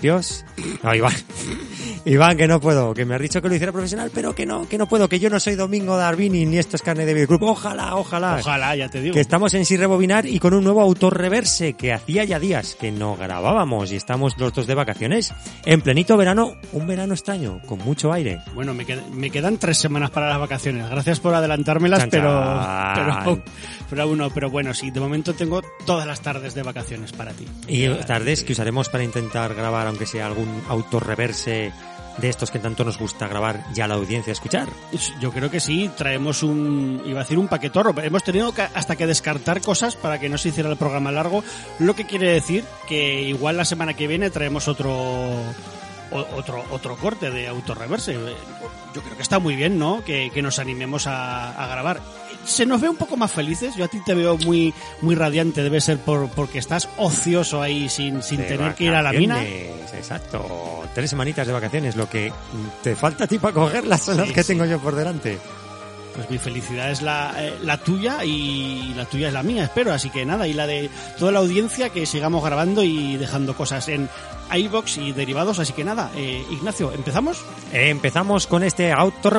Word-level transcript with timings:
Limpios? 0.00 0.44
No, 0.82 0.94
Iván, 0.94 1.12
Iván, 2.06 2.36
que 2.38 2.48
no 2.48 2.60
puedo, 2.60 2.94
que 2.94 3.04
me 3.04 3.14
has 3.14 3.20
dicho 3.20 3.42
que 3.42 3.48
lo 3.48 3.54
hiciera 3.54 3.72
profesional, 3.72 4.10
pero 4.14 4.34
que 4.34 4.46
no, 4.46 4.66
que 4.66 4.78
no 4.78 4.86
puedo, 4.88 5.06
que 5.08 5.18
yo 5.20 5.28
no 5.28 5.38
soy 5.38 5.54
Domingo 5.54 5.96
Darwini 5.98 6.46
ni 6.46 6.56
esto 6.56 6.76
es 6.76 6.82
carne 6.82 7.04
de 7.04 7.12
Videoclub. 7.12 7.42
Ojalá, 7.42 7.94
ojalá. 7.96 8.38
Ojalá, 8.40 8.74
ya 8.74 8.88
te 8.88 9.02
digo. 9.02 9.12
Que 9.14 9.20
estamos 9.20 9.52
en 9.52 9.66
Sin 9.66 9.78
Rebobinar 9.80 10.24
y 10.24 10.38
con 10.38 10.54
un 10.54 10.64
nuevo 10.64 10.80
autor 10.80 11.18
reverse 11.18 11.74
que 11.74 11.92
hacía 11.92 12.24
ya 12.24 12.38
días 12.38 12.74
que 12.80 12.90
no 12.90 13.16
grabábamos 13.16 13.92
y 13.92 13.96
estamos 13.96 14.34
los 14.38 14.52
dos 14.54 14.66
de 14.66 14.74
vacaciones. 14.74 15.34
En 15.66 15.82
plenito 15.82 16.16
verano, 16.16 16.54
un 16.72 16.86
verano 16.86 17.12
extraño, 17.12 17.60
con 17.66 17.78
mucho 17.80 18.12
aire. 18.14 18.40
Bueno, 18.54 18.72
me, 18.72 18.86
qued- 18.86 19.06
me 19.10 19.30
quedan 19.30 19.58
tres 19.58 19.76
semanas 19.76 20.10
para 20.10 20.28
las 20.30 20.40
vacaciones. 20.40 20.88
Gracias 20.88 21.20
por 21.20 21.34
adelantármelas, 21.34 22.00
Chan, 22.00 22.08
pero, 22.10 22.30
chan. 22.30 22.94
pero, 23.24 23.42
pero 23.90 24.02
aún 24.04 24.18
no. 24.18 24.30
Pero 24.30 24.48
bueno, 24.48 24.72
sí, 24.72 24.90
de 24.90 25.00
momento 25.00 25.34
tengo 25.34 25.60
todas 25.84 26.06
las 26.06 26.22
tardes 26.22 26.54
de 26.54 26.62
vacaciones 26.62 27.12
para 27.12 27.32
ti. 27.32 27.46
Y 27.68 27.86
tardes 28.06 28.42
que 28.42 28.52
usaremos 28.52 28.88
para 28.88 29.04
intentar 29.04 29.54
grabar, 29.54 29.86
aunque 29.86 30.06
sea 30.06 30.26
algún 30.26 30.62
autor 30.68 31.06
reverse 31.06 31.72
de 32.20 32.28
estos 32.28 32.50
que 32.50 32.58
tanto 32.58 32.84
nos 32.84 32.98
gusta 32.98 33.26
grabar 33.28 33.64
ya 33.72 33.86
la 33.86 33.94
audiencia 33.94 34.32
escuchar. 34.32 34.68
Yo 35.20 35.32
creo 35.32 35.50
que 35.50 35.60
sí, 35.60 35.90
traemos 35.96 36.42
un, 36.42 37.02
iba 37.06 37.20
a 37.20 37.22
decir 37.24 37.38
un 37.38 37.48
paquetorro. 37.48 37.94
Hemos 38.02 38.22
tenido 38.24 38.52
que- 38.52 38.62
hasta 38.62 38.96
que 38.96 39.06
descartar 39.06 39.60
cosas 39.60 39.96
para 39.96 40.18
que 40.18 40.28
no 40.28 40.38
se 40.38 40.50
hiciera 40.50 40.70
el 40.70 40.76
programa 40.76 41.10
largo, 41.12 41.42
lo 41.78 41.94
que 41.94 42.06
quiere 42.06 42.32
decir 42.32 42.64
que 42.88 43.22
igual 43.22 43.56
la 43.56 43.64
semana 43.64 43.94
que 43.94 44.06
viene 44.06 44.30
traemos 44.30 44.68
otro 44.68 45.34
otro 46.12 46.64
otro 46.70 46.96
corte 46.96 47.30
de 47.30 47.46
autorreverse. 47.48 48.14
Yo 48.94 49.02
creo 49.02 49.16
que 49.16 49.22
está 49.22 49.38
muy 49.38 49.54
bien, 49.54 49.78
¿no? 49.78 50.02
Que, 50.04 50.30
que 50.34 50.42
nos 50.42 50.58
animemos 50.58 51.06
a, 51.06 51.50
a 51.52 51.66
grabar. 51.68 52.00
Se 52.44 52.66
nos 52.66 52.80
ve 52.80 52.88
un 52.88 52.96
poco 52.96 53.16
más 53.16 53.30
felices. 53.30 53.74
Yo 53.76 53.84
a 53.84 53.88
ti 53.88 54.00
te 54.04 54.14
veo 54.14 54.36
muy 54.38 54.74
muy 55.00 55.14
radiante. 55.14 55.62
Debe 55.62 55.80
ser 55.80 55.98
por 55.98 56.28
porque 56.30 56.58
estás 56.58 56.88
ocioso 56.96 57.62
ahí 57.62 57.88
sin, 57.88 58.22
sin 58.22 58.38
De 58.38 58.44
tener 58.44 58.74
que 58.74 58.84
ir 58.84 58.94
a 58.94 59.02
la 59.02 59.12
mina. 59.12 59.42
Exacto. 59.44 60.82
Tres 60.94 61.10
semanitas 61.10 61.46
de 61.46 61.52
vacaciones, 61.52 61.96
lo 61.96 62.08
que 62.08 62.32
te 62.82 62.96
falta 62.96 63.24
a 63.24 63.26
ti 63.26 63.38
para 63.38 63.54
cogerlas 63.54 64.02
son 64.02 64.16
las 64.16 64.32
que 64.32 64.42
sí. 64.42 64.48
tengo 64.48 64.64
yo 64.64 64.78
por 64.78 64.94
delante. 64.94 65.38
Pues 66.14 66.28
mi 66.28 66.38
felicidad 66.38 66.90
es 66.90 67.02
la, 67.02 67.32
eh, 67.38 67.54
la 67.62 67.78
tuya 67.78 68.24
y 68.24 68.92
la 68.96 69.04
tuya 69.04 69.28
es 69.28 69.32
la 69.32 69.42
mía, 69.42 69.64
espero. 69.64 69.92
Así 69.92 70.10
que 70.10 70.24
nada, 70.26 70.48
y 70.48 70.52
la 70.52 70.66
de 70.66 70.90
toda 71.18 71.30
la 71.30 71.38
audiencia 71.38 71.90
que 71.90 72.04
sigamos 72.04 72.44
grabando 72.44 72.82
y 72.82 73.16
dejando 73.16 73.54
cosas 73.54 73.88
en 73.88 74.08
iBox 74.52 74.98
y 74.98 75.12
derivados. 75.12 75.58
Así 75.60 75.72
que 75.72 75.84
nada, 75.84 76.10
eh, 76.16 76.44
Ignacio, 76.50 76.92
¿empezamos? 76.92 77.42
Empezamos 77.72 78.46
con 78.46 78.64
este 78.64 78.92
auto 78.92 79.30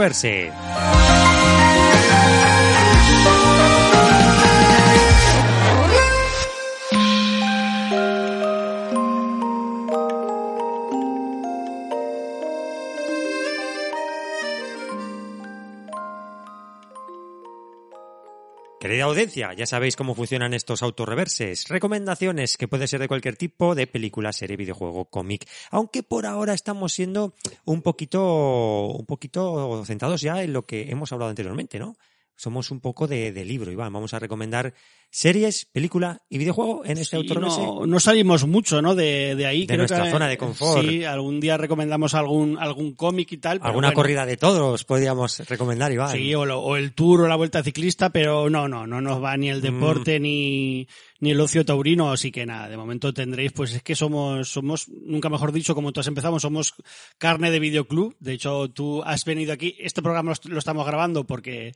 Querida 18.92 19.06
audiencia, 19.06 19.54
ya 19.54 19.66
sabéis 19.66 19.96
cómo 19.96 20.16
funcionan 20.16 20.54
estos 20.54 20.84
autorreverses. 20.84 21.70
Recomendaciones 21.70 22.58
que 22.58 22.68
puede 22.68 22.90
ser 22.90 23.00
de 23.00 23.08
cualquier 23.08 23.38
tipo, 23.38 23.74
de 23.74 23.88
película, 23.88 24.34
serie, 24.34 24.58
videojuego, 24.58 25.06
cómic. 25.06 25.48
Aunque 25.70 26.04
por 26.04 26.26
ahora 26.26 26.54
estamos 26.54 26.92
siendo 26.92 27.34
un 27.64 27.84
poquito, 27.84 28.88
un 28.88 29.06
poquito 29.06 29.82
centrados 29.86 30.20
ya 30.20 30.44
en 30.44 30.52
lo 30.52 30.66
que 30.66 30.92
hemos 30.92 31.14
hablado 31.14 31.30
anteriormente, 31.30 31.80
¿no? 31.80 31.96
Somos 32.42 32.72
un 32.72 32.80
poco 32.80 33.06
de, 33.08 33.32
de 33.32 33.46
libro, 33.46 33.72
Iván. 33.72 33.94
Vamos 33.94 34.16
a 34.16 34.20
recomendar 34.20 34.74
series, 35.12 35.66
película 35.66 36.24
y 36.28 36.40
videojuego 36.40 36.84
en 36.86 36.98
este 36.98 37.16
Y 37.18 37.20
autorreverse. 37.20 37.62
no, 37.62 37.86
no 37.86 38.00
salimos 38.00 38.48
mucho, 38.48 38.82
¿no? 38.82 38.96
De, 38.96 39.36
de 39.36 39.46
ahí. 39.46 39.62
De 39.62 39.68
Creo 39.68 39.78
nuestra 39.80 40.06
que, 40.06 40.10
zona 40.10 40.28
de 40.28 40.38
confort. 40.40 40.82
Sí, 40.90 41.04
algún 41.04 41.40
día 41.40 41.58
recomendamos 41.58 42.16
algún, 42.16 42.58
algún 42.58 42.96
cómic 42.96 43.32
y 43.34 43.38
tal. 43.38 43.60
pero 43.60 43.68
Alguna 43.68 43.90
bueno. 43.90 43.96
corrida 43.96 44.26
de 44.26 44.38
toros 44.38 44.84
podríamos 44.86 45.48
recomendar, 45.48 45.92
Iván. 45.92 46.14
Sí, 46.14 46.34
o, 46.34 46.46
lo- 46.48 46.62
o 46.62 46.78
el 46.78 46.94
tour 46.94 47.22
o 47.22 47.28
la 47.28 47.36
vuelta 47.36 47.62
ciclista, 47.62 48.10
pero 48.10 48.50
no, 48.50 48.68
no, 48.68 48.88
no 48.88 49.02
nos 49.02 49.22
va 49.24 49.38
ni 49.38 49.50
el 49.52 49.62
deporte 49.62 50.20
Mm. 50.20 50.24
ni, 50.24 50.88
ni 51.20 51.30
el 51.32 51.40
ocio 51.42 51.64
taurino, 51.64 52.12
así 52.12 52.32
que 52.32 52.48
nada, 52.48 52.70
de 52.70 52.78
momento 52.78 53.14
tendréis, 53.14 53.52
pues 53.52 53.74
es 53.76 53.84
que 53.84 53.94
somos, 53.96 54.50
somos, 54.50 54.88
nunca 54.90 55.30
mejor 55.30 55.52
dicho, 55.52 55.76
como 55.76 55.92
todos 55.92 56.08
empezamos, 56.08 56.42
somos 56.42 56.74
carne 57.20 57.52
de 57.52 57.60
videoclub. 57.60 58.16
De 58.20 58.34
hecho, 58.34 58.68
tú 58.72 59.04
has 59.04 59.26
venido 59.26 59.54
aquí, 59.54 59.76
este 59.80 60.02
programa 60.02 60.32
lo, 60.44 60.52
lo 60.54 60.58
estamos 60.58 60.88
grabando 60.88 61.26
porque 61.28 61.74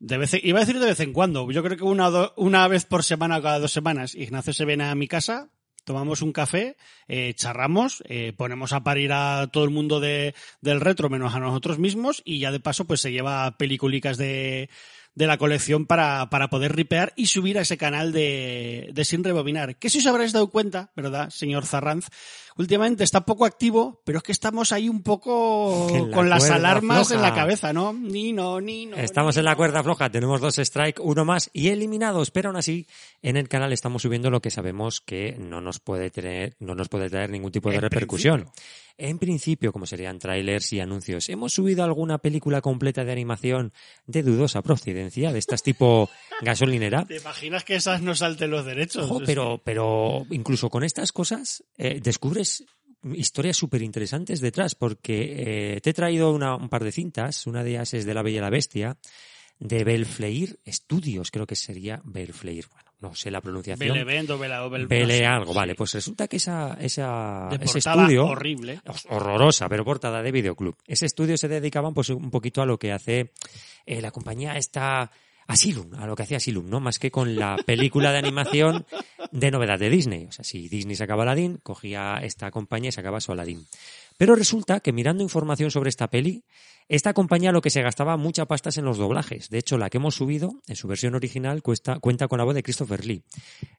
de 0.00 0.18
vez 0.18 0.34
en- 0.34 0.40
iba 0.44 0.58
a 0.58 0.64
decir 0.64 0.78
de 0.78 0.86
vez 0.86 1.00
en 1.00 1.12
cuando, 1.12 1.50
yo 1.50 1.62
creo 1.62 1.76
que 1.76 1.84
una, 1.84 2.10
do- 2.10 2.32
una 2.36 2.66
vez 2.68 2.84
por 2.84 3.02
semana 3.04 3.38
o 3.38 3.42
cada 3.42 3.58
dos 3.58 3.72
semanas, 3.72 4.14
Ignacio 4.14 4.52
se 4.52 4.64
viene 4.64 4.84
a 4.84 4.94
mi 4.94 5.08
casa, 5.08 5.48
tomamos 5.84 6.20
un 6.22 6.32
café, 6.32 6.76
eh, 7.08 7.32
charramos, 7.34 8.02
eh, 8.08 8.32
ponemos 8.36 8.72
a 8.72 8.84
parir 8.84 9.12
a 9.12 9.48
todo 9.52 9.64
el 9.64 9.70
mundo 9.70 10.00
de, 10.00 10.34
del 10.60 10.80
retro 10.80 11.08
menos 11.08 11.34
a 11.34 11.40
nosotros 11.40 11.78
mismos 11.78 12.20
y 12.24 12.38
ya 12.40 12.52
de 12.52 12.60
paso 12.60 12.84
pues 12.84 13.00
se 13.00 13.10
lleva 13.10 13.56
peliculicas 13.56 14.18
de, 14.18 14.68
de 15.14 15.26
la 15.26 15.38
colección 15.38 15.86
para, 15.86 16.28
para 16.30 16.50
poder 16.50 16.76
ripear 16.76 17.14
y 17.16 17.26
subir 17.26 17.56
a 17.58 17.62
ese 17.62 17.78
canal 17.78 18.12
de, 18.12 18.90
de 18.92 19.04
Sin 19.06 19.24
Rebobinar. 19.24 19.76
Que 19.76 19.88
si 19.88 19.98
os 19.98 20.06
habréis 20.06 20.32
dado 20.34 20.50
cuenta, 20.50 20.92
¿verdad, 20.94 21.30
señor 21.30 21.64
Zarranz? 21.64 22.08
Últimamente 22.58 23.04
está 23.04 23.24
poco 23.24 23.44
activo, 23.44 24.02
pero 24.04 24.18
es 24.18 24.24
que 24.24 24.32
estamos 24.32 24.72
ahí 24.72 24.88
un 24.88 25.02
poco 25.04 25.86
la 25.92 26.10
con 26.14 26.28
las 26.28 26.50
alarmas 26.50 27.10
en 27.12 27.22
la 27.22 27.32
cabeza, 27.32 27.72
¿no? 27.72 27.92
Ni 27.92 28.32
no, 28.32 28.60
ni 28.60 28.86
no. 28.86 28.96
Estamos 28.96 29.36
ni 29.36 29.40
en 29.40 29.44
la 29.44 29.54
cuerda 29.54 29.82
floja, 29.84 30.10
tenemos 30.10 30.40
dos 30.40 30.58
strike, 30.58 30.98
uno 31.00 31.24
más 31.24 31.50
y 31.52 31.68
eliminados, 31.68 32.32
pero 32.32 32.48
aún 32.48 32.56
así 32.56 32.88
en 33.22 33.36
el 33.36 33.48
canal 33.48 33.72
estamos 33.72 34.02
subiendo 34.02 34.28
lo 34.28 34.42
que 34.42 34.50
sabemos 34.50 35.00
que 35.00 35.36
no 35.38 35.60
nos 35.60 35.78
puede 35.78 36.10
tener, 36.10 36.56
no 36.58 36.74
nos 36.74 36.88
puede 36.88 37.08
traer 37.08 37.30
ningún 37.30 37.52
tipo 37.52 37.70
de 37.70 37.76
En 37.76 37.82
repercusión. 37.82 38.40
principio. 38.40 38.62
En 39.00 39.20
principio, 39.20 39.72
como 39.72 39.86
serían 39.86 40.18
trailers 40.18 40.72
y 40.72 40.80
anuncios, 40.80 41.28
hemos 41.28 41.52
subido 41.52 41.84
alguna 41.84 42.18
película 42.18 42.60
completa 42.60 43.04
de 43.04 43.12
animación 43.12 43.72
de 44.06 44.24
dudosa 44.24 44.60
procedencia, 44.60 45.32
de 45.32 45.38
estas 45.38 45.62
tipo 45.62 46.10
gasolinera. 46.42 47.04
¿Te 47.06 47.18
imaginas 47.18 47.62
que 47.62 47.76
esas 47.76 48.02
no 48.02 48.16
salten 48.16 48.50
los 48.50 48.64
derechos? 48.64 49.04
Ojo, 49.04 49.20
pero, 49.24 49.60
pero 49.62 50.26
incluso 50.30 50.68
con 50.68 50.82
estas 50.82 51.12
cosas 51.12 51.62
eh, 51.76 52.00
descubres 52.02 52.47
historias 53.14 53.56
súper 53.56 53.82
interesantes 53.82 54.40
detrás, 54.40 54.74
porque 54.74 55.74
eh, 55.76 55.80
te 55.80 55.90
he 55.90 55.94
traído 55.94 56.32
una- 56.32 56.56
un 56.56 56.68
par 56.68 56.82
de 56.84 56.92
cintas, 56.92 57.46
una 57.46 57.62
de 57.62 57.70
ellas 57.70 57.94
es 57.94 58.04
de 58.04 58.14
La 58.14 58.22
Bella 58.22 58.38
y 58.38 58.40
la 58.42 58.50
Bestia, 58.50 58.96
de 59.60 59.82
Belfleir 59.84 60.58
Studios, 60.68 61.30
creo 61.30 61.46
que 61.46 61.56
sería 61.56 62.00
Belfleir, 62.04 62.66
bueno, 62.72 62.92
no 63.00 63.14
sé 63.14 63.30
la 63.30 63.40
pronunciación. 63.40 63.92
Belevent 63.92 64.30
o 64.30 64.38
Bela- 64.38 64.64
o 64.64 64.70
Bel- 64.70 64.86
Bele 64.86 65.26
algo, 65.26 65.52
vale, 65.52 65.74
pues 65.74 65.94
resulta 65.94 66.28
que 66.28 66.36
esa, 66.36 66.76
esa, 66.80 67.48
De 67.50 67.64
ese 67.64 67.78
estudio, 67.78 68.26
horrible. 68.26 68.80
horrorosa, 69.08 69.68
pero 69.68 69.84
portada 69.84 70.22
de 70.22 70.30
videoclub. 70.32 70.76
Ese 70.86 71.06
estudio 71.06 71.36
se 71.36 71.48
dedicaban 71.48 71.92
pues 71.94 72.08
un 72.10 72.30
poquito 72.30 72.62
a 72.62 72.66
lo 72.66 72.78
que 72.78 72.92
hace 72.92 73.32
eh, 73.86 74.00
la 74.00 74.10
compañía 74.12 74.56
esta 74.56 75.10
Asylum, 75.48 75.94
a 75.94 76.06
lo 76.06 76.14
que 76.14 76.22
hacía 76.22 76.36
Asylum, 76.36 76.68
¿no? 76.68 76.78
Más 76.78 76.98
que 76.98 77.10
con 77.10 77.34
la 77.34 77.56
película 77.64 78.12
de 78.12 78.18
animación 78.18 78.86
de 79.32 79.50
novedad 79.50 79.78
de 79.78 79.88
Disney. 79.88 80.26
O 80.26 80.32
sea, 80.32 80.44
si 80.44 80.68
Disney 80.68 80.94
sacaba 80.94 81.22
Aladdin, 81.22 81.58
cogía 81.62 82.20
esta 82.22 82.50
compañía 82.50 82.90
y 82.90 82.92
sacaba 82.92 83.20
su 83.20 83.32
Aladdin. 83.32 83.66
Pero 84.18 84.34
resulta 84.34 84.80
que 84.80 84.92
mirando 84.92 85.22
información 85.22 85.70
sobre 85.70 85.90
esta 85.90 86.10
peli, 86.10 86.44
esta 86.88 87.14
compañía 87.14 87.52
lo 87.52 87.62
que 87.62 87.70
se 87.70 87.82
gastaba 87.82 88.16
mucha 88.16 88.46
pasta 88.46 88.70
en 88.76 88.84
los 88.84 88.98
doblajes. 88.98 89.48
De 89.48 89.58
hecho, 89.58 89.78
la 89.78 89.88
que 89.90 89.98
hemos 89.98 90.16
subido, 90.16 90.60
en 90.66 90.74
su 90.74 90.88
versión 90.88 91.14
original, 91.14 91.62
cuesta, 91.62 92.00
cuenta 92.00 92.26
con 92.26 92.38
la 92.38 92.44
voz 92.44 92.56
de 92.56 92.64
Christopher 92.64 93.06
Lee. 93.06 93.22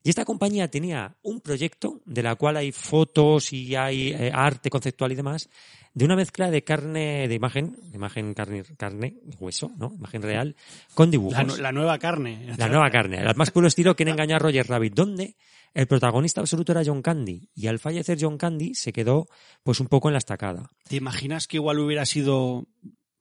Y 0.02 0.10
esta 0.10 0.24
compañía 0.24 0.70
tenía 0.70 1.16
un 1.24 1.42
proyecto 1.42 2.00
de 2.06 2.24
la 2.24 2.36
cual 2.36 2.56
hay 2.56 2.72
fotos 2.72 3.52
y 3.52 3.76
hay 3.76 4.14
eh, 4.14 4.32
arte 4.34 4.70
conceptual 4.70 5.12
y 5.12 5.16
demás, 5.16 5.50
de 5.94 6.06
una 6.06 6.16
mezcla 6.16 6.50
de 6.50 6.64
carne, 6.64 7.28
de 7.28 7.36
imagen, 7.36 7.76
imagen 7.94 8.34
carne, 8.34 8.64
carne, 8.78 9.16
hueso, 9.40 9.72
¿no? 9.78 9.92
Imagen 9.94 10.22
real, 10.22 10.56
con 10.94 11.12
dibujos. 11.12 11.58
La, 11.58 11.64
la 11.64 11.72
nueva 11.74 11.98
carne. 12.00 12.56
La 12.58 12.70
nueva 12.70 12.90
carne, 12.90 13.18
al 13.18 13.36
más 13.36 13.52
puro 13.52 13.68
estilo 13.68 13.96
Quién 13.96 14.08
engañar 14.08 14.38
a 14.38 14.46
Roger 14.46 14.68
Rabbit, 14.68 14.94
donde 14.94 15.36
el 15.74 15.88
protagonista 15.88 16.42
absoluto 16.42 16.72
era 16.72 16.84
John 16.86 17.02
Candy 17.02 17.50
y 17.56 17.68
al 17.68 17.80
fallecer 17.80 18.18
John 18.20 18.38
Candy 18.38 18.74
se 18.76 18.94
quedó 18.94 19.28
pues 19.64 19.80
un 19.80 19.88
poco 19.88 20.10
en 20.10 20.14
la 20.14 20.20
estacada. 20.20 20.70
¿Te 20.88 20.96
imaginas 20.98 21.48
que 21.48 21.58
igual 21.58 21.80
hubiera 21.80 22.06
sido 22.06 22.68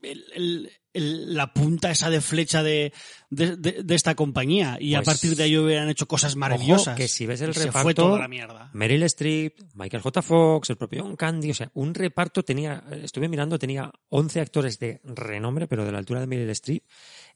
el- 0.03 0.25
el- 0.35 0.71
el- 0.95 1.35
la 1.35 1.53
punta 1.53 1.91
esa 1.91 2.09
de 2.11 2.21
flecha 2.21 2.63
de, 2.63 2.93
de, 3.31 3.57
de- 3.57 3.83
de 3.85 3.95
esta 3.95 4.15
compañía 4.15 4.79
y 4.81 4.95
a 4.95 4.99
Pues- 5.03 5.07
partir 5.07 5.37
de 5.37 5.43
ahí 5.45 5.57
hubieran 5.57 5.89
hecho 5.91 6.07
cosas 6.07 6.35
maravillosas? 6.37 6.89
Ojo, 6.89 6.97
que 6.97 7.09
si 7.09 7.27
ves 7.27 7.41
el 7.41 7.53
se 7.55 7.67
reparto, 7.67 7.83
fue 7.83 7.95
toda 7.95 8.19
la 8.19 8.29
mierda. 8.29 8.71
Meryl 8.73 9.03
Streep, 9.05 9.59
Michael 9.75 10.03
J. 10.03 10.23
Fox, 10.23 10.71
el 10.71 10.77
propio 10.77 11.03
John 11.05 11.17
Candy, 11.17 11.51
o 11.51 11.55
sea, 11.55 11.71
un 11.75 11.95
reparto 11.95 12.43
tenía, 12.45 12.83
estuve 13.03 13.29
mirando, 13.29 13.59
tenía 13.59 13.93
11 14.09 14.41
actores 14.41 14.79
de 14.79 15.01
renombre, 15.05 15.67
pero 15.69 15.85
de 15.85 15.93
la 15.93 15.99
altura 15.99 16.21
de 16.21 16.27
Meryl 16.27 16.51
Streep, 16.51 16.85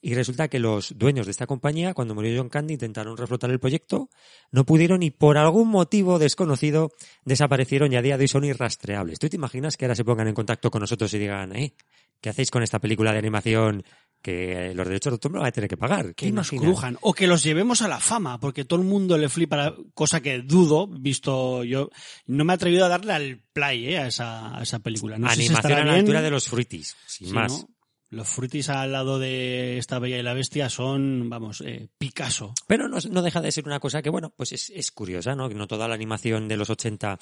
y 0.04 0.14
resulta 0.14 0.49
que 0.49 0.58
los 0.58 0.99
dueños 0.99 1.26
de 1.26 1.31
esta 1.31 1.46
compañía, 1.46 1.94
cuando 1.94 2.14
murió 2.14 2.37
John 2.40 2.49
Candy, 2.49 2.75
intentaron 2.75 3.16
reflotar 3.16 3.50
el 3.50 3.60
proyecto, 3.60 4.10
no 4.50 4.64
pudieron 4.64 5.02
y 5.04 5.10
por 5.12 5.38
algún 5.38 5.69
motivo 5.69 6.19
desconocido 6.19 6.90
desaparecieron 7.25 7.93
y 7.93 7.96
a 7.96 8.02
día 8.02 8.19
de 8.19 8.25
hoy 8.25 8.28
son 8.28 8.44
irrastreables. 8.44 9.19
¿Tú 9.19 9.28
te 9.28 9.37
imaginas 9.37 9.76
que 9.76 9.84
ahora 9.84 9.94
se 9.94 10.04
pongan 10.04 10.28
en 10.28 10.34
contacto 10.34 10.70
con 10.70 10.81
nosotros 10.81 11.14
y 11.14 11.19
digan, 11.19 11.54
eh, 11.54 11.75
¿qué 12.20 12.28
hacéis 12.31 12.50
con 12.50 12.62
esta 12.62 12.81
película 12.81 13.12
de 13.12 13.19
animación 13.19 13.84
que 14.20 14.72
los 14.75 14.87
derechos 14.87 15.10
de 15.10 15.14
autor 15.14 15.32
me 15.32 15.38
van 15.40 15.49
a 15.49 15.52
tener 15.52 15.69
que 15.69 15.76
pagar? 15.76 16.14
¿Qué 16.14 16.26
que 16.26 16.32
nos 16.32 16.50
crujan 16.50 16.96
o 17.00 17.12
que 17.12 17.26
los 17.26 17.43
llevemos 17.43 17.82
a 17.82 17.88
la 17.88 17.99
fama 17.99 18.38
porque 18.38 18.64
todo 18.64 18.81
el 18.81 18.87
mundo 18.87 19.16
le 19.19 19.28
flipa 19.28 19.56
la- 19.56 19.75
cosa 19.94 20.20
que 20.20 20.38
dudo 20.43 20.87
visto 20.87 21.64
yo 21.64 21.90
no 22.26 22.44
me 22.44 22.52
he 22.52 22.56
atrevido 22.56 22.84
a 22.84 22.88
darle 22.88 23.12
al 23.12 23.43
play 23.52 23.88
eh, 23.94 23.99
a, 23.99 24.06
esa, 24.06 24.56
a 24.58 24.62
esa 24.62 24.78
película 24.78 25.19
no 25.19 25.28
sé 25.31 25.37
si 25.37 25.46
Animación 25.46 25.72
a 25.72 25.76
la 25.78 25.84
bien. 25.84 25.96
altura 26.00 26.22
de 26.22 26.31
los 26.31 26.49
fruitis, 26.49 26.96
sin 27.06 27.28
Sí, 27.28 27.34
más. 27.34 27.52
¿no? 27.52 27.69
Los 28.12 28.29
frutis 28.29 28.69
al 28.69 28.93
lado 28.93 29.19
de 29.19 29.79
esta 29.79 29.99
bella 29.99 30.19
y 30.19 30.23
la 30.23 30.35
bestia 30.35 30.69
son 30.69 31.31
vamos 31.31 31.62
eh, 31.62 31.88
Picasso 31.97 32.53
Pero 32.67 32.87
no, 32.87 32.99
no 33.11 33.23
deja 33.23 33.41
de 33.41 33.50
ser 33.50 33.67
una 33.67 33.81
cosa 33.81 34.03
que, 34.03 34.11
bueno, 34.11 34.35
pues 34.37 34.53
es, 34.53 34.70
es 34.70 34.93
curiosa, 34.93 35.35
¿no? 35.35 35.49
Que 35.49 35.55
no 35.55 35.67
toda 35.67 35.88
la 35.88 35.94
animación 35.94 36.47
de 36.47 36.59
los 36.59 36.69
80 36.69 37.19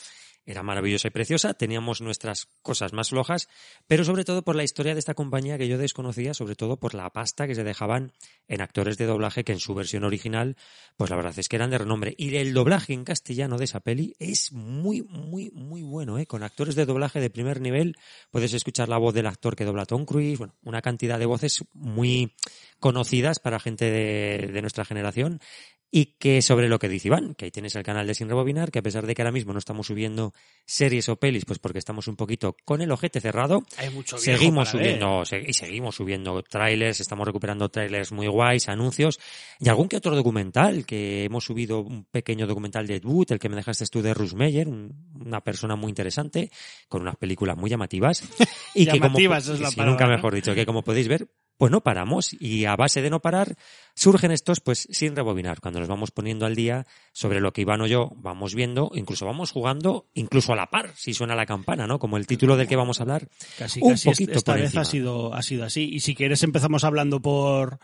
era 0.46 0.62
maravillosa 0.62 1.08
y 1.08 1.10
preciosa, 1.10 1.54
teníamos 1.54 2.00
nuestras 2.00 2.46
cosas 2.62 2.92
más 2.92 3.10
flojas, 3.10 3.48
pero 3.86 4.04
sobre 4.04 4.24
todo 4.24 4.42
por 4.42 4.56
la 4.56 4.64
historia 4.64 4.94
de 4.94 4.98
esta 4.98 5.14
compañía 5.14 5.58
que 5.58 5.68
yo 5.68 5.78
desconocía, 5.78 6.34
sobre 6.34 6.56
todo 6.56 6.78
por 6.78 6.94
la 6.94 7.10
pasta 7.10 7.46
que 7.46 7.54
se 7.54 7.64
dejaban 7.64 8.12
en 8.48 8.60
actores 8.60 8.98
de 8.98 9.06
doblaje 9.06 9.44
que 9.44 9.52
en 9.52 9.60
su 9.60 9.74
versión 9.74 10.04
original, 10.04 10.56
pues 10.96 11.10
la 11.10 11.16
verdad 11.16 11.38
es 11.38 11.48
que 11.48 11.56
eran 11.56 11.70
de 11.70 11.78
renombre. 11.78 12.14
Y 12.16 12.34
el 12.36 12.54
doblaje 12.54 12.92
en 12.92 13.04
castellano 13.04 13.58
de 13.58 13.64
esa 13.64 13.80
peli 13.80 14.14
es 14.18 14.52
muy, 14.52 15.02
muy, 15.02 15.50
muy 15.50 15.82
bueno, 15.82 16.18
¿eh? 16.18 16.26
Con 16.26 16.42
actores 16.42 16.74
de 16.74 16.86
doblaje 16.86 17.20
de 17.20 17.30
primer 17.30 17.60
nivel, 17.60 17.96
puedes 18.30 18.52
escuchar 18.54 18.88
la 18.88 18.98
voz 18.98 19.14
del 19.14 19.26
actor 19.26 19.56
que 19.56 19.64
dobla 19.64 19.82
a 19.82 19.86
Tom 19.86 20.04
Cruise, 20.04 20.38
bueno, 20.38 20.54
una 20.62 20.82
cantidad 20.82 21.18
de 21.18 21.26
voces 21.26 21.64
muy 21.72 22.34
conocidas 22.78 23.38
para 23.38 23.60
gente 23.60 23.90
de, 23.90 24.50
de 24.52 24.60
nuestra 24.62 24.84
generación 24.84 25.40
y 25.92 26.16
que 26.18 26.40
sobre 26.42 26.68
lo 26.68 26.78
que 26.78 26.88
dice 26.88 27.08
Iván, 27.08 27.34
que 27.34 27.46
ahí 27.46 27.50
tienes 27.50 27.74
el 27.74 27.82
canal 27.82 28.06
de 28.06 28.14
Sin 28.14 28.28
Rebobinar, 28.28 28.70
que 28.70 28.78
a 28.78 28.82
pesar 28.82 29.06
de 29.06 29.14
que 29.14 29.22
ahora 29.22 29.32
mismo 29.32 29.52
no 29.52 29.58
estamos 29.58 29.88
subiendo 29.88 30.32
series 30.64 31.08
o 31.08 31.16
pelis, 31.16 31.44
pues 31.44 31.58
porque 31.58 31.78
estamos 31.78 32.06
un 32.06 32.14
poquito 32.16 32.56
con 32.64 32.80
el 32.80 32.92
ojete 32.92 33.20
cerrado, 33.20 33.64
hay 33.76 33.90
mucho 33.90 34.16
seguimos 34.18 34.72
ver. 34.72 34.80
subiendo 34.82 35.22
y 35.48 35.52
seguimos 35.52 35.96
subiendo 35.96 36.42
trailers, 36.42 37.00
estamos 37.00 37.26
recuperando 37.26 37.68
trailers 37.70 38.12
muy 38.12 38.28
guays, 38.28 38.68
anuncios 38.68 39.18
y 39.58 39.68
algún 39.68 39.88
que 39.88 39.96
otro 39.96 40.14
documental, 40.14 40.86
que 40.86 41.24
hemos 41.24 41.44
subido 41.44 41.80
un 41.80 42.04
pequeño 42.04 42.46
documental 42.46 42.86
de 42.86 42.96
Ed 42.96 43.04
Wood, 43.04 43.32
el 43.32 43.38
que 43.40 43.48
me 43.48 43.56
dejaste 43.56 43.86
tú 43.86 44.00
de 44.02 44.14
Russ 44.14 44.34
Meyer, 44.34 44.68
un- 44.68 45.10
una 45.20 45.40
persona 45.42 45.74
muy 45.76 45.88
interesante, 45.88 46.50
con 46.88 47.02
unas 47.02 47.16
películas 47.16 47.56
muy 47.56 47.68
llamativas. 47.68 48.22
Y 48.74 48.86
que 48.86 49.00
como, 49.00 49.18
es 49.18 49.60
la 49.60 49.70
sí, 49.70 49.76
palabra, 49.76 49.84
nunca 49.86 50.06
mejor 50.06 50.34
dicho, 50.34 50.54
que 50.54 50.64
como 50.64 50.82
podéis 50.84 51.08
ver, 51.08 51.28
pues 51.60 51.70
no 51.70 51.82
paramos 51.82 52.32
y 52.32 52.64
a 52.64 52.74
base 52.74 53.02
de 53.02 53.10
no 53.10 53.20
parar 53.20 53.54
surgen 53.94 54.30
estos 54.30 54.60
pues 54.60 54.88
sin 54.90 55.14
rebobinar 55.14 55.60
cuando 55.60 55.78
nos 55.78 55.90
vamos 55.90 56.10
poniendo 56.10 56.46
al 56.46 56.56
día 56.56 56.86
sobre 57.12 57.42
lo 57.42 57.52
que 57.52 57.60
Iván 57.60 57.82
o 57.82 57.86
yo 57.86 58.12
vamos 58.16 58.54
viendo 58.54 58.90
incluso 58.94 59.26
vamos 59.26 59.50
jugando 59.50 60.06
incluso 60.14 60.54
a 60.54 60.56
la 60.56 60.70
par 60.70 60.92
si 60.96 61.12
suena 61.12 61.34
la 61.34 61.44
campana 61.44 61.86
no 61.86 61.98
como 61.98 62.16
el 62.16 62.26
título 62.26 62.56
del 62.56 62.66
que 62.66 62.76
vamos 62.76 62.98
a 63.00 63.02
hablar 63.02 63.28
Casi, 63.58 63.80
un 63.82 63.90
casi 63.90 64.08
poquito 64.08 64.32
esta 64.32 64.52
por 64.52 64.60
vez 64.60 64.66
encima. 64.68 64.80
ha 64.80 64.84
sido, 64.86 65.34
ha 65.34 65.42
sido 65.42 65.64
así. 65.64 65.90
Y 65.92 66.00
si 66.00 66.14
quieres 66.14 66.42
empezamos 66.42 66.84
hablando 66.84 67.20
por, 67.20 67.78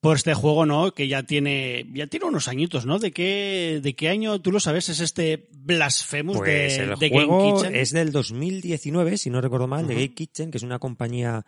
por 0.00 0.16
este 0.16 0.34
juego, 0.34 0.66
¿no? 0.66 0.92
Que 0.92 1.08
ya 1.08 1.22
tiene, 1.22 1.86
ya 1.94 2.06
tiene 2.06 2.26
unos 2.26 2.48
añitos, 2.48 2.86
¿no? 2.86 2.98
¿De 2.98 3.12
qué, 3.12 3.80
de 3.82 3.94
qué 3.94 4.08
año, 4.08 4.40
tú 4.40 4.52
lo 4.52 4.60
sabes, 4.60 4.88
es 4.88 5.00
este 5.00 5.48
Blasphemous 5.52 6.38
Pues 6.38 6.76
de, 6.76 6.84
el 6.84 6.98
de 6.98 7.08
Game 7.08 7.26
juego 7.26 7.56
Kitchen? 7.56 7.74
es 7.74 7.92
del 7.92 8.12
2019, 8.12 9.18
si 9.18 9.30
no 9.30 9.40
recuerdo 9.40 9.66
mal, 9.66 9.86
de. 9.86 9.94
Game 9.94 10.14
Kitchen, 10.14 10.50
que 10.50 10.58
es 10.58 10.64
una 10.64 10.78
compañía 10.78 11.44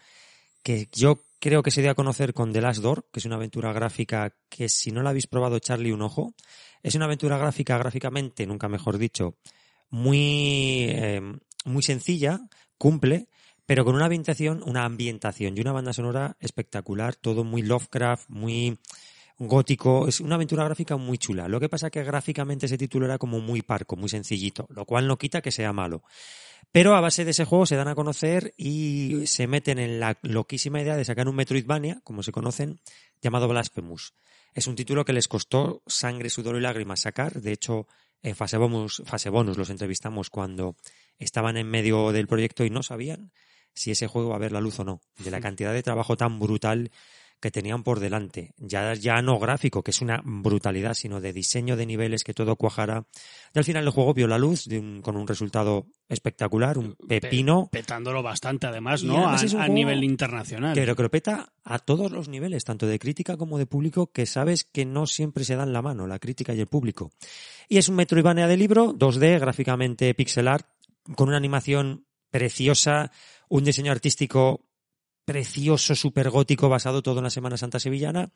que 0.62 0.88
yo 0.93 1.23
creo 1.40 1.62
que 1.62 1.70
se 1.70 1.82
dio 1.82 1.90
a 1.90 1.94
conocer 1.94 2.35
con 2.35 2.52
The 2.52 2.61
Last 2.61 2.81
Door, 2.81 3.06
que 3.12 3.20
es 3.20 3.26
una 3.26 3.37
aventura 3.37 3.73
gráfica 3.73 4.35
que 4.49 4.69
si 4.69 4.90
no 4.90 5.02
la 5.02 5.11
habéis 5.11 5.26
probado, 5.26 5.56
echarle 5.56 5.93
un 5.93 6.02
ojo. 6.02 6.35
Es 6.82 6.94
una 6.94 7.06
aventura 7.06 7.38
gráfica, 7.38 7.79
gráficamente, 7.79 8.46
nunca 8.46 8.69
mejor 8.69 8.99
dicho, 8.99 9.37
muy, 9.90 10.87
eh, 10.90 11.20
muy 11.64 11.82
sencilla, 11.82 12.40
cumple, 12.76 13.29
pero 13.67 13.85
con 13.85 13.94
una 13.94 14.06
ambientación, 14.06 14.62
una 14.64 14.85
ambientación 14.85 15.56
y 15.56 15.61
una 15.61 15.73
banda 15.73 15.93
sonora 15.93 16.37
espectacular, 16.40 17.17
todo 17.17 17.44
muy 17.44 17.62
Lovecraft, 17.62 18.29
muy 18.29 18.79
gótico, 19.38 20.08
es 20.08 20.20
una 20.20 20.35
aventura 20.35 20.64
gráfica 20.64 20.96
muy 20.96 21.19
chula. 21.19 21.49
Lo 21.49 21.61
que 21.61 21.69
pasa 21.69 21.90
que 21.90 22.02
gráficamente 22.02 22.67
ese 22.67 22.79
título 22.79 23.06
era 23.06 23.19
como 23.19 23.40
muy 23.40 23.62
parco, 23.62 23.96
muy 23.96 24.08
sencillito, 24.08 24.67
lo 24.70 24.85
cual 24.85 25.06
no 25.06 25.17
quita 25.17 25.40
que 25.40 25.52
sea 25.52 25.73
malo. 25.73 26.02
Pero 26.70 26.94
a 26.94 27.00
base 27.00 27.25
de 27.25 27.31
ese 27.31 27.44
juego 27.44 27.67
se 27.67 27.76
dan 27.76 27.88
a 27.88 27.94
conocer 27.94 28.53
y 28.56 29.26
se 29.26 29.47
meten 29.47 29.79
en 29.79 30.00
la 30.00 30.19
loquísima 30.23 30.81
idea 30.81 30.97
de 30.97 31.05
sacar 31.05 31.29
un 31.29 31.37
Metroidvania, 31.37 32.00
como 32.05 32.23
se 32.23 32.32
conocen, 32.32 32.81
llamado 33.23 33.49
Blasphemous. 33.49 34.12
Es 34.55 34.67
un 34.67 34.76
título 34.76 35.05
que 35.05 35.12
les 35.12 35.29
costó 35.29 35.83
sangre, 35.87 36.31
sudor 36.31 36.57
y 36.57 36.61
lágrimas 36.61 37.00
sacar. 37.00 37.40
De 37.40 37.52
hecho, 37.52 37.87
en 38.23 38.37
fase 38.37 38.57
bonus, 38.57 39.02
fase 39.07 39.31
bonus 39.31 39.57
los 39.57 39.71
entrevistamos 39.71 40.31
cuando 40.31 40.76
estaban 41.19 41.57
en 41.57 41.69
medio 41.69 42.12
del 42.12 42.26
proyecto 42.26 42.64
y 42.64 42.71
no 42.71 42.83
sabían 42.83 43.33
si 43.75 43.90
ese 43.93 44.07
juego 44.07 44.31
va 44.31 44.37
a 44.37 44.40
ver 44.40 44.52
la 44.52 44.61
luz 44.61 44.81
o 44.81 44.85
no. 44.85 45.00
De 45.19 45.31
la 45.31 45.40
cantidad 45.40 45.73
de 45.73 45.83
trabajo 45.83 46.16
tan 46.16 46.38
brutal 46.38 46.90
que 47.40 47.50
tenían 47.50 47.83
por 47.85 48.00
delante. 48.00 48.52
Ya, 48.57 48.95
ya 48.95 49.23
no 49.23 49.38
gráfico, 49.38 49.83
que 49.83 49.92
es 49.92 50.00
una 50.00 50.21
brutalidad, 50.25 50.95
sino 50.95 51.21
de 51.21 51.33
diseño 51.33 51.76
de 51.76 51.87
niveles, 51.87 52.25
que 52.25 52.35
todo 52.35 52.57
cuajara. 52.57 53.04
Y 53.54 53.59
al 53.59 53.64
final 53.64 53.85
el 53.85 53.90
juego 53.90 54.12
vio 54.14 54.26
la 54.26 54.38
luz 54.38 54.64
de 54.64 54.78
un- 54.78 55.02
con 55.02 55.16
un 55.16 55.26
resultado 55.26 55.87
espectacular, 56.09 56.78
un 56.78 56.97
pepino. 57.07 57.68
Pe- 57.71 57.78
petándolo 57.80 58.23
bastante, 58.23 58.66
además, 58.66 59.04
¿no? 59.04 59.28
A, 59.28 59.35
además 59.35 59.68
nivel 59.75 60.02
internacional. 60.04 60.75
lo 60.87 60.97
que 60.97 61.02
lo 61.02 61.11
peta 61.11 61.52
a 61.64 61.78
todos 61.78 62.11
los 62.11 62.28
niveles, 62.28 62.64
tanto 62.64 62.87
de 62.87 62.99
crítica 62.99 63.37
como 63.37 63.59
de 63.59 63.66
público, 63.66 64.11
que 64.11 64.26
sabes 64.26 64.64
que 64.64 64.85
no 64.85 65.07
siempre 65.07 65.45
se 65.45 65.54
dan 65.57 65.73
la 65.73 65.83
mano, 65.83 66.07
la 66.07 66.18
crítica 66.18 66.54
y 66.54 66.61
el 66.61 66.66
público. 66.66 67.12
Y 67.68 67.78
es 67.78 67.88
un 67.88 67.97
Metroidvania 67.97 68.47
de 68.49 68.57
libro, 68.57 68.92
2D, 68.95 69.38
gráficamente 69.38 70.12
pixel 70.14 70.49
art, 70.49 70.66
con 71.16 71.28
una 71.28 71.37
animación 71.37 72.04
preciosa, 72.30 73.11
un 73.49 73.64
diseño 73.64 73.92
artístico 73.92 74.68
precioso, 75.32 75.94
súper 75.94 76.30
gótico, 76.30 76.70
basado 76.70 77.02
todo 77.02 77.18
en 77.18 77.25
la 77.25 77.30
Semana 77.30 77.58
Santa 77.58 77.78
sevillana. 77.78 78.30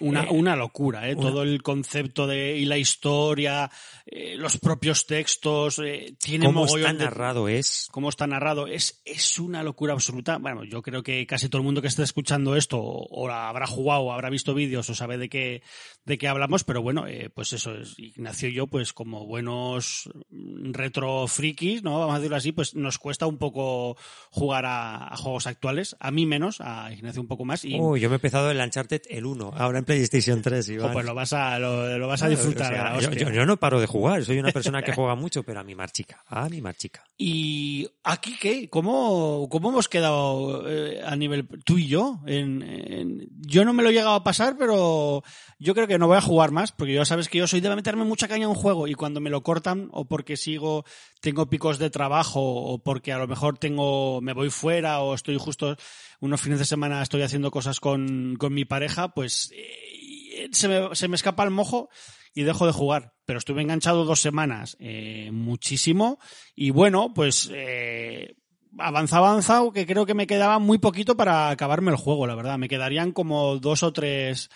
Una, 0.00 0.24
Eh, 0.24 0.28
una 0.30 0.56
locura, 0.56 1.08
¿eh? 1.08 1.14
una- 1.14 1.30
Todo 1.30 1.42
el 1.42 1.62
concepto 1.62 2.26
de, 2.26 2.58
y 2.58 2.66
la 2.66 2.76
historia, 2.76 3.70
eh, 4.04 4.36
los 4.36 4.58
propios 4.58 5.06
textos, 5.06 5.78
eh, 5.82 6.14
tiene 6.22 6.44
Cómo 6.44 6.66
está 6.66 6.92
de- 6.92 6.98
narrado 7.04 7.48
es 7.48 7.88
cómo 7.90 8.10
está 8.10 8.26
narrado, 8.26 8.66
es, 8.66 9.00
es 9.06 9.38
una 9.38 9.62
locura 9.62 9.94
absoluta. 9.94 10.36
Bueno, 10.36 10.64
yo 10.64 10.82
creo 10.82 11.02
que 11.02 11.26
casi 11.26 11.48
todo 11.48 11.60
el 11.60 11.64
mundo 11.64 11.80
que 11.80 11.88
esté 11.88 12.02
escuchando 12.02 12.56
esto 12.56 12.78
o, 12.78 13.06
o 13.08 13.30
habrá 13.30 13.66
jugado 13.66 14.02
o 14.02 14.12
habrá 14.12 14.28
visto 14.28 14.52
vídeos 14.52 14.90
o 14.90 14.94
sabe 14.94 15.16
de 15.16 15.30
qué, 15.30 15.62
de 16.04 16.18
qué 16.18 16.28
hablamos, 16.28 16.64
pero 16.64 16.82
bueno, 16.82 17.06
eh, 17.06 17.30
pues 17.34 17.52
eso 17.54 17.74
es. 17.74 17.98
Ignacio 17.98 18.48
y 18.48 18.54
yo, 18.54 18.66
pues 18.66 18.92
como 18.92 19.26
buenos 19.26 20.10
retro 20.30 21.26
frikis, 21.26 21.82
¿no? 21.82 21.98
Vamos 22.00 22.14
a 22.14 22.18
decirlo 22.18 22.36
así, 22.36 22.52
pues 22.52 22.74
nos 22.74 22.98
cuesta 22.98 23.26
un 23.26 23.38
poco 23.38 23.96
jugar 24.30 24.66
a, 24.66 25.08
a 25.12 25.16
juegos 25.16 25.46
actuales. 25.46 25.96
A 26.00 26.10
mí 26.10 26.26
me 26.26 26.34
menos, 26.34 26.60
a 26.60 26.92
Ignacio 26.92 27.20
un 27.22 27.28
poco 27.28 27.44
más. 27.44 27.64
Y, 27.64 27.78
Uy, 27.78 28.00
yo 28.00 28.08
me 28.08 28.14
he 28.14 28.16
empezado 28.16 28.50
el 28.50 28.58
Uncharted 28.58 29.02
el 29.08 29.24
1, 29.24 29.52
ahora 29.56 29.78
en 29.78 29.84
PlayStation 29.84 30.42
3. 30.42 30.68
Iván. 30.70 30.92
pues 30.92 31.06
lo 31.06 31.14
vas 31.14 31.32
a, 31.32 31.58
lo, 31.60 31.96
lo 31.96 32.08
vas 32.08 32.22
a 32.24 32.28
disfrutar. 32.28 32.72
O 32.72 32.74
sea, 32.74 32.84
la 32.94 33.00
yo, 33.00 33.10
yo- 33.12 33.30
yo 33.30 33.46
no 33.46 33.56
paro 33.56 33.80
de 33.80 33.86
jugar, 33.86 34.24
soy 34.24 34.38
una 34.40 34.50
persona 34.50 34.82
que 34.82 34.92
juega 34.92 35.14
mucho, 35.14 35.44
pero 35.44 35.60
a 35.60 35.64
mi 35.64 35.74
marchica, 35.76 36.24
a 36.26 36.48
mi 36.48 36.60
marchica. 36.60 37.04
Y 37.16 37.88
aquí, 38.02 38.36
¿qué? 38.40 38.68
¿Cómo, 38.68 39.48
cómo 39.48 39.70
hemos 39.70 39.88
quedado 39.88 40.68
eh, 40.68 41.00
a 41.06 41.14
nivel 41.14 41.46
tú 41.64 41.78
y 41.78 41.86
yo? 41.86 42.18
En, 42.26 42.62
en- 42.62 43.28
yo 43.46 43.64
no 43.64 43.72
me 43.72 43.82
lo 43.84 43.90
he 43.90 43.92
llegado 43.92 44.14
a 44.16 44.24
pasar, 44.24 44.56
pero 44.58 45.22
yo 45.60 45.74
creo 45.74 45.86
que 45.86 45.93
no 45.98 46.06
voy 46.06 46.16
a 46.16 46.22
jugar 46.22 46.50
más, 46.50 46.72
porque 46.72 46.94
ya 46.94 47.04
sabes 47.04 47.28
que 47.28 47.38
yo 47.38 47.46
soy 47.46 47.60
de 47.60 47.74
meterme 47.74 48.04
mucha 48.04 48.28
caña 48.28 48.44
en 48.44 48.50
un 48.50 48.54
juego 48.54 48.88
y 48.88 48.94
cuando 48.94 49.20
me 49.20 49.30
lo 49.30 49.42
cortan 49.42 49.88
o 49.92 50.04
porque 50.06 50.36
sigo, 50.36 50.84
tengo 51.20 51.48
picos 51.48 51.78
de 51.78 51.90
trabajo 51.90 52.40
o 52.40 52.78
porque 52.78 53.12
a 53.12 53.18
lo 53.18 53.26
mejor 53.26 53.58
tengo, 53.58 54.20
me 54.20 54.32
voy 54.32 54.50
fuera 54.50 55.00
o 55.00 55.14
estoy 55.14 55.36
justo 55.38 55.76
unos 56.20 56.40
fines 56.40 56.58
de 56.58 56.64
semana 56.64 57.02
estoy 57.02 57.22
haciendo 57.22 57.50
cosas 57.50 57.80
con, 57.80 58.36
con 58.38 58.54
mi 58.54 58.64
pareja, 58.64 59.08
pues 59.08 59.52
eh, 59.54 60.48
se, 60.52 60.68
me, 60.68 60.94
se 60.94 61.08
me 61.08 61.16
escapa 61.16 61.44
el 61.44 61.50
mojo 61.50 61.88
y 62.34 62.42
dejo 62.42 62.66
de 62.66 62.72
jugar. 62.72 63.14
Pero 63.24 63.38
estuve 63.38 63.62
enganchado 63.62 64.04
dos 64.04 64.20
semanas, 64.20 64.76
eh, 64.80 65.30
muchísimo. 65.32 66.18
Y 66.54 66.70
bueno, 66.70 67.14
pues 67.14 67.50
eh, 67.54 68.36
avanza, 68.78 69.18
avanzado, 69.18 69.72
que 69.72 69.86
creo 69.86 70.04
que 70.04 70.14
me 70.14 70.26
quedaba 70.26 70.58
muy 70.58 70.78
poquito 70.78 71.16
para 71.16 71.48
acabarme 71.48 71.90
el 71.90 71.96
juego, 71.96 72.26
la 72.26 72.34
verdad. 72.34 72.58
Me 72.58 72.68
quedarían 72.68 73.12
como 73.12 73.58
dos 73.58 73.82
o 73.82 73.92
tres 73.92 74.50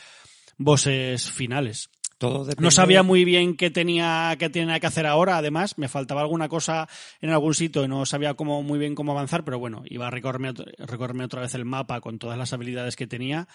bosses 0.58 1.30
finales. 1.30 1.88
Todo. 2.18 2.44
No 2.58 2.72
sabía 2.72 3.04
muy 3.04 3.24
bien 3.24 3.56
qué 3.56 3.70
tenía, 3.70 4.34
qué 4.40 4.50
tenía 4.50 4.80
que 4.80 4.88
hacer 4.88 5.06
ahora, 5.06 5.36
además, 5.38 5.78
me 5.78 5.86
faltaba 5.88 6.20
alguna 6.20 6.48
cosa 6.48 6.88
en 7.20 7.30
algún 7.30 7.54
sitio 7.54 7.84
y 7.84 7.88
no 7.88 8.04
sabía 8.06 8.34
cómo, 8.34 8.60
muy 8.64 8.80
bien 8.80 8.96
cómo 8.96 9.12
avanzar, 9.12 9.44
pero 9.44 9.60
bueno, 9.60 9.84
iba 9.86 10.08
a 10.08 10.10
recorrerme, 10.10 10.52
ot- 10.52 10.74
recorrerme 10.78 11.24
otra 11.24 11.42
vez 11.42 11.54
el 11.54 11.64
mapa 11.64 12.00
con 12.00 12.18
todas 12.18 12.36
las 12.36 12.52
habilidades 12.52 12.96
que 12.96 13.06
tenía 13.06 13.46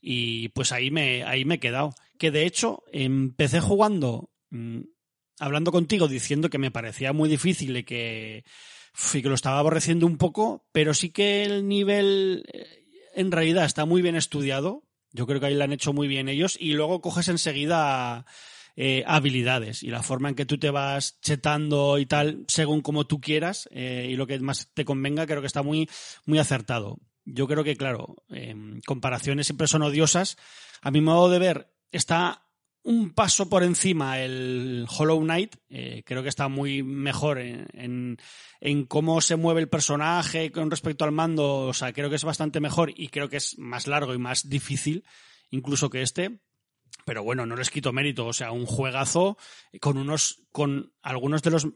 y 0.00 0.48
pues 0.50 0.72
ahí 0.72 0.90
me, 0.90 1.24
ahí 1.24 1.44
me 1.44 1.56
he 1.56 1.60
quedado. 1.60 1.94
Que 2.18 2.30
de 2.30 2.46
hecho, 2.46 2.84
empecé 2.90 3.60
jugando, 3.60 4.30
mm, 4.48 4.80
hablando 5.38 5.70
contigo, 5.70 6.08
diciendo 6.08 6.48
que 6.48 6.56
me 6.58 6.70
parecía 6.70 7.12
muy 7.12 7.28
difícil 7.28 7.76
y 7.76 7.84
que, 7.84 8.44
y 9.12 9.20
que 9.22 9.28
lo 9.28 9.34
estaba 9.34 9.58
aborreciendo 9.58 10.06
un 10.06 10.16
poco, 10.16 10.64
pero 10.72 10.94
sí 10.94 11.10
que 11.10 11.42
el 11.44 11.68
nivel 11.68 12.44
eh, 12.50 12.66
en 13.14 13.30
realidad 13.30 13.66
está 13.66 13.84
muy 13.84 14.00
bien 14.00 14.16
estudiado. 14.16 14.84
Yo 15.16 15.26
creo 15.26 15.40
que 15.40 15.46
ahí 15.46 15.54
lo 15.54 15.64
han 15.64 15.72
hecho 15.72 15.94
muy 15.94 16.08
bien 16.08 16.28
ellos 16.28 16.56
y 16.60 16.74
luego 16.74 17.00
coges 17.00 17.28
enseguida 17.28 18.26
eh, 18.76 19.02
habilidades 19.06 19.82
y 19.82 19.88
la 19.88 20.02
forma 20.02 20.28
en 20.28 20.34
que 20.34 20.44
tú 20.44 20.58
te 20.58 20.68
vas 20.68 21.18
chetando 21.22 21.98
y 21.98 22.04
tal 22.04 22.44
según 22.46 22.82
como 22.82 23.06
tú 23.06 23.22
quieras 23.22 23.70
eh, 23.72 24.08
y 24.10 24.16
lo 24.16 24.26
que 24.26 24.38
más 24.40 24.68
te 24.74 24.84
convenga 24.84 25.26
creo 25.26 25.40
que 25.40 25.46
está 25.46 25.62
muy 25.62 25.88
muy 26.26 26.38
acertado. 26.38 26.98
Yo 27.24 27.48
creo 27.48 27.64
que 27.64 27.76
claro, 27.76 28.16
eh, 28.30 28.54
comparaciones 28.86 29.46
siempre 29.46 29.66
son 29.66 29.82
odiosas. 29.82 30.36
A 30.82 30.90
mi 30.90 31.00
modo 31.00 31.30
de 31.30 31.38
ver 31.38 31.72
está 31.90 32.45
un 32.86 33.10
paso 33.10 33.48
por 33.48 33.64
encima 33.64 34.20
el 34.20 34.86
Hollow 34.88 35.20
Knight. 35.20 35.56
eh, 35.68 36.02
creo 36.06 36.22
que 36.22 36.28
está 36.28 36.48
muy 36.48 36.84
mejor 36.84 37.38
en, 37.38 37.66
en, 37.72 38.16
en 38.60 38.86
cómo 38.86 39.20
se 39.20 39.34
mueve 39.34 39.60
el 39.60 39.68
personaje 39.68 40.52
con 40.52 40.70
respecto 40.70 41.04
al 41.04 41.10
mando. 41.10 41.66
O 41.66 41.74
sea, 41.74 41.92
creo 41.92 42.08
que 42.08 42.16
es 42.16 42.24
bastante 42.24 42.60
mejor 42.60 42.92
y 42.94 43.08
creo 43.08 43.28
que 43.28 43.38
es 43.38 43.58
más 43.58 43.88
largo 43.88 44.14
y 44.14 44.18
más 44.18 44.48
difícil 44.48 45.04
incluso 45.50 45.90
que 45.90 46.02
este. 46.02 46.40
Pero 47.04 47.24
bueno, 47.24 47.44
no 47.44 47.56
les 47.56 47.70
quito 47.70 47.92
mérito. 47.92 48.26
O 48.26 48.32
sea, 48.32 48.52
un 48.52 48.66
juegazo 48.66 49.36
con 49.80 49.98
unos, 49.98 50.44
con 50.52 50.92
algunos 51.02 51.42
de 51.42 51.50
los 51.50 51.66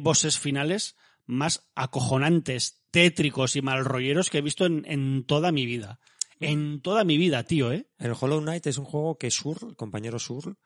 bosses 0.00 0.38
finales 0.38 0.96
más 1.26 1.70
acojonantes, 1.74 2.82
tétricos 2.90 3.54
y 3.56 3.62
malrolleros 3.62 4.30
que 4.30 4.38
he 4.38 4.42
visto 4.42 4.64
en, 4.64 4.84
en 4.86 5.24
toda 5.24 5.52
mi 5.52 5.66
vida. 5.66 6.00
En 6.42 6.80
toda 6.80 7.04
mi 7.04 7.16
vida, 7.16 7.44
tío, 7.44 7.72
¿eh? 7.72 7.86
El 7.98 8.14
Hollow 8.18 8.40
Knight 8.40 8.66
es 8.66 8.78
un 8.78 8.84
juego 8.84 9.16
que 9.16 9.30
Sur, 9.30 9.58
el 9.68 9.76
compañero 9.76 10.18
Sur, 10.18 10.56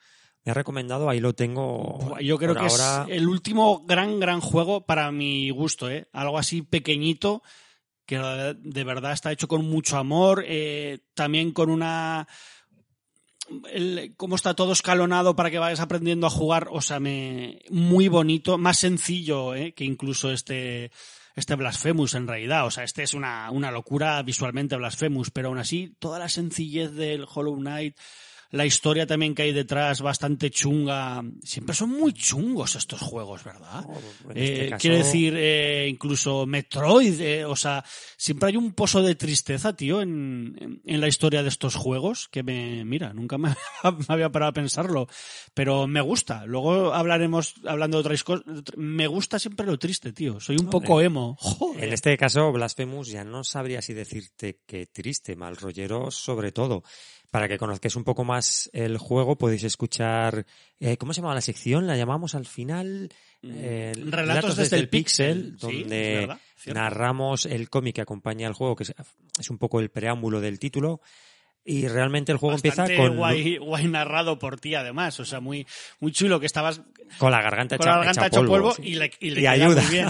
me 0.46 0.52
ha 0.52 0.54
recomendado, 0.54 1.10
ahí 1.10 1.18
lo 1.18 1.34
tengo. 1.34 2.16
Yo 2.20 2.38
creo 2.38 2.54
que 2.54 2.60
ahora. 2.60 3.06
es 3.08 3.16
el 3.16 3.28
último 3.28 3.84
gran, 3.84 4.20
gran 4.20 4.40
juego 4.40 4.86
para 4.86 5.10
mi 5.10 5.50
gusto, 5.50 5.90
¿eh? 5.90 6.08
Algo 6.12 6.38
así 6.38 6.62
pequeñito, 6.62 7.42
que 8.06 8.16
de 8.56 8.84
verdad 8.84 9.12
está 9.12 9.32
hecho 9.32 9.48
con 9.48 9.64
mucho 9.64 9.96
amor, 9.96 10.44
eh, 10.46 11.00
también 11.14 11.50
con 11.50 11.68
una... 11.68 12.28
El, 13.72 14.14
cómo 14.16 14.36
está 14.36 14.54
todo 14.54 14.72
escalonado 14.72 15.36
para 15.36 15.50
que 15.50 15.58
vayas 15.58 15.80
aprendiendo 15.80 16.26
a 16.26 16.30
jugar, 16.30 16.68
o 16.70 16.80
sea, 16.80 17.00
me, 17.00 17.60
muy 17.70 18.08
bonito, 18.08 18.58
más 18.58 18.78
sencillo 18.78 19.54
¿eh? 19.54 19.72
que 19.72 19.84
incluso 19.84 20.32
este, 20.32 20.90
este 21.36 21.54
Blasphemous 21.54 22.14
en 22.14 22.26
realidad. 22.26 22.66
O 22.66 22.70
sea, 22.70 22.82
este 22.82 23.02
es 23.02 23.14
una, 23.14 23.50
una 23.50 23.70
locura 23.70 24.20
visualmente 24.22 24.76
Blasphemous, 24.76 25.30
pero 25.30 25.48
aún 25.48 25.58
así, 25.58 25.94
toda 25.98 26.18
la 26.18 26.28
sencillez 26.28 26.92
del 26.92 27.26
Hollow 27.32 27.56
Knight, 27.56 27.96
la 28.50 28.64
historia 28.64 29.06
también 29.06 29.34
que 29.34 29.42
hay 29.42 29.52
detrás, 29.52 30.00
bastante 30.00 30.50
chunga. 30.50 31.22
Siempre 31.42 31.74
son 31.74 31.90
muy 31.90 32.12
chungos 32.12 32.76
estos 32.76 33.00
juegos, 33.00 33.44
¿verdad? 33.44 33.84
este 34.34 34.66
Eh, 34.66 34.70
caso- 34.70 34.80
Quiero 34.80 34.96
decir, 34.98 35.34
eh, 35.36 35.86
incluso 35.90 36.46
Metroid, 36.46 37.20
eh, 37.20 37.44
o 37.44 37.56
sea, 37.56 37.84
siempre 38.16 38.48
hay 38.50 38.56
un 38.56 38.72
pozo 38.72 39.02
de 39.02 39.14
tristeza, 39.14 39.74
tío, 39.74 40.00
en, 40.00 40.56
en- 40.60 40.80
en 40.84 41.00
la 41.00 41.08
historia 41.08 41.42
de 41.42 41.48
estos 41.48 41.74
juegos, 41.74 42.28
que 42.28 42.42
me, 42.42 42.84
mira, 42.84 43.12
nunca 43.12 43.36
me, 43.38 43.54
había 44.08 44.30
parado 44.30 44.50
a 44.50 44.54
pensarlo, 44.54 45.08
pero 45.54 45.86
me 45.86 46.00
gusta. 46.00 46.44
Luego 46.46 46.94
hablaremos, 46.94 47.54
hablando 47.66 47.96
de 47.98 48.00
otras 48.02 48.22
cosas, 48.24 48.44
me 48.76 49.06
gusta 49.06 49.38
siempre 49.38 49.66
lo 49.66 49.78
triste, 49.78 50.12
tío. 50.12 50.40
Soy 50.40 50.56
un 50.56 50.70
poco 50.70 51.00
emo. 51.00 51.36
Joder. 51.40 51.84
En 51.84 51.92
este 51.92 52.16
caso, 52.16 52.52
Blasphemous 52.52 53.08
ya 53.08 53.24
no 53.24 53.44
sabría 53.44 53.82
si 53.82 53.92
decirte 53.94 54.60
que 54.66 54.86
triste, 54.86 55.36
mal 55.36 55.56
rollero 55.56 56.10
sobre 56.10 56.52
todo. 56.52 56.82
Para 57.36 57.48
que 57.48 57.58
conozcáis 57.58 57.94
un 57.96 58.04
poco 58.04 58.24
más 58.24 58.70
el 58.72 58.96
juego, 58.96 59.36
podéis 59.36 59.62
escuchar, 59.64 60.46
eh, 60.80 60.96
¿cómo 60.96 61.12
se 61.12 61.20
llama 61.20 61.34
la 61.34 61.42
sección? 61.42 61.86
La 61.86 61.94
llamamos 61.94 62.34
al 62.34 62.46
final 62.46 63.10
eh, 63.42 63.92
Mm, 63.94 64.10
Relatos 64.10 64.56
desde 64.56 64.78
el 64.78 64.88
Píxel, 64.88 65.58
sí, 65.60 65.82
donde 65.82 66.34
narramos 66.64 67.44
el 67.44 67.68
cómic 67.68 67.96
que 67.96 68.00
acompaña 68.00 68.48
al 68.48 68.54
juego, 68.54 68.74
que 68.74 68.84
es, 68.84 69.50
un 69.50 69.58
poco 69.58 69.80
el 69.80 69.90
preámbulo 69.90 70.40
del 70.40 70.58
título. 70.58 71.02
Y 71.62 71.88
realmente 71.88 72.32
el 72.32 72.38
juego 72.38 72.54
Bastante 72.54 72.94
empieza 72.94 73.02
con, 73.06 73.18
guay, 73.18 73.58
guay 73.58 73.86
narrado 73.86 74.38
por 74.38 74.58
ti, 74.58 74.74
además. 74.74 75.20
O 75.20 75.26
sea, 75.26 75.40
muy, 75.40 75.66
muy 76.00 76.12
chulo 76.12 76.40
que 76.40 76.46
estabas 76.46 76.80
con 77.18 77.32
la 77.32 77.42
garganta 77.42 77.76
con 77.76 77.86
hecha, 77.86 77.90
la 77.90 77.96
garganta 77.98 78.26
hecha 78.28 78.46
polvo, 78.46 78.72
sí. 78.72 78.82
y 78.82 78.94
le, 78.94 79.10
y 79.20 79.28
le 79.28 79.40
Y 79.40 79.42
queda 79.42 79.50
ayuda. 79.50 79.82
muy 79.82 79.90
bien. 79.90 80.08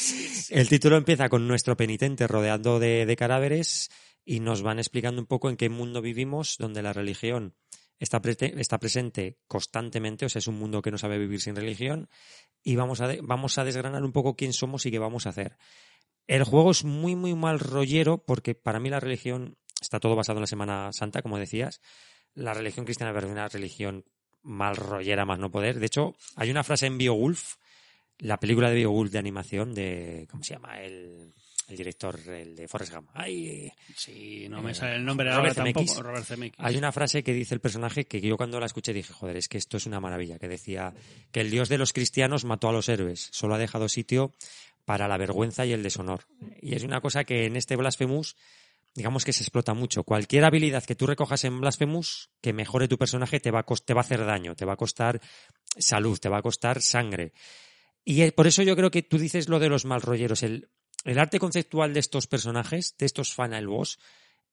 El 0.48 0.68
título 0.70 0.96
empieza 0.96 1.28
con 1.28 1.46
nuestro 1.46 1.76
penitente 1.76 2.26
rodeando 2.26 2.78
de, 2.78 3.04
de 3.04 3.16
cadáveres 3.16 3.90
y 4.24 4.40
nos 4.40 4.62
van 4.62 4.78
explicando 4.78 5.20
un 5.20 5.26
poco 5.26 5.50
en 5.50 5.56
qué 5.56 5.68
mundo 5.68 6.00
vivimos, 6.02 6.56
donde 6.58 6.82
la 6.82 6.92
religión 6.92 7.54
está, 7.98 8.20
está 8.24 8.78
presente 8.78 9.38
constantemente, 9.46 10.26
o 10.26 10.28
sea, 10.28 10.40
es 10.40 10.46
un 10.46 10.58
mundo 10.58 10.82
que 10.82 10.90
no 10.90 10.98
sabe 10.98 11.18
vivir 11.18 11.40
sin 11.40 11.56
religión, 11.56 12.08
y 12.62 12.76
vamos 12.76 13.00
a, 13.00 13.12
vamos 13.22 13.58
a 13.58 13.64
desgranar 13.64 14.02
un 14.02 14.12
poco 14.12 14.36
quién 14.36 14.52
somos 14.52 14.86
y 14.86 14.90
qué 14.90 14.98
vamos 14.98 15.26
a 15.26 15.30
hacer. 15.30 15.56
El 16.26 16.44
juego 16.44 16.70
es 16.70 16.84
muy, 16.84 17.16
muy 17.16 17.34
mal 17.34 17.58
rollero 17.58 18.24
porque 18.24 18.54
para 18.54 18.78
mí 18.78 18.88
la 18.88 19.00
religión 19.00 19.56
está 19.80 19.98
todo 19.98 20.14
basado 20.14 20.38
en 20.38 20.42
la 20.42 20.46
Semana 20.46 20.90
Santa, 20.92 21.22
como 21.22 21.38
decías. 21.38 21.80
La 22.34 22.54
religión 22.54 22.84
cristiana 22.84 23.16
es 23.18 23.24
una 23.24 23.48
religión 23.48 24.04
mal 24.42 24.76
rollera 24.76 25.24
más 25.24 25.38
no 25.38 25.50
poder. 25.50 25.80
De 25.80 25.86
hecho, 25.86 26.14
hay 26.36 26.50
una 26.50 26.64
frase 26.64 26.86
en 26.86 26.98
Beowulf, 26.98 27.56
la 28.18 28.38
película 28.38 28.70
de 28.70 28.76
Beowulf 28.76 29.10
de 29.10 29.18
animación 29.18 29.74
de, 29.74 30.26
¿cómo 30.30 30.44
se 30.44 30.54
llama? 30.54 30.80
El, 30.80 31.34
el 31.72 31.76
director, 31.78 32.18
el 32.28 32.54
de 32.54 32.68
Forrest 32.68 32.94
Gump. 32.94 33.08
Ay, 33.14 33.72
Sí, 33.96 34.46
no 34.48 34.62
me 34.62 34.70
Eh, 34.70 34.74
sale 34.74 34.96
el 34.96 35.04
nombre 35.04 35.26
Robert 35.28 35.38
ahora 35.38 35.54
tampoco. 35.54 35.86
Zemeckis. 35.86 36.04
Robert 36.04 36.24
Zemeckis. 36.24 36.60
hay 36.64 36.76
una 36.76 36.92
frase 36.92 37.22
que 37.22 37.32
dice 37.32 37.54
el 37.54 37.60
personaje 37.60 38.04
que 38.04 38.20
yo 38.20 38.36
cuando 38.36 38.60
la 38.60 38.66
escuché 38.66 38.92
dije, 38.92 39.12
joder, 39.12 39.36
es 39.36 39.48
que 39.48 39.58
esto 39.58 39.76
es 39.76 39.86
una 39.86 40.00
maravilla, 40.00 40.38
que 40.38 40.48
decía 40.48 40.94
que 41.32 41.40
el 41.40 41.50
Dios 41.50 41.68
de 41.68 41.78
los 41.78 41.92
cristianos 41.92 42.44
mató 42.44 42.68
a 42.68 42.72
los 42.72 42.88
héroes, 42.88 43.28
solo 43.32 43.54
ha 43.54 43.58
dejado 43.58 43.88
sitio 43.88 44.32
para 44.84 45.08
la 45.08 45.16
vergüenza 45.16 45.64
y 45.66 45.72
el 45.72 45.82
deshonor. 45.82 46.26
Y 46.60 46.74
es 46.74 46.82
una 46.84 47.00
cosa 47.00 47.24
que 47.24 47.46
en 47.46 47.56
este 47.56 47.76
Blasphemous, 47.76 48.36
digamos 48.94 49.24
que 49.24 49.32
se 49.32 49.42
explota 49.42 49.74
mucho. 49.74 50.04
Cualquier 50.04 50.44
habilidad 50.44 50.84
que 50.84 50.94
tú 50.94 51.06
recojas 51.06 51.44
en 51.44 51.60
Blasphemous 51.60 52.30
que 52.40 52.52
mejore 52.52 52.88
tu 52.88 52.98
personaje 52.98 53.40
te 53.40 53.50
va 53.50 53.60
a, 53.60 53.64
te 53.64 53.94
va 53.94 54.00
a 54.00 54.04
hacer 54.04 54.24
daño, 54.26 54.54
te 54.54 54.64
va 54.64 54.74
a 54.74 54.76
costar 54.76 55.20
salud, 55.78 56.18
te 56.18 56.28
va 56.28 56.38
a 56.38 56.42
costar 56.42 56.82
sangre. 56.82 57.32
Y 58.04 58.28
por 58.32 58.48
eso 58.48 58.62
yo 58.64 58.74
creo 58.74 58.90
que 58.90 59.02
tú 59.02 59.16
dices 59.16 59.48
lo 59.48 59.60
de 59.60 59.68
los 59.68 59.84
mal 59.84 60.02
rolleros. 60.02 60.42
El, 60.42 60.68
el 61.04 61.18
arte 61.18 61.38
conceptual 61.38 61.94
de 61.94 62.00
estos 62.00 62.26
personajes, 62.26 62.94
de 62.98 63.06
estos 63.06 63.34
final 63.34 63.66
boss, 63.66 63.98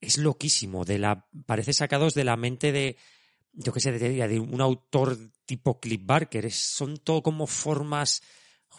es 0.01 0.17
loquísimo. 0.17 0.85
De 0.85 0.97
la, 0.97 1.27
parece 1.45 1.73
sacados 1.73 2.13
de 2.13 2.23
la 2.23 2.37
mente 2.37 2.71
de, 2.71 2.97
yo 3.53 3.73
qué 3.73 3.79
sé, 3.79 3.91
de, 3.91 4.27
de 4.27 4.39
un 4.39 4.61
autor 4.61 5.17
tipo 5.45 5.79
Cliff 5.79 6.01
Barker. 6.03 6.51
Son 6.51 6.97
todo 6.97 7.21
como 7.21 7.47
formas 7.47 8.21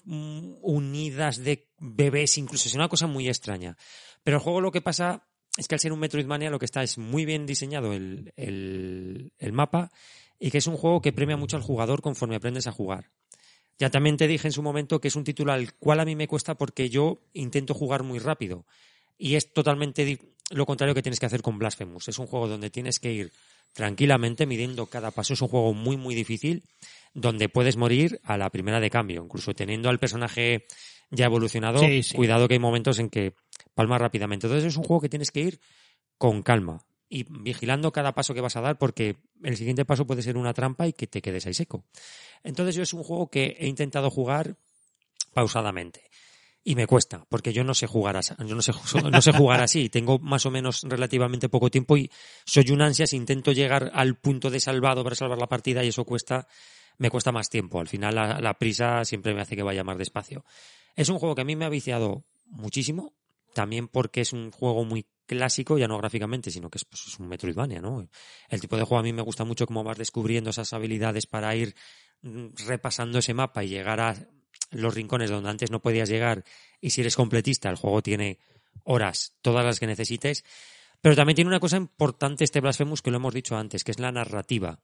mm, 0.04 0.54
unidas 0.62 1.38
de 1.38 1.68
bebés, 1.78 2.38
incluso. 2.38 2.68
Es 2.68 2.74
una 2.74 2.88
cosa 2.88 3.06
muy 3.06 3.28
extraña. 3.28 3.76
Pero 4.24 4.38
el 4.38 4.42
juego 4.42 4.60
lo 4.60 4.72
que 4.72 4.80
pasa 4.80 5.26
es 5.56 5.68
que 5.68 5.74
al 5.74 5.80
ser 5.80 5.92
un 5.92 6.00
Metroidvania 6.00 6.50
lo 6.50 6.58
que 6.58 6.64
está 6.64 6.82
es 6.82 6.98
muy 6.98 7.24
bien 7.24 7.46
diseñado 7.46 7.92
el, 7.92 8.32
el 8.36 9.52
mapa 9.52 9.90
y 10.38 10.50
que 10.50 10.58
es 10.58 10.66
un 10.66 10.76
juego 10.76 11.02
que 11.02 11.12
premia 11.12 11.36
mucho 11.36 11.56
al 11.56 11.62
jugador 11.62 12.00
conforme 12.00 12.36
aprendes 12.36 12.66
a 12.66 12.72
jugar. 12.72 13.10
Ya 13.80 13.88
también 13.88 14.18
te 14.18 14.28
dije 14.28 14.46
en 14.46 14.52
su 14.52 14.62
momento 14.62 15.00
que 15.00 15.08
es 15.08 15.16
un 15.16 15.24
título 15.24 15.52
al 15.52 15.72
cual 15.72 16.00
a 16.00 16.04
mí 16.04 16.14
me 16.14 16.28
cuesta 16.28 16.54
porque 16.54 16.90
yo 16.90 17.18
intento 17.32 17.72
jugar 17.72 18.02
muy 18.02 18.18
rápido. 18.18 18.66
Y 19.16 19.36
es 19.36 19.54
totalmente 19.54 20.18
lo 20.50 20.66
contrario 20.66 20.94
que 20.94 21.02
tienes 21.02 21.18
que 21.18 21.24
hacer 21.24 21.40
con 21.40 21.58
Blasphemous. 21.58 22.06
Es 22.08 22.18
un 22.18 22.26
juego 22.26 22.46
donde 22.46 22.68
tienes 22.68 23.00
que 23.00 23.10
ir 23.10 23.32
tranquilamente 23.72 24.44
midiendo 24.44 24.84
cada 24.84 25.10
paso. 25.12 25.32
Es 25.32 25.40
un 25.40 25.48
juego 25.48 25.72
muy, 25.72 25.96
muy 25.96 26.14
difícil 26.14 26.62
donde 27.14 27.48
puedes 27.48 27.78
morir 27.78 28.20
a 28.22 28.36
la 28.36 28.50
primera 28.50 28.80
de 28.80 28.90
cambio. 28.90 29.24
Incluso 29.24 29.54
teniendo 29.54 29.88
al 29.88 29.98
personaje 29.98 30.66
ya 31.10 31.24
evolucionado, 31.24 31.78
Sí, 31.78 32.02
sí. 32.02 32.14
cuidado 32.14 32.48
que 32.48 32.54
hay 32.54 32.60
momentos 32.60 32.98
en 32.98 33.08
que 33.08 33.32
palma 33.74 33.96
rápidamente. 33.96 34.46
Entonces 34.46 34.68
es 34.68 34.76
un 34.76 34.84
juego 34.84 35.00
que 35.00 35.08
tienes 35.08 35.30
que 35.30 35.40
ir 35.40 35.60
con 36.18 36.42
calma 36.42 36.84
y 37.10 37.26
vigilando 37.28 37.92
cada 37.92 38.14
paso 38.14 38.32
que 38.32 38.40
vas 38.40 38.56
a 38.56 38.60
dar 38.60 38.78
porque 38.78 39.16
el 39.42 39.56
siguiente 39.56 39.84
paso 39.84 40.06
puede 40.06 40.22
ser 40.22 40.36
una 40.36 40.54
trampa 40.54 40.86
y 40.86 40.92
que 40.92 41.08
te 41.08 41.20
quedes 41.20 41.44
ahí 41.46 41.54
seco. 41.54 41.84
Entonces 42.44 42.76
yo 42.76 42.84
es 42.84 42.94
un 42.94 43.02
juego 43.02 43.28
que 43.28 43.56
he 43.58 43.66
intentado 43.66 44.10
jugar 44.10 44.56
pausadamente. 45.34 46.08
Y 46.62 46.76
me 46.76 46.86
cuesta, 46.86 47.24
porque 47.28 47.52
yo 47.52 47.64
no 47.64 47.74
sé 47.74 47.86
jugar 47.86 48.16
así, 48.16 48.34
no 48.38 48.62
sé 49.22 49.32
jugar 49.32 49.60
así, 49.60 49.88
tengo 49.88 50.18
más 50.18 50.46
o 50.46 50.50
menos 50.50 50.82
relativamente 50.82 51.48
poco 51.48 51.70
tiempo 51.70 51.96
y 51.96 52.10
soy 52.44 52.70
un 52.70 52.82
ansias, 52.82 53.12
intento 53.12 53.52
llegar 53.52 53.90
al 53.94 54.16
punto 54.16 54.50
de 54.50 54.60
salvado 54.60 55.02
para 55.02 55.16
salvar 55.16 55.38
la 55.38 55.48
partida 55.48 55.82
y 55.82 55.88
eso 55.88 56.04
cuesta, 56.04 56.46
me 56.98 57.10
cuesta 57.10 57.32
más 57.32 57.48
tiempo. 57.48 57.80
Al 57.80 57.88
final 57.88 58.14
la, 58.14 58.40
la 58.40 58.54
prisa 58.54 59.04
siempre 59.04 59.34
me 59.34 59.40
hace 59.40 59.56
que 59.56 59.62
vaya 59.62 59.82
más 59.82 59.98
despacio. 59.98 60.44
Es 60.94 61.08
un 61.08 61.18
juego 61.18 61.34
que 61.34 61.42
a 61.42 61.46
mí 61.46 61.56
me 61.56 61.64
ha 61.64 61.70
viciado 61.70 62.24
muchísimo, 62.46 63.14
también 63.52 63.88
porque 63.88 64.20
es 64.20 64.32
un 64.32 64.52
juego 64.52 64.84
muy 64.84 65.06
clásico, 65.30 65.78
ya 65.78 65.86
no 65.86 65.96
gráficamente, 65.96 66.50
sino 66.50 66.68
que 66.68 66.78
es, 66.78 66.84
pues, 66.84 67.06
es 67.06 67.20
un 67.20 67.28
Metroidvania, 67.28 67.80
¿no? 67.80 68.08
El 68.48 68.60
tipo 68.60 68.76
de 68.76 68.82
juego 68.82 68.98
a 68.98 69.02
mí 69.04 69.12
me 69.12 69.22
gusta 69.22 69.44
mucho 69.44 69.64
cómo 69.64 69.84
vas 69.84 69.96
descubriendo 69.96 70.50
esas 70.50 70.72
habilidades 70.72 71.26
para 71.26 71.54
ir 71.54 71.76
mm, 72.22 72.48
repasando 72.66 73.20
ese 73.20 73.32
mapa 73.32 73.62
y 73.62 73.68
llegar 73.68 74.00
a 74.00 74.16
los 74.72 74.92
rincones 74.92 75.30
donde 75.30 75.48
antes 75.48 75.70
no 75.70 75.80
podías 75.80 76.08
llegar 76.08 76.44
y 76.80 76.90
si 76.90 77.00
eres 77.00 77.14
completista 77.14 77.70
el 77.70 77.76
juego 77.76 78.02
tiene 78.02 78.38
horas, 78.82 79.34
todas 79.40 79.64
las 79.64 79.78
que 79.78 79.86
necesites. 79.86 80.44
Pero 81.00 81.14
también 81.14 81.36
tiene 81.36 81.48
una 81.48 81.60
cosa 81.60 81.76
importante 81.76 82.42
este 82.42 82.60
Blasphemous 82.60 83.00
que 83.00 83.12
lo 83.12 83.18
hemos 83.18 83.32
dicho 83.32 83.56
antes, 83.56 83.84
que 83.84 83.92
es 83.92 84.00
la 84.00 84.10
narrativa. 84.10 84.80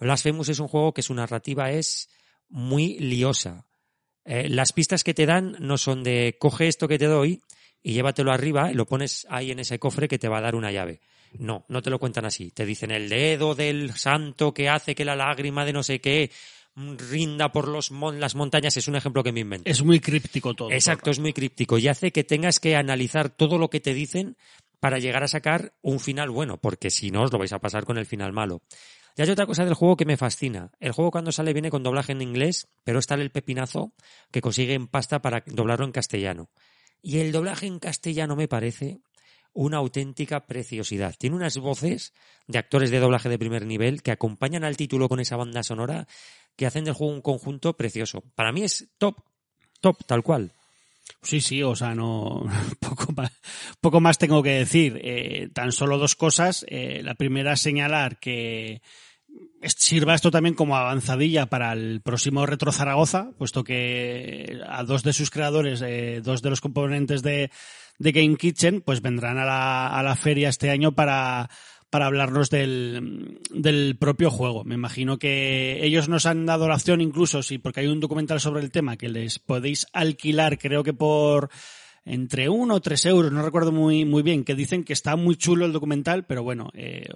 Blasphemous 0.00 0.48
es 0.48 0.58
un 0.58 0.68
juego 0.68 0.92
que 0.92 1.02
su 1.02 1.14
narrativa 1.14 1.70
es 1.70 2.08
muy 2.48 2.98
liosa. 2.98 3.64
Eh, 4.24 4.48
las 4.48 4.72
pistas 4.72 5.04
que 5.04 5.14
te 5.14 5.24
dan 5.24 5.56
no 5.60 5.78
son 5.78 6.02
de 6.02 6.36
coge 6.40 6.66
esto 6.66 6.88
que 6.88 6.98
te 6.98 7.06
doy 7.06 7.40
y 7.84 7.92
llévatelo 7.92 8.32
arriba 8.32 8.72
y 8.72 8.74
lo 8.74 8.86
pones 8.86 9.26
ahí 9.28 9.52
en 9.52 9.60
ese 9.60 9.78
cofre 9.78 10.08
que 10.08 10.18
te 10.18 10.26
va 10.26 10.38
a 10.38 10.40
dar 10.40 10.56
una 10.56 10.72
llave. 10.72 11.00
No, 11.38 11.66
no 11.68 11.82
te 11.82 11.90
lo 11.90 11.98
cuentan 11.98 12.24
así. 12.24 12.50
Te 12.50 12.64
dicen 12.64 12.90
el 12.90 13.08
dedo 13.08 13.54
del 13.54 13.92
santo 13.92 14.54
que 14.54 14.70
hace 14.70 14.94
que 14.94 15.04
la 15.04 15.14
lágrima 15.14 15.64
de 15.66 15.74
no 15.74 15.82
sé 15.82 16.00
qué 16.00 16.30
rinda 16.76 17.52
por 17.52 17.68
los 17.68 17.92
mon 17.92 18.18
las 18.18 18.34
montañas 18.34 18.76
es 18.76 18.88
un 18.88 18.96
ejemplo 18.96 19.22
que 19.22 19.32
me 19.32 19.40
invento. 19.40 19.70
Es 19.70 19.84
muy 19.84 20.00
críptico 20.00 20.54
todo. 20.54 20.72
Exacto, 20.72 21.10
es 21.10 21.20
muy 21.20 21.34
críptico 21.34 21.76
y 21.76 21.86
hace 21.88 22.10
que 22.10 22.24
tengas 22.24 22.58
que 22.58 22.74
analizar 22.74 23.28
todo 23.28 23.58
lo 23.58 23.68
que 23.68 23.80
te 23.80 23.92
dicen 23.92 24.36
para 24.80 24.98
llegar 24.98 25.22
a 25.22 25.28
sacar 25.28 25.74
un 25.82 26.00
final 26.00 26.30
bueno, 26.30 26.56
porque 26.56 26.90
si 26.90 27.10
no 27.10 27.22
os 27.22 27.32
lo 27.32 27.38
vais 27.38 27.52
a 27.52 27.58
pasar 27.58 27.84
con 27.84 27.98
el 27.98 28.06
final 28.06 28.32
malo. 28.32 28.62
Y 29.16 29.22
hay 29.22 29.30
otra 29.30 29.46
cosa 29.46 29.64
del 29.64 29.74
juego 29.74 29.96
que 29.96 30.06
me 30.06 30.16
fascina. 30.16 30.72
El 30.80 30.92
juego 30.92 31.10
cuando 31.10 31.32
sale 31.32 31.52
viene 31.52 31.70
con 31.70 31.82
doblaje 31.82 32.12
en 32.12 32.22
inglés, 32.22 32.68
pero 32.82 32.98
está 32.98 33.14
el 33.14 33.30
pepinazo 33.30 33.92
que 34.32 34.40
consigue 34.40 34.74
en 34.74 34.88
pasta 34.88 35.20
para 35.22 35.44
doblarlo 35.46 35.84
en 35.84 35.92
castellano. 35.92 36.48
Y 37.06 37.18
el 37.18 37.32
doblaje 37.32 37.66
en 37.66 37.78
castellano 37.78 38.34
me 38.34 38.48
parece 38.48 39.02
una 39.52 39.76
auténtica 39.76 40.46
preciosidad. 40.46 41.14
Tiene 41.18 41.36
unas 41.36 41.58
voces 41.58 42.14
de 42.46 42.56
actores 42.56 42.90
de 42.90 42.98
doblaje 42.98 43.28
de 43.28 43.38
primer 43.38 43.66
nivel 43.66 44.02
que 44.02 44.10
acompañan 44.10 44.64
al 44.64 44.78
título 44.78 45.06
con 45.06 45.20
esa 45.20 45.36
banda 45.36 45.62
sonora 45.62 46.08
que 46.56 46.64
hacen 46.64 46.84
del 46.84 46.94
juego 46.94 47.12
un 47.12 47.20
conjunto 47.20 47.76
precioso. 47.76 48.22
Para 48.34 48.52
mí 48.52 48.62
es 48.62 48.88
top, 48.96 49.18
top, 49.82 49.98
tal 50.06 50.22
cual. 50.22 50.52
Sí, 51.20 51.42
sí, 51.42 51.62
o 51.62 51.76
sea, 51.76 51.94
no 51.94 52.46
poco 52.80 53.12
más, 53.12 53.32
poco 53.82 54.00
más 54.00 54.16
tengo 54.16 54.42
que 54.42 54.60
decir. 54.60 54.98
Eh, 55.04 55.50
tan 55.52 55.72
solo 55.72 55.98
dos 55.98 56.16
cosas. 56.16 56.64
Eh, 56.70 57.02
la 57.04 57.16
primera 57.16 57.54
señalar 57.56 58.18
que 58.18 58.80
sirva 59.62 60.14
esto 60.14 60.30
también 60.30 60.54
como 60.54 60.76
avanzadilla 60.76 61.46
para 61.46 61.72
el 61.72 62.00
próximo 62.00 62.46
Retro 62.46 62.72
Zaragoza, 62.72 63.30
puesto 63.38 63.64
que 63.64 64.60
a 64.68 64.84
dos 64.84 65.02
de 65.02 65.12
sus 65.12 65.30
creadores, 65.30 65.82
eh, 65.82 66.20
dos 66.22 66.42
de 66.42 66.50
los 66.50 66.60
componentes 66.60 67.22
de, 67.22 67.50
Game 67.98 68.36
Kitchen, 68.36 68.80
pues 68.80 69.00
vendrán 69.00 69.38
a 69.38 69.44
la, 69.44 69.86
a 69.86 70.02
la 70.02 70.16
feria 70.16 70.48
este 70.48 70.70
año 70.70 70.92
para, 70.92 71.48
para 71.94 72.06
hablarnos 72.06 72.50
del, 72.50 73.40
del 73.50 73.96
propio 73.96 74.30
juego. 74.30 74.64
Me 74.64 74.74
imagino 74.74 75.16
que 75.18 75.84
ellos 75.84 76.08
nos 76.08 76.26
han 76.26 76.44
dado 76.44 76.66
la 76.66 76.74
opción 76.74 77.00
incluso, 77.00 77.42
sí, 77.42 77.58
porque 77.58 77.80
hay 77.80 77.86
un 77.86 78.00
documental 78.00 78.40
sobre 78.40 78.62
el 78.62 78.72
tema 78.72 78.96
que 78.96 79.08
les 79.08 79.38
podéis 79.38 79.86
alquilar, 79.92 80.58
creo 80.58 80.82
que 80.82 80.92
por 80.92 81.50
entre 82.04 82.48
uno 82.48 82.74
o 82.74 82.80
tres 82.80 83.06
euros, 83.06 83.32
no 83.32 83.42
recuerdo 83.42 83.72
muy, 83.72 84.04
muy 84.04 84.22
bien, 84.22 84.44
que 84.44 84.54
dicen 84.54 84.84
que 84.84 84.92
está 84.92 85.16
muy 85.16 85.36
chulo 85.36 85.64
el 85.64 85.72
documental, 85.72 86.24
pero 86.26 86.42
bueno, 86.42 86.70
eh, 86.74 87.06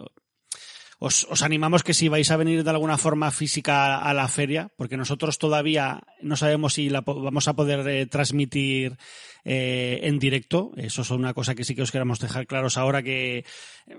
os, 0.98 1.26
os, 1.30 1.42
animamos 1.42 1.87
que 1.87 1.94
si 1.94 2.11
vais 2.11 2.30
a 2.30 2.37
venir 2.37 2.66
de 2.66 2.70
alguna 2.70 2.98
forma 2.98 3.30
física 3.30 3.98
a 3.98 4.11
la 4.14 4.26
feria, 4.26 4.70
porque 4.74 4.96
nosotros 4.98 5.38
todavía 5.38 6.02
no 6.22 6.34
sabemos 6.34 6.74
si 6.74 6.90
la 6.90 7.02
vamos 7.02 7.46
a 7.46 7.54
poder 7.54 7.87
eh, 7.87 8.06
transmitir 8.06 8.98
eh, 9.44 10.00
en 10.02 10.18
directo. 10.18 10.72
Eso 10.76 11.02
es 11.02 11.11
una 11.11 11.34
cosa 11.34 11.54
que 11.54 11.62
sí 11.62 11.74
que 11.74 11.82
os 11.82 11.92
queremos 11.92 12.18
dejar 12.18 12.46
claros 12.46 12.76
ahora 12.76 13.02
que 13.02 13.44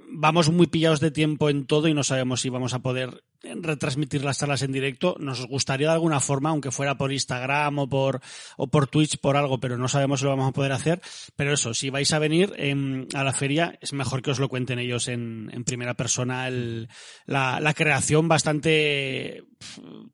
vamos 0.10 0.50
muy 0.50 0.68
pillados 0.68 1.00
de 1.00 1.12
tiempo 1.12 1.50
en 1.50 1.66
todo 1.66 1.88
y 1.88 1.94
no 1.94 2.04
sabemos 2.04 2.42
si 2.42 2.50
vamos 2.50 2.74
a 2.74 2.80
poder 2.80 3.24
retransmitir 3.42 4.24
las 4.24 4.40
charlas 4.40 4.62
en 4.62 4.72
directo. 4.72 5.16
Nos 5.20 5.46
gustaría 5.48 5.88
de 5.88 5.94
alguna 5.94 6.20
forma, 6.20 6.50
aunque 6.50 6.72
fuera 6.72 6.98
por 6.98 7.12
Instagram 7.12 7.80
o 7.80 7.90
por, 7.90 8.22
o 8.58 8.68
por 8.68 8.88
Twitch, 8.88 9.20
por 9.20 9.38
algo, 9.38 9.60
pero 9.60 9.78
no 9.78 9.88
sabemos 9.88 10.20
si 10.20 10.26
lo 10.26 10.32
vamos 10.32 10.50
a 10.50 10.54
poder 10.54 10.72
hacer. 10.72 11.02
Pero 11.36 11.54
eso, 11.54 11.74
si 11.74 11.90
vais 11.90 12.12
a 12.12 12.20
venir 12.20 12.54
eh, 12.58 13.08
a 13.14 13.24
la 13.24 13.34
feria, 13.34 13.78
es 13.82 13.94
mejor 13.94 14.22
que 14.22 14.32
os 14.32 14.40
lo 14.40 14.50
cuenten 14.50 14.80
ellos 14.80 15.08
en, 15.08 15.50
primera 15.66 15.94
persona. 15.94 16.48
El, 16.48 16.90
la, 17.26 17.74
creación 17.74 18.28
bastante 18.28 19.44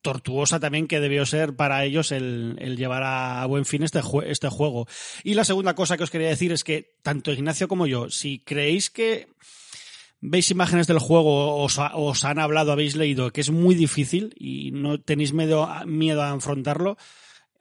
tortuosa 0.01 0.59
también 0.59 0.87
que 0.87 0.99
debió 0.99 1.25
ser 1.25 1.55
para 1.55 1.83
ellos 1.85 2.11
el, 2.11 2.75
llevar 2.77 3.03
a, 3.03 3.41
a, 3.41 3.45
buen 3.45 3.65
fin 3.65 3.83
este, 3.83 4.01
este 4.25 4.49
juego. 4.49 4.87
Y 5.23 5.33
la 5.33 5.45
segunda 5.45 5.73
cosa 5.73 5.97
que 5.97 6.03
os 6.03 6.11
quería 6.11 6.29
decir 6.29 6.51
es 6.51 6.63
que 6.63 6.95
tanto 7.01 7.31
Ignacio 7.31 7.67
como 7.67 7.87
yo, 7.87 8.09
si 8.09 8.39
creéis 8.39 8.89
que 8.89 9.27
veis 10.29 10.51
imágenes 10.51 10.87
del 10.87 10.99
juego, 10.99 11.57
os, 11.57 11.79
os, 11.93 12.25
han 12.25 12.39
hablado, 12.39 12.71
habéis 12.71 12.95
leído, 12.95 13.31
que 13.31 13.41
es 13.41 13.51
muy 13.51 13.75
difícil 13.75 14.33
y 14.37 14.71
no 14.71 14.99
tenéis 14.99 15.33
miedo, 15.33 15.67
miedo 15.85 16.23
a 16.23 16.29
enfrentarlo. 16.29 16.97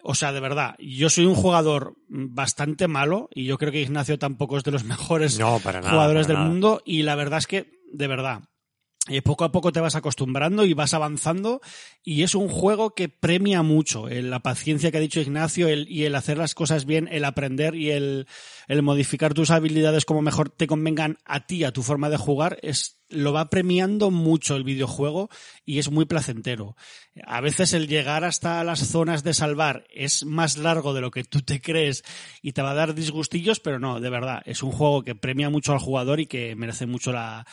O 0.03 0.15
sea, 0.15 0.33
de 0.33 0.41
verdad, 0.41 0.75
yo 0.79 1.09
soy 1.09 1.25
un 1.25 1.35
jugador 1.35 1.97
bastante 2.09 2.89
malo 2.89 3.29
y 3.35 3.45
yo 3.47 3.57
creo 3.57 3.73
que 3.73 3.81
Ignacio 3.81 4.19
tampoco 4.19 4.59
es 4.59 4.65
de 4.65 4.71
los 4.71 4.85
mejores 4.95 5.39
no, 5.39 5.61
para 5.61 5.81
nada, 5.81 5.93
jugadores 5.93 6.27
para 6.27 6.35
del 6.35 6.43
nada. 6.45 6.51
mundo 6.51 6.83
y 6.85 7.03
la 7.03 7.15
verdad 7.15 7.39
es 7.39 7.47
que, 7.47 7.81
de 7.93 8.07
verdad, 8.07 8.43
eh, 9.11 9.21
poco 9.21 9.45
a 9.45 9.53
poco 9.53 9.71
te 9.71 9.81
vas 9.81 9.97
acostumbrando 9.97 10.65
y 10.65 10.73
vas 10.73 10.95
avanzando 10.95 11.61
y 12.03 12.23
es 12.23 12.35
un 12.35 12.49
juego 12.49 12.95
que 12.95 13.11
premia 13.11 13.63
mucho 13.63 14.09
eh, 14.09 14.23
la 14.23 14.41
paciencia 14.41 14.91
que 14.91 14.97
ha 14.97 15.01
dicho 15.01 15.21
Ignacio 15.21 15.69
el, 15.69 15.87
y 15.91 16.05
el 16.05 16.15
hacer 16.15 16.39
las 16.39 16.55
cosas 16.55 16.87
bien, 16.87 17.09
el 17.13 17.27
aprender 17.27 17.75
y 17.75 17.91
el, 17.91 18.27
el, 18.67 18.83
modificar 18.83 19.35
tus 19.35 19.51
habilidades 19.51 20.07
como 20.07 20.23
mejor 20.23 20.49
te 20.49 20.67
convengan 20.67 21.19
a 21.27 21.47
ti, 21.47 21.65
a 21.65 21.73
tu 21.73 21.83
forma 21.83 22.09
de 22.09 22.17
jugar, 22.17 22.59
es 22.63 23.03
lo 23.11 23.33
va 23.33 23.51
premiando 23.51 24.11
mucho 24.11 24.57
el 24.57 24.65
videojuego 24.65 25.29
y 25.65 25.79
es 25.79 25.91
muy 25.91 26.05
placentero. 26.07 26.75
A 27.27 27.41
veces 27.41 27.73
el 27.73 27.87
llegar 27.87 28.25
hasta 28.25 28.65
las 28.65 28.81
zonas 28.89 29.23
de 29.23 29.35
salvar 29.35 29.87
es 29.91 30.25
más 30.25 30.57
largo 30.57 30.95
de 30.95 31.01
lo 31.01 31.11
que 31.11 31.25
tú 31.25 31.43
te 31.43 31.61
crees 31.61 32.03
y 32.43 32.53
te 32.53 32.63
va 32.63 32.73
a 32.73 32.75
dar 32.75 32.95
disgustillos, 32.95 33.61
pero 33.61 33.79
no, 33.79 34.01
de 34.01 34.11
verdad, 34.11 34.43
es 34.47 34.63
un 34.63 34.73
juego 34.73 35.03
que 35.03 35.15
premia 35.15 35.51
mucho 35.51 35.73
al 35.73 35.79
jugador 35.79 36.21
y 36.21 36.27
que 36.27 36.57
merece 36.57 36.87
mucho 36.87 37.13
la, 37.13 37.47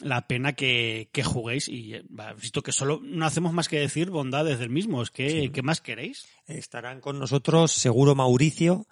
la 0.00 0.26
pena 0.26 0.54
que, 0.54 1.08
que 1.12 1.22
juguéis 1.22 1.68
y 1.68 1.94
visto 2.40 2.62
que 2.62 2.72
solo 2.72 3.00
no 3.02 3.26
hacemos 3.26 3.52
más 3.52 3.68
que 3.68 3.78
decir 3.78 4.10
bondades 4.10 4.58
del 4.58 4.70
mismo, 4.70 5.02
es 5.02 5.10
que 5.10 5.30
sí. 5.30 5.48
¿qué 5.50 5.62
más 5.62 5.80
queréis? 5.80 6.26
Estarán 6.46 7.00
con 7.00 7.18
nosotros 7.18 7.72
seguro 7.72 8.14
Mauricio 8.14 8.86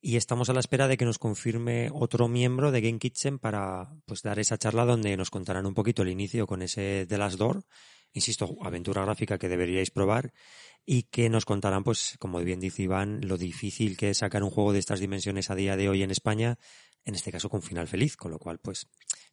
y 0.00 0.16
estamos 0.16 0.48
a 0.48 0.52
la 0.52 0.60
espera 0.60 0.88
de 0.88 0.96
que 0.96 1.04
nos 1.04 1.18
confirme 1.18 1.90
otro 1.92 2.28
miembro 2.28 2.70
de 2.70 2.80
Game 2.80 2.98
Kitchen 2.98 3.38
para 3.38 3.90
pues 4.06 4.22
dar 4.22 4.38
esa 4.38 4.58
charla 4.58 4.84
donde 4.84 5.16
nos 5.16 5.30
contarán 5.30 5.66
un 5.66 5.74
poquito 5.74 6.02
el 6.02 6.08
inicio 6.08 6.46
con 6.46 6.62
ese 6.62 7.06
The 7.08 7.18
Last 7.18 7.38
Door, 7.38 7.64
insisto, 8.12 8.56
aventura 8.62 9.02
gráfica 9.02 9.38
que 9.38 9.48
deberíais 9.48 9.90
probar 9.90 10.32
y 10.86 11.04
que 11.04 11.28
nos 11.28 11.44
contarán 11.44 11.84
pues 11.84 12.16
como 12.18 12.38
bien 12.40 12.60
dice 12.60 12.82
Iván 12.82 13.20
lo 13.22 13.36
difícil 13.36 13.96
que 13.96 14.10
es 14.10 14.18
sacar 14.18 14.42
un 14.42 14.50
juego 14.50 14.72
de 14.72 14.78
estas 14.78 15.00
dimensiones 15.00 15.50
a 15.50 15.54
día 15.54 15.76
de 15.76 15.88
hoy 15.88 16.02
en 16.02 16.10
España, 16.10 16.58
en 17.04 17.14
este 17.14 17.32
caso 17.32 17.50
con 17.50 17.62
final 17.62 17.88
feliz, 17.88 18.16
con 18.16 18.30
lo 18.30 18.38
cual 18.38 18.58
pues 18.58 18.86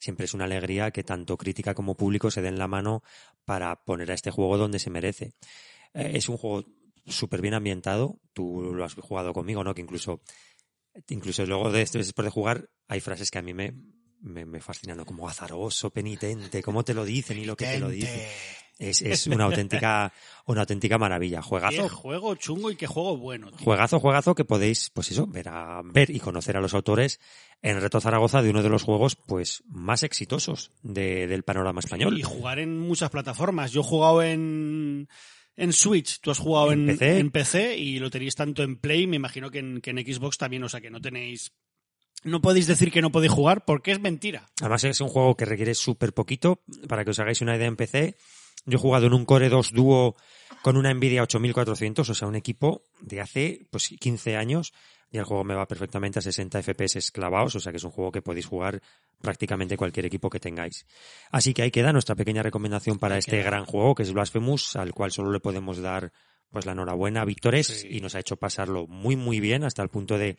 siempre 0.06 0.26
es 0.26 0.36
una 0.36 0.46
alegría 0.46 0.91
que 0.91 1.04
tanto 1.04 1.36
crítica 1.36 1.74
como 1.74 1.96
público 1.96 2.30
se 2.30 2.44
den 2.44 2.60
la 2.60 2.68
mano 2.68 3.04
para 3.44 3.76
poner 3.84 4.12
a 4.12 4.13
este 4.13 4.30
juego 4.30 4.58
donde 4.58 4.78
se 4.78 4.91
merece. 4.91 5.34
Eh, 5.94 6.12
es 6.13 6.30
un 6.30 6.38
juego 6.38 6.63
súper 7.08 7.41
bien 7.41 7.56
ambientado, 7.56 8.20
tú 8.34 8.72
lo 8.74 8.86
has 8.86 8.94
jugado 8.94 9.34
conmigo, 9.34 9.63
¿no? 9.63 9.74
Que 9.74 9.82
incluso 9.82 10.22
incluso 11.10 11.46
luego 11.46 11.72
de 11.72 11.82
esto, 11.82 11.98
después 11.98 12.24
de 12.24 12.32
jugar, 12.32 12.70
hay 12.88 13.00
frases 13.02 13.32
que 13.32 13.39
a 13.39 13.41
mí 13.41 13.54
me, 13.54 13.74
me, 14.26 14.46
me 14.46 14.60
como 15.06 15.30
azaroso, 15.30 15.90
penitente, 15.92 16.62
cómo 16.64 16.84
te 16.84 16.94
lo 16.94 17.06
dicen 17.06 17.38
y 17.38 17.46
lo 17.46 17.56
que 17.56 17.66
te 17.66 17.80
lo 17.80 17.90
dicen. 17.90 18.22
Es, 18.78 19.02
es 19.02 19.28
una 19.28 19.46
auténtica, 19.46 20.12
una 20.48 20.62
auténtica 20.62 20.98
maravilla. 20.98 21.38
Qué 21.38 21.44
Juegazo, 21.48 21.88
juego 21.88 22.36
chungo 22.36 22.72
y 22.72 22.76
qué 22.76 22.88
juego 22.88 23.16
bueno. 23.16 23.50
tío. 23.52 23.64
juegazo, 23.64 24.02
juegazo 24.02 24.36
que 24.36 24.44
podéis, 24.44 24.90
pues 24.90 25.12
eso, 25.12 25.28
ver 25.28 25.48
a, 25.48 25.82
ver 25.84 26.10
y 26.10 26.20
conocer 26.20 26.58
a 26.58 26.62
los 26.62 26.74
autores 26.74 27.22
en 27.62 27.80
Reto 27.80 28.02
Zaragoza 28.02 28.42
de 28.42 28.50
uno 28.50 28.64
de 28.64 28.70
los 28.70 28.84
juegos, 28.84 29.16
pues, 29.16 29.64
más 29.70 30.04
exitosos 30.04 30.72
de- 30.84 31.26
del 31.28 31.44
panorama 31.44 31.80
español. 31.80 32.18
Y 32.18 32.24
jugar 32.24 32.60
en 32.60 32.78
muchas 32.78 33.10
plataformas. 33.12 33.72
Yo 33.72 33.80
he 33.80 33.86
jugado 33.86 34.22
en, 34.22 35.08
en 35.56 35.72
Switch, 35.72 36.20
tú 36.20 36.32
has 36.32 36.40
jugado 36.40 36.74
En 36.74 36.82
en, 36.90 36.98
PC. 36.98 37.20
en 37.20 37.32
PC 37.32 37.78
y 37.78 38.00
lo 38.00 38.10
tenéis 38.10 38.36
tanto 38.36 38.62
en 38.62 38.76
Play, 38.76 39.08
me 39.08 39.16
imagino 39.16 39.50
que 39.52 39.60
en, 39.60 39.80
que 39.80 39.92
en 39.92 40.00
Xbox 40.00 40.38
también, 40.38 40.64
o 40.64 40.70
sea 40.70 40.82
que 40.82 40.90
no 40.90 41.00
tenéis... 41.00 41.54
No 42.26 42.42
podéis 42.42 42.68
decir 42.68 42.92
que 42.92 43.02
no 43.02 43.12
podéis 43.12 43.32
jugar 43.32 43.64
porque 43.66 43.92
es 43.92 44.00
mentira. 44.00 44.50
Además 44.60 44.84
es 44.84 45.00
un 45.00 45.08
juego 45.10 45.36
que 45.38 45.46
requiere 45.46 45.74
súper 45.76 46.14
poquito. 46.14 46.60
Para 46.90 47.06
que 47.06 47.12
os 47.12 47.20
hagáis 47.20 47.42
una 47.42 47.56
idea 47.56 47.68
en 47.68 47.76
PC, 47.78 48.16
yo 48.66 48.78
he 48.78 48.82
jugado 48.82 49.06
en 49.08 49.14
un 49.14 49.26
Core 49.26 49.48
2 49.50 49.72
Duo 49.74 50.16
con 50.64 50.76
una 50.76 50.92
Nvidia 50.94 51.22
8400, 51.24 52.10
o 52.10 52.14
sea, 52.16 52.28
un 52.28 52.36
equipo 52.36 52.82
de 53.00 53.22
hace 53.22 53.68
pues 53.70 53.88
15 54.00 54.36
años 54.36 54.74
y 55.12 55.18
el 55.20 55.24
juego 55.24 55.44
me 55.44 55.54
va 55.54 55.68
perfectamente 55.68 56.18
a 56.20 56.22
60 56.24 56.62
FPS 56.64 57.12
clavados, 57.12 57.56
o 57.56 57.60
sea 57.60 57.72
que 57.72 57.78
es 57.78 57.84
un 57.84 57.92
juego 57.92 58.12
que 58.12 58.24
podéis 58.24 58.48
jugar 58.48 58.82
prácticamente 59.22 59.78
cualquier 59.78 60.08
equipo 60.08 60.30
que 60.32 60.40
tengáis. 60.40 60.86
Así 61.32 61.54
que 61.54 61.62
ahí 61.62 61.72
queda 61.72 61.94
nuestra 61.94 62.16
pequeña 62.16 62.42
recomendación 62.42 62.98
para 62.98 63.16
Ahí 63.16 63.20
este 63.20 63.38
queda. 63.38 63.44
gran 63.46 63.66
juego 63.66 63.94
que 63.96 64.04
es 64.04 64.12
Blasphemous, 64.12 64.76
al 64.76 64.94
cual 64.94 65.12
solo 65.12 65.32
le 65.32 65.40
podemos 65.40 65.78
dar 65.78 66.12
pues 66.52 66.66
la 66.66 66.72
enhorabuena 66.72 67.22
a 67.22 67.26
Víctores 67.26 67.68
Sí. 67.68 67.88
y 67.92 68.02
nos 68.02 68.16
ha 68.16 68.20
hecho 68.20 68.38
pasarlo 68.38 68.88
muy 68.88 69.16
muy 69.16 69.40
bien 69.40 69.64
hasta 69.64 69.84
el 69.84 69.90
punto 69.90 70.18
de 70.18 70.38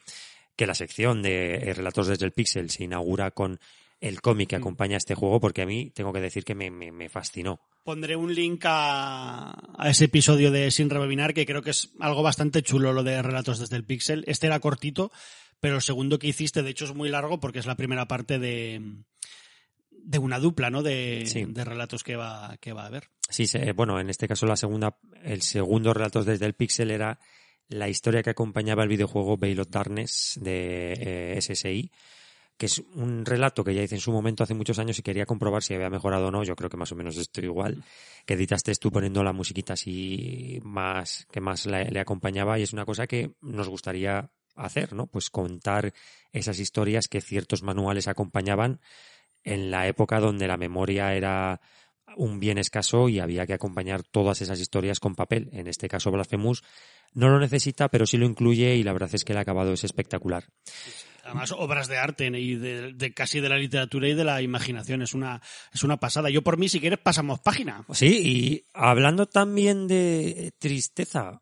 que 0.57 0.67
la 0.67 0.75
sección 0.75 1.23
de 1.23 1.55
eh, 1.57 1.75
relatos 1.75 2.07
desde 2.07 2.25
el 2.27 2.33
pixel 2.33 2.71
se 2.71 2.85
inaugura 2.85 3.31
con 3.31 3.61
el 4.01 4.21
cómic 4.21 4.51
que 4.51 4.57
Mm. 4.59 4.63
acompaña 4.63 4.95
a 4.97 4.99
este 4.99 5.15
juego 5.15 5.41
porque 5.41 5.63
a 5.63 5.67
mí 5.67 5.91
tengo 5.95 6.13
que 6.13 6.21
decir 6.21 6.45
que 6.45 6.55
me, 6.55 6.71
me, 6.71 6.93
me 6.93 7.09
fascinó. 7.09 7.61
Pondré 7.85 8.17
un 8.17 8.35
link 8.35 8.63
a, 8.67 9.55
a 9.79 9.89
ese 9.91 10.07
episodio 10.07 10.51
de 10.51 10.71
Sin 10.71 10.91
Rebobinar, 10.91 11.33
que 11.35 11.47
creo 11.47 11.63
que 11.63 11.71
es 11.71 11.91
algo 12.01 12.23
bastante 12.23 12.63
chulo 12.63 12.93
lo 12.93 13.05
de 13.05 13.23
Relatos 13.23 13.59
desde 13.59 13.77
el 13.77 13.85
Pixel. 13.85 14.25
Este 14.27 14.49
era 14.49 14.59
cortito, 14.61 15.13
pero 15.61 15.77
el 15.77 15.83
segundo 15.83 16.19
que 16.19 16.27
hiciste, 16.27 16.63
de 16.63 16.71
hecho, 16.71 16.85
es 16.85 16.95
muy 16.95 17.09
largo 17.09 17.39
porque 17.41 17.59
es 17.61 17.67
la 17.67 17.77
primera 17.77 18.07
parte 18.09 18.39
de, 18.39 18.83
de 19.91 20.19
una 20.19 20.39
dupla, 20.39 20.69
¿no? 20.71 20.83
De, 20.83 21.25
Sí. 21.27 21.45
de 21.47 21.65
relatos 21.65 22.03
que 22.05 22.17
va, 22.17 22.57
que 22.61 22.73
va 22.73 22.83
a 22.83 22.87
haber. 22.87 23.09
Sí, 23.29 23.47
se- 23.47 23.73
bueno, 23.73 23.99
en 24.01 24.11
este 24.11 24.29
caso 24.29 24.47
la 24.47 24.57
segunda, 24.57 24.99
el 25.23 25.43
segundo 25.43 25.95
relatos 25.95 26.27
desde 26.27 26.47
el 26.47 26.55
pixel 26.55 26.91
era 26.91 27.19
la 27.69 27.89
historia 27.89 28.23
que 28.23 28.31
acompañaba 28.31 28.83
el 28.83 28.89
videojuego 28.89 29.37
Veil 29.37 29.61
of 29.61 29.69
Darkness 29.71 30.39
de 30.41 30.93
eh, 31.37 31.41
SSI, 31.41 31.91
que 32.57 32.67
es 32.67 32.83
un 32.95 33.27
relato 33.27 33.63
que 33.65 33.75
ya 33.75 33.83
hice 33.83 33.97
en 33.97 34.01
su 34.01 34.13
momento 34.13 34.43
hace 34.43 34.55
muchos 34.55 34.79
años 34.79 34.99
y 34.99 35.03
quería 35.03 35.27
comprobar 35.27 35.63
si 35.63 35.75
había 35.75 35.91
mejorado 35.91 36.29
o 36.29 36.31
no. 36.31 36.43
Yo 36.43 36.57
creo 36.57 36.71
que 36.71 36.77
más 36.77 36.91
o 36.93 36.97
menos 36.97 37.17
estoy 37.17 37.45
igual. 37.45 37.83
Que 38.25 38.35
editaste 38.35 38.73
tú 38.77 38.91
poniendo 38.91 39.23
la 39.23 39.33
musiquita 39.33 39.75
así 39.75 40.61
más, 40.63 41.27
que 41.31 41.41
más 41.41 41.67
le, 41.67 41.91
le 41.91 42.01
acompañaba 42.01 42.59
y 42.59 42.63
es 42.63 42.73
una 42.73 42.87
cosa 42.87 43.07
que 43.07 43.33
nos 43.43 43.69
gustaría 43.69 44.31
hacer, 44.55 44.95
¿no? 44.95 45.07
Pues 45.07 45.29
contar 45.29 45.93
esas 46.33 46.59
historias 46.59 47.09
que 47.09 47.21
ciertos 47.21 47.63
manuales 47.63 48.09
acompañaban 48.09 48.81
en 49.45 49.71
la 49.71 49.87
época 49.87 50.19
donde 50.19 50.49
la 50.49 50.57
memoria 50.57 51.15
era 51.15 51.61
un 52.17 52.41
bien 52.41 52.59
escaso 52.59 53.09
y 53.09 53.21
había 53.21 53.47
que 53.47 53.55
acompañar 53.55 54.03
todas 54.03 54.41
esas 54.41 54.59
historias 54.61 54.99
con 54.99 55.15
papel. 55.15 55.51
En 55.53 55.67
este 55.67 55.89
caso, 55.89 56.11
Blasphemous 56.11 56.63
no 57.17 57.31
lo 57.31 57.41
necesita, 57.41 57.89
pero 57.89 58.07
sí 58.07 58.19
lo 58.19 58.27
incluye 58.27 58.77
y 58.77 58.83
la 58.83 58.93
verdad 58.93 59.09
es 59.15 59.25
que 59.25 59.33
el 59.33 59.39
acabado 59.39 59.73
es 59.73 59.85
espectacular. 59.85 60.45
Además, 61.25 61.51
obras 61.51 61.89
de 61.89 61.97
arte 61.97 62.27
y 62.27 62.57
de, 62.57 62.93
de 62.93 63.15
casi 63.15 63.41
de 63.41 63.49
la 63.49 63.57
literatura 63.57 64.07
y 64.07 64.15
de 64.15 64.23
la 64.23 64.43
imaginación. 64.43 65.01
Es 65.01 65.15
una, 65.15 65.41
es 65.73 65.83
una 65.83 65.97
pasada. 65.97 66.29
Yo 66.29 66.43
por 66.43 66.59
mí, 66.59 66.69
si 66.69 66.79
quieres, 66.79 66.99
pasamos 66.99 67.41
página. 67.41 67.85
Sí, 67.91 68.21
y 68.23 68.65
hablando 68.75 69.27
también 69.27 69.89
de 69.89 70.53
tristeza, 70.59 71.41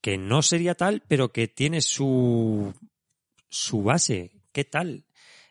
que 0.00 0.16
no 0.16 0.40
sería 0.40 0.76
tal, 0.76 1.02
pero 1.08 1.32
que 1.32 1.48
tiene 1.48 1.82
su, 1.82 2.72
su 3.50 3.82
base. 3.82 4.30
¿Qué 4.52 4.64
tal 4.64 5.04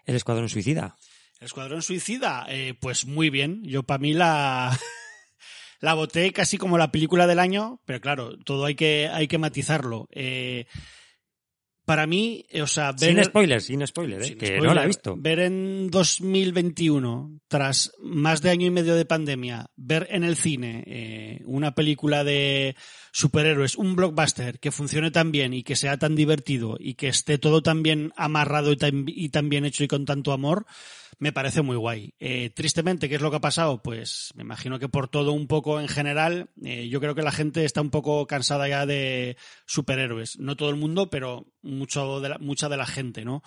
el 0.06 0.16
Escuadrón 0.16 0.48
Suicida? 0.48 0.98
El 1.40 1.46
Escuadrón 1.46 1.82
Suicida, 1.82 2.46
eh, 2.48 2.74
pues 2.80 3.06
muy 3.06 3.30
bien. 3.30 3.64
Yo 3.66 3.84
para 3.84 4.00
mí 4.00 4.14
la, 4.14 4.80
la 5.80 5.94
voté 5.94 6.32
casi 6.32 6.58
como 6.58 6.78
la 6.78 6.92
película 6.92 7.28
del 7.28 7.40
año, 7.40 7.82
pero 7.86 8.02
claro, 8.02 8.38
todo 8.38 8.66
hay 8.66 8.76
que, 8.76 9.10
hay 9.12 9.28
que 9.28 9.38
matizarlo. 9.38 10.08
Eh, 10.12 10.66
para 11.88 12.06
mí, 12.06 12.46
eh, 12.50 12.62
o 12.62 12.68
sea, 12.68 12.92
ver... 12.92 13.16
Sin 13.16 13.24
spoilers, 13.24 13.64
sin 13.64 13.88
spoilers, 13.88 14.26
¿eh? 14.26 14.28
sin 14.28 14.38
que 14.38 14.48
spoiler, 14.48 14.68
no 14.68 14.74
la 14.74 14.84
he 14.84 14.88
visto. 14.88 15.16
Ver 15.18 15.40
en 15.40 15.90
2021, 15.90 17.40
tras 17.48 17.94
más 18.02 18.42
de 18.42 18.50
año 18.50 18.68
y 18.68 18.72
medio 18.72 18.94
de 18.94 19.06
pandemia, 19.06 19.68
ver 19.78 20.06
en 20.12 20.26
el 20.26 20.36
cine 20.36 20.84
eh, 20.86 21.42
una 21.46 21.76
película 21.76 22.26
de 22.26 22.76
superhéroes, 23.14 23.78
un 23.78 23.96
blockbuster 23.96 24.60
que 24.60 24.72
funcione 24.72 25.12
tan 25.12 25.32
bien 25.32 25.54
y 25.54 25.64
que 25.64 25.78
sea 25.78 25.98
tan 25.98 26.14
divertido 26.14 26.76
y 26.78 26.96
que 26.96 27.08
esté 27.08 27.38
todo 27.38 27.62
tan 27.62 27.84
bien 27.84 28.12
amarrado 28.18 28.74
y 28.74 28.76
tan, 28.76 29.06
y 29.08 29.30
tan 29.30 29.48
bien 29.48 29.64
hecho 29.64 29.86
y 29.86 29.88
con 29.88 30.04
tanto 30.04 30.34
amor, 30.34 30.66
me 31.20 31.32
parece 31.32 31.62
muy 31.62 31.76
guay. 31.76 32.14
Eh, 32.20 32.50
tristemente, 32.50 33.10
¿qué 33.10 33.16
es 33.16 33.22
lo 33.22 33.30
que 33.30 33.38
ha 33.38 33.42
pasado? 33.42 33.82
Pues 33.82 34.32
me 34.36 34.44
imagino 34.44 34.80
que 34.80 34.90
por 34.90 35.08
todo 35.08 35.32
un 35.32 35.48
poco 35.48 35.80
en 35.80 35.88
general, 35.88 36.50
eh, 36.64 36.88
yo 36.90 37.00
creo 37.00 37.16
que 37.16 37.22
la 37.22 37.32
gente 37.32 37.66
está 37.66 37.82
un 37.82 37.90
poco 37.90 38.28
cansada 38.28 38.68
ya 38.68 38.86
de 38.86 39.38
superhéroes. 39.66 40.40
No 40.40 40.56
todo 40.56 40.70
el 40.70 40.76
mundo, 40.76 41.10
pero 41.10 41.48
mucho 41.62 42.20
de 42.20 42.38
mucha 42.40 42.70
de 42.70 42.78
la 42.78 42.86
gente, 42.86 43.26
¿no? 43.26 43.44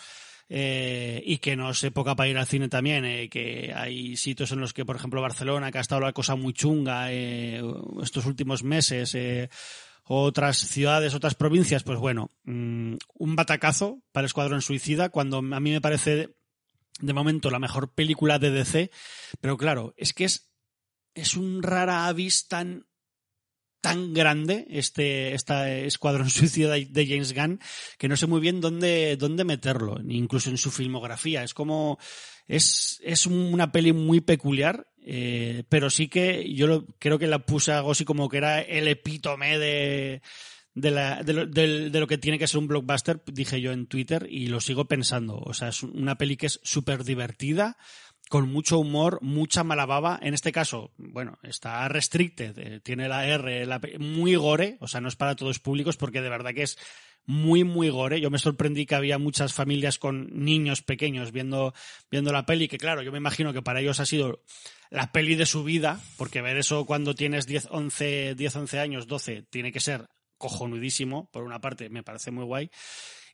Eh, 0.49 1.23
y 1.25 1.39
que 1.39 1.55
no 1.55 1.71
es 1.71 1.85
época 1.85 2.17
para 2.17 2.29
ir 2.29 2.37
al 2.37 2.47
cine 2.47 2.69
también, 2.69 3.29
que 3.29 3.73
hay 3.75 4.17
sitios 4.17 4.51
en 4.51 4.61
los 4.61 4.73
que, 4.73 4.85
por 4.85 4.97
ejemplo, 4.97 5.23
Barcelona, 5.23 5.71
que 5.71 5.79
ha 5.79 5.83
estado 5.83 6.01
la 6.01 6.13
cosa 6.13 6.35
muy 6.35 6.53
chunga 6.53 7.13
estos 7.13 8.27
últimos 8.27 8.65
meses, 8.65 9.17
otras 10.13 10.59
ciudades, 10.59 11.15
otras 11.15 11.37
provincias, 11.37 11.85
pues 11.85 12.01
bueno, 12.01 12.33
mm, 12.43 12.95
un 13.15 13.37
batacazo 13.37 14.03
para 14.11 14.27
Escuadrón 14.27 14.61
Suicida, 14.61 15.11
cuando 15.11 15.39
a 15.39 15.61
mí 15.61 15.71
me 15.71 15.81
parece 15.81 16.35
de 17.01 17.13
momento 17.13 17.51
la 17.51 17.59
mejor 17.59 17.93
película 17.95 18.39
de 18.39 18.51
DC, 18.51 18.91
pero 19.41 19.57
claro, 19.57 19.95
es 19.97 20.13
que 20.13 20.25
es, 20.25 20.51
es 21.15 21.37
un 21.37 21.63
rara 21.63 22.07
avis 22.07 22.49
tan 22.49 22.87
tan 23.81 24.13
grande 24.13 24.67
este 24.69 25.33
esta 25.33 25.71
escuadrón 25.71 26.29
suicida 26.31 26.75
de 26.75 27.07
James 27.07 27.33
Gunn 27.33 27.61
que 27.97 28.09
no 28.09 28.17
sé 28.17 28.27
muy 28.27 28.41
bien 28.41 28.61
dónde 28.61 29.17
dónde 29.17 29.45
meterlo 29.45 29.99
incluso 30.07 30.51
en 30.51 30.59
su 30.59 30.71
filmografía. 30.71 31.43
Es 31.43 31.55
como 31.55 31.99
es 32.47 33.01
es 33.03 33.27
una 33.27 33.73
peli 33.73 33.93
muy 33.93 34.21
peculiar 34.21 34.87
eh, 35.03 35.65
pero 35.69 35.89
sí 35.89 36.09
que 36.09 36.53
yo 36.53 36.67
lo, 36.67 36.87
creo 36.99 37.19
que 37.19 37.27
la 37.27 37.39
puse 37.39 37.73
algo 37.73 37.93
así 37.93 38.05
como 38.05 38.29
que 38.29 38.37
era 38.37 38.61
el 38.61 38.87
epítome 38.87 39.59
de 39.59 40.21
de, 40.81 40.91
la, 40.91 41.23
de, 41.23 41.33
lo, 41.33 41.47
de, 41.47 41.91
lo 42.01 42.07
que 42.07 42.19
tiene 42.19 42.39
que 42.39 42.47
ser 42.47 42.59
un 42.59 42.69
blockbuster, 42.69 43.23
dije 43.27 43.61
yo 43.61 43.73
en 43.73 43.87
Twitter, 43.87 44.27
y 44.31 44.47
lo 44.47 44.61
sigo 44.61 44.87
pensando. 44.87 45.39
O 45.39 45.55
sea, 45.55 45.69
es 45.69 45.83
una 45.83 46.17
peli 46.17 46.37
que 46.37 46.47
es 46.47 46.61
súper 46.63 47.05
divertida, 47.05 47.77
con 48.31 48.49
mucho 48.49 48.79
humor, 48.79 49.19
mucha 49.23 49.65
mala 49.65 49.87
baba. 49.87 50.19
En 50.23 50.35
este 50.35 50.53
caso, 50.53 50.93
bueno, 50.99 51.39
está 51.43 51.89
restricted, 51.89 52.57
eh, 52.59 52.81
tiene 52.81 53.09
la 53.09 53.27
R, 53.27 53.67
la, 53.67 53.81
muy 53.99 54.37
gore, 54.37 54.77
o 54.81 54.87
sea, 54.87 55.01
no 55.01 55.09
es 55.09 55.17
para 55.17 55.35
todos 55.35 55.59
públicos 55.59 55.97
porque 55.97 56.21
de 56.21 56.29
verdad 56.29 56.55
que 56.55 56.63
es 56.63 56.79
muy, 57.27 57.65
muy 57.65 57.89
gore. 57.89 58.21
Yo 58.21 58.31
me 58.31 58.39
sorprendí 58.39 58.87
que 58.87 58.95
había 58.95 59.19
muchas 59.19 59.53
familias 59.53 59.99
con 59.99 60.29
niños 60.33 60.81
pequeños 60.83 61.33
viendo, 61.33 61.75
viendo 62.09 62.33
la 62.33 62.47
peli, 62.47 62.69
que 62.69 62.79
claro, 62.79 63.03
yo 63.03 63.11
me 63.11 63.19
imagino 63.19 63.53
que 63.53 63.63
para 63.63 63.81
ellos 63.81 63.99
ha 63.99 64.07
sido 64.07 64.45
la 64.91 65.11
peli 65.11 65.35
de 65.35 65.47
su 65.47 65.65
vida, 65.65 66.01
porque 66.17 66.41
ver 66.41 66.57
eso 66.57 66.87
cuando 66.87 67.17
tienes 67.17 67.47
10, 67.47 67.69
11, 67.71 68.35
10, 68.37 68.57
11 68.57 68.79
años, 68.79 69.07
12, 69.09 69.43
tiene 69.51 69.73
que 69.73 69.81
ser 69.81 70.09
cojonudísimo, 70.41 71.31
por 71.31 71.45
una 71.45 71.61
parte 71.61 71.91
me 71.91 72.03
parece 72.03 72.33
muy 72.33 72.45
guay, 72.45 72.71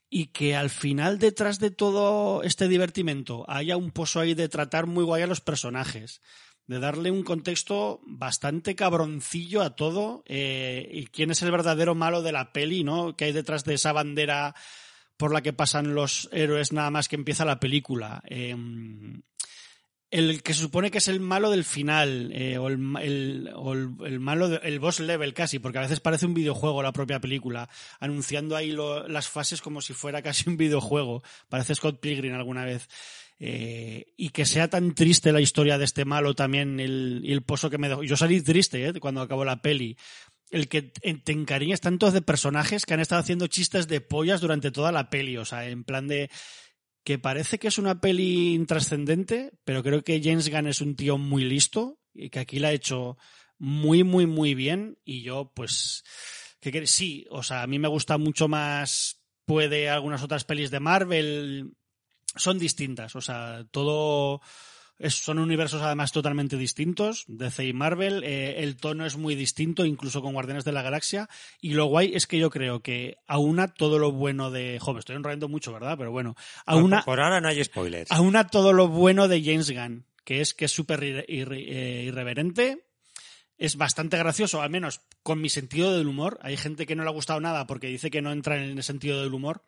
y 0.09 0.27
que 0.27 0.55
al 0.55 0.69
final 0.69 1.17
detrás 1.17 1.57
de 1.59 1.71
todo 1.71 2.43
este 2.43 2.67
divertimento 2.67 3.45
haya 3.49 3.77
un 3.77 3.91
pozo 3.91 4.19
ahí 4.19 4.35
de 4.35 4.49
tratar 4.49 4.85
muy 4.85 5.03
guay 5.03 5.23
a 5.23 5.27
los 5.27 5.41
personajes, 5.41 6.21
de 6.67 6.79
darle 6.79 7.09
un 7.11 7.23
contexto 7.23 8.01
bastante 8.05 8.75
cabroncillo 8.75 9.61
a 9.61 9.75
todo, 9.75 10.23
eh, 10.27 10.87
y 10.91 11.07
quién 11.07 11.31
es 11.31 11.41
el 11.41 11.51
verdadero 11.51 11.95
malo 11.95 12.21
de 12.21 12.33
la 12.33 12.51
peli, 12.51 12.83
¿no? 12.83 13.15
Que 13.15 13.25
hay 13.25 13.31
detrás 13.31 13.63
de 13.63 13.75
esa 13.75 13.93
bandera 13.93 14.53
por 15.15 15.33
la 15.33 15.41
que 15.41 15.53
pasan 15.53 15.95
los 15.95 16.29
héroes 16.33 16.73
nada 16.73 16.91
más 16.91 17.07
que 17.07 17.15
empieza 17.15 17.45
la 17.45 17.59
película. 17.59 18.21
Eh, 18.27 18.55
el 20.09 20.41
que 20.41 20.53
se 20.53 20.61
supone 20.61 20.89
que 20.89 20.99
es 20.99 21.07
el 21.07 21.19
malo 21.19 21.51
del 21.51 21.65
final, 21.65 22.31
eh, 22.33 22.57
o, 22.57 22.69
el, 22.69 23.49
o 23.53 23.73
el, 23.73 24.19
malo, 24.19 24.47
de, 24.47 24.59
el 24.63 24.79
boss 24.79 24.99
level 24.99 25.33
casi, 25.33 25.59
porque 25.59 25.79
a 25.79 25.81
veces 25.81 25.99
parece 25.99 26.25
un 26.25 26.33
videojuego 26.33 26.81
la 26.81 26.93
propia 26.93 27.19
película, 27.19 27.69
anunciando 27.99 28.55
ahí 28.55 28.75
las 29.07 29.27
fases 29.27 29.61
como 29.61 29.81
si 29.81 29.93
fuera 29.93 30.21
casi 30.21 30.49
un 30.49 30.57
videojuego. 30.57 31.23
Parece 31.49 31.75
Scott 31.75 31.99
Pilgrim 31.99 32.33
alguna 32.33 32.63
vez. 32.63 32.87
Eh, 33.39 34.13
y 34.17 34.29
que 34.29 34.45
sea 34.45 34.67
tan 34.67 34.95
triste 34.95 35.31
la 35.31 35.41
historia 35.41 35.77
de 35.77 35.85
este 35.85 36.05
malo 36.05 36.33
también, 36.33 36.79
el, 36.79 37.23
el 37.25 37.43
pozo 37.43 37.69
que 37.69 37.77
me 37.77 37.89
dejó. 37.89 38.03
Yo 38.03 38.17
salí 38.17 38.41
triste 38.41 38.87
eh, 38.87 38.93
cuando 38.99 39.21
acabó 39.21 39.45
la 39.45 39.61
peli. 39.61 39.97
El 40.49 40.69
que 40.69 40.81
te 40.81 41.31
encariñas 41.33 41.81
tanto 41.81 42.09
de 42.09 42.21
personajes 42.21 42.85
que 42.85 42.93
han 42.93 43.01
estado 43.01 43.19
haciendo 43.19 43.47
chistes 43.47 43.89
de 43.89 43.99
pollas 43.99 44.39
durante 44.39 44.71
toda 44.71 44.93
la 44.93 45.09
peli, 45.09 45.35
o 45.35 45.43
sea, 45.43 45.67
en 45.67 45.83
plan 45.83 46.07
de 46.07 46.29
que 47.07 47.17
parece 47.17 47.57
que 47.57 47.69
es 47.69 47.77
una 47.77 48.01
peli 48.01 48.53
intrascendente, 48.53 49.53
pero 49.63 49.81
creo 49.81 50.03
que 50.03 50.19
James 50.21 50.49
Gunn 50.49 50.67
es 50.67 50.81
un 50.81 50.97
tío 50.97 51.17
muy 51.17 51.45
listo 51.45 52.01
y 52.13 52.29
que 52.29 52.39
aquí 52.39 52.59
la 52.59 52.67
ha 52.67 52.73
hecho 52.73 53.17
muy, 53.57 54.03
muy, 54.03 54.25
muy 54.25 54.55
bien. 54.55 54.99
Y 55.05 55.21
yo, 55.21 55.53
pues, 55.55 56.03
¿qué 56.59 56.69
quieres? 56.69 56.91
Sí, 56.91 57.25
o 57.29 57.43
sea, 57.43 57.63
a 57.63 57.67
mí 57.67 57.79
me 57.79 57.87
gusta 57.87 58.17
mucho 58.17 58.49
más, 58.49 59.23
puede 59.45 59.87
algunas 59.89 60.21
otras 60.21 60.43
pelis 60.43 60.69
de 60.69 60.81
Marvel. 60.81 61.77
Son 62.35 62.59
distintas, 62.59 63.15
o 63.15 63.21
sea, 63.21 63.65
todo 63.71 64.41
es- 64.99 65.15
son 65.15 65.39
universos 65.39 65.81
además 65.81 66.11
totalmente 66.11 66.57
distintos, 66.57 67.25
DC 67.27 67.65
y 67.65 67.73
Marvel. 67.73 68.23
eh, 68.23 68.63
el 68.63 68.77
tono 68.77 69.05
es 69.05 69.17
muy 69.17 69.35
distinto, 69.35 69.85
incluso 69.85 70.21
con 70.21 70.33
Guardianes 70.33 70.63
de 70.65 70.71
la 70.71 70.81
Galaxia. 70.81 71.29
Y 71.61 71.73
lo 71.73 71.85
guay 71.85 72.11
es 72.15 72.27
que 72.27 72.37
yo 72.39 72.49
creo 72.49 72.81
que 72.81 73.17
aúna 73.27 73.67
todo 73.73 73.99
lo 73.99 74.11
bueno 74.11 74.51
de. 74.51 74.77
Jo, 74.79 74.93
me 74.93 74.99
estoy 74.99 75.15
enrollando 75.15 75.47
mucho, 75.47 75.71
¿verdad? 75.73 75.97
Pero 75.97 76.11
bueno, 76.11 76.35
aúna, 76.65 77.03
Por 77.03 77.19
ahora 77.19 77.41
no 77.41 77.47
hay 77.49 77.63
spoilers. 77.63 78.11
aúna 78.11 78.47
todo 78.47 78.73
lo 78.73 78.87
bueno 78.87 79.27
de 79.27 79.43
James 79.43 79.69
Gunn, 79.71 80.05
que 80.25 80.41
es 80.41 80.53
que 80.53 80.65
es 80.65 80.71
súper 80.71 80.99
irre- 81.01 81.25
irre- 81.27 81.65
eh, 81.67 82.03
irreverente. 82.05 82.83
Es 83.59 83.75
bastante 83.75 84.17
gracioso, 84.17 84.61
al 84.61 84.69
menos 84.69 85.01
con 85.23 85.41
mi 85.41 85.49
sentido 85.49 85.97
del 85.97 86.07
humor. 86.07 86.37
Hay 86.43 86.57
gente 86.57 86.85
que 86.85 86.95
no 86.95 87.03
le 87.03 87.09
ha 87.09 87.13
gustado 87.13 87.39
nada 87.39 87.65
porque 87.65 87.87
dice 87.87 88.11
que 88.11 88.21
no 88.21 88.31
entra 88.31 88.55
en 88.63 88.77
el 88.77 88.83
sentido 88.83 89.21
del 89.23 89.33
humor. 89.33 89.63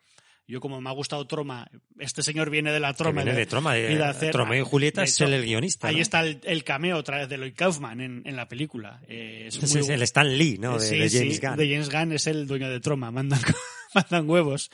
Yo, 0.46 0.60
como 0.60 0.80
me 0.80 0.90
ha 0.90 0.92
gustado 0.92 1.26
Troma, 1.28 1.70
este 2.00 2.22
señor 2.24 2.50
viene 2.50 2.72
de 2.72 2.80
la 2.80 2.92
Troma. 2.94 3.22
viene 3.22 3.38
de 3.38 3.46
Troma, 3.46 3.74
de, 3.74 3.92
y 3.92 3.94
de 3.94 4.04
hacer- 4.04 4.32
Tromeo 4.32 4.64
y 4.64 4.66
Julieta 4.68 5.04
es 5.04 5.20
el, 5.20 5.44
guionista. 5.44 5.86
Ahí 5.88 5.96
¿no? 5.96 6.02
está 6.02 6.20
el, 6.22 6.40
el 6.42 6.64
cameo 6.64 6.96
otra 6.96 7.18
vez 7.18 7.28
de 7.28 7.38
Lloyd 7.38 7.54
Kaufman 7.54 8.00
en, 8.00 8.22
en 8.24 8.34
la 8.34 8.48
película. 8.48 9.00
Eh, 9.06 9.44
es 9.46 9.56
muy 9.62 9.80
es 9.80 9.88
el 9.88 10.02
Stan 10.02 10.36
Lee, 10.36 10.58
¿no? 10.58 10.78
De, 10.78 10.86
Sí, 10.86 10.98
de 10.98 11.08
James 11.08 11.36
sí, 11.36 11.46
Gunn. 11.46 11.56
de 11.56 11.68
James 11.70 11.88
Gunn 11.90 12.12
es 12.12 12.26
el 12.26 12.46
dueño 12.48 12.68
de 12.68 12.80
Troma, 12.80 13.10
mandan, 13.12 13.40
mandan 13.94 14.28
huevos. 14.28 14.70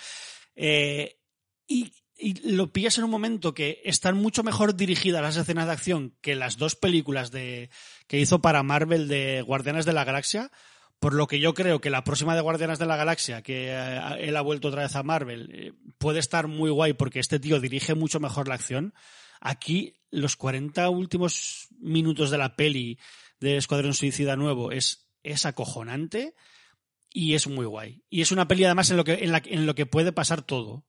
Eh, 0.55 1.19
y, 1.67 1.93
y 2.19 2.53
lo 2.53 2.73
pillas 2.73 2.97
en 2.97 3.05
un 3.05 3.11
momento 3.11 3.53
que 3.53 3.83
están 3.85 4.17
mucho 4.17 4.43
mejor 4.43 4.77
dirigidas 4.77 5.21
las 5.21 5.37
escenas 5.37 5.67
de 5.67 5.73
acción 5.73 6.17
que 6.23 6.35
las 6.37 6.57
dos 6.57 6.75
películas 6.75 7.31
de, 7.33 7.69
que 8.07 8.19
hizo 8.19 8.41
para 8.41 8.63
Marvel 8.63 9.09
de 9.09 9.43
Guardianes 9.43 9.85
de 9.85 9.93
la 9.93 10.05
Galaxia. 10.05 10.51
Por 10.99 11.15
lo 11.15 11.27
que 11.27 11.41
yo 11.41 11.55
creo 11.55 11.81
que 11.81 11.91
la 11.91 12.05
próxima 12.05 12.35
de 12.35 12.41
Guardianes 12.41 12.79
de 12.79 12.87
la 12.87 12.97
Galaxia, 12.97 13.43
que 13.43 13.69
eh, 13.69 14.01
él 14.21 14.37
ha 14.37 14.41
vuelto 14.41 14.69
otra 14.69 14.83
vez 14.83 14.97
a 14.97 15.03
Marvel, 15.03 15.51
eh, 15.53 15.73
puede 15.99 16.19
estar 16.19 16.49
muy 16.49 16.71
guay 16.71 16.95
porque 16.95 17.21
este 17.21 17.39
tío 17.39 17.61
dirige 17.61 17.95
mucho 17.95 18.19
mejor 18.19 18.49
la 18.49 18.55
acción. 18.55 18.95
Aquí, 19.41 20.01
los 20.11 20.37
40 20.37 20.89
últimos 20.89 21.69
minutos 21.79 22.31
de 22.31 22.39
la 22.39 22.57
peli 22.57 22.99
de 23.41 23.59
Escuadrón 23.59 23.95
Suicida 23.95 24.37
Nuevo 24.37 24.73
es, 24.73 25.11
es 25.23 25.45
acojonante 25.45 26.35
y 27.11 27.35
es 27.35 27.47
muy 27.47 27.67
guay. 27.67 28.05
Y 28.09 28.23
es 28.23 28.33
una 28.33 28.49
peli 28.49 28.65
además 28.65 28.91
en 28.91 28.97
lo 28.97 29.05
que, 29.05 29.15
en 29.15 29.33
la, 29.33 29.43
en 29.45 29.67
lo 29.67 29.75
que 29.75 29.87
puede 29.87 30.13
pasar 30.13 30.43
todo. 30.43 30.87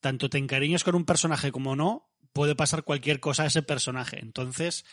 Tanto 0.00 0.30
te 0.30 0.38
encariñas 0.38 0.84
con 0.84 0.94
un 0.94 1.04
personaje 1.04 1.52
como 1.52 1.76
no, 1.76 2.12
puede 2.32 2.54
pasar 2.54 2.84
cualquier 2.84 3.20
cosa 3.20 3.44
a 3.44 3.46
ese 3.46 3.62
personaje. 3.62 4.18
Entonces, 4.20 4.84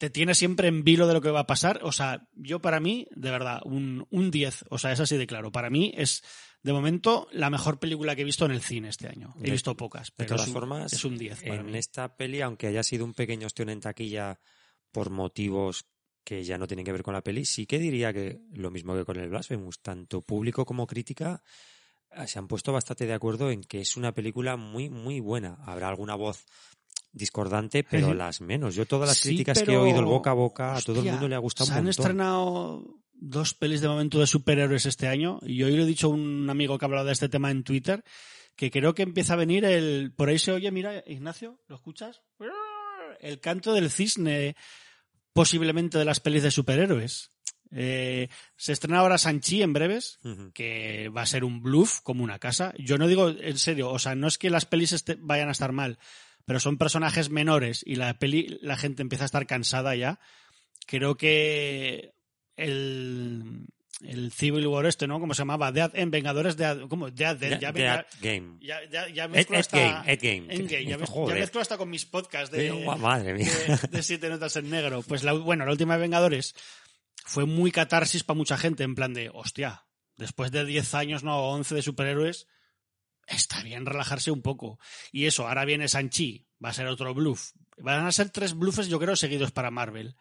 te 0.00 0.08
tiene 0.08 0.34
siempre 0.34 0.66
en 0.68 0.82
vilo 0.82 1.06
de 1.06 1.12
lo 1.12 1.20
que 1.20 1.30
va 1.30 1.40
a 1.40 1.46
pasar. 1.46 1.80
O 1.82 1.92
sea, 1.92 2.26
yo 2.32 2.60
para 2.62 2.80
mí, 2.80 3.06
de 3.14 3.30
verdad, 3.30 3.60
un, 3.66 4.06
un 4.10 4.30
10. 4.30 4.64
O 4.70 4.78
sea, 4.78 4.92
es 4.92 5.00
así 5.00 5.18
de 5.18 5.26
claro. 5.26 5.52
Para 5.52 5.68
mí 5.68 5.92
es, 5.94 6.22
de 6.62 6.72
momento, 6.72 7.28
la 7.32 7.50
mejor 7.50 7.78
película 7.78 8.16
que 8.16 8.22
he 8.22 8.24
visto 8.24 8.46
en 8.46 8.52
el 8.52 8.62
cine 8.62 8.88
este 8.88 9.08
año. 9.08 9.34
He 9.38 9.42
De- 9.42 9.50
visto 9.50 9.76
pocas, 9.76 10.06
De 10.08 10.12
pero 10.16 10.28
todas 10.28 10.42
es 10.44 10.48
un, 10.48 10.54
formas, 10.54 10.92
es 10.94 11.04
un 11.04 11.18
10. 11.18 11.42
para 11.42 11.56
en 11.56 11.66
mí. 11.66 11.76
esta 11.76 12.16
peli, 12.16 12.40
aunque 12.40 12.66
haya 12.68 12.82
sido 12.82 13.04
un 13.04 13.12
pequeño 13.12 13.46
ostión 13.46 13.68
en 13.68 13.80
taquilla 13.80 14.40
por 14.90 15.10
motivos 15.10 15.84
que 16.24 16.44
ya 16.44 16.56
no 16.56 16.66
tienen 16.66 16.86
que 16.86 16.92
ver 16.92 17.02
con 17.02 17.12
la 17.12 17.22
peli, 17.22 17.44
sí 17.44 17.66
que 17.66 17.78
diría 17.78 18.12
que 18.14 18.40
lo 18.52 18.70
mismo 18.70 18.94
que 18.96 19.04
con 19.04 19.18
el 19.18 19.28
Blasphemous, 19.28 19.80
tanto 19.82 20.22
público 20.22 20.64
como 20.64 20.86
crítica 20.86 21.42
eh, 22.12 22.26
se 22.26 22.38
han 22.38 22.48
puesto 22.48 22.72
bastante 22.72 23.04
de 23.06 23.12
acuerdo 23.12 23.50
en 23.50 23.62
que 23.64 23.80
es 23.82 23.96
una 23.98 24.12
película 24.14 24.56
muy, 24.56 24.88
muy 24.88 25.20
buena. 25.20 25.58
Habrá 25.66 25.88
alguna 25.88 26.14
voz 26.14 26.44
discordante, 27.12 27.84
pero 27.84 28.14
las 28.14 28.40
menos. 28.40 28.74
Yo 28.74 28.86
todas 28.86 29.08
las 29.08 29.18
Sí, 29.18 29.30
críticas 29.30 29.62
que 29.62 29.72
he 29.72 29.76
oído 29.76 29.98
el 30.00 30.04
boca 30.06 30.30
a 30.30 30.34
boca, 30.34 30.76
a 30.76 30.80
todo 30.80 31.00
el 31.00 31.06
mundo 31.10 31.28
le 31.28 31.34
ha 31.34 31.38
gustado 31.38 31.66
Se 31.66 31.72
un 31.72 31.78
han 31.78 31.84
montón. 31.84 32.02
estrenado 32.02 32.84
dos 33.14 33.54
pelis 33.54 33.80
de 33.80 33.88
momento 33.88 34.18
de 34.18 34.26
superhéroes 34.26 34.86
este 34.86 35.06
año 35.08 35.40
y 35.42 35.62
hoy 35.62 35.72
le 35.76 35.82
he 35.82 35.86
dicho 35.86 36.06
a 36.06 36.10
un 36.10 36.48
amigo 36.48 36.78
que 36.78 36.84
ha 36.84 36.88
hablado 36.88 37.06
de 37.06 37.12
este 37.12 37.28
tema 37.28 37.50
en 37.50 37.64
Twitter 37.64 38.02
que 38.56 38.70
creo 38.70 38.94
que 38.94 39.02
empieza 39.02 39.34
a 39.34 39.36
venir 39.36 39.64
el... 39.64 40.12
Por 40.16 40.28
ahí 40.28 40.38
se 40.38 40.52
oye, 40.52 40.70
mira, 40.70 41.02
Ignacio, 41.06 41.58
¿lo 41.66 41.76
escuchas? 41.76 42.22
El 43.20 43.40
canto 43.40 43.72
del 43.74 43.90
cisne 43.90 44.54
posiblemente 45.32 45.98
de 45.98 46.04
las 46.04 46.20
pelis 46.20 46.42
de 46.42 46.50
superhéroes. 46.50 47.30
Eh, 47.72 48.28
se 48.56 48.72
estrena 48.72 48.98
ahora 48.98 49.16
Sanchi 49.18 49.62
en 49.62 49.72
breves, 49.72 50.18
que 50.54 51.08
va 51.16 51.22
a 51.22 51.26
ser 51.26 51.44
un 51.44 51.62
bluff 51.62 52.00
como 52.02 52.24
una 52.24 52.38
casa. 52.38 52.74
Yo 52.78 52.98
no 52.98 53.06
digo 53.06 53.28
en 53.30 53.58
serio, 53.58 53.90
o 53.90 53.98
sea, 53.98 54.14
no 54.14 54.26
es 54.26 54.38
que 54.38 54.50
las 54.50 54.66
pelis 54.66 54.92
este- 54.92 55.16
vayan 55.20 55.48
a 55.48 55.52
estar 55.52 55.70
mal, 55.72 55.98
pero 56.44 56.60
son 56.60 56.78
personajes 56.78 57.30
menores 57.30 57.82
y 57.86 57.96
la 57.96 58.14
peli 58.18 58.58
la 58.62 58.76
gente 58.76 59.02
empieza 59.02 59.24
a 59.24 59.26
estar 59.26 59.46
cansada 59.46 59.94
ya. 59.94 60.18
Creo 60.86 61.16
que 61.16 62.14
el, 62.56 63.66
el 64.02 64.32
Civil 64.32 64.66
War 64.66 64.86
este, 64.86 65.06
¿no? 65.06 65.20
¿Cómo 65.20 65.34
se 65.34 65.40
llamaba? 65.42 65.72
Dead 65.72 65.90
End, 65.94 66.10
Vengadores 66.12 66.56
de 66.56 66.86
¿cómo? 66.88 67.10
Dead 67.10 67.38
ya, 67.60 67.72
Game. 68.20 68.58
ya, 68.60 68.78
ya, 68.90 69.08
ya 69.08 69.28
mezclo 69.28 69.56
Ed 69.56 69.60
hasta 69.60 69.78
Game, 69.78 70.12
Ed 70.12 70.18
Game. 70.22 70.54
Endgame, 70.54 70.84
ya, 70.84 70.90
ya 70.90 70.98
mezclo 71.34 71.60
hasta 71.60 71.76
con 71.78 71.90
mis 71.90 72.06
podcasts 72.06 72.50
de, 72.50 72.68
Eh, 72.68 72.86
madre 72.98 73.34
mía. 73.34 73.48
de, 73.66 73.88
de 73.88 74.02
siete 74.02 74.28
notas 74.28 74.56
en 74.56 74.70
negro. 74.70 75.02
Pues 75.02 75.22
la, 75.22 75.32
bueno, 75.32 75.64
la 75.64 75.72
última 75.72 75.94
de 75.94 76.00
Vengadores 76.00 76.54
fue 77.24 77.44
muy 77.46 77.70
catarsis 77.70 78.24
para 78.24 78.36
mucha 78.36 78.56
gente, 78.56 78.82
en 78.82 78.94
plan 78.94 79.14
de, 79.14 79.30
hostia, 79.32 79.84
después 80.16 80.50
de 80.50 80.64
10 80.64 80.94
años, 80.94 81.22
no, 81.22 81.48
11 81.50 81.74
de 81.76 81.82
superhéroes, 81.82 82.46
está 83.30 83.62
bien 83.62 83.86
relajarse 83.86 84.30
un 84.30 84.42
poco. 84.42 84.78
Y 85.12 85.26
eso, 85.26 85.48
ahora 85.48 85.64
viene 85.64 85.88
Sanchi, 85.88 86.46
va 86.62 86.70
a 86.70 86.74
ser 86.74 86.86
otro 86.86 87.14
bluff. 87.14 87.52
Van 87.78 88.06
a 88.06 88.12
ser 88.12 88.30
tres 88.30 88.54
bluffes, 88.54 88.88
yo 88.88 88.98
creo, 88.98 89.16
seguidos 89.16 89.52
para 89.52 89.70
Marvel. 89.70 90.16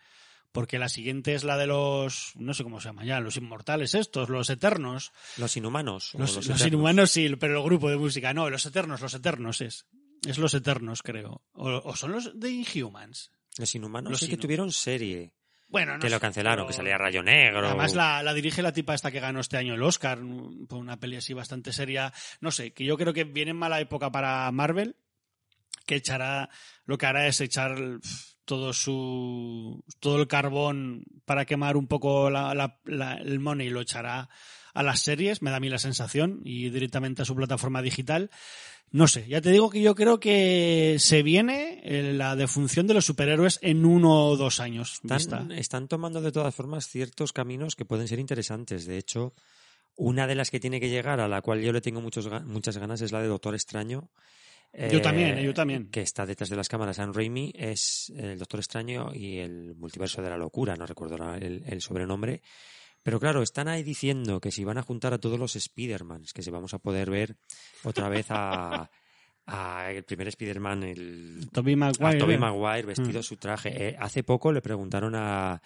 Porque 0.51 0.79
la 0.79 0.89
siguiente 0.89 1.35
es 1.35 1.43
la 1.43 1.57
de 1.57 1.67
los, 1.67 2.31
no 2.35 2.53
sé 2.55 2.63
cómo 2.63 2.79
se 2.79 2.89
llama 2.89 3.05
ya, 3.05 3.19
los 3.19 3.37
inmortales 3.37 3.93
estos, 3.93 4.29
los 4.29 4.49
eternos. 4.49 5.11
Los 5.37 5.55
inhumanos. 5.57 6.13
Los, 6.13 6.21
los 6.21 6.35
los 6.35 6.45
eternos. 6.45 6.67
inhumanos 6.67 7.11
sí, 7.11 7.29
pero 7.35 7.57
el 7.57 7.63
grupo 7.63 7.89
de 7.89 7.97
música, 7.97 8.33
no, 8.33 8.49
los 8.49 8.65
eternos, 8.65 9.01
los 9.01 9.13
eternos 9.13 9.61
es. 9.61 9.85
Es 10.27 10.37
los 10.37 10.53
eternos, 10.53 11.03
creo. 11.03 11.43
O, 11.53 11.69
o 11.69 11.95
son 11.95 12.13
los 12.13 12.39
de 12.39 12.49
Inhumans. 12.49 13.31
Los 13.57 13.75
inhumanos 13.75 14.11
Los 14.11 14.19
sí 14.21 14.27
que 14.27 14.37
tuvieron 14.37 14.71
serie. 14.71 15.33
Bueno, 15.69 15.93
no 15.93 15.99
que 15.99 16.09
lo 16.09 16.19
cancelaron, 16.19 16.57
pero- 16.65 16.67
que 16.67 16.73
salía 16.73 16.97
Rayo 16.97 17.21
Negro. 17.23 17.65
Además 17.67 17.93
la, 17.93 18.23
la 18.23 18.33
dirige 18.33 18.61
la 18.61 18.73
tipa 18.73 18.93
esta 18.95 19.11
que 19.11 19.19
ganó 19.19 19.39
este 19.39 19.57
año 19.57 19.75
el 19.75 19.83
Oscar, 19.83 20.19
por 20.67 20.79
una 20.79 20.97
peli 20.99 21.15
así 21.15 21.33
bastante 21.33 21.71
seria. 21.71 22.11
No 22.41 22.49
sé, 22.51 22.73
que 22.73 22.83
yo 22.85 22.97
creo 22.97 23.13
que 23.13 23.23
viene 23.23 23.51
en 23.51 23.57
mala 23.57 23.79
época 23.79 24.11
para 24.11 24.51
Marvel, 24.51 24.95
que 25.85 25.95
echará, 25.95 26.49
lo 26.85 26.97
que 26.97 27.05
hará 27.05 27.27
es 27.27 27.39
echar 27.41 27.75
todo 28.45 28.73
su, 28.73 29.83
todo 29.99 30.19
el 30.19 30.27
carbón 30.27 31.03
para 31.25 31.45
quemar 31.45 31.77
un 31.77 31.87
poco 31.87 32.29
la- 32.31 32.79
el 33.19 33.39
money 33.39 33.67
y 33.67 33.69
lo 33.69 33.81
echará 33.81 34.27
a 34.79 34.83
las 34.83 35.01
series, 35.01 35.41
me 35.41 35.51
da 35.51 35.57
a 35.57 35.59
mí 35.59 35.67
la 35.67 35.77
sensación, 35.77 36.39
y 36.45 36.69
directamente 36.69 37.21
a 37.21 37.25
su 37.25 37.35
plataforma 37.35 37.81
digital. 37.81 38.29
No 38.91 39.09
sé, 39.09 39.27
ya 39.27 39.41
te 39.41 39.51
digo 39.51 39.69
que 39.69 39.81
yo 39.81 39.93
creo 39.93 40.21
que 40.21 40.95
se 40.99 41.21
viene 41.21 41.81
eh, 41.83 42.13
la 42.13 42.37
defunción 42.37 42.87
de 42.87 42.93
los 42.93 43.03
superhéroes 43.03 43.59
en 43.61 43.85
uno 43.85 44.27
o 44.27 44.37
dos 44.37 44.61
años. 44.61 45.01
Están, 45.03 45.51
están 45.51 45.89
tomando 45.89 46.21
de 46.21 46.31
todas 46.31 46.55
formas 46.55 46.87
ciertos 46.87 47.33
caminos 47.33 47.75
que 47.75 47.83
pueden 47.83 48.07
ser 48.07 48.19
interesantes. 48.19 48.85
De 48.85 48.97
hecho, 48.97 49.33
una 49.97 50.27
de 50.27 50.35
las 50.35 50.49
que 50.49 50.61
tiene 50.61 50.79
que 50.79 50.87
llegar, 50.87 51.19
a 51.19 51.27
la 51.27 51.41
cual 51.41 51.61
yo 51.61 51.73
le 51.73 51.81
tengo 51.81 51.99
muchos, 51.99 52.29
muchas 52.45 52.77
ganas, 52.77 53.01
es 53.01 53.11
la 53.11 53.21
de 53.21 53.27
Doctor 53.27 53.55
Extraño. 53.55 54.09
Yo 54.73 55.01
también, 55.01 55.39
eh, 55.39 55.43
yo 55.43 55.53
también. 55.53 55.89
Que 55.89 56.03
está 56.03 56.25
detrás 56.25 56.49
de 56.49 56.55
las 56.55 56.69
cámaras. 56.69 56.95
Sam 56.95 57.11
Raimi 57.11 57.51
es 57.53 58.13
el 58.15 58.39
Doctor 58.39 58.61
Extraño 58.61 59.13
y 59.13 59.39
el 59.39 59.75
multiverso 59.75 60.21
de 60.21 60.29
la 60.29 60.37
locura, 60.37 60.77
no 60.77 60.85
recuerdo 60.85 61.17
el 61.35 61.81
sobrenombre. 61.81 62.43
Pero 63.03 63.19
claro, 63.19 63.41
están 63.41 63.67
ahí 63.67 63.81
diciendo 63.83 64.39
que 64.41 64.51
si 64.51 64.63
van 64.63 64.77
a 64.77 64.81
juntar 64.83 65.13
a 65.13 65.17
todos 65.19 65.39
los 65.39 65.55
Spider-Mans, 65.55 66.33
que 66.33 66.41
si 66.43 66.51
vamos 66.51 66.73
a 66.73 66.79
poder 66.79 67.09
ver 67.09 67.37
otra 67.83 68.09
vez 68.09 68.27
a, 68.29 68.89
a 69.45 69.91
el 69.91 70.03
primer 70.03 70.27
Spider-Man, 70.27 70.83
el, 70.83 71.49
Tobey 71.51 71.73
a 71.73 71.77
Maguire. 71.77 72.19
Tobey 72.19 72.35
¿eh? 72.35 72.39
Maguire 72.39 72.87
vestido 72.87 73.19
Mm. 73.19 73.23
su 73.23 73.37
traje. 73.37 73.89
Eh, 73.89 73.95
hace 73.99 74.23
poco 74.23 74.51
le 74.51 74.61
preguntaron 74.61 75.13
a. 75.15 75.61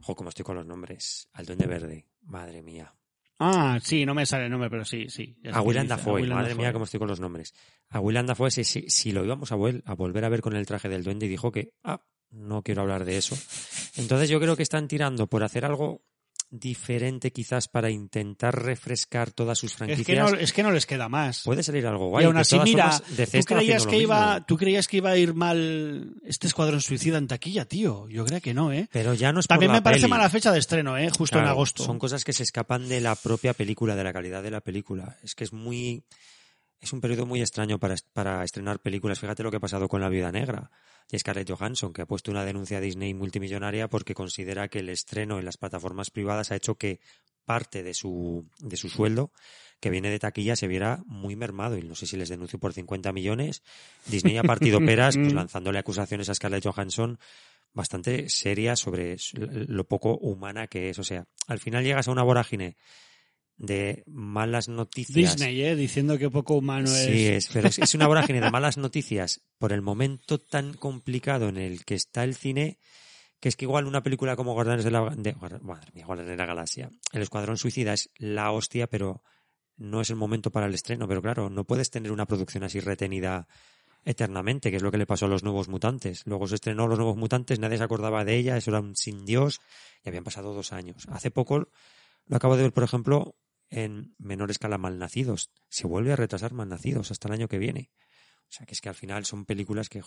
Jo, 0.00 0.14
cómo 0.16 0.30
estoy 0.30 0.44
con 0.44 0.56
los 0.56 0.66
nombres. 0.66 1.28
Al 1.32 1.46
Duende 1.46 1.66
Verde. 1.66 2.06
Madre 2.22 2.62
mía. 2.62 2.94
Ah, 3.38 3.78
sí, 3.82 4.04
no 4.06 4.14
me 4.14 4.24
sale 4.26 4.44
el 4.44 4.50
nombre, 4.50 4.70
pero 4.70 4.84
sí, 4.84 5.08
sí. 5.08 5.36
A 5.52 5.60
Willem 5.62 5.86
a 5.86 5.88
Dafoe. 5.96 6.22
Madre 6.26 6.50
Dafoe. 6.50 6.54
mía, 6.62 6.72
cómo 6.72 6.84
estoy 6.84 6.98
con 6.98 7.08
los 7.08 7.20
nombres. 7.20 7.54
A 7.90 7.98
Willem 8.00 8.24
Dafoe, 8.26 8.50
si, 8.50 8.62
si, 8.64 8.88
si 8.88 9.10
lo 9.12 9.24
íbamos 9.24 9.50
a, 9.52 9.56
vol- 9.56 9.82
a 9.84 9.94
volver 9.94 10.24
a 10.24 10.28
ver 10.28 10.40
con 10.42 10.54
el 10.54 10.64
traje 10.66 10.88
del 10.88 11.02
Duende, 11.04 11.26
y 11.26 11.28
dijo 11.28 11.50
que. 11.52 11.72
Ah, 11.82 12.00
no 12.30 12.62
quiero 12.62 12.82
hablar 12.82 13.04
de 13.04 13.16
eso. 13.18 13.36
Entonces 13.96 14.28
yo 14.30 14.40
creo 14.40 14.56
que 14.56 14.62
están 14.62 14.88
tirando 14.88 15.26
por 15.26 15.42
hacer 15.44 15.64
algo 15.64 16.02
diferente 16.52 17.32
quizás 17.32 17.66
para 17.66 17.90
intentar 17.90 18.62
refrescar 18.62 19.30
todas 19.30 19.58
sus 19.58 19.72
Es 19.72 19.78
franquicias. 19.78 20.06
que, 20.06 20.16
no, 20.16 20.28
es 20.28 20.52
que 20.52 20.62
no 20.62 20.70
les 20.70 20.84
queda 20.84 21.08
más. 21.08 21.42
Puede 21.44 21.62
salir 21.62 21.86
algo 21.86 22.08
guay. 22.08 22.24
y 22.24 22.26
aún 22.26 22.36
así, 22.36 22.58
mira, 22.60 22.90
¿tú 23.00 23.44
creías, 23.46 23.86
que 23.86 23.96
iba, 23.96 24.44
tú 24.46 24.56
creías 24.58 24.86
que 24.86 24.98
iba 24.98 25.10
a 25.10 25.16
ir 25.16 25.32
mal 25.34 26.14
este 26.24 26.46
Escuadrón 26.46 26.82
Suicida 26.82 27.16
en 27.16 27.26
taquilla, 27.26 27.64
tío. 27.64 28.06
Yo 28.08 28.26
creo 28.26 28.40
que 28.42 28.52
no, 28.52 28.70
¿eh? 28.70 28.88
Pero 28.92 29.14
ya 29.14 29.32
no 29.32 29.40
es 29.40 29.46
por 29.48 29.54
También 29.54 29.72
la 29.72 29.78
me 29.78 29.82
parece 29.82 30.02
peli. 30.02 30.10
mala 30.10 30.28
fecha 30.28 30.52
de 30.52 30.58
estreno, 30.58 30.98
¿eh? 30.98 31.08
Justo 31.10 31.38
en 31.38 31.46
agosto. 31.46 31.84
Son 31.84 31.98
cosas 31.98 32.22
que 32.22 32.34
se 32.34 32.42
escapan 32.42 32.86
de 32.88 33.00
la 33.00 33.16
propia 33.16 33.54
película, 33.54 33.96
de 33.96 34.04
la 34.04 34.12
calidad 34.12 34.42
de 34.42 34.50
la 34.50 34.60
película. 34.60 35.16
Es 35.22 35.34
que 35.34 35.44
es 35.44 35.52
muy. 35.54 36.04
Es 36.82 36.92
un 36.92 37.00
periodo 37.00 37.24
muy 37.26 37.40
extraño 37.40 37.78
para, 37.78 37.94
para 38.12 38.42
estrenar 38.42 38.80
películas. 38.80 39.20
Fíjate 39.20 39.44
lo 39.44 39.50
que 39.50 39.58
ha 39.58 39.60
pasado 39.60 39.88
con 39.88 40.00
La 40.00 40.08
Viuda 40.08 40.32
Negra 40.32 40.70
y 41.10 41.18
Scarlett 41.18 41.48
Johansson, 41.48 41.92
que 41.92 42.02
ha 42.02 42.06
puesto 42.06 42.32
una 42.32 42.44
denuncia 42.44 42.78
a 42.78 42.80
Disney 42.80 43.14
multimillonaria 43.14 43.88
porque 43.88 44.14
considera 44.14 44.68
que 44.68 44.80
el 44.80 44.88
estreno 44.88 45.38
en 45.38 45.44
las 45.44 45.56
plataformas 45.56 46.10
privadas 46.10 46.50
ha 46.50 46.56
hecho 46.56 46.74
que 46.74 47.00
parte 47.44 47.82
de 47.82 47.94
su, 47.94 48.46
de 48.58 48.76
su 48.76 48.88
sueldo 48.88 49.32
que 49.80 49.90
viene 49.90 50.10
de 50.10 50.18
taquilla 50.18 50.54
se 50.54 50.68
viera 50.68 51.02
muy 51.06 51.34
mermado 51.34 51.76
y 51.76 51.82
no 51.82 51.96
sé 51.96 52.06
si 52.06 52.16
les 52.16 52.28
denunció 52.28 52.58
por 52.58 52.72
50 52.72 53.12
millones. 53.12 53.62
Disney 54.06 54.36
ha 54.36 54.42
partido 54.42 54.78
peras 54.84 55.16
pues, 55.16 55.32
lanzándole 55.32 55.78
acusaciones 55.78 56.28
a 56.28 56.34
Scarlett 56.34 56.64
Johansson 56.64 57.18
bastante 57.74 58.28
serias 58.28 58.80
sobre 58.80 59.16
lo 59.34 59.84
poco 59.84 60.16
humana 60.18 60.66
que 60.66 60.90
es. 60.90 60.98
O 60.98 61.04
sea, 61.04 61.26
al 61.46 61.58
final 61.58 61.84
llegas 61.84 62.08
a 62.08 62.12
una 62.12 62.22
vorágine 62.22 62.76
de 63.56 64.02
malas 64.06 64.68
noticias. 64.68 65.36
Disney, 65.36 65.62
¿eh? 65.62 65.76
Diciendo 65.76 66.18
que 66.18 66.30
poco 66.30 66.54
humano 66.54 66.90
es. 66.90 67.06
Sí, 67.06 67.26
es, 67.26 67.48
pero 67.52 67.68
es, 67.68 67.94
una 67.94 68.06
vorágine 68.06 68.40
de 68.40 68.50
malas 68.50 68.76
noticias 68.76 69.40
por 69.58 69.72
el 69.72 69.82
momento 69.82 70.38
tan 70.38 70.74
complicado 70.74 71.48
en 71.48 71.56
el 71.56 71.84
que 71.84 71.94
está 71.94 72.24
el 72.24 72.34
cine, 72.34 72.78
que 73.40 73.48
es 73.48 73.56
que 73.56 73.64
igual 73.64 73.86
una 73.86 74.02
película 74.02 74.36
como 74.36 74.54
Guardianes 74.54 74.84
de 74.84 74.90
la, 74.90 75.10
de, 75.10 75.34
madre 75.34 75.90
mía, 75.94 76.06
Guardianes 76.06 76.30
de 76.30 76.36
la 76.36 76.46
Galaxia, 76.46 76.90
El 77.12 77.22
Escuadrón 77.22 77.58
Suicida 77.58 77.92
es 77.92 78.10
la 78.16 78.50
hostia, 78.52 78.86
pero 78.86 79.22
no 79.76 80.00
es 80.00 80.10
el 80.10 80.16
momento 80.16 80.50
para 80.50 80.66
el 80.66 80.74
estreno. 80.74 81.06
Pero 81.08 81.22
claro, 81.22 81.50
no 81.50 81.64
puedes 81.64 81.90
tener 81.90 82.12
una 82.12 82.26
producción 82.26 82.64
así 82.64 82.80
retenida 82.80 83.46
eternamente, 84.04 84.70
que 84.70 84.76
es 84.76 84.82
lo 84.82 84.90
que 84.90 84.98
le 84.98 85.06
pasó 85.06 85.26
a 85.26 85.28
los 85.28 85.44
nuevos 85.44 85.68
mutantes. 85.68 86.22
Luego 86.26 86.46
se 86.48 86.56
estrenó 86.56 86.88
Los 86.88 86.98
Nuevos 86.98 87.16
Mutantes, 87.16 87.58
nadie 87.60 87.78
se 87.78 87.84
acordaba 87.84 88.24
de 88.24 88.36
ella, 88.36 88.56
eso 88.56 88.70
era 88.70 88.80
un 88.80 88.96
sin 88.96 89.24
Dios, 89.24 89.60
y 90.04 90.08
habían 90.08 90.24
pasado 90.24 90.52
dos 90.52 90.72
años. 90.72 91.06
Hace 91.10 91.30
poco 91.30 91.68
lo 92.26 92.36
acabo 92.36 92.56
de 92.56 92.62
ver, 92.64 92.72
por 92.72 92.84
ejemplo, 92.84 93.36
en 93.68 94.14
menor 94.18 94.50
escala 94.50 94.78
Malnacidos. 94.78 95.50
Se 95.68 95.86
vuelve 95.86 96.12
a 96.12 96.16
retrasar 96.16 96.52
Malnacidos 96.52 97.10
hasta 97.10 97.28
el 97.28 97.34
año 97.34 97.48
que 97.48 97.58
viene. 97.58 97.90
O 98.42 98.52
sea, 98.54 98.66
que 98.66 98.74
es 98.74 98.80
que 98.80 98.88
al 98.88 98.94
final 98.94 99.24
son 99.24 99.46
películas 99.46 99.88
que 99.88 100.02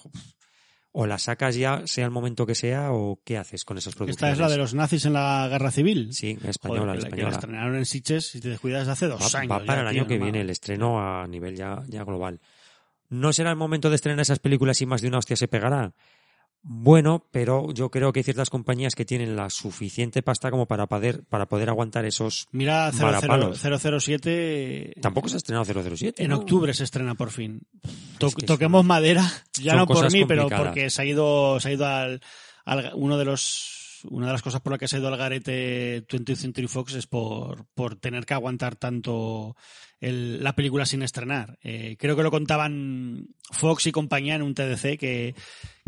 o 0.97 1.05
las 1.05 1.23
sacas 1.23 1.55
ya, 1.55 1.81
sea 1.85 2.05
el 2.05 2.11
momento 2.11 2.45
que 2.45 2.55
sea, 2.55 2.93
o 2.93 3.19
qué 3.25 3.37
haces 3.37 3.65
con 3.65 3.77
esas 3.77 3.95
producciones. 3.95 4.15
Esta 4.15 4.31
es 4.31 4.39
la 4.39 4.47
de 4.47 4.57
los 4.57 4.73
nazis 4.73 5.03
en 5.05 5.11
la 5.11 5.45
guerra 5.49 5.69
civil. 5.69 6.13
Sí, 6.13 6.37
española, 6.45 6.93
Joder, 6.93 6.97
española. 6.99 7.17
Que 7.17 7.31
la 7.31 7.37
estrenaron 7.37 7.75
en 7.75 7.85
Sitges, 7.85 8.27
si 8.27 8.39
te 8.39 8.47
descuidas, 8.47 8.87
hace 8.87 9.07
dos 9.07 9.19
va, 9.19 9.39
años. 9.39 9.51
Va 9.51 9.65
para 9.65 9.81
ya, 9.83 9.89
el 9.89 9.93
tío, 9.93 10.01
año 10.01 10.07
que 10.07 10.17
no 10.19 10.23
viene, 10.23 10.39
el 10.39 10.49
estreno 10.49 11.01
a 11.01 11.27
nivel 11.27 11.57
ya, 11.57 11.83
ya 11.89 12.05
global. 12.05 12.39
¿No 13.09 13.33
será 13.33 13.49
el 13.49 13.57
momento 13.57 13.89
de 13.89 13.95
estrenar 13.95 14.21
esas 14.21 14.39
películas 14.39 14.81
y 14.81 14.85
más 14.85 15.01
de 15.01 15.09
una 15.09 15.17
hostia 15.17 15.35
se 15.35 15.49
pegará? 15.49 15.93
Bueno, 16.67 17.23
pero 17.31 17.71
yo 17.73 17.91
creo 17.91 18.11
que 18.11 18.21
hay 18.21 18.23
ciertas 18.23 18.49
compañías 18.49 18.95
que 18.95 19.05
tienen 19.05 19.35
la 19.35 19.51
suficiente 19.51 20.23
pasta 20.23 20.49
como 20.49 20.65
para 20.65 20.87
poder, 20.87 21.23
para 21.23 21.45
poder 21.47 21.69
aguantar 21.69 22.05
esos 22.05 22.47
Mira, 22.51 22.91
00, 22.91 23.05
Marapalos. 23.05 23.59
007. 23.61 24.95
Tampoco 24.99 25.29
se 25.29 25.35
ha 25.35 25.37
estrenado 25.37 25.65
007. 25.65 26.23
En 26.23 26.29
¿no? 26.31 26.37
octubre 26.37 26.73
se 26.73 26.83
estrena 26.83 27.13
por 27.13 27.29
fin. 27.29 27.61
To- 28.17 28.27
Es 28.27 28.35
que 28.35 28.45
toquemos 28.47 28.83
madera, 28.83 29.23
ya 29.61 29.71
son 29.73 29.79
no 29.81 29.87
por 29.87 30.11
mí, 30.11 30.25
pero 30.25 30.47
porque 30.49 30.89
se 30.89 31.01
ha 31.03 31.05
ido, 31.05 31.59
se 31.59 31.69
ha 31.69 31.71
ido 31.73 31.85
al, 31.85 32.21
al- 32.65 32.91
uno 32.95 33.17
de 33.19 33.25
los 33.25 33.74
una 34.09 34.27
de 34.27 34.31
las 34.33 34.41
cosas 34.41 34.61
por 34.61 34.71
las 34.71 34.79
que 34.79 34.87
se 34.87 34.95
ha 34.95 34.99
ido 34.99 35.07
al 35.07 35.17
garete 35.17 36.05
20th 36.07 36.35
Century 36.35 36.67
Fox 36.67 36.93
es 36.95 37.07
por, 37.07 37.65
por 37.73 37.95
tener 37.95 38.25
que 38.25 38.33
aguantar 38.33 38.75
tanto 38.75 39.55
el- 39.99 40.43
la 40.43 40.53
película 40.55 40.85
sin 40.85 41.01
estrenar. 41.01 41.57
Eh, 41.63 41.95
creo 41.99 42.15
que 42.15 42.23
lo 42.23 42.31
contaban 42.31 43.27
Fox 43.51 43.87
y 43.87 43.91
compañía 43.91 44.35
en 44.35 44.41
un 44.41 44.53
TDC 44.53 44.97
que, 44.97 45.33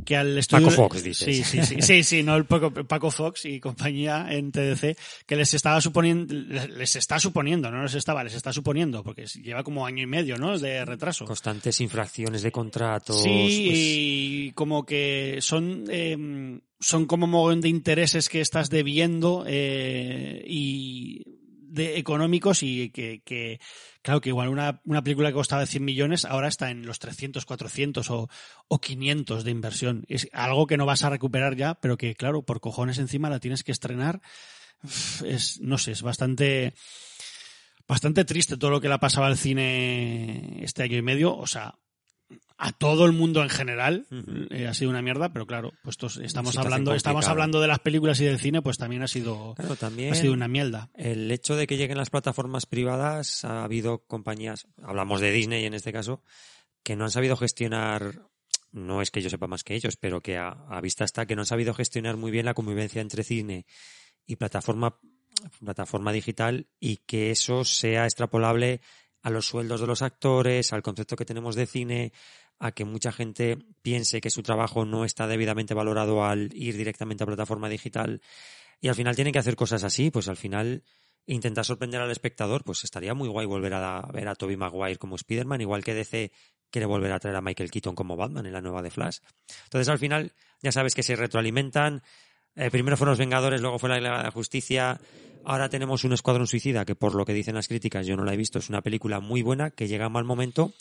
que 0.05 0.15
al 0.15 0.37
estudio... 0.37 0.67
Paco 0.67 0.75
Fox, 0.83 1.03
dices. 1.03 1.25
Sí, 1.25 1.43
sí, 1.43 1.63
sí, 1.63 1.81
sí, 1.81 2.03
sí, 2.03 2.23
no 2.23 2.35
el 2.35 2.45
Paco, 2.45 2.71
Paco 2.71 3.11
Fox 3.11 3.45
y 3.45 3.59
compañía 3.59 4.27
en 4.29 4.51
TDC, 4.51 4.97
que 5.25 5.35
les 5.35 5.53
estaba 5.53 5.81
suponiendo, 5.81 6.33
les 6.33 6.95
está 6.95 7.19
suponiendo, 7.19 7.69
no 7.69 7.83
les 7.83 7.95
estaba, 7.95 8.23
les 8.23 8.33
está 8.33 8.53
suponiendo, 8.53 9.03
porque 9.03 9.25
lleva 9.25 9.63
como 9.63 9.85
año 9.85 10.03
y 10.03 10.07
medio, 10.07 10.37
¿no? 10.37 10.57
De 10.57 10.85
retraso. 10.85 11.25
Constantes 11.25 11.81
infracciones 11.81 12.41
de 12.41 12.51
contratos. 12.51 13.21
Sí, 13.21 13.29
pues, 13.67 13.77
y 13.79 14.51
como 14.55 14.85
que 14.85 15.37
son, 15.41 15.83
eh, 15.89 16.59
son 16.79 17.05
como 17.05 17.27
mogollón 17.27 17.61
de 17.61 17.69
intereses 17.69 18.29
que 18.29 18.41
estás 18.41 18.69
debiendo 18.69 19.45
eh, 19.47 20.43
y 20.47 21.23
de 21.77 21.97
económicos 21.97 22.63
y 22.63 22.89
que, 22.89 23.21
que 23.23 23.59
claro, 24.01 24.21
que 24.21 24.29
igual 24.29 24.49
una, 24.49 24.81
una 24.85 25.03
película 25.03 25.29
que 25.29 25.35
costaba 25.35 25.65
100 25.65 25.83
millones 25.83 26.25
ahora 26.25 26.47
está 26.47 26.71
en 26.71 26.85
los 26.85 26.99
300, 26.99 27.45
400 27.45 28.09
o, 28.11 28.29
o 28.67 28.79
500 28.79 29.43
de 29.43 29.51
inversión. 29.51 30.05
Es 30.07 30.27
algo 30.33 30.67
que 30.67 30.77
no 30.77 30.85
vas 30.85 31.03
a 31.03 31.09
recuperar 31.09 31.55
ya, 31.55 31.75
pero 31.75 31.97
que 31.97 32.15
claro, 32.15 32.43
por 32.43 32.59
cojones 32.59 32.97
encima 32.97 33.29
la 33.29 33.39
tienes 33.39 33.63
que 33.63 33.71
estrenar. 33.71 34.21
Es, 35.25 35.59
no 35.59 35.77
sé, 35.77 35.91
es 35.91 36.01
bastante 36.01 36.73
bastante 37.87 38.25
triste 38.25 38.57
todo 38.57 38.71
lo 38.71 38.81
que 38.81 38.89
le 38.89 38.95
ha 38.95 38.99
pasado 38.99 39.25
al 39.25 39.37
cine 39.37 40.63
este 40.63 40.83
año 40.83 40.97
y 40.97 41.01
medio. 41.01 41.35
O 41.35 41.47
sea, 41.47 41.75
a 42.57 42.71
todo 42.71 43.05
el 43.05 43.11
mundo 43.11 43.43
en 43.43 43.49
general 43.49 44.07
eh, 44.49 44.67
ha 44.67 44.73
sido 44.73 44.89
una 44.89 45.01
mierda, 45.01 45.31
pero 45.31 45.45
claro, 45.45 45.73
pues 45.83 45.95
estamos 45.95 46.23
Situación 46.23 46.65
hablando, 46.65 46.93
estamos 46.93 47.27
hablando 47.27 47.61
de 47.61 47.67
las 47.67 47.79
películas 47.79 48.19
y 48.19 48.25
del 48.25 48.39
cine, 48.39 48.61
pues 48.61 48.77
también 48.77 49.03
ha 49.03 49.07
sido, 49.07 49.53
Claro, 49.55 49.75
también 49.75 50.11
ha 50.11 50.15
sido 50.15 50.33
una 50.33 50.47
mierda. 50.47 50.89
el 50.95 51.31
hecho 51.31 51.55
de 51.55 51.67
que 51.67 51.77
lleguen 51.77 51.97
las 51.97 52.09
plataformas 52.09 52.65
privadas, 52.65 53.45
ha 53.45 53.63
habido 53.63 53.99
compañías, 53.99 54.67
hablamos 54.81 55.21
de 55.21 55.31
Disney 55.31 55.65
en 55.65 55.73
este 55.73 55.93
caso, 55.93 56.23
que 56.83 56.95
no 56.95 57.03
han 57.03 57.11
sabido 57.11 57.37
gestionar, 57.37 58.23
no 58.71 59.01
es 59.01 59.11
que 59.11 59.21
yo 59.21 59.29
sepa 59.29 59.47
más 59.47 59.63
que 59.63 59.75
ellos, 59.75 59.95
pero 59.97 60.21
que 60.21 60.37
a, 60.37 60.49
a 60.49 60.81
vista 60.81 61.05
está 61.05 61.25
que 61.25 61.35
no 61.35 61.43
han 61.43 61.47
sabido 61.47 61.73
gestionar 61.73 62.17
muy 62.17 62.31
bien 62.31 62.45
la 62.45 62.53
convivencia 62.55 63.01
entre 63.01 63.23
cine 63.23 63.65
y 64.25 64.35
plataforma, 64.35 64.97
plataforma 65.59 66.11
digital 66.11 66.67
y 66.79 66.97
que 66.97 67.29
eso 67.31 67.63
sea 67.63 68.05
extrapolable 68.05 68.81
a 69.27 69.29
los 69.29 69.45
sueldos 69.45 69.81
de 69.81 69.87
los 69.87 70.03
actores, 70.03 70.71
al 70.71 70.81
concepto 70.81 71.17
que 71.17 71.25
tenemos 71.25 71.53
de 71.53 71.67
cine, 71.67 72.13
a 72.59 72.71
que 72.71 72.85
mucha 72.85 73.11
gente 73.11 73.57
piense 73.81 74.21
que 74.21 74.29
su 74.29 74.41
trabajo 74.41 74.85
no 74.85 75.03
está 75.03 75.27
debidamente 75.27 75.73
valorado 75.73 76.23
al 76.23 76.49
ir 76.53 76.77
directamente 76.77 77.25
a 77.25 77.27
plataforma 77.27 77.67
digital 77.67 78.21
y 78.79 78.87
al 78.87 78.95
final 78.95 79.15
tienen 79.15 79.33
que 79.33 79.39
hacer 79.39 79.57
cosas 79.57 79.83
así, 79.83 80.11
pues 80.11 80.29
al 80.29 80.37
final 80.37 80.81
intentar 81.25 81.65
sorprender 81.65 81.99
al 81.99 82.09
espectador, 82.09 82.63
pues 82.63 82.85
estaría 82.85 83.13
muy 83.13 83.27
guay 83.27 83.45
volver 83.45 83.73
a 83.73 84.01
ver 84.13 84.29
a 84.29 84.35
Toby 84.35 84.55
Maguire 84.55 84.95
como 84.95 85.17
Spider-Man, 85.17 85.59
igual 85.59 85.83
que 85.83 85.93
DC 85.93 86.31
quiere 86.71 86.85
volver 86.85 87.11
a 87.11 87.19
traer 87.19 87.35
a 87.35 87.41
Michael 87.41 87.69
Keaton 87.69 87.95
como 87.95 88.15
Batman 88.15 88.45
en 88.45 88.53
la 88.53 88.61
nueva 88.61 88.81
de 88.81 88.91
Flash. 88.91 89.17
Entonces 89.65 89.89
al 89.89 89.99
final 89.99 90.31
ya 90.61 90.71
sabes 90.71 90.95
que 90.95 91.03
se 91.03 91.17
retroalimentan. 91.17 92.01
Eh, 92.55 92.71
primero 92.71 92.95
fueron 92.95 93.11
los 93.11 93.19
Vengadores, 93.19 93.59
luego 93.59 93.77
fue 93.77 93.89
la 93.89 93.99
la 93.99 94.31
Justicia. 94.31 94.97
Ahora 95.49 95.69
tenemos 95.69 96.03
un 96.03 96.11
Escuadrón 96.11 96.45
Suicida, 96.45 96.83
que 96.83 96.93
por 96.95 97.15
lo 97.15 97.23
que 97.23 97.33
dicen 97.33 97.55
las 97.55 97.69
críticas, 97.69 98.05
yo 98.05 98.17
no 98.17 98.25
la 98.25 98.33
he 98.33 98.35
visto, 98.37 98.59
es 98.59 98.67
una 98.67 98.81
película 98.81 99.21
muy 99.21 99.41
buena, 99.43 99.71
que 99.71 99.87
llega 99.87 100.03
a 100.07 100.09
mal 100.09 100.25
momento, 100.25 100.73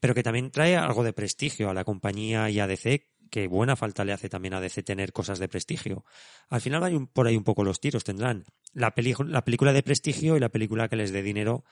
pero 0.00 0.14
que 0.14 0.22
también 0.22 0.50
trae 0.50 0.76
algo 0.78 1.04
de 1.04 1.12
prestigio 1.12 1.68
a 1.68 1.74
la 1.74 1.84
compañía 1.84 2.48
y 2.48 2.58
a 2.58 2.66
DC, 2.66 3.06
que 3.30 3.48
buena 3.48 3.76
falta 3.76 4.02
le 4.02 4.14
hace 4.14 4.30
también 4.30 4.54
a 4.54 4.62
DC 4.62 4.82
tener 4.82 5.12
cosas 5.12 5.38
de 5.40 5.48
prestigio. 5.48 6.06
Al 6.48 6.62
final 6.62 6.82
hay 6.84 6.94
un- 6.94 7.06
por 7.06 7.26
ahí 7.26 7.36
un 7.36 7.44
poco 7.44 7.64
los 7.64 7.80
tiros, 7.80 8.02
tendrán 8.02 8.44
la, 8.72 8.94
la 9.26 9.44
película 9.44 9.74
de 9.74 9.82
prestigio 9.82 10.38
y 10.38 10.40
la 10.40 10.48
película 10.48 10.88
que 10.88 10.96
les 10.96 11.12
dé 11.12 11.22
dinero 11.22 11.62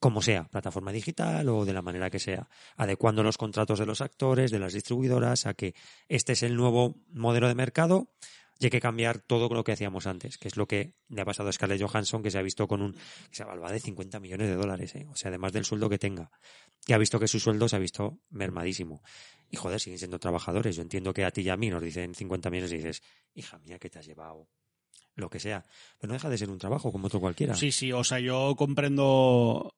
como 0.00 0.22
sea, 0.22 0.48
plataforma 0.48 0.90
digital 0.90 1.48
o 1.50 1.64
de 1.64 1.72
la 1.72 1.82
manera 1.82 2.10
que 2.10 2.18
sea, 2.18 2.48
adecuando 2.76 3.22
los 3.22 3.38
contratos 3.38 3.78
de 3.78 3.86
los 3.86 4.00
actores, 4.00 4.50
de 4.50 4.58
las 4.58 4.72
distribuidoras, 4.72 5.46
a 5.46 5.54
que 5.54 5.76
este 6.08 6.32
es 6.32 6.42
el 6.42 6.56
nuevo 6.56 6.96
modelo 7.12 7.46
de 7.46 7.54
mercado 7.54 8.08
y 8.62 8.66
hay 8.66 8.70
que 8.70 8.80
cambiar 8.80 9.18
todo 9.18 9.48
lo 9.48 9.64
que 9.64 9.72
hacíamos 9.72 10.06
antes, 10.06 10.38
que 10.38 10.46
es 10.46 10.56
lo 10.56 10.68
que 10.68 10.94
le 11.08 11.20
ha 11.20 11.24
pasado 11.24 11.48
a 11.48 11.52
Scarlett 11.52 11.82
Johansson, 11.82 12.22
que 12.22 12.30
se 12.30 12.38
ha 12.38 12.42
visto 12.42 12.68
con 12.68 12.80
un, 12.80 12.92
que 12.92 13.00
se 13.32 13.42
evalúa 13.42 13.72
de 13.72 13.80
50 13.80 14.20
millones 14.20 14.48
de 14.48 14.54
dólares, 14.54 14.94
¿eh? 14.94 15.06
o 15.10 15.16
sea, 15.16 15.30
además 15.30 15.52
del 15.52 15.64
sueldo 15.64 15.88
que 15.90 15.98
tenga, 15.98 16.30
que 16.86 16.94
ha 16.94 16.98
visto 16.98 17.18
que 17.18 17.26
su 17.26 17.40
sueldo 17.40 17.68
se 17.68 17.74
ha 17.74 17.80
visto 17.80 18.20
mermadísimo. 18.30 19.02
Y 19.50 19.56
joder, 19.56 19.80
siguen 19.80 19.98
siendo 19.98 20.18
trabajadores. 20.20 20.76
Yo 20.76 20.82
entiendo 20.82 21.12
que 21.12 21.24
a 21.24 21.30
ti 21.32 21.40
y 21.42 21.48
a 21.48 21.56
mí 21.56 21.70
nos 21.70 21.82
dicen 21.82 22.14
50 22.14 22.50
millones 22.50 22.72
y 22.72 22.76
dices, 22.76 23.02
hija 23.34 23.58
mía, 23.58 23.78
que 23.80 23.90
te 23.90 23.98
has 23.98 24.06
llevado 24.06 24.48
lo 25.16 25.28
que 25.28 25.40
sea. 25.40 25.64
Pero 25.98 26.08
no 26.08 26.14
deja 26.14 26.30
de 26.30 26.38
ser 26.38 26.48
un 26.48 26.58
trabajo 26.58 26.92
como 26.92 27.08
otro 27.08 27.20
cualquiera. 27.20 27.54
Sí, 27.54 27.72
sí, 27.72 27.92
o 27.92 28.04
sea, 28.04 28.20
yo 28.20 28.54
comprendo. 28.56 29.74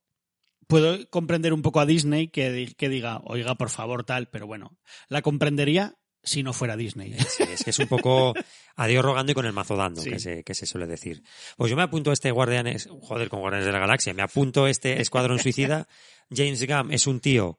Puedo 0.66 1.08
comprender 1.10 1.52
un 1.52 1.62
poco 1.62 1.80
a 1.80 1.86
Disney 1.86 2.28
que, 2.28 2.50
di- 2.52 2.74
que 2.74 2.88
diga, 2.88 3.20
oiga, 3.24 3.54
por 3.54 3.68
favor, 3.70 4.04
tal, 4.04 4.28
pero 4.28 4.46
bueno, 4.46 4.78
la 5.08 5.20
comprendería 5.22 5.94
si 6.24 6.42
no 6.42 6.52
fuera 6.52 6.76
Disney. 6.76 7.14
Sí, 7.28 7.42
es 7.44 7.62
que 7.64 7.70
es 7.70 7.78
un 7.78 7.86
poco 7.88 8.34
a 8.76 8.86
Dios 8.86 9.04
rogando 9.04 9.32
y 9.32 9.34
con 9.34 9.46
el 9.46 9.52
mazo 9.52 9.76
dando, 9.76 10.02
Sí. 10.02 10.10
que, 10.10 10.18
se, 10.18 10.42
que 10.44 10.54
se 10.54 10.66
suele 10.66 10.86
decir. 10.86 11.22
Pues 11.56 11.70
yo 11.70 11.76
me 11.76 11.82
apunto 11.82 12.10
a 12.10 12.12
este 12.14 12.30
Guardianes, 12.30 12.88
joder, 13.02 13.28
con 13.28 13.40
Guardianes 13.40 13.66
de 13.66 13.72
la 13.72 13.78
Galaxia, 13.78 14.14
me 14.14 14.22
apunto 14.22 14.64
a 14.64 14.70
este 14.70 15.00
Escuadrón 15.00 15.38
Suicida. 15.38 15.86
James 16.30 16.66
Gunn 16.66 16.92
es 16.92 17.06
un 17.06 17.20
tío 17.20 17.58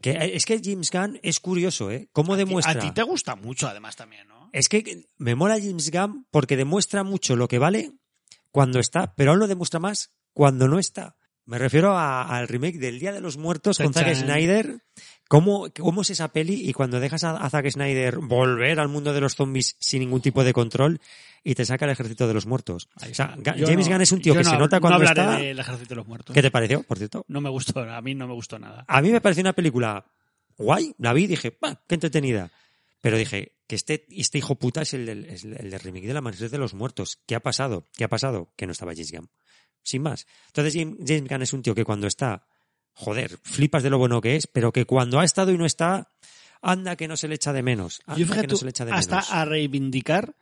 que 0.00 0.12
es 0.34 0.46
que 0.46 0.60
James 0.64 0.90
Gunn 0.90 1.20
es 1.22 1.40
curioso, 1.40 1.90
¿eh? 1.90 2.08
¿Cómo 2.12 2.36
demuestra? 2.36 2.72
A 2.72 2.78
ti 2.78 2.90
te 2.90 3.02
gusta 3.02 3.36
mucho, 3.36 3.68
además, 3.68 3.96
también, 3.96 4.26
¿no? 4.28 4.48
Es 4.54 4.70
que 4.70 5.04
me 5.18 5.34
mola 5.34 5.58
James 5.60 5.90
Gunn 5.90 6.26
porque 6.30 6.56
demuestra 6.56 7.04
mucho 7.04 7.36
lo 7.36 7.48
que 7.48 7.58
vale 7.58 7.92
cuando 8.50 8.78
está, 8.80 9.14
pero 9.14 9.32
aún 9.32 9.40
lo 9.40 9.46
demuestra 9.46 9.78
más 9.78 10.12
cuando 10.32 10.68
no 10.68 10.78
está. 10.78 11.16
Me 11.44 11.58
refiero 11.58 11.92
a- 11.98 12.22
al 12.22 12.48
remake 12.48 12.78
del 12.78 12.98
Día 12.98 13.12
de 13.12 13.20
los 13.20 13.36
Muertos 13.36 13.76
con 13.78 13.92
Zack. 13.92 14.14
Snyder, 14.14 14.80
¿Cómo, 15.30 15.68
¿Cómo 15.78 16.02
es 16.02 16.10
esa 16.10 16.32
peli 16.32 16.68
y 16.68 16.72
cuando 16.72 16.98
dejas 16.98 17.22
a, 17.22 17.36
a 17.36 17.48
Zack 17.48 17.70
Snyder 17.70 18.18
volver 18.18 18.80
al 18.80 18.88
mundo 18.88 19.12
de 19.12 19.20
los 19.20 19.36
zombies 19.36 19.76
sin 19.78 20.00
ningún 20.00 20.20
tipo 20.20 20.42
de 20.42 20.52
control 20.52 21.00
y 21.44 21.54
te 21.54 21.64
saca 21.64 21.84
el 21.84 21.92
ejército 21.92 22.26
de 22.26 22.34
los 22.34 22.46
muertos? 22.46 22.88
O 22.96 23.14
sea, 23.14 23.36
James 23.44 23.86
no- 23.86 23.92
Gunn 23.92 24.02
es 24.02 24.10
un 24.10 24.20
tío 24.20 24.34
que 24.34 24.42
no 24.42 24.50
se 24.50 24.58
nota 24.58 24.80
cuando 24.80 24.98
no 24.98 25.08
hablaré 25.08 25.30
está... 25.30 25.38
del 25.38 25.58
Ejército 25.60 25.88
de 25.90 25.94
los 25.94 26.06
Muertos. 26.08 26.34
¿Qué 26.34 26.42
te 26.42 26.50
pareció, 26.50 26.82
por 26.82 26.98
cierto? 26.98 27.24
No 27.28 27.40
me 27.40 27.48
gustó, 27.48 27.78
a 27.80 28.00
mí 28.02 28.12
no 28.16 28.26
me 28.26 28.34
gustó 28.34 28.58
nada. 28.58 28.84
A 28.88 29.00
mí 29.00 29.12
me 29.12 29.20
pareció 29.20 29.42
una 29.42 29.52
película 29.52 30.04
guay, 30.58 30.94
la 30.98 31.12
vi 31.12 31.22
y 31.22 31.26
dije, 31.28 31.56
"Bah, 31.60 31.80
qué 31.86 31.94
entretenida. 31.94 32.50
Pero 33.00 33.16
dije, 33.16 33.52
que 33.68 33.76
este, 33.76 34.06
este 34.10 34.38
hijo 34.38 34.56
puta 34.56 34.82
es 34.82 34.94
el 34.94 35.06
del, 35.06 35.26
es 35.26 35.44
el 35.44 35.70
del 35.70 35.78
remake 35.80 36.08
de 36.08 36.12
la 36.12 36.18
Amanecer 36.18 36.50
de 36.50 36.58
los 36.58 36.74
Muertos. 36.74 37.20
¿Qué 37.24 37.36
ha 37.36 37.40
pasado? 37.40 37.86
¿Qué 37.96 38.02
ha 38.02 38.08
pasado? 38.08 38.52
Que 38.56 38.66
no 38.66 38.72
estaba 38.72 38.92
James 38.94 39.12
Gunn. 39.12 39.30
Sin 39.84 40.02
más. 40.02 40.26
Entonces 40.48 40.74
James 40.74 41.28
Gunn 41.28 41.42
es 41.42 41.52
un 41.52 41.62
tío 41.62 41.72
que 41.76 41.84
cuando 41.84 42.08
está, 42.08 42.48
joder, 43.00 43.38
flipas 43.42 43.82
de 43.82 43.90
lo 43.90 43.98
bueno 43.98 44.20
que 44.20 44.36
es, 44.36 44.46
pero 44.46 44.72
que 44.72 44.84
cuando 44.84 45.20
ha 45.20 45.24
estado 45.24 45.52
y 45.52 45.58
no 45.58 45.64
está, 45.64 46.08
anda 46.60 46.96
que 46.96 47.08
no 47.08 47.16
se 47.16 47.28
le 47.28 47.36
echa 47.36 47.52
de 47.52 47.62
menos. 47.62 48.00
Anda 48.06 48.20
Yo 48.20 48.26
fíjate 48.26 48.46
que 48.46 48.52
no 48.52 48.58
se 48.58 48.64
le 48.66 48.70
echa 48.70 48.84
de 48.84 48.92
hasta 48.92 49.16
menos. 49.16 49.32
a 49.32 49.44
reivindicar 49.46 50.36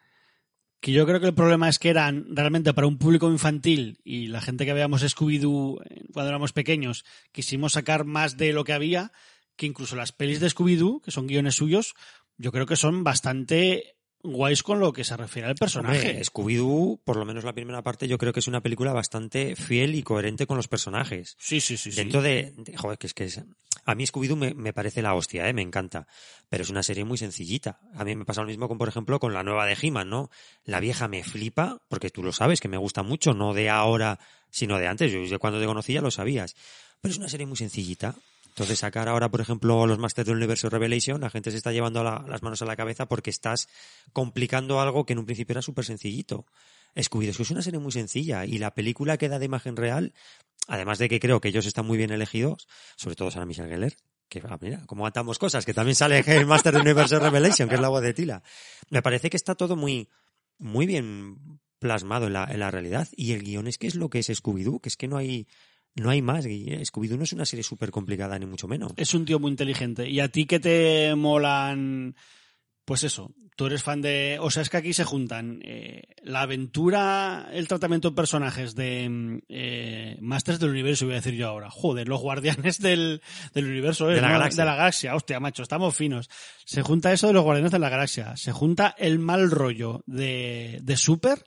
que 0.81 0.93
yo 0.93 1.07
creo 1.07 1.21
que 1.21 1.27
el 1.27 1.35
problema 1.35 1.69
es 1.69 1.79
que 1.79 1.91
eran 1.91 2.27
realmente 2.37 2.75
para 2.75 2.87
un 2.87 2.99
público 2.99 3.31
infantil 3.31 4.01
y 4.05 4.27
la 4.29 4.41
gente 4.41 4.65
que 4.65 4.73
veíamos 4.73 5.03
Scooby-Doo 5.03 5.83
eh, 5.85 6.05
cuando 6.13 6.29
éramos 6.29 6.53
pequeños, 6.53 7.05
quisimos 7.33 7.73
sacar 7.73 8.05
más 8.05 8.37
de 8.37 8.53
lo 8.53 8.65
que 8.65 8.73
había, 8.73 9.13
que 9.57 9.67
incluso 9.67 9.97
las 9.97 10.13
pelis 10.13 10.41
de 10.41 10.49
Scooby-Doo, 10.49 11.01
que 11.03 11.11
son 11.11 11.27
guiones 11.27 11.57
suyos, 11.57 11.95
yo 12.37 12.53
creo 12.53 12.67
que 12.67 12.77
son 12.77 13.03
bastante 13.05 13.98
guays 14.23 14.63
con 14.63 14.81
lo 14.81 14.93
que 14.93 15.05
se 15.05 15.17
refiere 15.17 15.49
al 15.49 15.55
personaje. 15.55 16.21
Scooby-Doo, 16.25 17.01
por 17.05 17.17
lo 17.17 17.25
menos 17.25 17.45
la 17.45 17.53
primera 17.53 17.83
parte, 17.83 18.09
yo 18.09 18.19
creo 18.19 18.33
que 18.33 18.41
es 18.41 18.49
una 18.49 18.61
película 18.63 18.93
bastante 18.93 19.55
fiel 19.57 19.95
y 19.95 20.03
coherente 20.03 20.47
con 20.47 20.57
los 20.57 20.69
personajes. 20.69 21.37
sí, 21.39 21.61
sí, 21.61 21.77
sí. 21.77 21.91
sí. 21.93 21.97
Dentro 21.97 22.23
de, 22.23 22.53
de- 22.57 22.77
Joder, 22.77 22.99
que 22.99 23.07
es 23.07 23.15
que 23.15 23.25
es- 23.25 23.43
a 23.85 23.95
mí 23.95 24.05
Scooby-Doo 24.07 24.37
me, 24.37 24.53
me 24.55 24.73
parece 24.75 25.01
la 25.03 25.15
hostia, 25.15 25.49
¿eh? 25.49 25.53
me 25.55 25.63
encanta. 25.63 26.07
Pero 26.51 26.63
es 26.63 26.69
una 26.71 26.83
serie 26.83 27.05
muy 27.05 27.17
sencillita. 27.17 27.81
A 27.95 28.05
mí 28.05 28.15
me 28.17 28.25
pasa 28.27 28.43
lo 28.43 28.49
mismo 28.49 28.69
con, 28.69 28.77
por 28.77 28.89
ejemplo, 28.89 29.19
con 29.19 29.33
la 29.33 29.43
nueva 29.43 29.65
de 29.67 29.77
He-Man, 29.81 30.11
¿no? 30.11 30.31
La 30.65 30.81
vieja 30.81 31.09
me 31.09 31.25
flipa, 31.25 31.79
porque 31.89 32.11
tú 32.11 32.23
lo 32.23 32.33
sabes, 32.33 32.61
que 32.61 32.69
me 32.69 32.77
gusta 32.77 33.03
mucho, 33.03 33.33
no 33.33 33.55
de 33.55 33.71
ahora, 33.71 34.19
sino 34.51 34.79
de 34.79 34.89
antes. 34.89 35.11
Yo, 35.11 35.21
yo 35.25 35.39
cuando 35.39 35.59
te 35.61 35.65
conocí 35.67 35.95
ya 35.95 36.03
lo 36.03 36.11
sabías. 36.11 36.55
Pero 37.01 37.13
es 37.13 37.19
una 37.19 37.29
serie 37.29 37.47
muy 37.47 37.57
sencillita. 37.57 38.15
Entonces 38.59 38.79
sacar 38.81 39.09
ahora, 39.09 39.31
por 39.31 39.41
ejemplo, 39.41 39.87
los 39.87 39.99
Masters 39.99 40.27
del 40.27 40.37
Universo 40.37 40.69
Revelation, 40.69 41.21
la 41.21 41.31
gente 41.31 41.51
se 41.51 41.57
está 41.59 41.73
llevando 41.73 42.03
la- 42.03 42.25
las 42.29 42.43
manos 42.43 42.61
a 42.63 42.65
la 42.65 42.77
cabeza 42.77 43.07
porque 43.07 43.31
estás 43.31 43.69
complicando 44.13 44.81
algo 44.81 45.05
que 45.07 45.13
en 45.13 45.21
un 45.21 45.27
principio 45.27 45.53
era 45.55 45.63
súper 45.63 45.85
sencillito. 45.85 46.47
Scooby-Doo 46.97 47.31
es 47.31 47.37
que 47.49 47.53
una 47.53 47.63
serie 47.63 47.79
muy 47.79 47.93
sencilla 47.93 48.45
y 48.45 48.59
la 48.59 48.75
película 48.75 49.17
queda 49.19 49.39
de 49.39 49.45
imagen 49.45 49.77
real, 49.77 50.13
además 50.67 50.99
de 50.99 51.09
que 51.09 51.21
creo 51.21 51.41
que 51.41 51.49
ellos 51.49 51.67
están 51.67 51.87
muy 51.87 51.97
bien 51.99 52.11
elegidos, 52.11 52.67
sobre 52.97 53.15
todo 53.15 53.31
Sarah 53.31 53.47
Michelle 53.47 53.69
Gellar, 53.69 53.93
que 54.29 54.43
ah, 54.49 54.59
mira, 54.61 54.85
como 54.87 55.07
atamos 55.07 55.39
cosas, 55.39 55.65
que 55.65 55.73
también 55.75 55.95
sale 55.95 56.19
el 56.27 56.47
Master 56.47 56.73
del 56.73 56.83
Universo 56.83 57.19
Revelation, 57.21 57.69
que 57.69 57.77
es 57.77 57.81
la 57.81 57.89
voz 57.89 58.03
de 58.03 58.13
Tila. 58.15 58.43
Me 58.91 59.03
parece 59.03 59.31
que 59.31 59.37
está 59.37 59.55
todo 59.55 59.77
muy, 59.77 60.09
muy 60.59 60.87
bien 60.87 61.61
plasmado 61.79 62.27
en 62.27 62.33
la, 62.33 62.45
en 62.51 62.59
la 62.59 62.71
realidad 62.73 63.07
y 63.17 63.33
el 63.33 63.43
guion 63.45 63.69
es 63.69 63.79
que 63.79 63.87
es 63.87 63.95
lo 63.95 64.11
que 64.11 64.19
es 64.19 64.29
Scooby-Doo, 64.31 64.81
que 64.81 64.89
es 64.89 64.97
que 64.97 65.07
no 65.09 65.17
hay, 65.17 65.47
no 66.01 66.11
hay 66.11 66.23
más. 66.23 66.45
Scooby-Doo 66.45 67.17
no 67.17 67.25
es 67.25 67.33
una 67.33 67.45
serie 67.47 67.63
súper 67.63 67.91
complicada 67.91 68.39
ni 68.39 68.47
mucho 68.47 68.69
menos. 68.69 68.93
Es 68.97 69.15
un 69.15 69.25
tío 69.25 69.39
muy 69.39 69.51
inteligente. 69.51 70.09
Y 70.09 70.21
a 70.21 70.29
ti 70.29 70.47
que 70.47 70.61
te 70.61 71.15
molan, 71.15 72.15
pues 72.85 73.05
eso, 73.05 73.35
tú 73.57 73.67
eres 73.67 73.83
fan 73.83 74.01
de... 74.01 74.39
O 74.41 74.51
sea, 74.51 74.63
es 74.63 74.71
que 74.71 74.77
aquí 74.77 74.93
se 74.93 75.05
juntan 75.05 75.61
eh, 75.65 76.03
la 76.23 76.43
aventura, 76.43 77.49
el 77.53 77.67
tratamiento 77.67 78.11
de 78.11 78.17
personajes 78.17 78.75
de 78.77 79.09
mm, 79.09 79.39
eh, 79.49 80.17
Masters 80.21 80.61
del 80.61 80.71
Universo, 80.71 81.07
voy 81.07 81.15
a 81.15 81.17
decir 81.17 81.35
yo 81.35 81.49
ahora. 81.49 81.69
Joder, 81.69 82.09
los 82.09 82.21
guardianes 82.21 82.79
del, 82.81 83.21
del 83.55 83.67
universo, 83.67 84.07
De 84.07 84.19
¿eh? 84.19 84.21
la 84.21 84.29
¿no? 84.29 84.35
galaxia. 84.35 84.63
de 84.63 84.71
la 84.71 84.77
galaxia. 84.77 85.15
Hostia, 85.17 85.41
macho, 85.41 85.63
estamos 85.65 85.97
finos. 85.97 86.31
Se 86.65 86.83
junta 86.83 87.13
eso 87.13 87.27
de 87.27 87.33
los 87.33 87.43
guardianes 87.43 87.73
de 87.73 87.79
la 87.81 87.89
galaxia. 87.89 88.37
Se 88.37 88.53
junta 88.53 88.95
el 88.97 89.19
mal 89.19 89.51
rollo 89.51 90.05
de, 90.07 90.79
de 90.83 90.97
Super. 90.97 91.45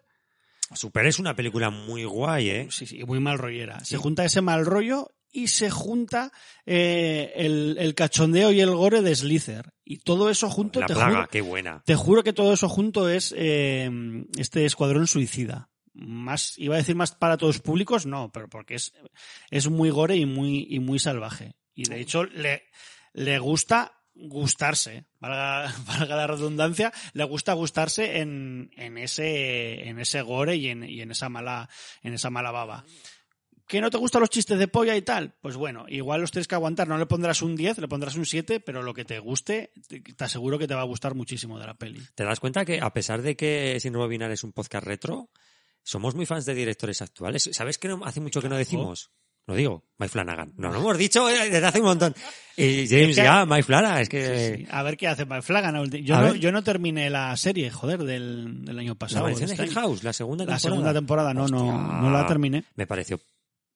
Super 0.76 1.06
es 1.06 1.20
una 1.20 1.36
película 1.36 1.70
muy 1.70 2.04
guay, 2.04 2.50
¿eh? 2.50 2.68
Sí, 2.70 2.86
sí, 2.86 3.04
muy 3.04 3.20
mal 3.20 3.38
rollera. 3.38 3.84
Se 3.84 3.98
junta 3.98 4.26
ese 4.26 4.42
mal 4.42 4.66
rollo 4.66 5.12
y 5.32 5.48
se 5.48 5.70
junta 5.70 6.32
eh, 6.66 7.32
el, 7.36 7.78
el 7.80 7.96
cachondeo 7.96 8.52
y 8.52 8.60
el 8.62 8.72
gore 8.72 9.02
de 9.02 9.16
Slither. 9.16 9.74
Y 9.86 9.98
todo 10.00 10.30
eso 10.30 10.50
junto, 10.50 10.80
La 10.80 10.86
te 10.88 10.94
plaga, 10.94 11.16
juro, 11.16 11.28
qué 11.30 11.42
buena. 11.42 11.84
te 11.86 11.96
juro 11.96 12.24
que 12.24 12.34
todo 12.34 12.54
eso 12.54 12.68
junto 12.70 13.10
es 13.10 13.34
eh, 13.38 13.90
este 14.38 14.66
escuadrón 14.66 15.08
suicida. 15.08 15.70
Más, 15.94 16.58
iba 16.58 16.76
a 16.76 16.78
decir 16.78 16.96
más 16.96 17.12
para 17.12 17.36
todos 17.38 17.60
públicos, 17.60 18.06
no, 18.06 18.32
pero 18.32 18.48
porque 18.48 18.76
es, 18.76 18.94
es 19.50 19.70
muy 19.70 19.90
gore 19.90 20.16
y 20.16 20.26
muy, 20.26 20.66
y 20.70 20.80
muy 20.80 21.00
salvaje. 21.00 21.56
Y 21.76 21.84
de 21.90 22.00
hecho, 22.00 22.24
le, 22.24 22.64
le 23.14 23.40
gusta 23.40 24.01
gustarse, 24.22 25.06
valga, 25.20 25.74
valga 25.88 26.16
la 26.16 26.28
redundancia, 26.28 26.92
le 27.14 27.24
gusta 27.24 27.54
gustarse 27.54 28.20
en, 28.20 28.72
en 28.78 28.98
ese, 28.98 29.88
en 29.88 30.00
ese 30.00 30.22
gore 30.22 30.56
y 30.56 30.68
en, 30.70 30.84
y 30.84 31.02
en 31.02 31.12
esa 31.12 31.30
mala, 31.30 31.70
en 32.04 32.14
esa 32.14 32.30
mala 32.30 32.52
baba. 32.52 32.86
¿Que 33.68 33.80
no 33.80 33.90
te 33.90 33.98
gustan 33.98 34.20
los 34.20 34.30
chistes 34.30 34.60
de 34.60 34.68
polla 34.68 34.98
y 34.98 35.02
tal? 35.02 35.34
Pues 35.42 35.56
bueno, 35.56 35.86
igual 35.88 36.20
los 36.20 36.32
tienes 36.32 36.48
que 36.50 36.56
aguantar. 36.56 36.90
No 36.90 36.98
le 36.98 37.06
pondrás 37.06 37.42
un 37.42 37.56
10, 37.56 37.78
le 37.78 37.88
pondrás 37.88 38.16
un 38.18 38.26
7, 38.26 38.60
pero 38.60 38.84
lo 38.84 38.94
que 38.94 39.06
te 39.06 39.18
guste, 39.20 39.72
te 39.88 40.24
aseguro 40.26 40.60
que 40.60 40.68
te 40.68 40.76
va 40.76 40.82
a 40.82 40.86
gustar 40.86 41.16
muchísimo 41.16 41.58
de 41.58 41.68
la 41.68 41.76
peli. 41.76 42.02
¿Te 42.16 42.26
das 42.26 42.42
cuenta 42.42 42.66
que 42.66 42.82
a 42.82 42.92
pesar 42.92 43.22
de 43.22 43.38
que 43.38 43.78
Sin 43.80 43.94
Rebobinar 43.94 44.30
es 44.32 44.44
un 44.44 44.52
podcast 44.52 44.86
retro, 44.86 45.30
somos 45.84 46.16
muy 46.16 46.26
fans 46.26 46.46
de 46.46 46.54
directores 46.54 47.02
actuales? 47.02 47.50
¿Sabes 47.54 47.78
que 47.78 47.88
no- 47.88 48.04
hace 48.04 48.20
mucho 48.20 48.42
que 48.42 48.50
no 48.50 48.58
decimos? 48.58 49.12
Lo 49.48 49.56
digo, 49.56 49.84
Mike 49.98 50.10
Flanagan. 50.12 50.54
No 50.58 50.72
lo 50.72 50.80
hemos 50.80 50.98
dicho 50.98 51.28
eh, 51.30 51.50
desde 51.50 51.66
hace 51.66 51.80
un 51.80 51.86
montón. 51.88 52.16
Y 52.56 52.88
James, 52.88 53.16
ya, 53.16 53.46
Mike 53.46 53.64
Flanagan, 53.64 54.02
es 54.02 54.10
que... 54.10 54.56
Sí, 54.58 54.64
sí. 54.64 54.68
A 54.72 54.84
ver 54.84 54.98
qué 54.98 55.08
hace 55.08 55.26
Mike 55.26 55.42
Flanagan. 55.42 55.90
Yo, 55.90 56.22
no, 56.22 56.36
yo 56.36 56.52
no 56.52 56.64
terminé 56.64 57.10
la 57.10 57.36
serie, 57.38 57.70
joder, 57.72 58.04
del, 58.04 58.64
del 58.64 58.78
año 58.80 58.92
La 58.94 58.96
pasado. 59.00 59.28
de. 59.28 59.68
House, 59.70 60.04
la 60.04 60.14
segunda 60.14 60.46
La 60.46 60.58
temporada. 60.58 60.60
segunda 60.60 60.94
temporada 60.94 61.34
no, 61.34 61.48
no, 61.48 61.68
Hostia. 61.68 62.02
no 62.02 62.12
la 62.12 62.28
terminé. 62.28 62.64
Me 62.76 62.86
pareció 62.88 63.20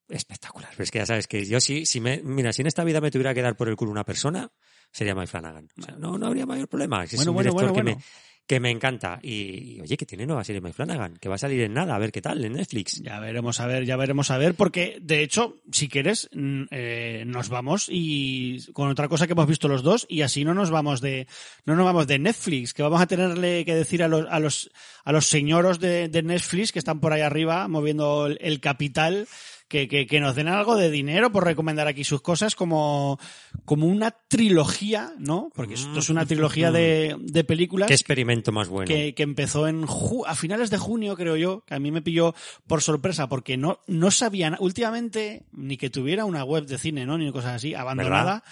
espectacular. 0.08 0.70
Pero 0.72 0.84
es 0.84 0.90
que 0.90 0.98
ya 0.98 1.06
sabes 1.06 1.26
que 1.26 1.44
yo 1.44 1.60
sí, 1.60 1.84
si 1.84 2.00
me, 2.00 2.20
mira, 2.22 2.52
si 2.52 2.62
en 2.62 2.68
esta 2.68 2.84
vida 2.84 3.00
me 3.00 3.10
tuviera 3.10 3.34
que 3.34 3.42
dar 3.42 3.56
por 3.56 3.68
el 3.68 3.76
culo 3.76 3.90
una 3.90 4.04
persona, 4.04 4.50
sería 4.92 5.14
Mike 5.14 5.26
Flanagan. 5.26 5.68
O 5.78 5.82
sea, 5.82 5.96
no, 5.96 6.16
no 6.16 6.26
habría 6.26 6.46
mayor 6.46 6.68
problema. 6.68 7.02
Es 7.04 7.16
Bueno, 7.16 7.32
un 7.32 7.34
bueno, 7.36 7.50
director 7.50 7.72
bueno, 7.72 7.90
que. 7.90 7.96
Me, 7.96 8.02
que 8.46 8.60
me 8.60 8.70
encanta. 8.70 9.18
Y, 9.22 9.80
oye, 9.80 9.96
que 9.96 10.06
tiene 10.06 10.26
nueva 10.26 10.44
serie 10.44 10.60
Mike 10.60 10.74
Flanagan, 10.74 11.16
que 11.16 11.28
va 11.28 11.34
a 11.34 11.38
salir 11.38 11.60
en 11.62 11.74
nada, 11.74 11.94
a 11.94 11.98
ver 11.98 12.12
qué 12.12 12.22
tal, 12.22 12.44
en 12.44 12.54
Netflix. 12.54 13.02
Ya 13.02 13.18
veremos 13.18 13.60
a 13.60 13.66
ver, 13.66 13.84
ya 13.84 13.96
veremos 13.96 14.30
a 14.30 14.38
ver, 14.38 14.54
porque 14.54 14.98
de 15.00 15.22
hecho, 15.22 15.56
si 15.72 15.88
quieres, 15.88 16.28
mm, 16.32 16.62
eh, 16.70 17.24
nos 17.26 17.48
vamos 17.48 17.86
y 17.90 18.64
con 18.72 18.88
otra 18.88 19.08
cosa 19.08 19.26
que 19.26 19.32
hemos 19.32 19.48
visto 19.48 19.68
los 19.68 19.82
dos 19.82 20.06
y 20.08 20.22
así 20.22 20.44
no 20.44 20.54
nos 20.54 20.70
vamos 20.70 21.00
de, 21.00 21.26
no 21.64 21.74
nos 21.74 21.84
vamos 21.84 22.06
de 22.06 22.18
Netflix, 22.18 22.72
que 22.72 22.82
vamos 22.82 23.00
a 23.00 23.06
tenerle 23.06 23.64
que 23.64 23.74
decir 23.74 24.02
a 24.02 24.08
los, 24.08 24.26
a 24.30 24.38
los, 24.38 24.70
a 25.04 25.12
los 25.12 25.26
señoros 25.26 25.80
de, 25.80 26.08
Netflix 26.26 26.72
que 26.72 26.78
están 26.78 27.00
por 27.00 27.12
ahí 27.12 27.20
arriba 27.20 27.68
moviendo 27.68 28.26
el 28.26 28.60
capital. 28.60 29.28
Que, 29.68 29.88
que, 29.88 30.06
que 30.06 30.20
nos 30.20 30.36
den 30.36 30.46
algo 30.46 30.76
de 30.76 30.92
dinero 30.92 31.32
por 31.32 31.44
recomendar 31.44 31.88
aquí 31.88 32.04
sus 32.04 32.20
cosas 32.20 32.54
como, 32.54 33.18
como 33.64 33.86
una 33.88 34.12
trilogía, 34.12 35.12
¿no? 35.18 35.50
Porque 35.56 35.74
esto 35.74 35.98
es 35.98 36.08
una 36.08 36.24
trilogía 36.24 36.70
de, 36.72 37.16
de 37.18 37.42
películas 37.42 37.88
Qué 37.88 37.94
experimento 37.94 38.52
más 38.52 38.68
bueno. 38.68 38.86
que, 38.86 39.12
que 39.16 39.24
empezó 39.24 39.66
en 39.66 39.82
ju- 39.82 40.22
a 40.24 40.36
finales 40.36 40.70
de 40.70 40.78
junio, 40.78 41.16
creo 41.16 41.34
yo, 41.36 41.64
que 41.66 41.74
a 41.74 41.80
mí 41.80 41.90
me 41.90 42.00
pilló 42.00 42.32
por 42.68 42.80
sorpresa, 42.80 43.28
porque 43.28 43.56
no, 43.56 43.80
no 43.88 44.12
sabían 44.12 44.56
últimamente 44.60 45.46
ni 45.50 45.76
que 45.76 45.90
tuviera 45.90 46.26
una 46.26 46.44
web 46.44 46.64
de 46.66 46.78
cine, 46.78 47.04
¿no? 47.04 47.18
Ni 47.18 47.32
cosas 47.32 47.56
así, 47.56 47.74
abandonada, 47.74 48.44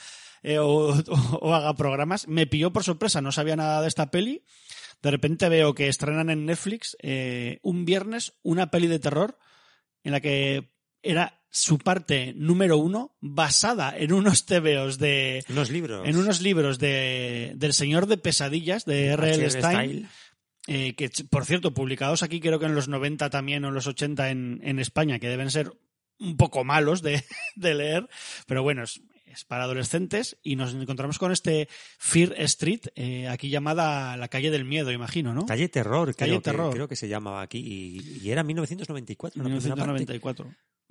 eh, 0.42 0.58
o, 0.58 0.66
o- 1.08 1.38
o 1.42 1.54
haga 1.54 1.74
programas. 1.74 2.26
Me 2.26 2.48
pilló 2.48 2.72
por 2.72 2.82
sorpresa, 2.82 3.20
no 3.20 3.30
sabía 3.30 3.54
nada 3.54 3.80
de 3.82 3.86
esta 3.86 4.10
peli. 4.10 4.42
De 5.00 5.12
repente 5.12 5.48
veo 5.48 5.74
que 5.74 5.86
estrenan 5.86 6.28
en 6.30 6.44
Netflix 6.46 6.96
eh, 7.02 7.60
un 7.62 7.84
viernes 7.84 8.32
una 8.42 8.72
peli 8.72 8.88
de 8.88 8.98
terror 8.98 9.38
en 10.02 10.10
la 10.10 10.20
que 10.20 10.73
era 11.04 11.40
su 11.50 11.78
parte 11.78 12.32
número 12.36 12.78
uno 12.78 13.14
basada 13.20 13.96
en 13.96 14.12
unos 14.12 14.44
tebeos 14.46 14.98
de 14.98 15.44
Unos 15.48 15.70
libros. 15.70 16.06
en 16.08 16.16
unos 16.16 16.40
libros 16.40 16.78
de 16.80 17.52
del 17.56 17.72
señor 17.72 18.06
de 18.06 18.16
pesadillas 18.16 18.84
de 18.84 19.06
R.L. 19.08 19.50
Stein 19.50 19.62
Style. 19.62 20.06
eh, 20.66 20.94
que 20.96 21.10
por 21.30 21.44
cierto, 21.44 21.72
publicados 21.72 22.22
aquí 22.24 22.40
creo 22.40 22.58
que 22.58 22.66
en 22.66 22.74
los 22.74 22.88
90 22.88 23.30
también 23.30 23.64
o 23.64 23.68
en 23.68 23.74
los 23.74 23.86
80 23.86 24.30
en, 24.30 24.60
en 24.64 24.78
España, 24.80 25.18
que 25.20 25.28
deben 25.28 25.50
ser 25.52 25.70
un 26.18 26.36
poco 26.36 26.64
malos 26.64 27.02
de, 27.02 27.22
de 27.56 27.74
leer, 27.74 28.08
pero 28.46 28.62
bueno, 28.64 28.82
es, 28.82 29.00
es 29.26 29.44
para 29.44 29.64
adolescentes 29.64 30.36
y 30.42 30.56
nos 30.56 30.74
encontramos 30.74 31.18
con 31.18 31.30
este 31.32 31.68
Fear 31.98 32.34
Street, 32.38 32.80
eh, 32.96 33.28
aquí 33.28 33.48
llamada 33.48 34.16
la 34.16 34.28
calle 34.28 34.50
del 34.50 34.64
miedo, 34.64 34.90
imagino, 34.90 35.34
¿no? 35.34 35.44
Calle 35.46 35.68
Terror, 35.68 36.14
Calle 36.16 36.30
creo, 36.32 36.40
que- 36.40 36.44
Terror. 36.50 36.72
creo 36.74 36.88
que 36.88 36.96
se 36.96 37.06
llamaba 37.08 37.42
aquí. 37.42 37.58
Y, 37.58 38.20
y 38.26 38.30
era 38.30 38.42
1994. 38.42 39.40
la 39.42 39.48
primera 39.60 39.76
parte. 39.76 40.18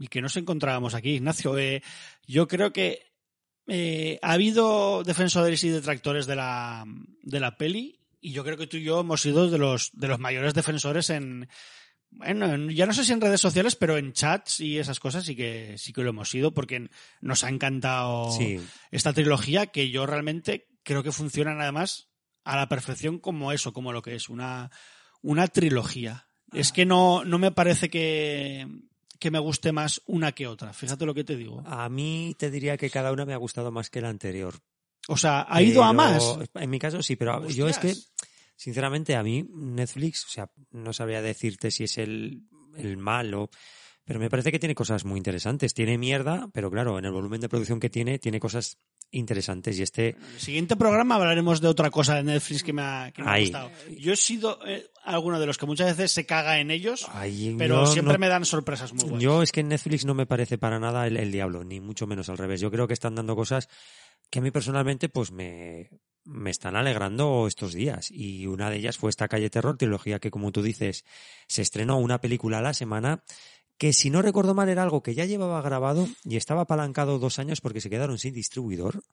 1994. 0.04 0.06
Y 0.06 0.08
que 0.08 0.22
nos 0.22 0.36
encontrábamos 0.38 0.94
aquí, 0.96 1.16
Ignacio. 1.16 1.58
Eh, 1.58 1.82
yo 2.28 2.48
creo 2.48 2.74
que 2.74 3.12
eh, 3.68 4.20
ha 4.22 4.34
habido 4.34 5.04
defensores 5.04 5.64
y 5.64 5.70
detractores 5.70 6.26
de 6.26 6.36
la, 6.36 6.84
de 7.22 7.40
la 7.40 7.58
peli 7.58 8.00
y 8.20 8.32
yo 8.32 8.44
creo 8.44 8.58
que 8.58 8.68
tú 8.68 8.78
y 8.78 8.84
yo 8.84 9.00
hemos 9.02 9.22
sido 9.22 9.50
de 9.50 9.58
los, 9.58 9.92
de 9.94 10.08
los 10.08 10.20
mayores 10.20 10.54
defensores 10.54 11.10
en, 11.10 11.48
Bueno, 12.10 12.70
ya 12.72 12.86
no 12.86 12.94
sé 12.94 13.04
si 13.06 13.12
en 13.14 13.22
redes 13.22 13.42
sociales, 13.42 13.76
pero 13.76 13.98
en 13.98 14.14
chats 14.14 14.60
y 14.60 14.78
esas 14.78 15.00
cosas 15.00 15.26
sí 15.26 15.36
que 15.36 15.76
sí 15.78 15.94
que 15.94 16.04
lo 16.04 16.10
hemos 16.10 16.34
ido 16.36 16.54
porque 16.54 16.90
nos 17.22 17.44
ha 17.44 17.50
encantado 17.50 18.32
Sí. 18.32 18.60
esta 18.92 19.14
trilogía 19.14 19.68
que 19.68 19.90
yo 19.90 20.06
realmente 20.06 20.68
creo 20.84 21.02
que 21.04 21.12
funcionan 21.12 21.60
además 21.62 22.10
a 22.44 22.58
la 22.58 22.68
perfección 22.68 23.20
como 23.20 23.52
eso, 23.54 23.72
como 23.74 23.94
lo 23.94 24.02
que 24.02 24.16
es 24.16 24.28
una, 24.30 24.70
una 25.22 25.48
trilogía. 25.48 26.28
Es 26.52 26.72
que 26.72 26.86
no, 26.86 27.24
no 27.26 27.40
me 27.40 27.52
parece 27.52 27.90
que, 27.90 28.68
que 29.24 29.32
me 29.32 29.40
guste 29.40 29.72
más 29.72 30.02
una 30.06 30.34
que 30.34 30.48
otra. 30.48 30.74
Fíjate 30.74 31.06
lo 31.06 31.14
que 31.14 31.24
te 31.24 31.38
digo. 31.38 31.64
A 31.66 31.88
mí 31.88 32.36
te 32.38 32.52
diría 32.52 32.76
que 32.76 32.90
cada 32.90 33.14
una 33.14 33.24
me 33.24 33.32
ha 33.32 33.38
gustado 33.38 33.72
más 33.72 33.90
que 33.90 34.02
la 34.02 34.10
anterior. 34.10 34.54
O 35.08 35.16
sea, 35.16 35.46
ha 35.48 35.62
ido 35.62 35.82
a 35.82 35.94
más. 35.94 36.38
En 36.56 36.70
mi 36.70 36.78
caso 36.78 37.02
sí, 37.02 37.16
pero 37.16 37.48
yo 37.48 37.70
es 37.70 37.78
que, 37.78 37.96
sinceramente, 38.58 39.16
a 39.16 39.24
mí 39.24 39.48
Netflix, 39.50 40.26
o 40.26 40.30
sea, 40.30 40.52
no 40.72 40.92
sabría 40.92 41.22
decirte 41.22 41.72
si 41.72 41.86
es 41.86 41.98
el, 42.00 42.44
el 42.76 42.98
malo, 42.98 43.50
pero 44.04 44.20
me 44.20 44.30
parece 44.30 44.52
que 44.52 44.60
tiene 44.60 44.76
cosas 44.76 45.06
muy 45.06 45.20
interesantes. 45.20 45.74
Tiene 45.74 45.98
mierda, 45.98 46.50
pero 46.52 46.70
claro, 46.70 47.00
en 47.00 47.06
el 47.06 47.14
volumen 47.14 47.40
de 47.40 47.48
producción 47.48 47.80
que 47.80 47.90
tiene, 47.90 48.20
tiene 48.20 48.42
cosas 48.42 48.78
interesantes. 49.14 49.80
Y 49.80 49.84
este, 49.84 50.10
En 50.10 50.34
el 50.36 50.40
siguiente 50.40 50.76
programa 50.76 51.16
hablaremos 51.16 51.62
de 51.62 51.68
otra 51.70 51.90
cosa 51.90 52.16
de 52.16 52.24
Netflix 52.24 52.62
que 52.64 52.74
me 52.74 52.82
ha, 52.82 53.12
que 53.14 53.24
me 53.24 53.30
ha 53.32 53.40
gustado. 53.40 53.72
Yo 53.98 54.14
he 54.14 54.16
sido 54.18 54.60
eh, 54.68 54.86
alguno 55.06 55.40
de 55.40 55.46
los 55.46 55.58
que 55.58 55.66
muchas 55.66 55.96
veces 55.96 56.12
se 56.12 56.26
caga 56.26 56.60
en 56.60 56.70
ellos, 56.72 57.06
ay, 57.14 57.56
pero 57.58 57.86
siempre 57.88 58.14
no- 58.14 58.20
me 58.20 58.28
dan 58.28 58.46
sorpresas 58.46 58.92
muy 58.94 59.04
buenas. 59.04 59.22
Yo 59.22 59.42
es 59.42 59.52
que 59.52 59.62
en 59.62 59.70
Netflix 59.70 60.06
no 60.06 60.14
me 60.14 60.26
parece 60.26 60.58
para 60.58 60.80
nada 60.80 61.08
el, 61.08 61.18
el 61.18 61.32
diablo, 61.32 61.64
ni 61.64 61.80
mucho 61.80 62.06
menos 62.08 62.30
al 62.30 62.38
revés. 62.38 62.60
Yo 62.62 62.70
creo 62.72 62.88
que 62.88 62.94
están 62.94 63.16
dando 63.16 63.36
cosas 63.36 63.70
que 64.30 64.40
a 64.40 64.42
mí 64.42 64.52
personalmente 64.52 65.10
pues 65.10 65.32
me, 65.32 65.90
me 66.26 66.50
están 66.50 66.76
alegrando 66.76 67.46
estos 67.48 67.74
días. 67.74 68.10
Y 68.10 68.48
una 68.48 68.70
de 68.70 68.78
ellas 68.78 68.98
fue 68.98 69.10
esta 69.12 69.28
Calle 69.28 69.50
Terror, 69.50 69.78
trilogía 69.78 70.20
que 70.20 70.32
como 70.32 70.52
tú 70.52 70.62
dices, 70.64 71.06
se 71.48 71.62
estrenó 71.62 71.98
una 72.00 72.20
película 72.20 72.58
a 72.60 72.62
la 72.62 72.74
semana 72.74 73.24
que 73.78 73.92
si 73.94 74.10
no 74.10 74.22
recuerdo 74.22 74.54
mal 74.54 74.70
era 74.70 74.84
algo 74.84 75.02
que 75.04 75.14
ya 75.16 75.26
llevaba 75.26 75.62
grabado 75.62 76.08
y 76.24 76.38
estaba 76.38 76.62
apalancado 76.62 77.20
dos 77.20 77.40
años 77.40 77.60
porque 77.62 77.82
se 77.82 77.90
quedaron 77.90 78.18
sin 78.18 78.34
distribuidor. 78.34 79.04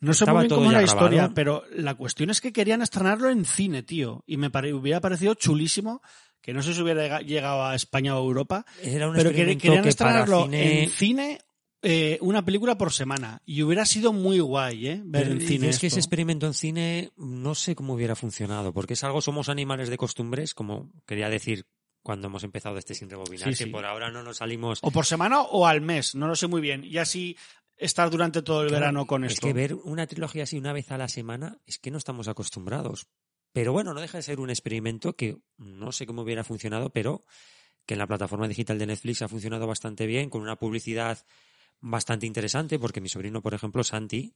No 0.00 0.14
sé 0.14 0.26
muy 0.26 0.46
bien 0.46 0.48
cómo 0.50 0.66
es 0.66 0.72
ya 0.72 0.78
la 0.78 0.84
historia, 0.84 1.16
grabado. 1.28 1.34
pero 1.34 1.62
la 1.74 1.94
cuestión 1.94 2.30
es 2.30 2.40
que 2.40 2.52
querían 2.52 2.82
estrenarlo 2.82 3.30
en 3.30 3.44
cine, 3.44 3.82
tío. 3.82 4.22
Y 4.26 4.36
me 4.36 4.50
pare- 4.50 4.74
hubiera 4.74 5.00
parecido 5.00 5.34
chulísimo 5.34 6.02
que 6.40 6.52
no 6.52 6.62
sé 6.62 6.74
si 6.74 6.82
hubiera 6.82 7.02
llega- 7.02 7.20
llegado 7.22 7.64
a 7.64 7.74
España 7.74 8.16
o 8.16 8.18
a 8.18 8.24
Europa, 8.24 8.66
Era 8.82 9.08
un 9.08 9.14
pero 9.16 9.30
que- 9.30 9.36
experimento 9.36 9.62
querían 9.62 9.82
que 9.84 9.92
para 9.94 10.20
estrenarlo 10.20 10.44
cine... 10.44 10.82
en 10.84 10.90
cine 10.90 11.38
eh, 11.84 12.18
una 12.20 12.44
película 12.44 12.76
por 12.78 12.92
semana. 12.92 13.42
Y 13.44 13.62
hubiera 13.62 13.84
sido 13.86 14.12
muy 14.12 14.38
guay, 14.40 14.86
¿eh? 14.88 15.02
Ver 15.04 15.22
Pero 15.24 15.34
en 15.40 15.40
cine. 15.48 15.68
es 15.68 15.78
que 15.80 15.88
ese 15.88 15.98
experimento 15.98 16.46
en 16.46 16.54
cine 16.54 17.10
no 17.16 17.54
sé 17.56 17.74
cómo 17.74 17.94
hubiera 17.94 18.14
funcionado, 18.14 18.72
porque 18.72 18.92
es 18.94 19.02
algo, 19.04 19.20
somos 19.20 19.48
animales 19.48 19.88
de 19.88 19.96
costumbres, 19.96 20.54
como 20.54 20.92
quería 21.06 21.28
decir 21.28 21.64
cuando 22.02 22.26
hemos 22.28 22.44
empezado 22.44 22.78
este 22.78 22.94
sin 22.94 23.08
rebobinar, 23.10 23.54
Sí, 23.54 23.64
que 23.64 23.70
por 23.70 23.84
ahora 23.84 24.10
no 24.10 24.22
nos 24.22 24.38
salimos. 24.38 24.78
O 24.82 24.90
por 24.90 25.06
semana 25.06 25.40
o 25.42 25.66
al 25.66 25.80
mes, 25.80 26.14
no 26.14 26.26
lo 26.28 26.36
sé 26.36 26.46
muy 26.48 26.60
bien. 26.60 26.84
Y 26.84 26.98
así 26.98 27.36
estar 27.76 28.10
durante 28.10 28.42
todo 28.42 28.62
el 28.62 28.68
Claro, 28.68 28.80
verano 28.80 29.06
con 29.06 29.24
es 29.24 29.32
esto. 29.34 29.46
que 29.46 29.52
ver 29.52 29.74
una 29.74 30.06
trilogía 30.06 30.42
así 30.44 30.56
una 30.58 30.72
vez 30.72 30.90
a 30.92 30.98
la 30.98 31.08
semana 31.08 31.58
es 31.66 31.78
que 31.78 31.90
no 31.90 31.98
estamos 31.98 32.28
acostumbrados. 32.28 33.06
Pero 33.52 33.72
bueno, 33.72 33.92
no 33.94 34.00
deja 34.00 34.18
de 34.18 34.22
ser 34.22 34.40
un 34.40 34.50
experimento 34.50 35.14
que 35.14 35.36
no 35.58 35.92
sé 35.92 36.06
cómo 36.06 36.22
hubiera 36.22 36.42
funcionado, 36.44 36.90
pero 36.90 37.24
que 37.86 37.94
en 37.94 37.98
la 37.98 38.06
plataforma 38.06 38.48
digital 38.48 38.78
de 38.78 38.86
Netflix 38.86 39.22
ha 39.22 39.28
funcionado 39.28 39.66
bastante 39.66 40.06
bien, 40.06 40.30
con 40.30 40.40
una 40.42 40.56
publicidad 40.56 41.18
bastante 41.82 42.26
interesante, 42.26 42.78
porque 42.78 43.00
mi 43.00 43.08
sobrino, 43.08 43.42
por 43.42 43.52
ejemplo, 43.54 43.82
Santi, 43.84 44.34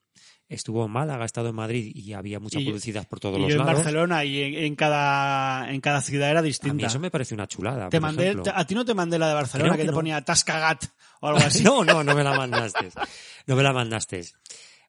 estuvo 0.48 0.84
en 0.84 0.90
Málaga, 0.90 1.22
ha 1.22 1.26
estado 1.26 1.48
en 1.48 1.54
Madrid 1.54 1.92
y 1.94 2.12
había 2.12 2.40
mucha 2.40 2.58
Y 2.60 2.66
publicidad 2.66 3.06
por 3.08 3.20
todos 3.20 3.38
y 3.38 3.42
los 3.42 3.48
yo 3.50 3.60
en 3.60 3.64
lados. 3.66 3.74
Barcelona 3.84 4.24
y 4.24 4.42
en, 4.42 4.54
en 4.64 4.74
cada, 4.74 5.70
en 5.72 5.80
cada 5.80 6.02
ciudad 6.02 6.28
era 6.30 6.40
A 6.40 6.42
mí 6.42 6.48
distinta. 6.48 6.86
eso 6.88 6.98
me 6.98 7.10
parece 7.10 7.34
una 7.34 7.46
chulada. 7.46 7.88
Te 7.88 7.98
por 8.00 8.08
mandé, 8.08 8.30
ejemplo. 8.30 8.52
a 8.54 8.66
ti 8.66 8.74
no 8.74 8.84
te 8.84 8.94
mandé 8.94 9.18
la 9.18 9.28
de 9.28 9.34
Barcelona 9.34 9.70
Creo 9.70 9.76
que, 9.78 9.82
que 9.84 9.88
te 9.88 9.94
ponía 9.94 10.20
Tascagat 10.22 10.84
o 11.20 11.28
algo 11.28 11.38
así. 11.46 11.62
No, 11.62 11.84
no, 11.84 12.02
no 12.04 12.14
me 12.14 12.24
la 12.24 12.36
mandaste. 12.36 12.90
No 13.46 13.56
me 13.56 13.62
la 13.62 13.72
mandaste. 13.72 14.24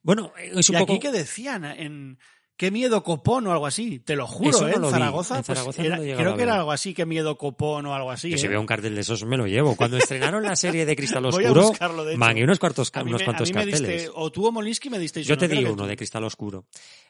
Bueno, 0.02 0.34
es 0.38 0.70
y 0.70 0.74
un 0.74 0.80
poco... 0.80 0.94
aquí 0.94 1.00
que 1.00 1.12
decían 1.12 1.64
en 1.66 2.18
qué 2.58 2.72
miedo 2.72 3.04
copón 3.04 3.46
o 3.48 3.52
algo 3.52 3.66
así, 3.68 4.00
te 4.00 4.16
lo 4.16 4.28
juro, 4.28 4.60
no 4.62 4.68
¿eh? 4.68 4.74
en 4.76 4.82
lo. 4.82 4.90
Zaragoza, 4.90 5.38
En 5.38 5.44
pues 5.44 5.58
Zaragoza 5.58 5.84
no 5.84 6.02
era- 6.04 6.18
creo 6.18 6.36
que 6.36 6.44
era 6.44 6.56
algo 6.56 6.72
así, 6.72 6.94
qué 6.94 7.06
miedo 7.06 7.38
copón 7.38 7.86
o 7.86 7.94
algo 7.94 8.12
así. 8.12 8.30
Yo 8.32 8.38
si 8.38 8.48
¿eh? 8.48 8.50
veo 8.50 8.60
un 8.60 8.66
cartel 8.66 8.96
de 8.96 9.02
esos 9.02 9.24
me 9.26 9.38
lo 9.38 9.46
llevo. 9.48 9.76
Cuando 9.76 9.98
estrenaron 9.98 10.44
la 10.44 10.56
serie 10.56 10.86
de 10.86 10.96
Cristal 10.96 11.26
Oscuro, 11.26 11.72
man, 12.18 12.38
y 12.38 12.44
unos, 12.44 12.60
cuartos, 12.60 12.92
A 12.94 13.04
mí 13.04 13.10
unos 13.12 13.20
me- 13.22 13.24
a 13.24 13.26
cuantos 13.28 13.50
mí 13.50 13.54
me 13.56 13.62
carteles. 13.72 14.04
diste- 14.06 14.12
o 14.16 14.32
tú 14.32 14.48
o 14.48 14.52
Molinsky 14.52 14.90
me 14.90 15.00
disteis 15.00 15.28
Yo 15.28 15.36
uno, 15.36 15.40
te 15.40 15.48
di 15.48 15.64
uno 15.64 15.76
tú. 15.84 15.86
de 15.86 15.96
Cristal 15.96 16.24
Oscuro. 16.24 16.66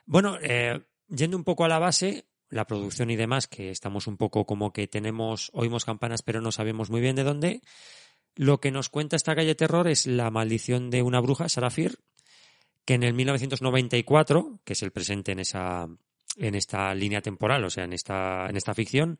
Bueno, 0.05 0.37
eh, 0.41 0.79
yendo 1.07 1.37
un 1.37 1.43
poco 1.43 1.63
a 1.65 1.67
la 1.69 1.79
base, 1.79 2.27
la 2.49 2.65
producción 2.65 3.09
y 3.09 3.15
demás, 3.15 3.47
que 3.47 3.71
estamos 3.71 4.07
un 4.07 4.17
poco 4.17 4.45
como 4.45 4.71
que 4.73 4.87
tenemos, 4.87 5.49
oímos 5.53 5.85
campanas 5.85 6.21
pero 6.21 6.41
no 6.41 6.51
sabemos 6.51 6.89
muy 6.89 7.01
bien 7.01 7.15
de 7.15 7.23
dónde. 7.23 7.61
Lo 8.35 8.59
que 8.59 8.71
nos 8.71 8.89
cuenta 8.89 9.15
esta 9.15 9.35
calle 9.35 9.55
terror 9.55 9.87
es 9.87 10.05
la 10.05 10.29
maldición 10.29 10.89
de 10.91 11.01
una 11.01 11.19
bruja, 11.19 11.49
Sarafir, 11.49 11.97
que 12.87 12.93
en 12.93 13.03
el 13.03 13.13
1994, 13.13 14.61
que 14.63 14.71
es 14.71 14.81
el 14.81 14.91
presente 14.91 15.33
en 15.33 15.39
esa 15.39 15.89
en 16.37 16.55
esta 16.55 16.95
línea 16.95 17.19
temporal, 17.19 17.65
o 17.65 17.69
sea, 17.69 17.83
en 17.83 17.91
esta 17.91 18.47
en 18.49 18.55
esta 18.55 18.73
ficción, 18.73 19.19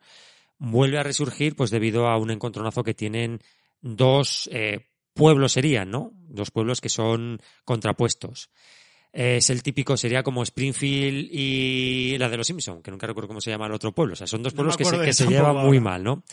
vuelve 0.57 0.99
a 0.99 1.03
resurgir 1.03 1.53
pues 1.57 1.69
debido 1.69 2.07
a 2.07 2.17
un 2.17 2.31
encontronazo 2.31 2.85
que 2.85 2.93
tienen 2.93 3.41
dos 3.81 4.49
eh, 4.53 4.87
pueblos 5.13 5.51
serían, 5.51 5.91
¿no? 5.91 6.13
Dos 6.13 6.49
pueblos 6.49 6.79
que 6.79 6.87
son 6.87 7.41
contrapuestos. 7.65 8.51
Es 9.11 9.49
el 9.49 9.61
típico, 9.63 9.97
sería 9.97 10.23
como 10.23 10.43
Springfield 10.43 11.27
y 11.29 12.17
la 12.19 12.29
de 12.29 12.37
los 12.37 12.47
Simpson, 12.47 12.81
que 12.81 12.91
nunca 12.91 13.05
recuerdo 13.05 13.27
cómo 13.27 13.41
se 13.41 13.49
llama 13.49 13.65
el 13.65 13.73
otro 13.73 13.91
pueblo. 13.91 14.13
O 14.13 14.15
sea, 14.15 14.27
son 14.27 14.43
dos 14.43 14.53
No 14.53 14.57
pueblos 14.57 14.77
que 14.77 14.85
se, 14.85 15.25
que 15.25 15.29
llevan 15.29 15.57
muy 15.57 15.81
mal, 15.81 16.03
¿no? 16.03 16.23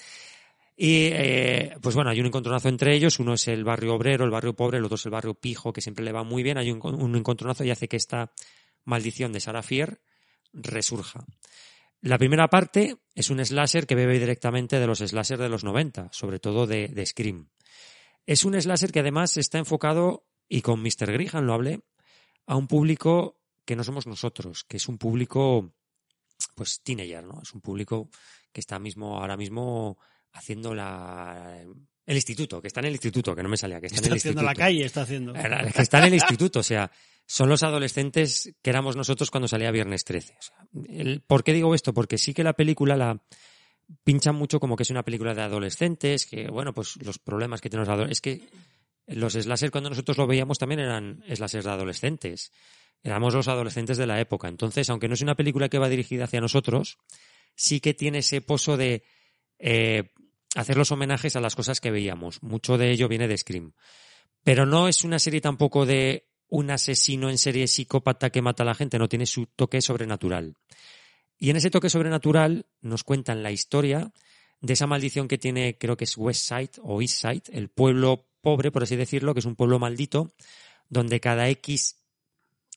Y 0.77 1.07
eh, 1.13 1.77
pues 1.81 1.95
bueno, 1.95 2.11
hay 2.11 2.21
un 2.21 2.27
encontronazo 2.27 2.69
entre 2.69 2.95
ellos. 2.95 3.19
Uno 3.21 3.35
es 3.35 3.47
el 3.49 3.65
barrio 3.65 3.95
obrero, 3.95 4.25
el 4.25 4.31
barrio 4.31 4.55
pobre, 4.55 4.79
el 4.79 4.85
otro 4.85 4.97
es 4.97 5.05
el 5.05 5.13
barrio 5.13 5.35
pijo, 5.35 5.73
que 5.73 5.81
siempre 5.81 6.05
le 6.05 6.13
va 6.13 6.25
muy 6.25 6.43
bien. 6.43 6.59
Hay 6.59 6.71
un, 6.71 7.17
encontronazo 7.17 7.65
y 7.65 7.71
hace 7.71 7.89
que 7.89 7.97
esta 7.97 8.33
maldición 8.85 9.33
de 9.33 9.41
Sarah 9.41 9.63
Fier 9.63 10.01
resurja. 10.53 11.25
La 12.01 12.19
primera 12.19 12.49
parte 12.49 12.97
es 13.15 13.31
un 13.31 13.45
slasher 13.45 13.87
que 13.87 13.95
bebe 13.95 14.19
directamente 14.19 14.79
de 14.79 14.87
los 14.87 14.99
slashers 14.99 15.41
de 15.41 15.49
los 15.49 15.65
90, 15.65 16.09
sobre 16.13 16.39
todo 16.39 16.67
de, 16.67 16.89
de 16.89 17.07
Scream. 17.07 17.49
Es 18.27 18.45
un 18.45 18.61
slasher 18.61 18.93
que 18.93 19.01
además 19.01 19.37
está 19.37 19.59
enfocado, 19.59 20.27
y 20.49 20.61
con 20.61 20.83
Mr. 20.83 21.13
Grihan 21.13 21.47
lo 21.47 21.55
hablé, 21.55 21.81
a 22.47 22.57
un 22.57 22.67
público 22.67 23.41
que 23.65 23.77
no 23.77 23.85
somos 23.85 24.07
nosotros, 24.07 24.65
que 24.65 24.77
es 24.77 24.89
un 24.89 24.99
público, 24.99 25.73
pues, 26.55 26.83
teenager, 26.83 27.25
¿no? 27.25 27.41
Es 27.43 27.55
un 27.55 27.63
público 27.63 28.11
que 28.53 28.61
está 28.61 28.79
mismo, 28.79 29.19
ahora 29.19 29.39
mismo 29.39 29.99
haciendo 30.35 30.75
la, 30.75 31.59
el 32.07 32.15
instituto, 32.15 32.61
que 32.61 32.69
está 32.69 32.81
en 32.81 32.87
el 32.87 32.93
instituto, 32.93 33.35
que 33.35 33.43
no 33.43 33.49
me 33.49 33.57
salía, 33.57 33.81
que 33.81 33.87
está, 33.87 33.97
Está 33.97 34.07
en 34.09 34.13
el 34.13 34.19
haciendo 34.19 34.41
instituto. 34.43 34.61
la 34.61 34.65
calle, 34.67 34.85
está 34.85 35.03
haciendo. 35.03 35.35
Era- 35.35 35.73
que 35.73 35.83
está 35.83 35.99
en 35.99 36.05
el 36.05 36.15
instituto, 36.15 36.61
o 36.61 36.63
sea, 36.63 36.91
son 37.27 37.49
los 37.49 37.63
adolescentes 37.63 38.53
que 38.63 38.71
éramos 38.71 38.97
nosotros 38.97 39.31
cuando 39.31 39.49
salía 39.49 39.71
Viernes 39.71 40.05
13. 40.05 40.37
O 40.39 40.43
sea, 40.43 40.57
el- 40.89 41.23
¿Por 41.23 41.43
qué 41.45 41.53
digo 41.53 41.75
esto? 41.75 41.95
Porque 41.95 42.19
sí 42.19 42.35
que 42.35 42.45
la 42.45 42.53
película 42.53 42.97
la 42.97 43.23
pinchan 44.03 44.35
mucho 44.35 44.61
como 44.61 44.77
que 44.77 44.83
es 44.83 44.91
una 44.91 45.03
película 45.03 45.35
de 45.35 45.43
adolescentes, 45.43 46.27
que 46.27 46.49
bueno, 46.49 46.73
pues 46.75 46.97
los 47.03 47.19
problemas 47.19 47.61
que 47.61 47.71
tienen 47.71 47.87
los 47.87 47.93
adolescentes. 47.95 48.19
Es 48.19 48.21
que 48.21 49.15
los 49.17 49.35
slasher 49.35 49.71
cuando 49.71 49.91
nosotros 49.91 50.17
lo 50.17 50.27
veíamos 50.27 50.59
también 50.59 50.81
eran 50.81 51.23
slashers 51.35 51.65
de 51.65 51.71
adolescentes. 51.71 52.51
Éramos 53.03 53.35
los 53.35 53.49
adolescentes 53.49 53.99
de 53.99 54.07
la 54.07 54.19
época. 54.19 54.49
Entonces, 54.49 54.89
aunque 54.89 55.09
no 55.09 55.15
es 55.15 55.21
una 55.21 55.35
película 55.35 55.69
que 55.69 55.79
va 55.79 55.91
dirigida 55.91 56.25
hacia 56.25 56.41
nosotros, 56.41 56.97
sí 57.55 57.81
que 57.81 57.93
tiene 57.93 58.19
ese 58.19 58.41
pozo 58.41 58.79
de 58.79 59.05
eh, 59.59 60.11
hacer 60.55 60.77
los 60.77 60.93
homenajes 60.93 61.37
a 61.37 61.41
las 61.41 61.57
cosas 61.57 61.81
que 61.81 61.91
veíamos. 61.91 62.43
Mucho 62.43 62.79
de 62.79 62.91
ello 62.91 63.09
viene 63.09 63.29
de 63.29 63.37
Scream. 63.37 63.73
Pero 64.43 64.67
no 64.67 64.89
es 64.89 65.05
una 65.05 65.19
serie 65.19 65.41
tampoco 65.41 65.87
de 65.87 66.29
un 66.49 66.71
asesino 66.71 67.31
en 67.31 67.39
serie 67.39 67.67
psicópata 67.67 68.31
que 68.31 68.43
mata 68.43 68.63
a 68.63 68.67
la 68.67 68.75
gente, 68.75 68.99
no 68.99 69.09
tiene 69.09 69.27
su 69.27 69.47
toque 69.47 69.81
sobrenatural. 69.81 70.57
Y 71.39 71.51
en 71.51 71.57
ese 71.57 71.71
toque 71.71 71.91
sobrenatural 71.91 72.67
nos 72.81 73.03
cuentan 73.05 73.43
la 73.43 73.51
historia 73.51 74.13
de 74.61 74.73
esa 74.73 74.87
maldición 74.87 75.29
que 75.29 75.39
tiene, 75.39 75.77
creo 75.79 75.97
que 75.97 76.05
es 76.05 76.17
West 76.17 76.49
Side 76.49 76.71
o 76.83 77.03
East 77.03 77.21
Side, 77.21 77.43
el 77.53 77.69
pueblo 77.69 78.29
pobre, 78.41 78.71
por 78.71 78.83
así 78.83 78.97
decirlo, 78.97 79.35
que 79.35 79.41
es 79.41 79.47
un 79.47 79.57
pueblo 79.57 79.79
maldito, 79.79 80.33
donde 80.89 81.21
cada 81.21 81.49
X 81.49 81.97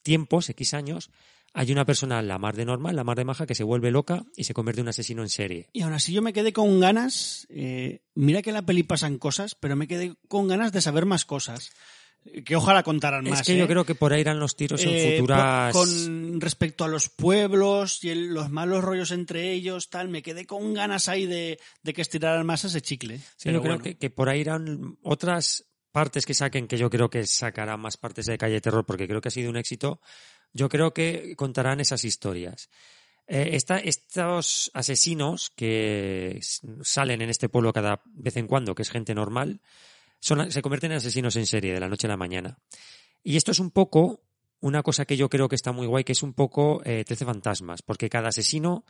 tiempos, 0.01 0.49
X 0.49 0.73
años, 0.73 1.11
hay 1.59 1.71
una 1.71 1.85
persona, 1.85 2.21
la 2.21 2.37
mar 2.37 2.55
de 2.55 2.65
normal, 2.65 2.95
la 2.95 3.03
mar 3.03 3.17
de 3.17 3.25
maja, 3.25 3.45
que 3.45 3.55
se 3.55 3.63
vuelve 3.63 3.91
loca 3.91 4.23
y 4.35 4.43
se 4.45 4.53
convierte 4.53 4.81
en 4.81 4.85
un 4.85 4.89
asesino 4.89 5.23
en 5.23 5.29
serie. 5.29 5.69
Y 5.73 5.81
aún 5.81 5.93
así 5.93 6.13
yo 6.13 6.21
me 6.21 6.33
quedé 6.33 6.53
con 6.53 6.79
ganas, 6.79 7.47
eh, 7.49 8.01
mira 8.15 8.41
que 8.41 8.51
en 8.51 8.55
la 8.55 8.65
peli 8.65 8.83
pasan 8.83 9.17
cosas, 9.17 9.55
pero 9.55 9.75
me 9.75 9.87
quedé 9.87 10.15
con 10.27 10.47
ganas 10.47 10.71
de 10.71 10.81
saber 10.81 11.05
más 11.05 11.25
cosas. 11.25 11.71
Eh, 12.25 12.43
Que 12.43 12.55
ojalá 12.55 12.83
contaran 12.83 13.23
más. 13.23 13.39
es 13.41 13.45
que 13.47 13.53
¿eh? 13.53 13.57
yo 13.57 13.67
creo 13.67 13.85
que 13.85 13.95
por 13.95 14.11
ahí 14.13 14.21
irán 14.21 14.39
los 14.39 14.55
tiros 14.55 14.81
en 14.83 14.89
Eh, 14.89 15.15
futuras... 15.17 15.73
Con 15.73 16.41
respecto 16.41 16.83
a 16.83 16.87
los 16.87 17.09
pueblos 17.09 18.03
y 18.03 18.09
el- 18.09 18.33
los 18.33 18.49
malos 18.49 18.83
rollos 18.83 19.11
entre 19.11 19.51
ellos, 19.53 19.89
tal, 19.89 20.09
me 20.09 20.21
quedé 20.21 20.45
con 20.45 20.73
ganas 20.73 21.07
ahí 21.09 21.25
de, 21.25 21.59
de 21.83 21.93
que 21.93 22.01
estiraran 22.01 22.45
más 22.45 22.65
ese 22.65 22.81
chicle. 22.81 23.17
Sí, 23.19 23.23
Pero 23.45 23.57
yo 23.59 23.61
creo 23.61 23.73
bueno. 23.75 23.83
que, 23.83 23.97
que 23.97 24.09
por 24.09 24.29
ahí 24.29 24.41
irán 24.41 24.97
otras 25.03 25.65
partes 25.91 26.25
que 26.25 26.33
saquen, 26.33 26.67
que 26.67 26.77
yo 26.77 26.89
creo 26.89 27.09
que 27.09 27.25
sacará 27.25 27.77
más 27.77 27.97
partes 27.97 28.25
de 28.27 28.37
Calle 28.37 28.61
Terror, 28.61 28.85
porque 28.85 29.07
creo 29.07 29.21
que 29.21 29.29
ha 29.29 29.31
sido 29.31 29.49
un 29.49 29.57
éxito. 29.57 29.99
Yo 30.53 30.69
creo 30.69 30.93
que 30.93 31.35
contarán 31.35 31.79
esas 31.79 32.03
historias. 32.03 32.69
Eh, 33.27 33.57
estos 33.83 34.71
asesinos 34.73 35.51
que 35.55 36.39
salen 36.81 37.21
en 37.21 37.29
este 37.29 37.49
pueblo 37.49 37.73
cada 37.73 38.01
vez 38.05 38.37
en 38.37 38.47
cuando, 38.47 38.73
que 38.73 38.83
es 38.83 38.89
gente 38.89 39.13
normal, 39.13 39.61
son, 40.19 40.51
se 40.51 40.61
convierten 40.61 40.91
en 40.91 40.97
asesinos 40.97 41.35
en 41.35 41.45
serie 41.45 41.73
de 41.73 41.79
la 41.79 41.89
noche 41.89 42.07
a 42.07 42.09
la 42.09 42.17
mañana. 42.17 42.57
Y 43.23 43.35
esto 43.35 43.51
es 43.51 43.59
un 43.59 43.71
poco 43.71 44.23
una 44.59 44.81
cosa 44.81 45.05
que 45.05 45.17
yo 45.17 45.29
creo 45.29 45.49
que 45.49 45.55
está 45.55 45.71
muy 45.71 45.87
guay, 45.87 46.03
que 46.03 46.13
es 46.13 46.23
un 46.23 46.33
poco 46.33 46.81
eh, 46.85 47.03
13 47.05 47.25
fantasmas, 47.25 47.81
porque 47.81 48.09
cada 48.09 48.29
asesino 48.29 48.85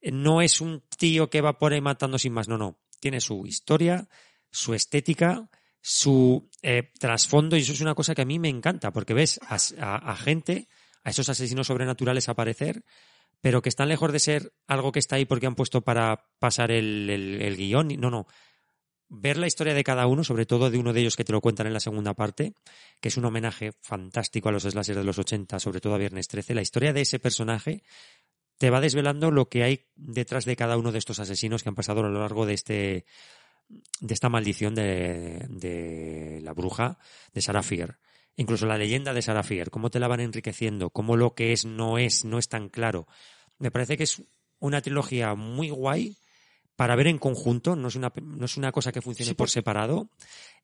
eh, 0.00 0.10
no 0.10 0.42
es 0.42 0.60
un 0.60 0.82
tío 0.98 1.30
que 1.30 1.40
va 1.40 1.58
por 1.58 1.72
ahí 1.72 1.80
matando 1.80 2.18
sin 2.18 2.32
más, 2.32 2.48
no, 2.48 2.58
no. 2.58 2.78
Tiene 3.00 3.20
su 3.20 3.46
historia, 3.46 4.08
su 4.50 4.74
estética, 4.74 5.48
su 5.82 6.48
eh, 6.62 6.90
trasfondo, 6.98 7.56
y 7.56 7.60
eso 7.60 7.72
es 7.72 7.80
una 7.80 7.94
cosa 7.94 8.14
que 8.14 8.22
a 8.22 8.24
mí 8.24 8.38
me 8.38 8.48
encanta, 8.48 8.92
porque 8.92 9.14
ves 9.14 9.38
a, 9.48 10.16
gente, 10.16 10.68
a 11.04 11.10
esos 11.10 11.28
asesinos 11.28 11.66
sobrenaturales 11.66 12.28
aparecer, 12.28 12.84
pero 13.40 13.60
que 13.60 13.68
están 13.68 13.88
lejos 13.88 14.12
de 14.12 14.20
ser 14.20 14.54
algo 14.68 14.92
que 14.92 15.00
está 15.00 15.16
ahí 15.16 15.24
porque 15.24 15.46
han 15.46 15.56
puesto 15.56 15.80
para 15.82 16.28
pasar 16.38 16.70
el, 16.70 17.10
el- 17.10 17.42
el 17.42 17.56
guion. 17.56 17.88
No, 18.00 18.10
no. 18.10 18.26
Ver 19.08 19.36
la 19.36 19.48
historia 19.48 19.74
de 19.74 19.84
cada 19.84 20.06
uno, 20.06 20.24
sobre 20.24 20.46
todo 20.46 20.70
de 20.70 20.78
uno 20.78 20.92
de 20.92 21.00
ellos 21.00 21.16
que 21.16 21.24
te 21.24 21.32
lo 21.32 21.40
cuentan 21.40 21.66
en 21.66 21.74
la 21.74 21.80
segunda 21.80 22.14
parte, 22.14 22.54
que 23.00 23.08
es 23.08 23.16
un 23.16 23.24
homenaje 23.26 23.72
fantástico 23.82 24.48
a 24.48 24.52
los 24.52 24.62
slashers 24.62 24.96
de 24.96 25.04
los 25.04 25.18
80, 25.18 25.58
sobre 25.58 25.80
todo 25.80 25.94
a 25.94 25.98
Viernes 25.98 26.28
13. 26.28 26.54
La 26.54 26.62
historia 26.62 26.92
de 26.94 27.02
ese 27.02 27.18
personaje 27.18 27.82
te 28.56 28.70
va 28.70 28.80
desvelando 28.80 29.30
lo 29.32 29.48
que 29.48 29.64
hay 29.64 29.86
detrás 29.96 30.44
de 30.44 30.54
cada 30.56 30.76
uno 30.78 30.92
de 30.92 30.98
estos 30.98 31.18
asesinos 31.18 31.62
que 31.64 31.68
han 31.68 31.74
pasado 31.74 32.00
a 32.00 32.08
lo 32.08 32.20
largo 32.20 32.46
de 32.46 32.54
este 32.54 33.04
de 34.00 34.14
esta 34.14 34.28
maldición 34.28 34.74
de, 34.74 35.46
de 35.48 36.40
la 36.42 36.52
bruja 36.52 36.98
de 37.32 37.40
Sarah 37.40 37.62
Fier. 37.62 37.98
Incluso 38.36 38.66
la 38.66 38.78
leyenda 38.78 39.12
de 39.12 39.22
Sarah 39.22 39.42
Fier, 39.42 39.70
cómo 39.70 39.90
te 39.90 40.00
la 40.00 40.08
van 40.08 40.20
enriqueciendo, 40.20 40.90
cómo 40.90 41.16
lo 41.16 41.34
que 41.34 41.52
es 41.52 41.64
no 41.64 41.98
es, 41.98 42.24
no 42.24 42.38
es 42.38 42.48
tan 42.48 42.68
claro. 42.68 43.06
Me 43.58 43.70
parece 43.70 43.96
que 43.96 44.04
es 44.04 44.22
una 44.58 44.80
trilogía 44.80 45.34
muy 45.34 45.70
guay 45.70 46.16
para 46.76 46.96
ver 46.96 47.06
en 47.08 47.18
conjunto, 47.18 47.76
no 47.76 47.88
es 47.88 47.96
una, 47.96 48.12
no 48.22 48.44
es 48.44 48.56
una 48.56 48.72
cosa 48.72 48.92
que 48.92 49.02
funcione 49.02 49.30
Sí, 49.30 49.34
por 49.34 49.50
separado 49.50 50.08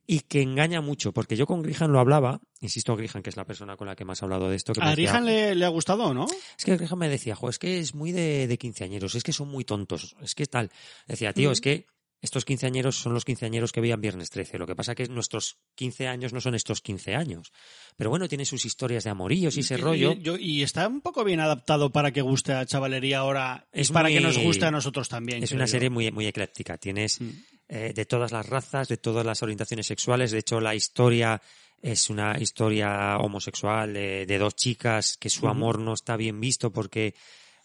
y 0.07 0.21
que 0.21 0.41
engaña 0.41 0.81
mucho, 0.81 1.13
porque 1.13 1.37
yo 1.37 1.47
con 1.47 1.61
Grihan 1.61 1.93
lo 1.93 2.01
hablaba, 2.01 2.41
insisto, 2.61 2.97
Grihan, 2.97 3.23
que 3.23 3.29
es 3.29 3.37
la 3.37 3.45
persona 3.45 3.77
con 3.77 3.87
la 3.87 3.95
que 3.95 4.07
más 4.07 4.23
he 4.23 4.25
hablado 4.25 4.49
de 4.49 4.57
esto, 4.57 4.73
que 4.73 4.81
¿A 4.83 4.89
decía, 4.91 5.11
Rihan 5.13 5.27
le, 5.27 5.55
le 5.55 5.65
ha 5.67 5.69
gustado 5.69 6.05
o 6.05 6.15
no? 6.15 6.27
es 6.57 6.65
que 6.65 6.77
Grihan 6.79 6.99
me 6.99 7.11
decía, 7.11 7.37
jo, 7.37 7.51
es 7.51 7.59
que 7.59 7.79
es 7.79 7.95
muy 7.95 8.13
de, 8.13 8.47
de 8.47 8.57
quinceañeros, 8.57 9.15
es 9.15 9.23
que 9.23 9.35
son 9.35 9.49
muy 9.49 9.65
tontos, 9.65 10.17
es 10.23 10.35
que 10.35 10.47
tal. 10.47 10.71
Decía, 11.07 11.35
tío, 11.35 11.51
es 11.53 11.61
que 11.61 11.87
estos 12.21 12.45
quinceañeros 12.45 12.97
son 12.97 13.15
los 13.15 13.25
quinceañeros 13.25 13.71
que 13.73 13.81
veían 13.81 14.01
Viernes 14.01 14.31
13. 14.31 14.59
Lo 14.59 14.67
que 14.67 14.75
pasa 14.75 14.95
que 14.95 15.07
nuestros 15.07 15.59
15 15.77 16.09
años 16.09 16.33
no 16.33 16.41
son 16.41 16.55
estos 16.55 16.81
15 16.81 17.15
años. 17.15 17.53
Pero 17.97 18.11
bueno, 18.11 18.29
tiene 18.29 18.45
sus 18.45 18.65
historias 18.65 19.05
de 19.05 19.11
amorillos 19.11 19.57
y 19.57 19.61
ese 19.61 19.75
Y- 19.75 19.79
rollo. 19.79 20.13
Y, 20.13 20.23
yo- 20.23 20.37
y 20.37 20.63
está 20.63 20.89
un 20.89 21.01
poco 21.01 21.23
bien 21.25 21.41
adaptado 21.41 21.91
para 21.91 22.11
que 22.11 22.21
guste 22.23 22.53
a 22.53 22.67
chavalería 22.67 23.19
ahora 23.19 23.69
Es 23.73 23.91
y 23.91 23.93
para 23.93 24.09
muy- 24.09 24.15
que 24.19 24.21
nos 24.21 24.39
guste 24.39 24.67
a 24.67 24.71
nosotros 24.71 25.09
también. 25.09 25.43
Es 25.45 25.53
una 25.53 25.67
yo. 25.67 25.71
serie 25.73 25.91
muy, 25.91 26.11
muy 26.11 26.27
ecléctica. 26.27 26.77
Tienes 26.79 27.21
Mm. 27.21 27.29
eh, 27.69 27.93
de 27.95 28.05
todas 28.07 28.33
las 28.33 28.47
razas, 28.47 28.89
de 28.89 28.97
todas 28.97 29.25
las 29.27 29.43
orientaciones 29.43 29.87
sexuales. 29.87 30.31
De 30.33 30.39
hecho, 30.39 30.61
la 30.61 30.75
historia 30.75 31.41
es 31.81 32.11
una 32.11 32.37
historia 32.41 33.19
homosexual 33.19 33.93
de, 33.95 34.27
de 34.27 34.39
dos 34.39 34.57
chicas 34.57 35.17
que 35.17 35.31
su 35.31 35.47
amor 35.47 35.79
no 35.79 35.93
está 35.95 36.17
bien 36.17 36.41
visto 36.41 36.73
porque 36.73 37.15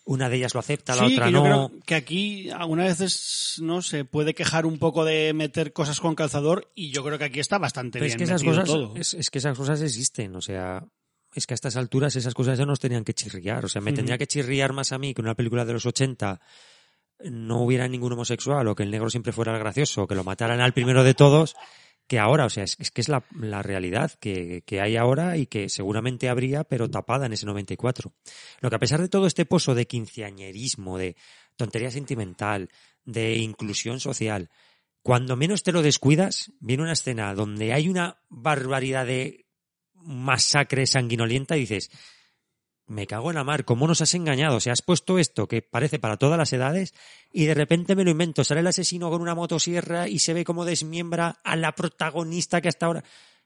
una 0.06 0.28
de 0.30 0.36
ellas 0.38 0.54
lo 0.54 0.60
acepta, 0.60 0.96
la 0.96 1.08
Sí, 1.08 1.14
otra 1.14 1.28
que 1.28 1.32
yo 1.32 1.38
no. 1.38 1.44
creo 1.70 1.82
que 1.86 1.96
aquí 1.96 2.50
algunas 2.50 2.88
veces 2.88 3.56
no 3.62 3.82
se 3.82 4.04
puede 4.06 4.34
quejar 4.34 4.66
un 4.66 4.78
poco 4.80 5.06
de 5.06 5.34
meter 5.34 5.72
cosas 5.74 6.00
con 6.02 6.14
calzador 6.16 6.72
y 6.76 6.92
yo 6.92 7.04
creo 7.04 7.18
que 7.18 7.26
aquí 7.26 7.40
está 7.40 7.58
bastante 7.58 8.00
Pero 8.00 8.06
bien 8.06 8.16
es 8.16 8.18
que 8.18 8.24
esas 8.26 8.44
cosas, 8.44 8.66
todo. 8.66 8.94
es, 8.96 9.14
es 9.14 9.30
que 9.30 9.38
esas 9.40 9.58
cosas 9.58 9.82
existen, 9.82 10.36
o 10.36 10.42
sea, 10.42 10.84
es 11.34 11.48
que 11.48 11.54
a 11.54 11.56
estas 11.56 11.78
alturas 11.78 12.16
esas 12.16 12.34
cosas 12.34 12.58
ya 12.60 12.66
nos 12.66 12.80
tenían 12.80 13.04
que 13.06 13.14
chirriar, 13.14 13.64
o 13.66 13.70
sea, 13.70 13.82
me 13.82 13.94
tendría 13.94 14.18
que 14.18 14.28
chirriar 14.28 14.74
más 14.74 14.92
a 14.92 14.98
mí 14.98 15.14
que 15.14 15.22
en 15.22 15.26
una 15.26 15.36
película 15.36 15.64
de 15.66 15.74
los 15.74 15.86
80 15.86 16.40
no 17.32 17.62
hubiera 17.62 17.88
ningún 17.88 18.12
homosexual 18.14 18.68
o 18.68 18.76
que 18.76 18.84
el 18.84 18.92
negro 18.92 19.10
siempre 19.10 19.32
fuera 19.32 19.54
el 19.54 19.60
gracioso, 19.60 20.04
o 20.04 20.08
que 20.08 20.16
lo 20.16 20.24
mataran 20.26 20.60
al 20.60 20.74
primero 20.74 21.04
de 21.06 21.14
todos, 21.14 21.56
que 22.08 22.20
ahora, 22.20 22.46
o 22.46 22.50
sea, 22.50 22.64
es, 22.64 22.76
que 22.76 23.02
es 23.02 23.10
la, 23.10 23.24
la 23.38 23.64
realidad 23.64 24.12
que, 24.20 24.64
que 24.66 24.82
hay 24.82 24.98
ahora 24.98 25.38
y 25.38 25.48
que 25.48 25.70
seguramente 25.70 26.30
habría, 26.30 26.64
pero 26.64 26.90
tapada 26.90 27.26
en 27.26 27.34
ese 27.34 27.46
94. 27.46 28.14
Lo 28.60 28.70
que 28.70 28.76
a 28.76 28.80
pesar 28.80 29.02
de 29.02 29.10
todo 29.10 29.28
este 29.28 29.46
pozo 29.46 29.76
de 29.76 29.88
quinceañerismo, 29.88 30.98
de 30.98 31.16
tontería 31.56 31.92
sentimental, 31.92 32.70
de 33.06 33.36
inclusión 33.36 34.00
social, 34.00 34.50
cuando 35.04 35.36
menos 35.36 35.64
te 35.64 35.74
lo 35.74 35.82
descuidas, 35.82 36.52
viene 36.62 36.84
una 36.84 36.94
escena 36.94 37.34
donde 37.36 37.74
hay 37.74 37.90
una 37.90 38.22
barbaridad 38.30 39.06
de 39.06 39.46
masacre 39.96 40.88
sanguinolienta 40.88 41.58
y 41.58 41.62
dices, 41.62 41.92
me 42.86 43.08
cago 43.08 43.32
en 43.32 43.36
la 43.36 43.44
mar, 43.44 43.66
¿cómo 43.66 43.88
nos 43.88 44.02
has 44.02 44.14
engañado? 44.14 44.58
O 44.58 44.60
sea, 44.60 44.74
has 44.74 44.82
puesto 44.82 45.18
esto 45.18 45.48
que 45.48 45.62
parece 45.62 46.00
para 46.00 46.18
todas 46.18 46.38
las 46.38 46.52
edades 46.54 46.94
y 47.32 47.46
de 47.46 47.54
repente 47.54 47.96
me 47.96 48.04
lo 48.04 48.12
invento. 48.12 48.44
Sale 48.44 48.60
el 48.62 48.68
asesino 48.68 49.10
con 49.10 49.22
una 49.22 49.36
motosierra 49.36 50.08
y 50.08 50.20
se 50.20 50.34
ve 50.34 50.44
cómo 50.44 50.66
desmiembra 50.66 51.40
a 51.44 51.56
la 51.56 51.74
protagonista 51.74 52.62
que 52.62 52.70
hasta 52.70 52.86
ahora... 52.86 53.04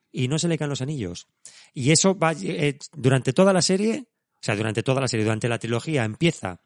Y 0.09 0.29
no 0.29 0.39
se 0.39 0.47
le 0.47 0.57
caen 0.57 0.69
los 0.69 0.81
anillos. 0.81 1.27
Y 1.73 1.91
eso 1.91 2.17
va 2.17 2.31
eh, 2.31 2.79
durante 2.93 3.33
toda 3.33 3.51
la 3.53 3.61
serie, 3.61 4.05
o 4.35 4.39
sea, 4.41 4.55
durante 4.55 4.81
toda 4.81 5.01
la 5.01 5.07
serie, 5.07 5.25
durante 5.25 5.49
la 5.49 5.59
trilogía, 5.59 6.05
empieza. 6.05 6.61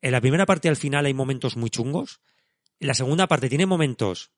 En 0.00 0.12
la 0.12 0.20
primera 0.20 0.46
parte 0.46 0.68
al 0.68 0.76
final 0.76 1.04
hay 1.04 1.12
momentos 1.12 1.56
muy 1.56 1.70
chungos. 1.70 2.20
En 2.78 2.86
la 2.86 2.94
segunda 2.94 3.26
parte 3.26 3.48
tiene 3.48 3.66
momentos 3.66 4.30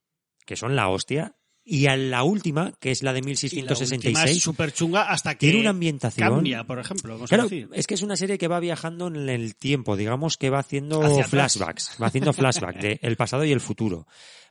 que 0.46 0.56
son 0.56 0.74
la 0.74 0.88
hostia. 0.88 1.36
Y 1.62 1.86
en 1.86 2.10
la 2.10 2.22
última, 2.24 2.72
que 2.80 2.90
es 2.90 3.02
la 3.02 3.12
de 3.12 3.18
Y 3.18 3.22
la 3.22 3.28
última 3.28 3.34
1666, 3.34 4.36
es 4.38 4.42
súper 4.42 4.72
chunga 4.72 5.02
hasta 5.10 5.34
que 5.34 5.46
tiene 5.46 5.60
una 5.60 5.70
ambientación. 5.70 6.28
cambia, 6.28 6.64
por 6.64 6.78
ejemplo. 6.80 7.14
Vamos 7.14 7.28
Claro, 7.28 7.44
a 7.44 7.48
decir. 7.48 7.68
es 7.74 7.86
que 7.86 7.94
es 7.94 8.02
una 8.02 8.16
serie 8.16 8.38
que 8.38 8.48
va 8.48 8.58
viajando 8.60 9.06
en 9.08 9.28
el 9.28 9.54
tiempo, 9.56 9.96
digamos 9.96 10.36
que 10.36 10.50
va 10.50 10.60
haciendo 10.60 11.00
Hacia 11.02 11.24
atrás. 11.24 11.30
flashbacks, 11.54 11.96
va 12.02 12.06
haciendo 12.08 12.32
flashback 12.32 12.80
de 12.80 12.98
el 13.02 13.16
pasado 13.16 13.44
y 13.44 13.52
el 13.52 13.60
futuro. 13.60 14.06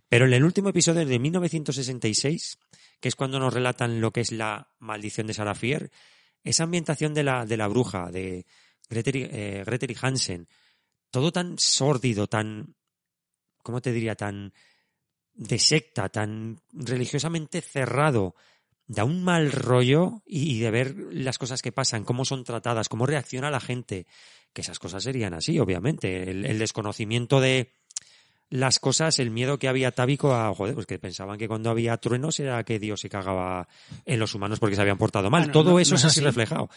Pero 0.08 0.26
en 0.26 0.34
el 0.34 0.44
último 0.44 0.70
episodio 0.70 1.06
de 1.06 1.20
1966, 1.20 2.58
que 3.00 3.08
es 3.10 3.16
cuando 3.16 3.40
nos 3.40 3.54
relatan 3.54 4.02
lo 4.02 4.12
que 4.12 4.22
es 4.22 4.32
la 4.32 4.70
maldición 4.80 5.28
de 5.28 5.34
Sarah 5.34 5.56
Fier, 5.56 5.92
esa 6.44 6.64
ambientación 6.64 7.14
de 7.14 7.24
la, 7.24 7.46
de 7.46 7.58
la 7.58 7.68
bruja, 7.68 8.12
de 8.12 8.46
Gretel, 8.90 9.16
y- 9.18 9.24
eh, 9.32 9.64
Gretel 9.66 9.92
y 9.92 9.98
Hansen, 10.02 10.48
todo 11.12 11.32
tan 11.32 11.58
sórdido, 11.60 12.28
tan, 12.28 12.76
¿cómo 13.64 13.82
te 13.82 13.92
diría? 13.92 14.16
Tan 14.16 14.54
de 15.40 15.58
secta, 15.58 16.10
tan 16.10 16.60
religiosamente 16.74 17.62
cerrado, 17.62 18.36
da 18.88 19.06
un 19.06 19.24
mal 19.24 19.54
rollo 19.54 20.22
y, 20.26 20.60
de 20.60 20.70
ver 20.70 20.96
las 21.12 21.38
cosas 21.38 21.62
que 21.62 21.72
pasan, 21.72 22.04
cómo 22.04 22.26
son 22.26 22.44
tratadas, 22.44 22.90
cómo 22.90 23.06
reacciona 23.06 23.50
la 23.50 23.62
gente, 23.62 24.06
que 24.52 24.62
esas 24.62 24.80
cosas 24.80 25.02
serían 25.02 25.34
así, 25.34 25.58
obviamente. 25.58 26.30
El, 26.30 26.46
el 26.46 26.60
desconocimiento 26.60 27.40
de 27.40 27.72
las 28.50 28.80
cosas, 28.80 29.20
el 29.20 29.32
miedo 29.32 29.60
que 29.60 29.70
había 29.70 29.92
tábico 29.92 30.34
a, 30.34 30.54
joder, 30.54 30.76
pues 30.76 30.88
que 30.88 31.00
pensaban 31.00 31.38
que 31.38 31.48
cuando 31.48 31.70
había 31.70 31.96
truenos 31.98 32.38
era 32.42 32.62
que 32.66 32.78
Dios 32.78 33.00
se 33.00 33.10
cagaba 33.10 33.70
en 34.06 34.20
los 34.20 34.36
humanos 34.36 34.60
porque 34.60 34.76
se 34.76 34.82
habían 34.82 34.98
portado 34.98 35.30
mal. 35.30 35.52
Todo 35.52 35.72
no, 35.72 35.80
eso 35.80 35.92
no 35.92 35.98
es 35.98 36.06
así. 36.06 36.20
reflejado. 36.20 36.70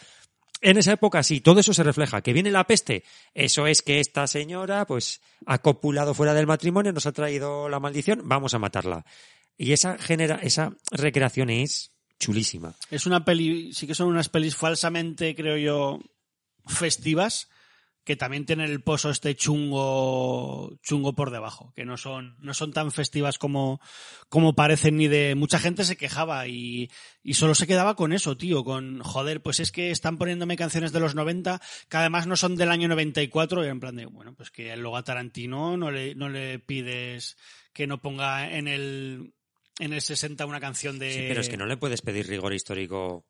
En 0.63 0.77
esa 0.77 0.93
época 0.93 1.21
sí, 1.23 1.41
todo 1.41 1.59
eso 1.59 1.73
se 1.73 1.83
refleja. 1.83 2.21
Que 2.21 2.31
viene 2.31 2.49
la 2.49 2.65
peste, 2.65 3.03
eso 3.33 3.67
es 3.67 3.81
que 3.81 3.99
esta 3.99 4.25
señora, 4.27 4.87
pues, 4.87 5.21
ha 5.45 5.57
copulado 5.57 6.13
fuera 6.13 6.33
del 6.33 6.47
matrimonio, 6.47 6.93
nos 6.93 7.05
ha 7.05 7.11
traído 7.11 7.67
la 7.67 7.81
maldición, 7.81 8.21
vamos 8.23 8.53
a 8.53 8.59
matarla. 8.59 9.05
Y 9.57 9.73
esa 9.73 9.97
genera, 9.97 10.39
esa 10.41 10.73
recreación 10.89 11.49
es 11.49 11.91
chulísima. 12.17 12.73
Es 12.89 13.05
una 13.05 13.25
peli, 13.25 13.73
sí 13.73 13.87
que 13.87 13.93
son 13.93 14.07
unas 14.07 14.29
pelis 14.29 14.55
falsamente, 14.55 15.35
creo 15.35 15.57
yo, 15.57 15.99
festivas, 16.65 17.49
que 18.03 18.15
también 18.15 18.45
tienen 18.45 18.69
el 18.69 18.81
pozo 18.81 19.09
este 19.09 19.35
chungo, 19.35 20.77
chungo 20.81 21.13
por 21.13 21.31
debajo, 21.31 21.71
que 21.75 21.85
no 21.85 21.97
son, 21.97 22.35
no 22.39 22.53
son 22.53 22.73
tan 22.73 22.91
festivas 22.91 23.37
como, 23.37 23.79
como 24.27 24.55
parecen 24.55 24.97
ni 24.97 25.07
de, 25.07 25.35
mucha 25.35 25.57
gente 25.57 25.85
se 25.85 25.95
quejaba 25.95 26.47
y, 26.47 26.89
y 27.23 27.35
solo 27.35 27.55
se 27.55 27.67
quedaba 27.67 27.95
con 27.95 28.11
eso, 28.11 28.35
tío, 28.35 28.63
con, 28.63 28.99
joder, 29.01 29.41
pues 29.41 29.59
es 29.61 29.71
que 29.71 29.91
están 29.91 30.17
poniéndome 30.17 30.57
canciones 30.57 30.91
de 30.91 30.99
los 30.99 31.15
90, 31.15 31.61
que 31.89 31.97
además 31.97 32.27
no 32.27 32.35
son 32.35 32.55
del 32.55 32.71
año 32.71 32.89
94, 32.89 33.65
y 33.65 33.69
en 33.69 33.79
plan 33.79 33.95
de, 33.95 34.05
bueno, 34.05 34.33
pues 34.35 34.51
que 34.51 34.75
luego 34.75 34.97
a 34.97 35.03
Tarantino 35.03 35.77
no 35.77 35.89
le, 35.89 36.13
no 36.15 36.27
le 36.27 36.59
pides 36.59 37.37
que 37.71 37.87
no 37.87 38.01
ponga 38.01 38.53
en 38.55 38.67
el, 38.67 39.33
en 39.79 39.93
el 39.93 40.01
60 40.01 40.45
una 40.45 40.59
canción 40.59 40.99
de... 40.99 41.13
Sí, 41.13 41.25
pero 41.27 41.41
es 41.41 41.49
que 41.49 41.57
no 41.57 41.65
le 41.65 41.77
puedes 41.77 42.01
pedir 42.01 42.27
rigor 42.27 42.53
histórico 42.53 43.25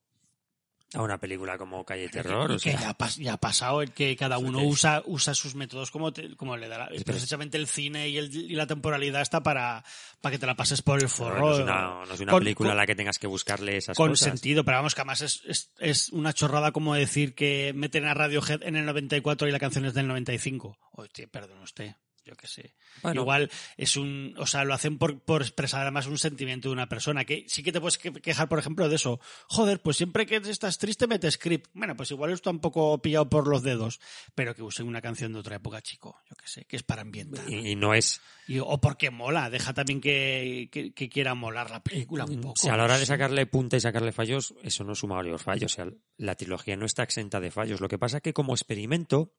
a 0.93 1.01
una 1.01 1.17
película 1.17 1.57
como 1.57 1.83
Calle 1.85 2.09
Terror. 2.09 2.51
Y 2.51 2.53
o 2.55 2.57
que 2.57 2.71
sea, 2.71 2.79
ya, 2.79 2.89
ha 2.89 2.97
pas- 2.97 3.17
ya 3.17 3.33
ha 3.33 3.37
pasado 3.37 3.81
el 3.81 3.91
que 3.91 4.15
cada 4.15 4.37
uno 4.37 4.59
que- 4.59 4.65
usa, 4.65 5.01
usa 5.05 5.33
sus 5.33 5.55
métodos 5.55 5.89
como, 5.91 6.13
te- 6.13 6.35
como 6.35 6.55
le. 6.57 6.67
Sí, 6.67 6.71
pero- 6.73 7.03
Precisamente 7.05 7.57
el 7.57 7.67
cine 7.67 8.09
y, 8.09 8.17
el- 8.17 8.35
y 8.35 8.55
la 8.55 8.67
temporalidad 8.67 9.21
está 9.21 9.41
para, 9.43 9.83
para 10.21 10.31
que 10.33 10.39
te 10.39 10.45
la 10.45 10.55
pases 10.55 10.81
por 10.81 11.01
el 11.01 11.09
forro. 11.09 11.39
no 11.39 11.53
es 11.53 11.59
una, 11.59 11.81
no 12.05 12.13
es 12.13 12.19
una 12.19 12.31
Con- 12.31 12.39
película 12.43 12.69
con- 12.69 12.77
a 12.77 12.81
la 12.81 12.85
que 12.87 12.95
tengas 12.95 13.17
que 13.19 13.27
buscarle 13.27 13.77
esas 13.77 13.95
con 13.97 14.09
cosas. 14.09 14.29
sentido, 14.29 14.63
pero 14.63 14.77
vamos 14.77 14.95
que 14.95 15.01
además 15.01 15.21
es, 15.21 15.41
es, 15.47 15.71
es 15.79 16.09
una 16.09 16.33
chorrada 16.33 16.71
como 16.71 16.93
decir 16.95 17.33
que 17.35 17.73
meten 17.75 18.05
a 18.05 18.13
Radiohead 18.13 18.63
en 18.63 18.75
el 18.75 18.85
94 18.85 19.47
y 19.47 19.51
la 19.51 19.59
canción 19.59 19.85
es 19.85 19.93
del 19.93 20.07
95. 20.07 20.77
Oye, 20.93 21.27
perdón 21.27 21.59
usted. 21.63 21.95
Yo 22.25 22.35
qué 22.35 22.47
sé. 22.47 22.75
Bueno. 23.01 23.21
Igual 23.21 23.51
es 23.77 23.97
un, 23.97 24.33
o 24.37 24.45
sea, 24.45 24.63
lo 24.63 24.73
hacen 24.73 24.97
por, 24.97 25.19
por 25.21 25.41
expresar 25.41 25.81
además 25.81 26.07
un 26.07 26.17
sentimiento 26.17 26.69
de 26.69 26.73
una 26.73 26.87
persona, 26.87 27.25
que 27.25 27.45
sí 27.47 27.63
que 27.63 27.71
te 27.71 27.79
puedes 27.81 27.97
que- 27.97 28.13
quejar, 28.13 28.47
por 28.49 28.59
ejemplo, 28.59 28.87
de 28.89 28.95
eso. 28.95 29.19
Joder, 29.47 29.81
pues 29.81 29.97
siempre 29.97 30.25
que 30.25 30.37
estás 30.37 30.77
triste 30.77 31.07
mete 31.07 31.29
script. 31.31 31.69
Bueno, 31.73 31.95
pues 31.95 32.11
igual 32.11 32.31
está 32.31 32.49
un 32.49 32.59
poco 32.59 33.01
pillado 33.01 33.29
por 33.29 33.47
los 33.47 33.63
dedos, 33.63 33.99
pero 34.35 34.55
que 34.55 34.63
usen 34.63 34.87
una 34.87 35.01
canción 35.01 35.33
de 35.33 35.39
otra 35.39 35.57
época, 35.57 35.81
chico, 35.81 36.17
yo 36.29 36.35
qué 36.35 36.47
sé, 36.47 36.65
que 36.65 36.75
es 36.75 36.83
para 36.83 37.01
ambientar. 37.01 37.49
Y, 37.49 37.71
y 37.71 37.75
no 37.75 37.93
es. 37.93 38.21
Y- 38.47 38.59
o 38.59 38.79
porque 38.79 39.09
mola, 39.09 39.49
deja 39.49 39.73
también 39.73 40.01
que, 40.01 40.69
que, 40.71 40.93
que 40.93 41.09
quiera 41.09 41.33
molar 41.35 41.69
la 41.71 41.81
película 41.83 42.25
un 42.25 42.41
poco. 42.41 42.55
Si 42.61 42.69
a 42.69 42.77
la 42.77 42.83
hora 42.85 42.97
de 42.97 43.05
sacarle 43.05 43.45
punta 43.45 43.77
y 43.77 43.81
sacarle 43.81 44.11
fallos, 44.11 44.53
eso 44.63 44.83
no 44.83 44.95
suma 44.95 45.15
varios 45.15 45.41
fallos. 45.41 45.71
O 45.71 45.75
sea, 45.75 45.87
la 46.17 46.35
trilogía 46.35 46.75
no 46.75 46.85
está 46.85 47.03
exenta 47.03 47.39
de 47.39 47.51
fallos. 47.51 47.81
Lo 47.81 47.87
que 47.87 47.97
pasa 47.97 48.17
es 48.17 48.23
que 48.23 48.33
como 48.33 48.53
experimento, 48.53 49.33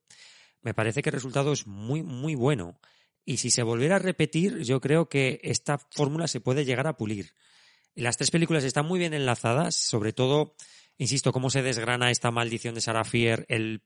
me 0.65 0.73
parece 0.73 1.01
que 1.01 1.09
el 1.09 1.13
resultado 1.13 1.53
es 1.53 1.65
muy, 1.67 2.03
muy 2.03 2.35
bueno. 2.35 2.77
Y 3.23 3.37
si 3.37 3.49
se 3.49 3.63
volviera 3.63 3.95
a 3.95 3.99
repetir, 3.99 4.59
yo 4.63 4.81
creo 4.81 5.07
que 5.07 5.39
esta 5.43 5.77
fórmula 5.77 6.27
se 6.27 6.41
puede 6.41 6.65
llegar 6.65 6.87
a 6.87 6.97
pulir. 6.97 7.33
Las 7.95 8.17
tres 8.17 8.29
películas 8.31 8.65
están 8.65 8.85
muy 8.85 8.99
bien 8.99 9.13
enlazadas, 9.13 9.75
sobre 9.75 10.11
todo, 10.11 10.55
insisto, 10.97 11.31
cómo 11.31 11.49
se 11.49 11.61
desgrana 11.63 12.11
esta 12.11 12.29
maldición 12.31 12.75
de 12.75 12.81
Sarah 12.81 13.05
Fier, 13.05 13.45
el 13.47 13.81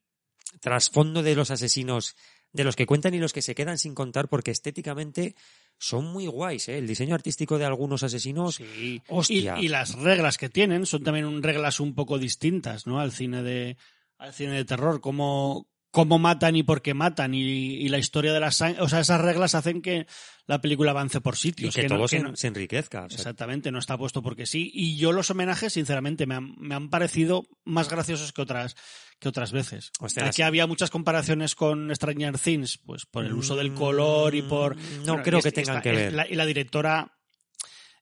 trasfondo 0.61 1.21
de 1.21 1.35
los 1.35 1.51
asesinos, 1.51 2.15
de 2.51 2.63
los 2.63 2.75
que 2.75 2.85
cuentan 2.87 3.13
y 3.13 3.19
los 3.19 3.33
que 3.33 3.41
se 3.43 3.53
quedan 3.55 3.77
sin 3.77 3.93
contar, 3.93 4.27
porque 4.29 4.51
estéticamente 4.51 5.35
son 5.77 6.05
muy 6.05 6.25
guays, 6.27 6.67
¿eh? 6.69 6.77
El 6.79 6.87
diseño 6.87 7.13
artístico 7.15 7.57
de 7.57 7.65
algunos 7.65 8.03
asesinos, 8.03 8.55
Sí. 8.55 9.01
Hostia. 9.07 9.55
Y, 9.59 9.65
y 9.65 9.67
las 9.67 9.93
reglas 9.95 10.37
que 10.37 10.49
tienen 10.49 10.85
son 10.85 11.03
también 11.03 11.25
un- 11.25 11.43
reglas 11.43 11.79
un 11.79 11.93
poco 11.93 12.17
distintas, 12.17 12.87
¿no? 12.87 12.99
Al 12.99 13.11
cine 13.11 13.43
de, 13.43 13.77
al 14.17 14.33
cine 14.33 14.53
de 14.53 14.65
terror, 14.65 14.99
cómo, 14.99 15.67
cómo 15.91 16.19
matan 16.19 16.55
y 16.55 16.63
por 16.63 16.81
qué 16.83 16.93
matan 16.93 17.33
y, 17.33 17.41
y 17.41 17.89
la 17.89 17.97
historia 17.97 18.31
de 18.31 18.39
la 18.39 18.51
sangre, 18.51 18.81
o 18.83 18.87
sea, 18.89 18.99
esas 18.99 19.19
reglas 19.21 19.55
hacen 19.55 19.81
que 19.81 20.05
la 20.45 20.61
película 20.61 20.91
avance 20.91 21.19
por 21.21 21.33
y 21.33 21.37
sitios. 21.37 21.75
que, 21.75 21.83
no- 21.89 21.95
todo 21.95 22.07
que 22.07 22.17
se, 22.17 22.23
no- 22.23 22.35
se 22.35 22.47
enriquezca. 22.47 23.05
o 23.05 23.09
sea, 23.09 23.17
Exactamente, 23.17 23.71
no 23.71 23.79
está 23.79 23.97
puesto 23.97 24.21
porque 24.21 24.45
sí. 24.45 24.69
Y 24.73 24.97
yo 24.97 25.11
los 25.11 25.29
homenajes, 25.31 25.73
sinceramente, 25.73 26.27
me 26.27 26.35
han, 26.35 26.53
me 26.59 26.75
han 26.75 26.89
parecido 26.89 27.47
más 27.65 27.89
graciosos 27.89 28.33
que 28.33 28.41
otras, 28.43 28.75
que 29.19 29.29
otras 29.29 29.51
veces. 29.51 29.91
O 29.99 30.09
sea, 30.09 30.27
Aquí 30.27 30.43
había 30.43 30.67
muchas 30.67 30.91
comparaciones 30.91 31.55
con 31.55 31.93
Stranger 31.95 32.37
Things, 32.37 32.77
pues 32.85 33.05
por 33.07 33.25
el 33.25 33.33
uso 33.33 33.55
del 33.55 33.73
color 33.73 34.35
y 34.35 34.43
por... 34.43 34.75
Mm, 34.75 34.79
No 35.05 35.13
Bueno, 35.13 35.23
creo 35.23 35.39
y 35.39 35.41
que 35.41 35.47
es- 35.49 35.53
tengan 35.55 35.77
esta- 35.77 35.89
que 35.89 35.95
ver. 35.95 36.13
la- 36.13 36.27
y 36.27 36.35
la 36.35 36.45
directora 36.45 37.15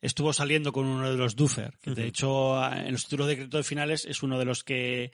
estuvo 0.01 0.31
saliendo 0.33 0.71
con 0.73 0.85
uno 0.85 1.09
de 1.09 1.17
los 1.17 1.35
Duffer, 1.35 1.77
que 1.81 1.91
de 1.91 2.05
hecho 2.05 2.61
en 2.71 2.91
los 2.91 3.03
títulos 3.05 3.27
de 3.27 3.35
crédito 3.35 3.57
de 3.57 3.63
finales 3.63 4.05
es 4.05 4.21
uno 4.23 4.37
de 4.37 4.45
los 4.45 4.63
que 4.63 5.11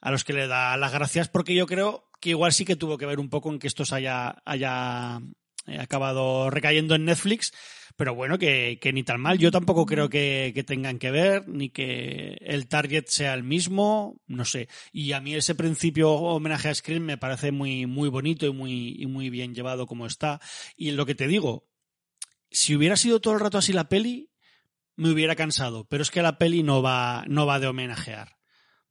a 0.00 0.10
los 0.12 0.22
que 0.22 0.32
le 0.34 0.46
da 0.46 0.76
las 0.76 0.92
gracias 0.92 1.28
porque 1.28 1.54
yo 1.54 1.66
creo 1.66 2.07
que 2.20 2.30
igual 2.30 2.52
sí 2.52 2.64
que 2.64 2.76
tuvo 2.76 2.98
que 2.98 3.06
ver 3.06 3.20
un 3.20 3.30
poco 3.30 3.50
en 3.50 3.58
que 3.58 3.66
esto 3.66 3.84
se 3.84 3.96
haya, 3.96 4.42
haya 4.44 5.20
eh, 5.66 5.78
acabado 5.78 6.50
recayendo 6.50 6.94
en 6.94 7.04
Netflix, 7.04 7.52
pero 7.96 8.14
bueno, 8.14 8.38
que, 8.38 8.78
que 8.80 8.92
ni 8.92 9.02
tan 9.02 9.20
mal. 9.20 9.38
Yo 9.38 9.50
tampoco 9.50 9.84
creo 9.84 10.08
que, 10.08 10.52
que 10.54 10.62
tengan 10.62 10.98
que 10.98 11.10
ver, 11.10 11.48
ni 11.48 11.70
que 11.70 12.38
el 12.40 12.68
target 12.68 13.06
sea 13.08 13.34
el 13.34 13.42
mismo, 13.42 14.20
no 14.26 14.44
sé. 14.44 14.68
Y 14.92 15.12
a 15.12 15.20
mí 15.20 15.34
ese 15.34 15.54
principio 15.54 16.12
homenaje 16.12 16.68
a 16.68 16.74
Scream 16.74 17.02
me 17.02 17.18
parece 17.18 17.50
muy, 17.52 17.86
muy 17.86 18.08
bonito 18.08 18.46
y 18.46 18.52
muy, 18.52 18.96
y 18.98 19.06
muy 19.06 19.30
bien 19.30 19.54
llevado 19.54 19.86
como 19.86 20.06
está. 20.06 20.40
Y 20.76 20.92
lo 20.92 21.06
que 21.06 21.14
te 21.14 21.26
digo, 21.26 21.68
si 22.50 22.76
hubiera 22.76 22.96
sido 22.96 23.20
todo 23.20 23.34
el 23.34 23.40
rato 23.40 23.58
así 23.58 23.72
la 23.72 23.88
peli, 23.88 24.30
me 24.96 25.10
hubiera 25.10 25.36
cansado. 25.36 25.84
Pero 25.88 26.02
es 26.02 26.10
que 26.10 26.22
la 26.22 26.38
peli 26.38 26.62
no 26.62 26.82
va, 26.82 27.24
no 27.28 27.46
va 27.46 27.60
de 27.60 27.66
homenajear. 27.66 28.37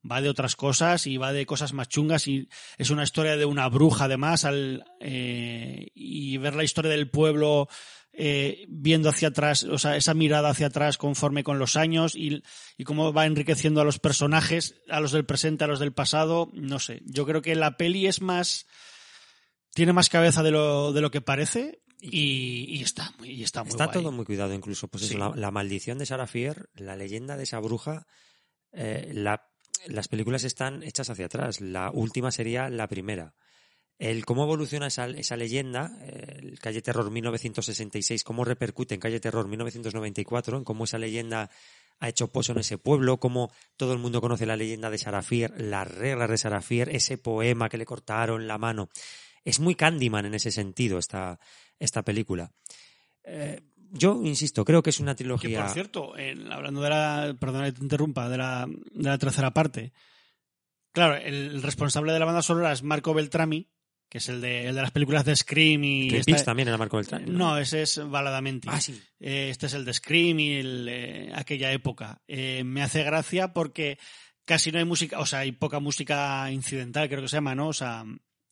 Va 0.09 0.21
de 0.21 0.29
otras 0.29 0.55
cosas 0.55 1.05
y 1.07 1.17
va 1.17 1.33
de 1.33 1.45
cosas 1.45 1.73
más 1.73 1.89
chungas 1.89 2.27
y 2.27 2.47
es 2.77 2.89
una 2.89 3.03
historia 3.03 3.35
de 3.37 3.45
una 3.45 3.67
bruja 3.67 4.05
además 4.05 4.45
al, 4.45 4.85
eh, 4.99 5.87
y 5.93 6.37
ver 6.37 6.55
la 6.55 6.63
historia 6.63 6.91
del 6.91 7.09
pueblo 7.09 7.67
eh, 8.13 8.65
viendo 8.69 9.09
hacia 9.09 9.27
atrás, 9.27 9.63
o 9.63 9.77
sea, 9.77 9.95
esa 9.95 10.13
mirada 10.15 10.49
hacia 10.49 10.67
atrás 10.67 10.97
conforme 10.97 11.43
con 11.43 11.59
los 11.59 11.75
años 11.75 12.15
y, 12.15 12.41
y 12.77 12.83
cómo 12.83 13.13
va 13.13 13.25
enriqueciendo 13.27 13.81
a 13.81 13.83
los 13.85 13.99
personajes, 13.99 14.81
a 14.89 14.99
los 14.99 15.11
del 15.11 15.25
presente, 15.25 15.65
a 15.65 15.67
los 15.67 15.79
del 15.79 15.93
pasado, 15.93 16.49
no 16.53 16.79
sé. 16.79 17.01
Yo 17.05 17.25
creo 17.27 17.41
que 17.43 17.53
la 17.55 17.77
peli 17.77 18.07
es 18.07 18.21
más, 18.21 18.65
tiene 19.73 19.93
más 19.93 20.09
cabeza 20.09 20.41
de 20.41 20.51
lo, 20.51 20.93
de 20.93 21.01
lo 21.01 21.11
que 21.11 21.21
parece 21.21 21.81
y, 22.01 22.65
y 22.69 22.81
está 22.81 23.13
muy, 23.19 23.29
y 23.29 23.43
está 23.43 23.63
muy 23.63 23.69
Está 23.71 23.85
guay. 23.85 23.93
todo 24.01 24.11
muy 24.11 24.25
cuidado, 24.25 24.53
incluso. 24.53 24.87
Pues 24.87 25.03
eso, 25.03 25.13
Sí. 25.13 25.19
la, 25.19 25.31
la 25.35 25.51
maldición 25.51 25.97
de 25.99 26.05
Sarah 26.07 26.27
Fier, 26.27 26.69
la 26.75 26.95
leyenda 26.95 27.37
de 27.37 27.43
esa 27.43 27.59
bruja, 27.59 28.07
eh, 28.71 29.11
la- 29.13 29.43
las 29.87 30.07
películas 30.07 30.43
están 30.43 30.83
hechas 30.83 31.09
hacia 31.09 31.27
atrás. 31.27 31.61
La 31.61 31.91
última 31.91 32.31
sería 32.31 32.69
la 32.69 32.87
primera. 32.87 33.33
El 33.99 34.25
cómo 34.25 34.43
evoluciona 34.43 34.87
esa, 34.87 35.37
leyenda, 35.37 35.97
eh, 36.01 36.53
Calle 36.61 36.83
Terror 36.83 37.09
1966, 37.09 38.23
cómo 38.23 38.45
repercute 38.45 38.93
en 38.93 39.01
Calle 39.01 39.19
Terror 39.19 39.47
1994, 39.47 40.57
en 40.57 40.63
cómo 40.63 40.83
esa 40.83 40.99
leyenda 40.99 41.49
ha 41.99 42.09
hecho 42.09 42.31
pozo 42.31 42.51
en 42.51 42.59
ese 42.59 42.77
pueblo, 42.77 43.19
cómo 43.19 43.51
todo 43.75 43.93
el 43.93 43.99
mundo 43.99 44.21
conoce 44.21 44.45
la 44.45 44.55
leyenda 44.55 44.91
de 44.91 44.99
Sarah 44.99 45.23
Fier, 45.23 45.59
las 45.59 45.87
reglas 45.87 46.29
de 46.29 46.37
Sarah 46.37 46.61
Fier, 46.61 46.89
ese 46.89 47.17
poema 47.17 47.69
que 47.69 47.79
le 47.79 47.85
cortaron 47.85 48.47
la 48.47 48.59
mano. 48.59 48.89
Es 49.43 49.59
muy 49.59 49.73
Candyman 49.73 50.27
en 50.27 50.35
ese 50.35 50.51
sentido 50.51 50.99
esta, 50.99 51.39
esta 51.79 52.03
película. 52.03 52.51
Eh, 53.23 53.61
yo 53.91 54.21
insisto, 54.23 54.63
creo 54.65 54.81
que 54.83 54.89
es 54.91 54.99
una 54.99 55.13
Que 55.13 55.23
trilogía. 55.23 55.61
por 55.63 55.73
cierto, 55.73 56.17
en- 56.17 56.51
hablando 56.51 56.81
de 56.81 56.89
la, 56.89 57.35
perdona 57.39 57.65
que 57.65 57.71
te 57.73 57.83
interrumpa, 57.83 58.29
de 58.29 58.37
la, 58.37 58.65
de 58.67 59.09
la 59.09 59.17
tercera 59.17 59.51
parte, 59.53 59.93
claro, 60.91 61.15
el 61.15 61.61
responsable 61.61 62.13
de 62.13 62.19
la 62.19 62.25
banda 62.25 62.41
sonora 62.41 62.71
es 62.71 62.83
Marco 62.83 63.13
Beltrami, 63.13 63.69
que 64.09 64.19
es 64.19 64.29
el 64.29 64.39
de, 64.41 64.67
el 64.67 64.75
de 64.75 64.81
las 64.81 64.91
películas 64.91 65.25
de 65.25 65.35
Scream 65.35 65.83
y... 65.83 66.07
Twin 66.07 66.19
esta- 66.21 66.31
Peaks 66.31 66.45
también 66.45 66.67
era 66.69 66.77
Marco 66.77 66.97
Beltrán. 66.97 67.25
no, 67.27 67.57
ese 67.57 67.81
es 67.81 67.99
Baladamenti. 68.09 68.67
Ah, 68.71 68.79
sí. 68.79 68.99
Eh, 69.19 69.49
este 69.51 69.65
es 69.65 69.73
el 69.73 69.83
de 69.85 69.93
Scream 69.93 70.39
y 70.39 70.53
el, 70.55 70.87
eh, 70.89 71.31
aquella 71.35 71.71
época. 71.73 72.21
Eh, 72.27 72.63
me 72.63 72.81
hace 72.83 73.03
gracia 73.03 73.51
porque 73.53 73.99
casi 74.45 74.71
no 74.71 74.79
hay 74.79 74.85
música, 74.85 75.19
o 75.19 75.25
sea, 75.25 75.39
hay 75.39 75.51
poca 75.51 75.79
música 75.81 76.49
incidental, 76.51 77.09
creo 77.09 77.21
que 77.21 77.27
se 77.27 77.35
llama, 77.35 77.53
¿no? 77.53 77.67
O 77.67 77.73
sea, 77.73 78.05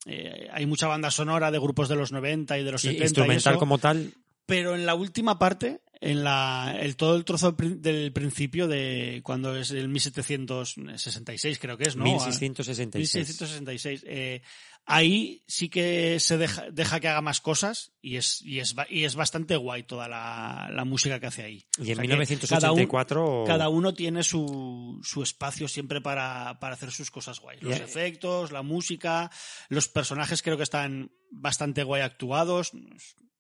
eh, 0.05 0.49
hay 0.51 0.65
mucha 0.65 0.87
banda 0.87 1.09
sonora 1.09 1.51
de 1.51 1.57
grupos 1.59 1.87
de 1.87 1.95
los 1.95 2.11
90 2.11 2.59
y 2.59 2.63
de 2.65 2.71
los 2.73 2.81
Sí, 2.81 2.87
70 2.89 3.03
y 3.03 3.07
instrumental 3.07 3.53
eso, 3.53 3.59
como 3.59 3.77
tal. 3.77 4.11
Pero 4.45 4.75
en 4.75 4.85
la 4.85 4.95
última 4.95 5.39
parte, 5.39 5.81
en 6.01 6.23
la, 6.23 6.75
el, 6.79 6.95
todo 6.95 7.15
el 7.15 7.25
trozo 7.25 7.51
del 7.53 8.11
principio 8.13 8.67
de 8.67 9.21
cuando 9.23 9.55
es 9.55 9.71
el 9.71 9.87
1766, 9.89 11.59
creo 11.59 11.77
que 11.77 11.85
es, 11.87 11.95
¿no? 11.95 12.03
1666. 12.03 13.15
1666. 13.15 14.03
Eh, 14.07 14.41
ahí 14.85 15.43
sí 15.47 15.69
que 15.69 16.19
se 16.19 16.37
deja, 16.37 16.69
deja 16.71 16.99
que 16.99 17.07
haga 17.07 17.21
más 17.21 17.41
cosas 17.41 17.93
y 18.01 18.17
es, 18.17 18.41
y 18.43 18.59
es, 18.59 18.75
y 18.89 19.05
es 19.05 19.15
bastante 19.15 19.55
guay 19.55 19.83
toda 19.83 20.07
la, 20.07 20.69
la 20.71 20.85
música 20.85 21.19
que 21.19 21.27
hace 21.27 21.43
ahí. 21.43 21.65
Y 21.79 21.91
en 21.91 21.99
O 21.99 22.03
sea 22.03 22.27
que 22.27 22.47
cada 22.47 22.71
un- 22.71 22.77
1984. 22.77 23.43
Cada 23.47 23.69
uno 23.69 23.93
tiene 23.93 24.21
su, 24.23 24.99
su 25.03 25.23
espacio 25.23 25.67
siempre 25.67 26.01
para, 26.01 26.59
para 26.59 26.75
hacer 26.75 26.91
sus 26.91 27.09
cosas 27.09 27.39
guays. 27.39 27.63
Los 27.63 27.79
efectos, 27.79 28.51
la 28.51 28.61
música, 28.61 29.31
los 29.69 29.87
personajes 29.87 30.41
creo 30.43 30.57
que 30.57 30.63
están 30.63 31.11
bastante 31.31 31.83
guay 31.83 32.01
actuados. 32.03 32.71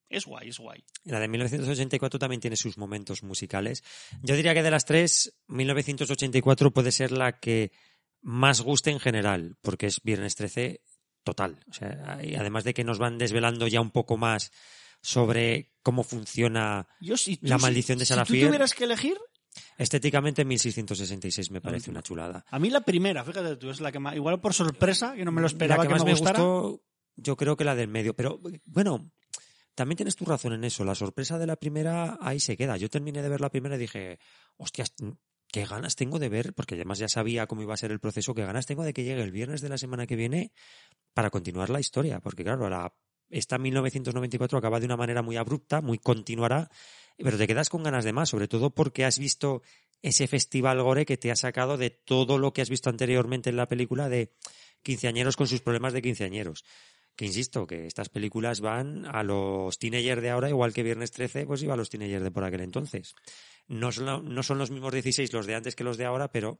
Es 0.09 0.25
guay, 0.25 0.49
es 0.49 0.59
guay. 0.59 0.83
La 1.03 1.19
de 1.19 1.27
1984 1.27 2.19
también 2.19 2.39
tiene 2.41 2.55
sus 2.57 2.77
momentos 2.77 3.23
musicales. 3.23 3.83
Yo 4.21 4.35
diría 4.35 4.53
que 4.53 4.63
de 4.63 4.71
las 4.71 4.85
tres, 4.85 5.35
1984 5.47 6.71
puede 6.71 6.91
ser 6.91 7.11
la 7.11 7.39
que 7.39 7.71
más 8.21 8.61
guste 8.61 8.91
en 8.91 8.99
general, 8.99 9.57
porque 9.61 9.87
es 9.87 10.01
Viernes 10.03 10.35
13 10.35 10.81
total. 11.23 11.63
O 11.69 11.73
sea, 11.73 12.19
y 12.23 12.35
además 12.35 12.63
de 12.63 12.73
que 12.73 12.83
nos 12.83 12.97
van 12.99 13.17
desvelando 13.17 13.67
ya 13.67 13.81
un 13.81 13.91
poco 13.91 14.15
más 14.17 14.51
sobre 15.01 15.71
cómo 15.83 16.03
funciona 16.03 16.87
Yo, 17.01 17.17
si 17.17 17.37
tú- 17.37 17.47
La 17.47 17.57
si- 17.57 17.61
maldición 17.63 17.97
de 17.99 18.05
si 18.05 18.09
Sarah 18.09 18.25
tú 18.25 18.33
tuvieras 18.33 18.73
que 18.73 18.83
elegir, 18.85 19.17
estéticamente 19.77 20.45
1666 20.45 21.51
me 21.51 21.61
parece 21.61 21.89
una 21.89 22.01
chulada. 22.01 22.45
a 22.49 22.59
mí 22.59 22.69
la 22.69 22.81
primera, 22.81 23.23
fíjate 23.23 23.55
tú, 23.57 23.69
es 23.69 23.79
la 23.81 23.91
que 23.91 23.99
más, 23.99 24.15
igual 24.15 24.39
por 24.41 24.53
sorpresa, 24.53 25.15
que 25.15 25.25
no 25.25 25.31
me 25.31 25.41
lo 25.41 25.47
esperaba 25.47 25.83
la 25.83 25.87
que, 25.87 25.93
más 25.93 26.01
me 26.03 26.11
me 26.11 26.11
gustara. 26.17 26.39
gustó, 26.39 26.83
yo 27.15 27.35
creo 27.37 27.55
que 27.57 27.63
la 27.63 27.75
del 27.75 27.87
medio. 27.87 28.15
Pero 28.15 28.39
bueno, 28.65 29.11
también 29.75 29.97
tienes 29.97 30.15
tu 30.15 30.25
razón 30.25 30.53
en 30.53 30.63
eso. 30.63 30.83
La 30.83 30.95
sorpresa 30.95 31.37
de 31.37 31.45
la 31.45 31.57
primera 31.57 32.17
ahí 32.21 32.39
se 32.39 32.57
queda. 32.57 32.77
Yo 32.77 32.89
terminé 32.89 33.21
de 33.21 33.29
ver 33.29 33.41
la 33.41 33.49
primera 33.49 33.75
y 33.75 33.79
dije, 33.79 34.19
hostias, 34.57 34.93
qué 35.51 35.65
ganas 35.65 35.95
tengo 35.95 36.17
de 36.17 36.29
ver, 36.29 36.53
porque 36.53 36.75
además 36.75 36.97
ya 36.97 37.07
sabía 37.07 37.45
cómo 37.45 37.61
iba 37.61 37.73
a 37.73 37.77
ser 37.77 37.91
el 37.91 37.99
proceso, 37.99 38.33
qué 38.33 38.45
ganas 38.45 38.65
tengo 38.65 38.83
de 38.83 38.93
que 38.93 39.03
llegue 39.03 39.21
el 39.21 39.31
viernes 39.31 39.61
de 39.61 39.69
la 39.69 39.77
semana 39.77 40.07
que 40.07 40.15
viene 40.15 40.51
para 41.13 41.29
continuar 41.29 41.69
la 41.69 41.79
historia. 41.79 42.19
Porque 42.19 42.43
claro, 42.43 42.69
la, 42.69 42.93
esta 43.29 43.57
1994 43.57 44.57
acaba 44.57 44.79
de 44.79 44.85
una 44.85 44.97
manera 44.97 45.21
muy 45.21 45.37
abrupta, 45.37 45.81
muy 45.81 45.97
continuará, 45.97 46.69
pero 47.17 47.37
te 47.37 47.47
quedas 47.47 47.69
con 47.69 47.83
ganas 47.83 48.05
de 48.05 48.13
más, 48.13 48.29
sobre 48.29 48.47
todo 48.47 48.69
porque 48.71 49.05
has 49.05 49.19
visto 49.19 49.61
ese 50.01 50.27
festival 50.27 50.81
gore 50.81 51.05
que 51.05 51.17
te 51.17 51.31
ha 51.31 51.35
sacado 51.35 51.77
de 51.77 51.89
todo 51.89 52.37
lo 52.37 52.53
que 52.53 52.61
has 52.61 52.69
visto 52.69 52.89
anteriormente 52.89 53.49
en 53.49 53.57
la 53.57 53.67
película 53.67 54.09
de 54.09 54.33
quinceañeros 54.83 55.35
con 55.35 55.47
sus 55.47 55.61
problemas 55.61 55.93
de 55.93 56.01
quinceañeros. 56.01 56.63
Que 57.15 57.25
insisto, 57.25 57.65
que 57.65 57.87
estas 57.87 58.09
películas 58.09 58.59
van 58.59 59.05
a 59.05 59.23
los 59.23 59.77
teenagers 59.79 60.21
de 60.21 60.29
ahora, 60.31 60.49
igual 60.49 60.73
que 60.73 60.83
Viernes 60.83 61.11
13, 61.11 61.45
pues 61.45 61.63
iba 61.63 61.73
a 61.73 61.77
los 61.77 61.89
teenagers 61.89 62.23
de 62.23 62.31
por 62.31 62.43
aquel 62.43 62.61
entonces. 62.61 63.15
No 63.67 63.91
son, 63.91 64.33
no 64.33 64.43
son 64.43 64.57
los 64.57 64.69
mismos 64.69 64.91
16 64.91 65.31
los 65.31 65.47
de 65.47 65.55
antes 65.55 65.75
que 65.75 65.83
los 65.85 65.97
de 65.97 66.05
ahora, 66.05 66.29
pero 66.31 66.59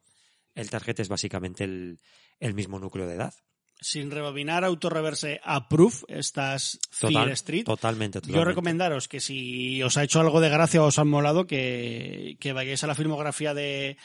el 0.54 0.70
target 0.70 1.02
es 1.02 1.10
básicamente 1.10 1.66
el, 1.66 2.00
el 2.40 2.54
mismo 2.54 2.80
núcleo 2.80 3.06
de 3.06 3.16
edad. 3.16 3.34
sin 3.82 4.10
rebobinar, 4.10 4.64
autorreverse, 4.64 5.42
approve, 5.44 5.98
estas 6.08 6.80
Fear 6.90 7.30
Street. 7.32 7.66
Totalmente, 7.66 8.20
totalmente. 8.20 8.40
Yo 8.40 8.46
recomendaros 8.46 9.08
que 9.08 9.20
si 9.20 9.84
os 9.84 9.98
ha 9.98 10.04
hecho 10.04 10.22
algo 10.22 10.40
de 10.40 10.50
gracia 10.50 10.82
o 10.82 10.88
os 10.88 10.98
han 10.98 11.10
molado, 11.10 11.46
que, 11.46 12.38
que 12.40 12.54
vayáis 12.54 12.84
a 12.84 12.88
la 12.88 12.96
filmografía 12.96 13.54
de, 13.54 13.98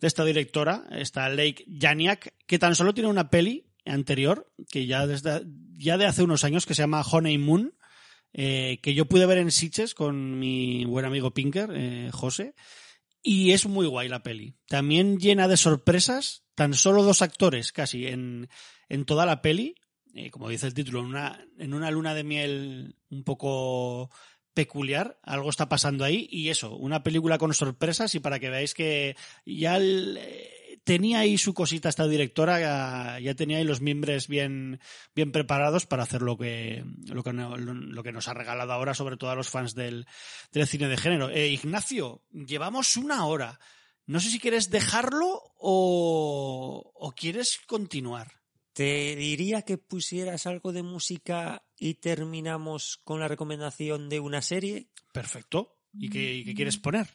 de 0.00 0.06
esta 0.06 0.24
directora, 0.24 0.84
esta 0.92 1.28
Lake 1.28 1.64
Janiak, 1.68 2.34
que 2.46 2.58
tan 2.58 2.74
solo 2.74 2.94
tiene 2.94 3.10
una 3.10 3.28
peli 3.28 3.65
anterior, 3.86 4.52
que 4.70 4.86
ya 4.86 5.06
desde 5.06 5.44
ya 5.78 5.98
de 5.98 6.06
hace 6.06 6.22
unos 6.22 6.44
años, 6.44 6.66
que 6.66 6.74
se 6.74 6.82
llama 6.82 7.02
Honey 7.02 7.38
Moon, 7.38 7.74
eh, 8.32 8.80
que 8.82 8.94
yo 8.94 9.06
pude 9.06 9.26
ver 9.26 9.38
en 9.38 9.50
Sitges 9.50 9.94
con 9.94 10.38
mi 10.38 10.84
buen 10.84 11.04
amigo 11.04 11.32
Pinker, 11.32 11.70
eh, 11.74 12.10
José, 12.12 12.54
y 13.22 13.52
es 13.52 13.66
muy 13.66 13.86
guay 13.86 14.08
la 14.08 14.22
peli. 14.22 14.54
También 14.68 15.18
llena 15.18 15.48
de 15.48 15.56
sorpresas, 15.56 16.44
tan 16.54 16.74
solo 16.74 17.02
dos 17.02 17.22
actores 17.22 17.72
casi 17.72 18.06
en, 18.06 18.48
en 18.88 19.04
toda 19.04 19.26
la 19.26 19.42
peli, 19.42 19.74
eh, 20.14 20.30
como 20.30 20.48
dice 20.48 20.66
el 20.66 20.74
título, 20.74 21.00
en 21.00 21.06
una, 21.06 21.46
en 21.58 21.74
una 21.74 21.90
luna 21.90 22.14
de 22.14 22.24
miel 22.24 22.96
un 23.10 23.24
poco 23.24 24.10
peculiar, 24.54 25.18
algo 25.22 25.50
está 25.50 25.68
pasando 25.68 26.02
ahí 26.04 26.26
y 26.30 26.48
eso, 26.48 26.74
una 26.76 27.02
película 27.02 27.36
con 27.36 27.52
sorpresas 27.52 28.14
y 28.14 28.20
para 28.20 28.38
que 28.38 28.48
veáis 28.48 28.72
que 28.72 29.14
ya 29.44 29.78
eh, 29.78 30.50
tenía 30.86 31.18
ahí 31.18 31.36
su 31.36 31.52
cosita 31.52 31.88
esta 31.88 32.06
directora, 32.06 32.60
ya, 32.60 33.18
ya, 33.18 33.34
tenía 33.34 33.58
ahí 33.58 33.64
los 33.64 33.80
miembros 33.80 34.28
bien, 34.28 34.80
bien 35.16 35.32
preparados 35.32 35.84
para 35.84 36.04
hacer 36.04 36.22
lo 36.22 36.38
que, 36.38 36.84
lo 37.08 37.24
que, 37.24 37.32
lo 37.32 38.02
que 38.04 38.12
nos 38.12 38.28
ha 38.28 38.34
regalado 38.34 38.72
ahora, 38.72 38.94
sobre 38.94 39.16
todo 39.16 39.30
a 39.30 39.34
los 39.34 39.50
fans 39.50 39.74
del, 39.74 40.06
del 40.52 40.66
cine 40.68 40.86
de 40.86 40.96
género. 40.96 41.28
Eh, 41.28 41.48
Ignacio, 41.48 42.22
llevamos 42.30 42.96
una 42.96 43.26
hora. 43.26 43.58
No 44.06 44.20
sé 44.20 44.30
si 44.30 44.38
quieres 44.38 44.70
dejarlo 44.70 45.42
o, 45.58 46.92
o 46.94 47.12
quieres 47.16 47.58
continuar. 47.66 48.30
Te 48.72 49.16
diría 49.16 49.62
que 49.62 49.78
pusieras 49.78 50.46
algo 50.46 50.72
de 50.72 50.84
música 50.84 51.66
y 51.76 51.94
terminamos 51.94 53.00
con 53.02 53.18
la 53.18 53.26
recomendación 53.26 54.08
de 54.08 54.20
una 54.20 54.40
serie. 54.40 54.92
Perfecto. 55.12 55.80
¿Y 55.92 56.10
qué, 56.10 56.44
qué 56.44 56.54
quieres 56.54 56.76
poner? 56.76 57.08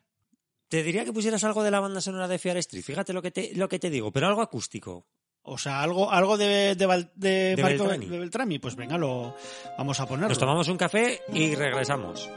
Te 0.71 0.83
diría 0.83 1.03
que 1.03 1.11
pusieras 1.11 1.43
algo 1.43 1.63
de 1.63 1.69
la 1.69 1.81
banda 1.81 1.99
sonora 1.99 2.29
de 2.29 2.39
Fear 2.39 2.55
Street. 2.55 2.85
Fíjate 2.85 3.11
lo 3.11 3.21
que 3.21 3.29
te, 3.29 3.53
lo 3.55 3.67
que 3.67 3.77
te 3.77 3.89
digo, 3.89 4.09
pero 4.13 4.27
algo 4.27 4.41
acústico. 4.41 5.05
O 5.41 5.57
sea, 5.57 5.81
algo, 5.81 6.09
algo 6.09 6.37
de, 6.37 6.75
de, 6.75 7.07
de, 7.13 7.55
de 7.57 7.61
Beltrami. 7.61 8.05
Beltrami. 8.05 8.57
Pues 8.57 8.77
venga, 8.77 8.97
lo 8.97 9.35
vamos 9.77 9.99
a 9.99 10.05
ponerlo. 10.05 10.29
Nos 10.29 10.39
tomamos 10.39 10.69
un 10.69 10.77
café 10.77 11.19
y 11.33 11.55
regresamos. 11.55 12.29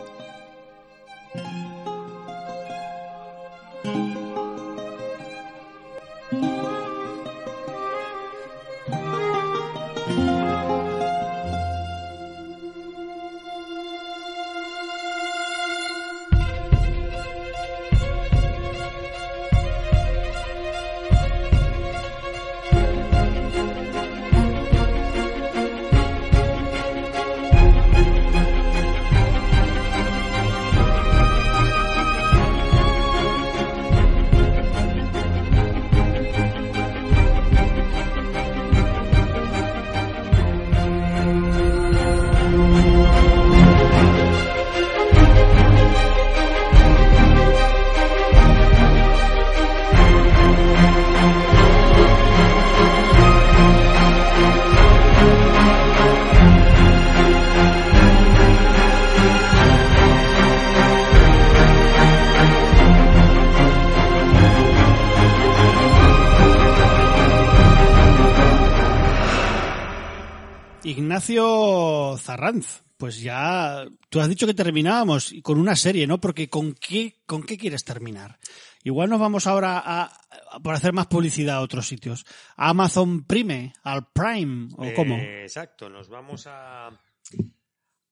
Ignacio 71.25 72.19
Zarranz, 72.19 72.83
pues 72.99 73.23
ya 73.23 73.87
tú 74.11 74.21
has 74.21 74.29
dicho 74.29 74.47
que 74.47 74.53
terminábamos 74.53 75.35
con 75.43 75.59
una 75.59 75.75
serie, 75.75 76.07
¿no? 76.07 76.21
Porque 76.21 76.51
¿con 76.51 76.75
qué, 76.75 77.23
con 77.25 77.43
qué 77.43 77.57
quieres 77.57 77.83
terminar? 77.83 78.39
Igual 78.83 79.09
nos 79.09 79.19
vamos 79.21 79.47
ahora 79.47 79.83
a, 79.83 80.21
por 80.63 80.75
hacer 80.75 80.93
más 80.93 81.07
publicidad 81.07 81.57
a 81.57 81.61
otros 81.63 81.89
sitios. 81.89 82.27
A 82.57 82.69
Amazon 82.69 83.25
Prime, 83.25 83.73
al 83.85 84.07
Prime, 84.13 84.69
o 84.77 84.93
cómo. 84.95 85.17
Eh, 85.17 85.45
exacto, 85.45 85.89
nos 85.89 86.11
vamos 86.11 86.47
a, 86.47 86.89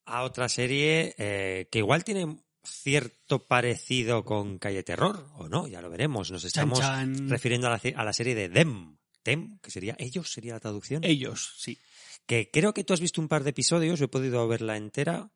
a 0.05 0.23
otra 0.23 0.49
serie 0.49 1.13
eh, 1.19 1.67
que 1.71 1.79
igual 1.79 2.03
tiene 2.03 2.35
cierto 2.63 3.45
parecido 3.45 4.25
con 4.25 4.57
Calle 4.57 4.81
Terror, 4.81 5.27
o 5.35 5.47
no, 5.47 5.67
ya 5.67 5.83
lo 5.83 5.91
veremos. 5.91 6.31
Nos 6.31 6.45
estamos 6.45 6.79
Chan, 6.79 7.15
chan. 7.15 7.29
refiriendo 7.29 7.67
a 7.67 7.69
la, 7.69 7.81
a 7.95 8.03
la 8.03 8.13
serie 8.13 8.33
de 8.33 8.49
Them. 8.49 8.97
Them, 9.21 9.59
que 9.59 9.69
sería 9.69 9.95
ellos, 9.99 10.31
sería 10.31 10.53
la 10.53 10.59
traducción. 10.59 11.03
Ellos, 11.03 11.53
sí. 11.57 11.77
Que 12.25 12.49
creo 12.51 12.73
que 12.73 12.83
tú 12.83 12.93
has 12.93 13.01
visto 13.01 13.21
un 13.21 13.27
par 13.27 13.43
de 13.43 13.51
episodios, 13.51 13.99
he 14.01 14.07
podido 14.07 14.47
verla 14.47 14.77
entera. 14.77 15.29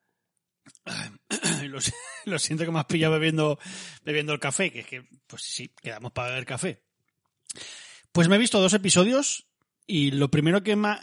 Lo, 2.25 2.39
siento 2.39 2.65
que 2.65 2.71
me 2.71 2.79
has 2.79 2.85
pillado 2.85 3.13
bebiendo, 3.13 3.59
bebiendo 4.03 4.33
el 4.33 4.39
café, 4.39 4.71
que 4.71 4.79
es 4.81 4.87
que, 4.87 5.03
pues 5.27 5.43
sí, 5.43 5.71
quedamos 5.81 6.11
para 6.11 6.29
beber 6.29 6.45
café. 6.45 6.81
Pues 8.11 8.27
me 8.27 8.35
he 8.35 8.39
visto 8.39 8.59
dos 8.59 8.73
episodios 8.73 9.47
y 9.85 10.11
lo 10.11 10.29
primero 10.29 10.63
que 10.63 10.75
me... 10.75 10.97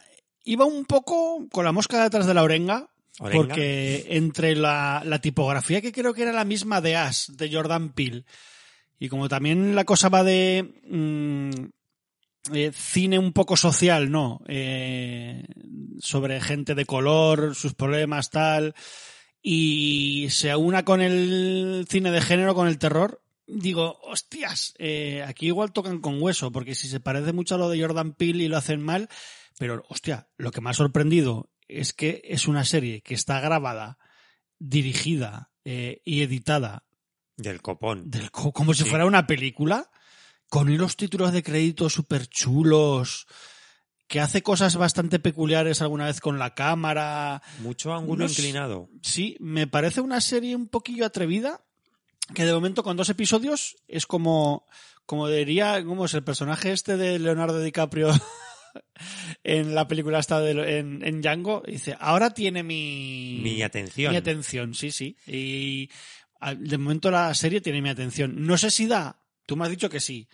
Iba 0.46 0.66
un 0.66 0.84
poco 0.84 1.48
con 1.50 1.64
la 1.64 1.72
mosca 1.72 2.02
detrás 2.02 2.26
de 2.26 2.34
la 2.34 2.42
orenga, 2.42 2.90
Orenga. 3.18 3.36
porque 3.38 4.04
entre 4.10 4.54
la, 4.54 5.02
la, 5.02 5.18
tipografía 5.18 5.80
que 5.80 5.92
creo 5.92 6.12
que 6.12 6.20
era 6.20 6.32
la 6.34 6.44
misma 6.44 6.82
de 6.82 6.96
Ash, 6.96 7.28
de 7.28 7.50
Jordan 7.50 7.94
Peele, 7.94 8.26
y 8.98 9.08
como 9.08 9.28
también 9.28 9.74
la 9.74 9.84
cosa 9.84 10.10
va 10.10 10.22
de 10.22 10.80
mmm, 10.86 11.50
eh, 12.52 12.72
cine 12.72 13.18
un 13.18 13.32
poco 13.32 13.56
social, 13.56 14.10
¿no? 14.10 14.40
Eh, 14.48 15.44
sobre 16.00 16.40
gente 16.40 16.74
de 16.74 16.84
color, 16.84 17.54
sus 17.54 17.74
problemas, 17.74 18.30
tal, 18.30 18.74
y 19.42 20.28
se 20.30 20.50
aúna 20.50 20.84
con 20.84 21.00
el 21.00 21.86
cine 21.88 22.10
de 22.10 22.20
género, 22.20 22.54
con 22.54 22.68
el 22.68 22.78
terror, 22.78 23.22
digo, 23.46 23.98
hostias, 24.02 24.74
eh, 24.78 25.22
aquí 25.26 25.46
igual 25.46 25.72
tocan 25.72 26.00
con 26.00 26.22
hueso, 26.22 26.50
porque 26.52 26.74
si 26.74 26.88
se 26.88 27.00
parece 27.00 27.32
mucho 27.32 27.54
a 27.54 27.58
lo 27.58 27.68
de 27.68 27.80
Jordan 27.80 28.14
Peele 28.14 28.44
y 28.44 28.48
lo 28.48 28.56
hacen 28.56 28.80
mal, 28.80 29.08
pero 29.58 29.84
hostia, 29.88 30.28
lo 30.36 30.50
que 30.50 30.60
me 30.60 30.70
ha 30.70 30.74
sorprendido 30.74 31.50
es 31.68 31.92
que 31.92 32.22
es 32.24 32.48
una 32.48 32.64
serie 32.64 33.02
que 33.02 33.14
está 33.14 33.40
grabada, 33.40 33.98
dirigida 34.58 35.50
eh, 35.64 36.00
y 36.04 36.22
editada 36.22 36.84
del 37.36 37.62
copón. 37.62 38.10
Del 38.10 38.30
co 38.30 38.52
como 38.52 38.74
si 38.74 38.84
fuera 38.84 39.06
una 39.06 39.26
película, 39.26 39.90
con 40.54 40.70
unos 40.70 40.96
títulos 40.96 41.32
de 41.32 41.42
crédito 41.42 41.90
súper 41.90 42.28
chulos, 42.28 43.26
que 44.06 44.20
hace 44.20 44.44
cosas 44.44 44.76
bastante 44.76 45.18
peculiares 45.18 45.82
alguna 45.82 46.04
vez 46.04 46.20
con 46.20 46.38
la 46.38 46.54
cámara. 46.54 47.42
Mucho 47.58 47.92
ángulo 47.92 48.26
unos, 48.26 48.38
inclinado. 48.38 48.88
Sí, 49.02 49.36
me 49.40 49.66
parece 49.66 50.00
una 50.00 50.20
serie 50.20 50.54
un 50.54 50.68
poquillo 50.68 51.06
atrevida, 51.06 51.64
que 52.34 52.44
de 52.44 52.52
momento 52.52 52.84
con 52.84 52.96
dos 52.96 53.08
episodios 53.08 53.78
es 53.88 54.06
como, 54.06 54.64
como 55.06 55.26
diría, 55.26 55.84
como 55.84 56.04
es 56.04 56.14
el 56.14 56.22
personaje 56.22 56.70
este 56.70 56.96
de 56.96 57.18
Leonardo 57.18 57.58
DiCaprio 57.60 58.10
en 59.42 59.74
la 59.74 59.88
película 59.88 60.20
esta 60.20 60.38
de, 60.38 60.78
en, 60.78 61.04
en 61.04 61.20
Django, 61.20 61.64
dice, 61.66 61.96
ahora 61.98 62.30
tiene 62.30 62.62
mi... 62.62 63.40
Mi 63.42 63.60
atención. 63.60 64.12
Mi 64.12 64.18
atención, 64.18 64.72
sí, 64.74 64.92
sí. 64.92 65.16
Y 65.26 65.90
de 66.56 66.78
momento 66.78 67.10
la 67.10 67.34
serie 67.34 67.60
tiene 67.60 67.82
mi 67.82 67.88
atención. 67.88 68.46
No 68.46 68.56
sé 68.56 68.70
si 68.70 68.86
da, 68.86 69.20
tú 69.46 69.56
me 69.56 69.64
has 69.64 69.70
dicho 69.70 69.90
que 69.90 69.98
sí, 69.98 70.28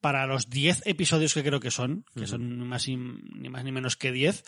para 0.00 0.26
los 0.26 0.48
10 0.50 0.82
episodios 0.86 1.34
que 1.34 1.44
creo 1.44 1.60
que 1.60 1.70
son, 1.70 2.04
que 2.14 2.20
uh 2.20 2.24
-huh. 2.24 2.26
son 2.26 2.68
más 2.68 2.88
y, 2.88 2.96
ni 2.96 3.48
más 3.48 3.64
ni 3.64 3.72
menos 3.72 3.96
que 3.96 4.12
10, 4.12 4.44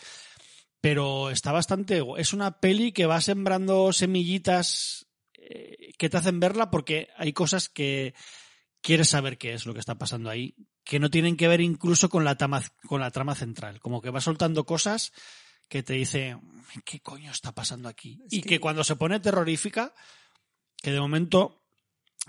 pero 0.81 1.29
está 1.29 1.51
bastante... 1.51 2.01
Es 2.17 2.33
una 2.33 2.59
peli 2.59 2.91
que 2.91 3.05
va 3.05 3.21
sembrando 3.21 3.93
semillitas 3.93 5.07
eh, 5.33 5.93
que 5.97 6.09
te 6.09 6.17
hacen 6.17 6.39
verla 6.39 6.69
porque 6.69 7.09
hay 7.17 7.33
cosas 7.33 7.69
que 7.69 8.13
quieres 8.81 9.09
saber 9.09 9.37
qué 9.37 9.53
es 9.53 9.65
lo 9.65 9.73
que 9.73 9.79
está 9.79 9.97
pasando 9.97 10.29
ahí, 10.29 10.55
que 10.83 10.99
no 10.99 11.09
tienen 11.09 11.37
que 11.37 11.47
ver 11.47 11.61
incluso 11.61 12.09
con 12.09 12.25
la, 12.25 12.35
trama, 12.35 12.61
con 12.87 12.99
la 12.99 13.11
trama 13.11 13.35
central. 13.35 13.79
Como 13.79 14.01
que 14.01 14.09
va 14.09 14.19
soltando 14.19 14.65
cosas 14.65 15.13
que 15.69 15.83
te 15.83 15.93
dice, 15.93 16.37
¿qué 16.83 16.99
coño 16.99 17.31
está 17.31 17.53
pasando 17.53 17.87
aquí? 17.87 18.21
Es 18.25 18.33
y 18.33 18.41
que... 18.41 18.49
que 18.49 18.59
cuando 18.59 18.83
se 18.83 18.95
pone 18.95 19.19
terrorífica, 19.19 19.93
que 20.81 20.91
de 20.91 20.99
momento 20.99 21.63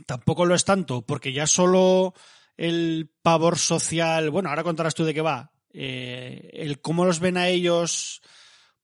tampoco 0.06 0.44
lo 0.44 0.54
es 0.54 0.64
tanto, 0.64 1.02
porque 1.02 1.32
ya 1.32 1.46
solo 1.46 2.14
el 2.56 3.10
pavor 3.22 3.58
social, 3.58 4.30
bueno, 4.30 4.48
ahora 4.48 4.62
contarás 4.62 4.94
tú 4.94 5.04
de 5.04 5.14
qué 5.14 5.20
va, 5.20 5.52
eh, 5.72 6.50
el 6.52 6.80
cómo 6.80 7.04
los 7.04 7.18
ven 7.20 7.36
a 7.36 7.48
ellos 7.48 8.22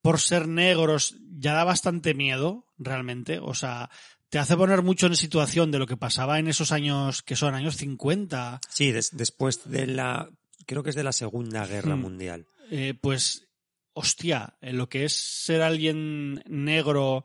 por 0.03 0.19
ser 0.21 0.49
negros 0.49 1.15
ya 1.39 1.53
da 1.55 1.65
bastante 1.65 2.15
miedo, 2.15 2.65
realmente. 2.79 3.39
O 3.39 3.55
sea, 3.55 3.91
te 4.29 4.39
hace 4.39 4.57
poner 4.57 4.83
mucho 4.83 5.07
en 5.07 5.15
situación 5.17 5.71
de 5.71 5.79
lo 5.79 5.87
que 5.87 5.97
pasaba 5.97 6.39
en 6.39 6.49
esos 6.49 6.73
años 6.73 7.23
que 7.23 7.37
son 7.37 7.55
años 7.55 7.77
50. 7.77 8.61
Sí, 8.69 8.93
des- 8.93 9.15
después 9.17 9.69
de 9.71 9.87
la, 9.87 10.31
creo 10.67 10.83
que 10.83 10.91
es 10.91 10.97
de 10.97 11.05
la 11.05 11.13
Segunda 11.13 11.67
Guerra 11.67 11.97
Hmm. 11.97 12.01
Mundial. 12.01 12.47
Eh, 12.71 12.95
pues, 13.01 13.47
hostia, 13.93 14.57
en 14.61 14.79
lo 14.79 14.89
que 14.89 15.05
es 15.05 15.13
ser 15.15 15.61
alguien 15.63 16.43
negro 16.47 17.25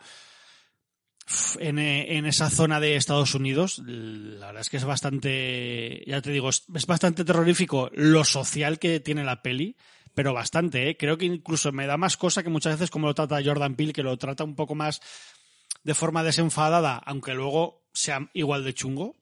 en, 1.59 1.79
eh, 1.79 2.17
en 2.17 2.25
esa 2.25 2.49
zona 2.49 2.79
de 2.79 2.95
Estados 2.95 3.35
Unidos, 3.35 3.81
la 3.85 4.47
verdad 4.47 4.61
es 4.61 4.69
que 4.69 4.77
es 4.77 4.85
bastante, 4.85 6.03
ya 6.05 6.21
te 6.21 6.31
digo, 6.31 6.49
es, 6.49 6.65
es 6.73 6.85
bastante 6.85 7.25
terrorífico 7.25 7.89
lo 7.93 8.23
social 8.23 8.79
que 8.79 8.99
tiene 8.99 9.23
la 9.23 9.41
peli, 9.41 9.75
pero 10.13 10.33
bastante, 10.33 10.89
¿eh? 10.89 10.97
Creo 10.97 11.17
que 11.17 11.25
incluso 11.25 11.71
me 11.71 11.87
da 11.87 11.97
más 11.97 12.15
cosa 12.15 12.41
que 12.41 12.49
muchas 12.49 12.73
veces 12.73 12.89
como 12.89 13.07
lo 13.07 13.13
trata 13.13 13.43
Jordan 13.43 13.75
Peele, 13.75 13.93
que 13.93 14.03
lo 14.03 14.17
trata 14.17 14.43
un 14.43 14.55
poco 14.55 14.73
más 14.73 15.01
de 15.83 15.93
forma 15.93 16.23
desenfadada, 16.23 16.97
aunque 16.97 17.33
luego 17.33 17.83
sea 17.93 18.29
igual 18.33 18.63
de 18.63 18.73
chungo. 18.73 19.15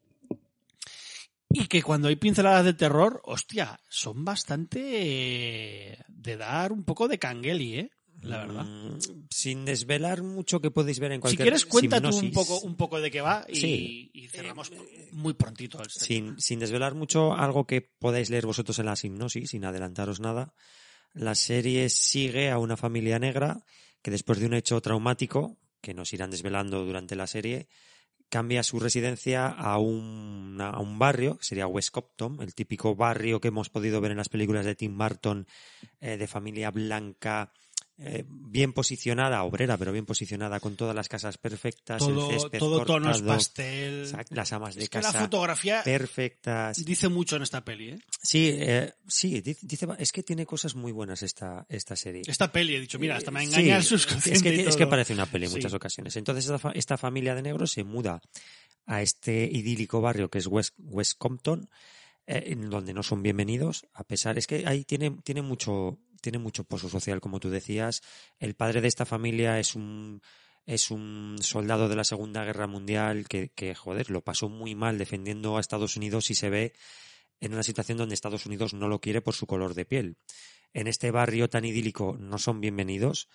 Y 1.50 1.68
que 1.68 1.84
cuando 1.84 2.08
hay 2.08 2.16
pinceladas 2.16 2.66
de 2.66 2.74
terror, 2.74 3.22
hostia, 3.26 3.80
son 3.88 4.26
bastante 4.26 4.80
eh, 4.82 6.00
de 6.08 6.38
dar 6.38 6.72
un 6.72 6.84
poco 6.84 7.08
de 7.08 7.20
cangueli, 7.20 7.80
¿eh? 7.80 7.92
La 8.24 8.46
verdad. 8.46 8.64
Mm, 8.66 9.00
Sin 9.30 9.66
desvelar 9.66 10.24
mucho 10.24 10.62
que 10.62 10.72
podéis 10.72 11.00
ver 11.00 11.12
en 11.12 11.18
Si 11.18 11.22
cualquier 11.22 11.44
quieres, 11.46 11.66
cuenta 11.66 12.02
tú 12.02 12.16
un 12.16 12.32
poco, 12.32 12.60
un 12.62 12.76
poco 12.76 13.00
de 13.02 13.12
qué 13.12 13.22
va 13.22 13.46
y, 13.50 13.56
Sí. 13.56 14.12
y 14.14 14.28
cerramos 14.30 14.72
muy 15.12 15.34
prontito. 15.34 15.82
el 15.82 15.90
sin, 15.90 16.40
sin 16.40 16.60
desvelar 16.60 16.96
mucho 16.96 17.34
algo 17.34 17.66
que 17.68 17.82
podáis 17.82 18.30
leer 18.30 18.46
vosotros 18.46 18.80
en 18.80 18.86
la 18.86 18.96
hipnosis, 19.02 19.50
sin 19.50 19.66
adelantaros 19.66 20.20
nada, 20.20 20.54
la 21.14 21.36
serie 21.36 21.90
sigue 21.90 22.50
a 22.50 22.58
una 22.58 22.78
familia 22.78 23.20
negra 23.20 23.64
que 24.02 24.12
después 24.12 24.40
de 24.40 24.46
un 24.48 24.54
hecho 24.54 24.80
traumático, 24.82 25.58
que 25.82 25.94
nos 25.94 26.12
irán 26.14 26.32
desvelando 26.32 26.84
durante 26.86 27.16
la 27.16 27.28
serie, 27.28 27.68
cambia 28.30 28.64
su 28.64 28.80
residencia 28.80 29.48
a 29.48 29.78
un, 29.78 30.58
a 30.60 30.80
un 30.80 30.98
barrio, 30.98 31.38
que 31.38 31.46
sería 31.46 31.68
West 31.68 31.92
Compton, 31.92 32.42
el 32.42 32.56
típico 32.56 32.96
barrio 32.96 33.40
que 33.40 33.50
hemos 33.50 33.70
podido 33.70 34.02
ver 34.02 34.12
en 34.12 34.18
las 34.18 34.30
películas 34.30 34.66
de 34.66 34.76
Tim 34.76 34.98
Burton, 34.98 35.46
eh, 36.02 36.18
de 36.18 36.28
familia 36.28 36.72
blanca, 36.72 37.54
eh, 38.06 38.26
bien 38.28 38.74
posicionada, 38.74 39.44
obrera, 39.44 39.78
pero 39.78 39.92
bien 39.92 40.06
posicionada, 40.06 40.60
con 40.60 40.76
todas 40.76 40.96
las 40.96 41.08
casas 41.10 41.38
perfectas, 41.38 42.02
el 42.02 42.16
todo 42.16 42.28
césped 42.30 42.60
todo 42.60 42.86
tonos 42.86 43.18
cortado, 43.22 43.28
pastel. 43.38 44.04
exact- 44.06 44.28
las 44.32 44.52
amas 44.54 44.76
de 44.76 44.84
Es 44.84 44.90
que 44.90 44.98
la 45.00 45.04
casa 45.04 45.20
fotografía 45.22 45.82
perfectas. 45.84 46.84
dice 46.86 47.10
mucho 47.10 47.36
en 47.38 47.44
esta 47.44 47.64
peli, 47.64 47.90
¿eh? 47.90 48.00
Sí, 48.22 48.50
eh, 48.54 48.94
sí, 49.08 49.42
dice, 49.42 49.88
es 49.98 50.12
que 50.12 50.24
tiene 50.24 50.46
cosas 50.46 50.76
muy 50.76 50.92
buenas 50.92 51.24
esta, 51.24 51.66
esta 51.70 51.96
serie. 51.96 52.22
Esta 52.28 52.52
peli, 52.52 52.76
he 52.76 52.80
dicho, 52.80 53.00
mira, 53.00 53.16
hasta 53.18 53.32
me 53.32 53.40
Sí, 53.42 53.48
engaña 53.48 53.78
el 53.78 53.82
es 53.84 54.42
que, 54.42 54.64
es 54.68 54.76
que 54.76 54.88
parece 54.88 55.14
una 55.14 55.26
peli 55.26 55.46
en 55.46 55.52
Sí. 55.52 55.58
muchas 55.58 55.74
ocasiones. 55.74 56.16
Entonces 56.16 56.46
esta, 56.46 56.60
fa- 56.60 56.72
esta 56.74 56.98
familia 56.98 57.36
de 57.36 57.42
negros 57.42 57.72
se 57.72 57.84
muda 57.84 58.22
a 58.86 59.02
este 59.02 59.46
idílico 59.52 60.02
barrio 60.02 60.30
que 60.30 60.40
es 60.40 60.48
West, 60.48 60.74
West 60.78 61.14
Compton, 61.18 61.70
eh, 62.28 62.44
en 62.48 62.70
donde 62.70 62.94
no 62.94 63.04
son 63.04 63.22
bienvenidos, 63.24 63.86
a 63.94 64.04
pesar, 64.04 64.38
es 64.38 64.48
que 64.48 64.66
ahí 64.68 64.86
tiene, 64.86 65.12
tiene 65.24 65.42
mucho, 65.42 66.00
tiene 66.24 66.40
mucho 66.40 66.64
pozo 66.64 66.90
social, 66.90 67.20
como 67.20 67.40
tú 67.40 67.50
decías. 67.50 68.02
El 68.40 68.56
padre 68.56 68.82
de 68.82 68.88
esta 68.88 69.06
familia 69.06 69.60
es 69.60 69.76
un, 69.76 70.22
es 70.66 70.90
un 70.90 71.36
soldado 71.42 71.90
de 71.90 71.98
la 71.98 72.06
Segunda 72.06 72.46
Guerra 72.46 72.66
Mundial 72.66 73.28
que, 73.28 73.50
que, 73.50 73.76
joder, 73.76 74.10
lo 74.10 74.24
pasó 74.24 74.50
muy 74.50 74.74
mal 74.74 74.98
defendiendo 74.98 75.58
a 75.58 75.60
Estados 75.60 75.98
Unidos 75.98 76.32
y 76.32 76.36
se 76.36 76.50
ve 76.50 76.74
en 77.42 77.54
una 77.54 77.62
situación 77.62 77.98
donde 77.98 78.16
Estados 78.16 78.46
Unidos 78.46 78.74
no 78.74 78.88
lo 78.88 79.02
quiere 79.02 79.22
por 79.22 79.36
su 79.36 79.46
color 79.46 79.74
de 79.74 79.86
piel. 79.86 80.18
En 80.74 80.88
este 80.88 81.12
barrio 81.12 81.50
tan 81.50 81.66
idílico 81.66 82.16
no 82.18 82.38
son 82.38 82.62
bienvenidos. 82.62 83.28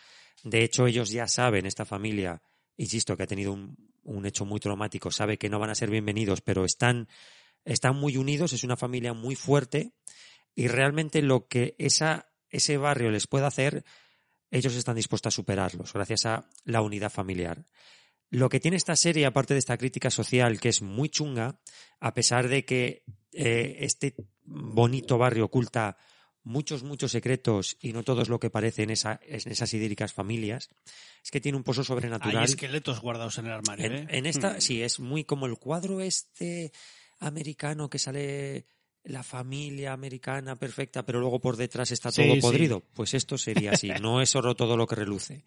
De 0.42 0.64
hecho, 0.64 0.86
ellos 0.86 1.10
ya 1.10 1.28
saben, 1.28 1.66
esta 1.66 1.84
familia, 1.84 2.42
insisto, 2.78 3.16
que 3.16 3.24
ha 3.24 3.26
tenido 3.26 3.52
un, 3.52 3.76
un 4.02 4.24
hecho 4.24 4.46
muy 4.46 4.60
traumático, 4.60 5.10
sabe 5.10 5.36
que 5.36 5.50
no 5.50 5.58
van 5.58 5.70
a 5.70 5.74
ser 5.74 5.90
bienvenidos, 5.90 6.40
pero 6.40 6.64
están, 6.64 7.06
están 7.66 7.96
muy 7.96 8.16
unidos, 8.16 8.54
es 8.54 8.64
una 8.64 8.78
familia 8.78 9.12
muy 9.12 9.36
fuerte 9.36 9.92
y 10.58 10.66
realmente 10.66 11.22
lo 11.22 11.46
que 11.46 11.76
esa, 11.78 12.27
ese 12.50 12.76
barrio 12.76 13.10
les 13.10 13.26
puede 13.26 13.46
hacer, 13.46 13.84
ellos 14.50 14.74
están 14.74 14.96
dispuestos 14.96 15.32
a 15.32 15.36
superarlos, 15.36 15.92
gracias 15.92 16.26
a 16.26 16.48
la 16.64 16.80
unidad 16.80 17.10
familiar. 17.10 17.66
Lo 18.30 18.48
que 18.48 18.60
tiene 18.60 18.76
esta 18.76 18.96
serie, 18.96 19.26
aparte 19.26 19.54
de 19.54 19.58
esta 19.60 19.78
crítica 19.78 20.10
social 20.10 20.60
que 20.60 20.68
es 20.68 20.82
muy 20.82 21.08
chunga, 21.08 21.60
a 21.98 22.12
pesar 22.14 22.48
de 22.48 22.64
que 22.64 23.02
eh, 23.32 23.76
este 23.80 24.14
bonito 24.44 25.18
barrio 25.18 25.46
oculta 25.46 25.96
muchos, 26.42 26.82
muchos 26.82 27.12
secretos 27.12 27.76
y 27.80 27.92
no 27.92 28.02
todo 28.02 28.22
es 28.22 28.28
lo 28.28 28.38
que 28.40 28.50
parece 28.50 28.82
en, 28.82 28.90
esa, 28.90 29.20
en 29.22 29.50
esas 29.50 29.72
idílicas 29.74 30.12
familias, 30.12 30.68
es 31.22 31.30
que 31.30 31.40
tiene 31.40 31.56
un 31.56 31.64
pozo 31.64 31.84
sobrenatural. 31.84 32.38
Hay 32.38 32.44
esqueletos 32.44 33.00
guardados 33.00 33.38
en 33.38 33.46
el 33.46 33.52
armario, 33.52 33.86
En, 33.86 33.92
¿eh? 33.94 34.06
en 34.10 34.26
esta, 34.26 34.54
Mm. 34.54 34.60
sí, 34.60 34.82
es 34.82 34.98
muy 35.00 35.24
como 35.24 35.46
el 35.46 35.58
cuadro 35.58 36.00
este 36.00 36.72
americano 37.18 37.90
que 37.90 37.98
sale 37.98 38.66
la 39.08 39.22
familia 39.22 39.92
americana 39.92 40.56
perfecta, 40.56 41.04
pero 41.04 41.18
luego 41.20 41.40
por 41.40 41.56
detrás 41.56 41.90
está 41.90 42.12
todo 42.12 42.34
sí. 42.34 42.40
podrido. 42.40 42.82
Pues 42.94 43.14
esto 43.14 43.38
sería 43.38 43.72
así, 43.72 43.88
no 44.00 44.20
es 44.20 44.36
oro 44.36 44.54
todo 44.54 44.76
lo 44.76 44.86
que 44.86 44.96
reluce. 44.96 45.44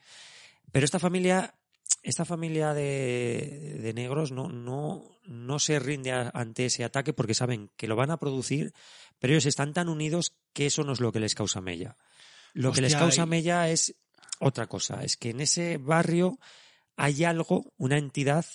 Pero 0.72 0.84
esta 0.84 1.00
familia, 1.00 1.54
esta 2.02 2.26
familia 2.26 2.74
de, 2.74 3.78
de 3.82 3.94
negros 3.94 4.32
no, 4.32 4.50
no, 4.50 5.20
no 5.26 5.60
se 5.60 5.80
rinde 5.80 6.12
a- 6.12 6.32
ante 6.34 6.66
ese 6.66 6.84
ataque 6.84 7.14
porque 7.14 7.34
saben 7.36 7.70
que 7.78 7.88
lo 7.88 7.96
van 7.96 8.10
a 8.12 8.18
producir, 8.18 8.74
pero 9.20 9.34
ellos 9.34 9.46
están 9.46 9.74
tan 9.74 9.90
unidos 9.90 10.34
que 10.54 10.66
eso 10.66 10.84
no 10.84 10.94
es 10.94 11.00
lo 11.00 11.12
que 11.12 11.20
les 11.20 11.36
causa 11.36 11.62
mella. 11.62 11.98
Lo 12.54 12.72
que 12.74 12.82
les 12.82 12.96
causa 12.96 13.26
mella 13.26 13.70
es 13.70 13.96
otra 14.40 14.68
cosa, 14.68 15.04
es 15.04 15.18
que 15.18 15.30
en 15.30 15.40
ese 15.42 15.78
barrio 15.78 16.40
hay 16.98 17.24
algo, 17.24 17.72
una 17.78 17.98
entidad 17.98 18.46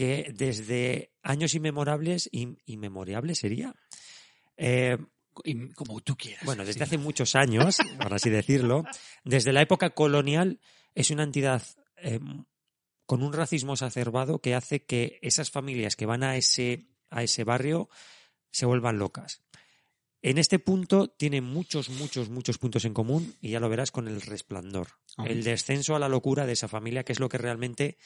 que 0.00 0.32
desde 0.34 1.12
años 1.22 1.54
inmemorables, 1.54 2.30
in- 2.32 2.56
inmemorables 2.64 3.38
sería, 3.38 3.74
eh, 4.56 4.96
como 5.74 6.00
tú 6.00 6.16
quieras. 6.16 6.42
bueno, 6.46 6.64
desde 6.64 6.78
Sí. 6.78 6.84
hace 6.84 6.96
muchos 6.98 7.34
años, 7.34 7.76
por 8.10 8.14
así 8.14 8.30
decirlo, 8.30 8.84
desde 9.24 9.52
la 9.52 9.60
época 9.60 9.90
colonial, 9.90 10.58
es 10.94 11.10
una 11.10 11.22
entidad 11.24 11.62
eh, 11.98 12.18
con 13.04 13.22
un 13.22 13.34
racismo 13.34 13.74
exacerbado 13.74 14.40
que 14.40 14.54
hace 14.54 14.84
que 14.86 15.18
esas 15.20 15.50
familias 15.50 15.96
que 15.96 16.06
van 16.06 16.22
a 16.22 16.36
ese, 16.38 16.86
a 17.10 17.22
ese 17.22 17.44
barrio 17.44 17.90
se 18.50 18.64
vuelvan 18.64 18.98
locas. 18.98 19.42
En 20.22 20.38
este 20.38 20.58
punto 20.58 21.08
tiene 21.08 21.42
muchos, 21.42 21.90
muchos, 21.90 22.30
muchos 22.30 22.56
puntos 22.56 22.86
en 22.86 22.94
común 22.94 23.34
y 23.42 23.50
ya 23.50 23.60
lo 23.60 23.68
verás 23.68 23.90
con 23.90 24.08
el 24.08 24.20
resplandor. 24.22 24.88
El 25.26 25.44
descenso 25.44 25.94
a 25.94 25.98
la 25.98 26.08
locura 26.08 26.46
de 26.46 26.52
esa 26.54 26.68
familia, 26.68 27.04
que 27.04 27.12
es 27.12 27.20
lo 27.20 27.28
que 27.28 27.36
realmente 27.38 27.98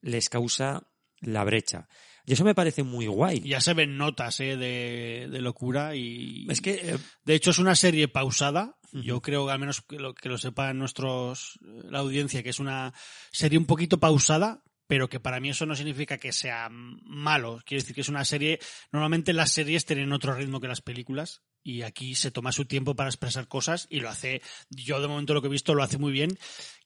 les 0.00 0.28
causa 0.28 0.88
la 1.20 1.44
brecha. 1.44 1.88
Y 2.26 2.32
eso 2.32 2.44
me 2.44 2.56
parece 2.56 2.82
muy 2.82 3.06
guay. 3.06 3.40
Ya 3.40 3.60
se 3.60 3.72
ven 3.72 3.96
notas 3.96 4.40
¿eh? 4.40 4.56
de, 4.56 5.28
de 5.30 5.40
locura 5.40 5.94
y... 5.94 6.46
Es 6.50 6.60
que 6.60 6.72
eh, 6.72 6.98
De 7.24 7.34
hecho, 7.34 7.50
es 7.50 7.58
una 7.58 7.76
serie 7.76 8.08
pausada. 8.08 8.76
Yo 8.92 9.22
creo, 9.22 9.48
al 9.48 9.60
menos 9.60 9.82
que 9.82 9.96
lo, 9.96 10.14
que 10.14 10.28
lo 10.28 10.36
sepan 10.36 10.78
nuestros, 10.78 11.58
la 11.60 12.00
audiencia, 12.00 12.42
que 12.42 12.50
es 12.50 12.58
una 12.58 12.92
serie 13.30 13.58
un 13.58 13.66
poquito 13.66 14.00
pausada, 14.00 14.64
pero 14.88 15.08
que 15.08 15.20
para 15.20 15.38
mí 15.38 15.50
eso 15.50 15.66
no 15.66 15.76
significa 15.76 16.18
que 16.18 16.32
sea 16.32 16.68
malo. 16.70 17.60
Quiere 17.64 17.82
decir 17.82 17.94
que 17.94 18.00
es 18.00 18.08
una 18.08 18.24
serie. 18.24 18.58
Normalmente 18.90 19.32
las 19.32 19.52
series 19.52 19.84
tienen 19.84 20.12
otro 20.12 20.34
ritmo 20.34 20.60
que 20.60 20.68
las 20.68 20.80
películas. 20.80 21.42
Y 21.62 21.82
aquí 21.82 22.14
se 22.14 22.30
toma 22.30 22.52
su 22.52 22.64
tiempo 22.64 22.94
para 22.94 23.10
expresar 23.10 23.48
cosas 23.48 23.86
y 23.90 24.00
lo 24.00 24.08
hace. 24.08 24.42
Yo, 24.70 25.00
de 25.00 25.08
momento, 25.08 25.34
lo 25.34 25.42
que 25.42 25.48
he 25.48 25.50
visto 25.50 25.74
lo 25.74 25.82
hace 25.82 25.98
muy 25.98 26.12
bien. 26.12 26.38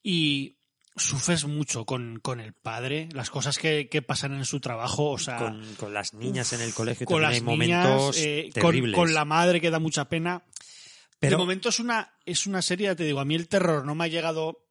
Y 0.03 0.59
sufres 0.97 1.45
mucho 1.47 1.85
con, 1.87 2.19
con 2.21 2.41
el 2.41 2.53
padre, 2.53 3.09
las 3.13 3.31
cosas 3.31 3.59
que, 3.59 3.89
que 3.89 4.03
pasan 4.03 4.35
en 4.35 4.45
su 4.45 4.61
trabajo. 4.61 5.11
O 5.11 5.19
sea, 5.19 5.37
con, 5.39 5.75
con 5.77 5.95
las 5.95 6.15
niñas 6.15 6.53
en 6.53 6.61
el 6.61 6.75
colegio 6.75 7.07
con 7.07 7.23
también 7.23 7.45
las 7.45 7.51
hay 7.53 7.59
niñas, 7.59 7.87
momentos 7.87 8.17
eh, 8.19 8.51
con, 8.55 8.63
terribles. 8.63 8.97
con 8.97 9.15
la 9.15 9.25
madre 9.25 9.61
que 9.61 9.71
da 9.71 9.79
mucha 9.79 10.09
pena. 10.09 10.45
Pero- 11.19 11.33
De 11.33 11.37
momento 11.39 11.69
es 11.69 11.79
una, 11.81 12.15
es 12.25 12.47
una 12.47 12.63
serie, 12.63 12.87
ya 12.87 12.97
te 12.97 13.05
digo, 13.05 13.21
a 13.21 13.25
mí 13.25 13.35
el 13.35 13.49
terror 13.49 13.85
no 13.85 13.95
me 13.95 14.05
ha 14.05 14.09
llegado 14.09 14.67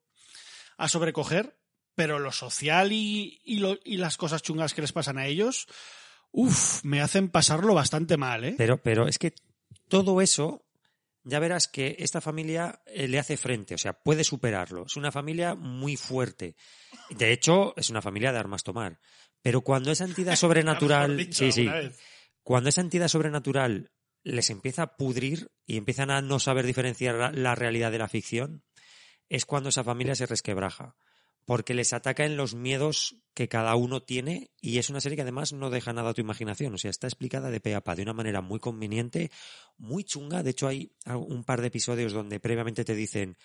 a 0.77 0.87
sobrecoger, 0.87 1.57
pero 1.95 2.19
lo 2.19 2.31
social 2.31 2.91
y, 2.91 3.39
y, 3.43 3.57
lo- 3.59 3.77
y 3.83 3.97
las 3.97 4.17
cosas 4.17 4.41
chungas 4.41 4.73
que 4.73 4.81
les 4.81 4.91
pasan 4.93 5.17
a 5.17 5.27
ellos, 5.27 5.67
uff, 6.31 6.83
me 6.83 7.01
hacen 7.01 7.29
pasarlo 7.29 7.73
bastante 7.73 8.17
mal, 8.17 8.45
¿eh? 8.45 8.55
Pero, 8.57 8.81
pero 8.81 9.07
es 9.07 9.19
que 9.19 9.33
todo 9.89 10.21
eso, 10.21 10.65
ya 11.29 11.39
verás 11.39 11.67
que 11.67 11.95
esta 11.99 12.21
familia 12.21 12.81
eh, 12.85 13.07
le 13.07 13.19
hace 13.19 13.37
frente, 13.37 13.75
o 13.75 13.77
sea, 13.77 13.93
puede 13.93 14.23
superarlo. 14.23 14.85
Es 14.85 14.97
una 14.97 15.11
familia 15.11 15.55
muy 15.55 15.95
fuerte. 15.95 16.55
De 17.09 17.31
hecho, 17.31 17.73
es 17.77 17.89
una 17.89 18.01
familia 18.01 18.31
de 18.31 18.39
armas 18.39 18.63
tomar. 18.63 18.99
Pero 19.41 19.61
cuando 19.61 19.91
esa 19.91 20.05
entidad 20.05 20.35
sobrenatural, 20.35 21.17
dicho, 21.17 21.45
sí, 21.45 21.51
sí, 21.51 21.67
vez. 21.67 21.99
cuando 22.43 22.69
esa 22.69 22.81
entidad 22.81 23.07
sobrenatural 23.07 23.91
les 24.23 24.49
empieza 24.49 24.83
a 24.83 24.97
pudrir 24.97 25.49
y 25.65 25.77
empiezan 25.77 26.11
a 26.11 26.21
no 26.21 26.39
saber 26.39 26.65
diferenciar 26.65 27.33
la 27.35 27.55
realidad 27.55 27.91
de 27.91 27.99
la 27.99 28.09
ficción, 28.09 28.63
es 29.29 29.45
cuando 29.45 29.69
esa 29.69 29.83
familia 29.83 30.15
se 30.15 30.25
resquebraja. 30.25 30.95
Porque 31.45 31.73
les 31.73 31.93
ataca 31.93 32.25
en 32.25 32.37
los 32.37 32.55
miedos 32.55 33.15
que 33.33 33.47
cada 33.47 33.75
uno 33.75 34.01
tiene 34.03 34.51
y 34.61 34.77
es 34.77 34.89
una 34.89 35.01
serie 35.01 35.15
que 35.15 35.23
además 35.23 35.53
no 35.53 35.69
deja 35.69 35.93
nada 35.93 36.11
a 36.11 36.13
tu 36.13 36.21
imaginación, 36.21 36.73
o 36.73 36.77
sea, 36.77 36.91
está 36.91 37.07
explicada 37.07 37.49
de 37.49 37.59
pe 37.59 37.75
a 37.75 37.81
pa 37.81 37.95
de 37.95 38.03
una 38.03 38.13
manera 38.13 38.41
muy 38.41 38.59
conveniente, 38.59 39.31
muy 39.77 40.03
chunga, 40.03 40.43
de 40.43 40.51
hecho 40.51 40.67
hay 40.67 40.91
un 41.05 41.43
par 41.43 41.61
de 41.61 41.67
episodios 41.67 42.13
donde 42.13 42.39
previamente 42.39 42.85
te 42.85 42.95
dicen, 42.95 43.37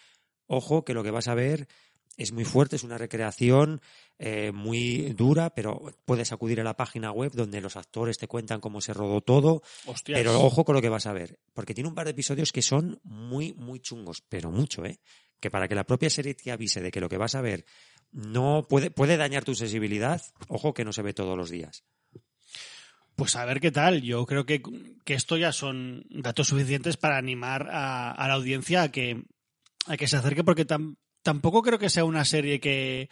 ojo, 0.46 0.84
que 0.84 0.94
lo 0.94 1.02
que 1.02 1.10
vas 1.10 1.28
a 1.28 1.34
ver 1.34 1.68
es 2.16 2.32
muy 2.32 2.44
fuerte, 2.44 2.76
es 2.76 2.84
una 2.84 2.98
recreación 2.98 3.80
eh, 4.18 4.52
muy 4.52 5.12
dura, 5.14 5.50
pero 5.50 5.92
puedes 6.04 6.32
acudir 6.32 6.60
a 6.60 6.64
la 6.64 6.76
página 6.76 7.10
web 7.10 7.32
donde 7.32 7.60
los 7.60 7.76
actores 7.76 8.18
te 8.18 8.28
cuentan 8.28 8.60
cómo 8.60 8.80
se 8.80 8.94
rodó 8.94 9.20
todo. 9.20 9.62
Hostias. 9.86 10.18
Pero 10.18 10.40
ojo 10.40 10.64
con 10.64 10.74
lo 10.74 10.82
que 10.82 10.88
vas 10.88 11.06
a 11.06 11.12
ver, 11.12 11.38
porque 11.52 11.74
tiene 11.74 11.88
un 11.88 11.94
par 11.94 12.06
de 12.06 12.12
episodios 12.12 12.52
que 12.52 12.62
son 12.62 13.00
muy, 13.02 13.52
muy 13.54 13.80
chungos, 13.80 14.22
pero 14.28 14.50
mucho, 14.50 14.84
¿eh? 14.84 15.00
Que 15.40 15.50
para 15.50 15.68
que 15.68 15.74
la 15.74 15.84
propia 15.84 16.10
serie 16.10 16.34
te 16.34 16.52
avise 16.52 16.80
de 16.80 16.90
que 16.90 17.00
lo 17.00 17.08
que 17.08 17.18
vas 17.18 17.34
a 17.34 17.40
ver 17.40 17.64
no 18.12 18.66
puede, 18.68 18.90
puede 18.90 19.16
dañar 19.16 19.44
tu 19.44 19.54
sensibilidad, 19.54 20.22
ojo 20.48 20.72
que 20.72 20.84
no 20.84 20.92
se 20.92 21.02
ve 21.02 21.12
todos 21.12 21.36
los 21.36 21.50
días. 21.50 21.84
Pues 23.16 23.36
a 23.36 23.44
ver 23.44 23.60
qué 23.60 23.70
tal. 23.70 24.02
Yo 24.02 24.26
creo 24.26 24.44
que, 24.44 24.62
que 25.04 25.14
esto 25.14 25.36
ya 25.36 25.52
son 25.52 26.04
datos 26.10 26.48
suficientes 26.48 26.96
para 26.96 27.16
animar 27.16 27.68
a, 27.70 28.10
a 28.10 28.28
la 28.28 28.34
audiencia 28.34 28.82
a 28.82 28.90
que, 28.90 29.22
a 29.86 29.96
que 29.96 30.08
se 30.08 30.16
acerque, 30.16 30.42
porque 30.42 30.64
tam, 30.64 30.96
tampoco 31.24 31.62
creo 31.62 31.80
que 31.80 31.90
sea 31.90 32.04
una 32.04 32.24
serie 32.24 32.60
que, 32.60 33.08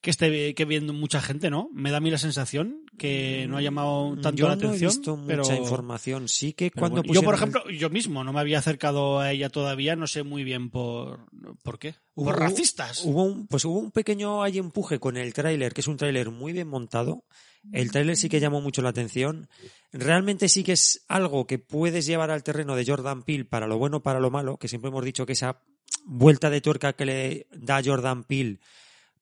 que 0.00 0.10
esté 0.10 0.54
que 0.54 0.64
viendo 0.64 0.92
mucha 0.92 1.20
gente, 1.22 1.48
¿no? 1.50 1.68
Me 1.72 1.90
da 1.92 1.98
a 1.98 2.00
mí 2.00 2.10
la 2.10 2.18
sensación 2.18 2.80
que 2.98 3.46
no 3.48 3.56
ha 3.56 3.62
llamado 3.62 4.16
tanto 4.20 4.36
Yo 4.40 4.48
la 4.48 4.56
no 4.56 4.62
he 4.62 4.66
atención. 4.66 4.90
visto 4.90 5.16
mucha 5.16 5.26
pero, 5.28 5.56
información, 5.56 6.28
sí 6.28 6.52
que 6.52 6.70
cuando 6.70 7.02
bueno, 7.02 7.14
yo, 7.14 7.22
por 7.22 7.34
el- 7.34 7.38
ejemplo, 7.38 7.70
yo 7.70 7.88
mismo 7.90 8.22
no 8.24 8.32
me 8.32 8.40
había 8.40 8.58
acercado 8.58 9.20
a 9.20 9.30
ella 9.32 9.48
todavía, 9.50 9.94
no 9.96 10.06
sé 10.06 10.22
muy 10.24 10.42
bien 10.44 10.70
por 10.70 11.26
por 11.62 11.78
qué. 11.78 11.94
Hubo- 12.14 12.26
por 12.26 12.38
racistas. 12.40 13.02
Hubo 13.04 13.22
un, 13.24 13.46
pues 13.46 13.64
hubo 13.64 13.78
un 13.78 13.90
pequeño 13.92 14.42
ahí 14.42 14.58
empuje 14.58 14.98
con 14.98 15.16
el 15.16 15.32
tráiler, 15.32 15.72
que 15.72 15.80
es 15.80 15.88
un 15.88 15.96
tráiler 15.96 16.30
muy 16.30 16.52
bien 16.52 16.68
montado. 16.68 17.24
El 17.72 17.90
tráiler 17.90 18.16
sí 18.18 18.28
que 18.28 18.40
llamó 18.40 18.60
mucho 18.60 18.82
la 18.82 18.90
atención. 18.90 19.48
Realmente 19.90 20.48
sí 20.50 20.62
que 20.64 20.72
es 20.72 21.02
algo 21.08 21.46
que 21.46 21.58
puedes 21.58 22.04
llevar 22.04 22.30
al 22.30 22.42
terreno 22.42 22.76
de 22.76 22.84
Jordan 22.84 23.22
Peele 23.22 23.46
para 23.46 23.66
lo 23.66 23.78
bueno, 23.78 24.02
para 24.02 24.20
lo 24.20 24.30
malo, 24.30 24.58
que 24.58 24.68
siempre 24.68 24.90
hemos 24.90 25.02
dicho 25.04 25.24
que 25.24 25.32
esa 25.32 25.62
vuelta 26.04 26.50
de 26.50 26.60
tuerca 26.60 26.92
que 26.92 27.04
le 27.04 27.46
da 27.50 27.82
Jordan 27.84 28.24
Peele 28.24 28.60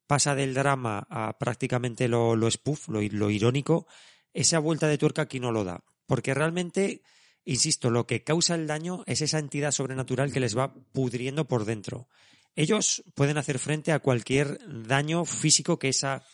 pasa 0.06 0.34
del 0.34 0.52
drama 0.52 1.06
a 1.08 1.38
prácticamente 1.38 2.08
lo, 2.08 2.36
lo 2.36 2.50
spoof, 2.50 2.88
lo, 2.88 3.30
irónico. 3.30 3.86
Esa 4.34 4.58
vuelta 4.58 4.88
de 4.88 4.98
tuerca 4.98 5.22
aquí 5.22 5.40
no 5.40 5.52
lo 5.52 5.64
da. 5.64 5.82
Porque 6.06 6.34
realmente, 6.34 7.02
insisto, 7.44 7.88
lo 7.88 8.06
que 8.06 8.22
causa 8.22 8.54
el 8.54 8.66
daño 8.66 9.04
es 9.06 9.22
esa 9.22 9.38
entidad 9.38 9.70
sobrenatural 9.70 10.32
que 10.32 10.40
les 10.40 10.56
va 10.56 10.74
pudriendo 10.92 11.46
por 11.46 11.64
dentro 11.64 12.08
ellos 12.54 13.02
pueden 13.14 13.38
hacer 13.38 13.58
frente 13.58 13.92
a 13.92 14.00
cualquier 14.00 14.58
daño 14.86 15.24
físico 15.24 15.78
que 15.78 15.88
esa, 15.88 16.24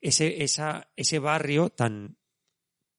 ese, 0.00 0.44
ese 0.44 1.18
barrio 1.18 1.70
tan 1.70 2.18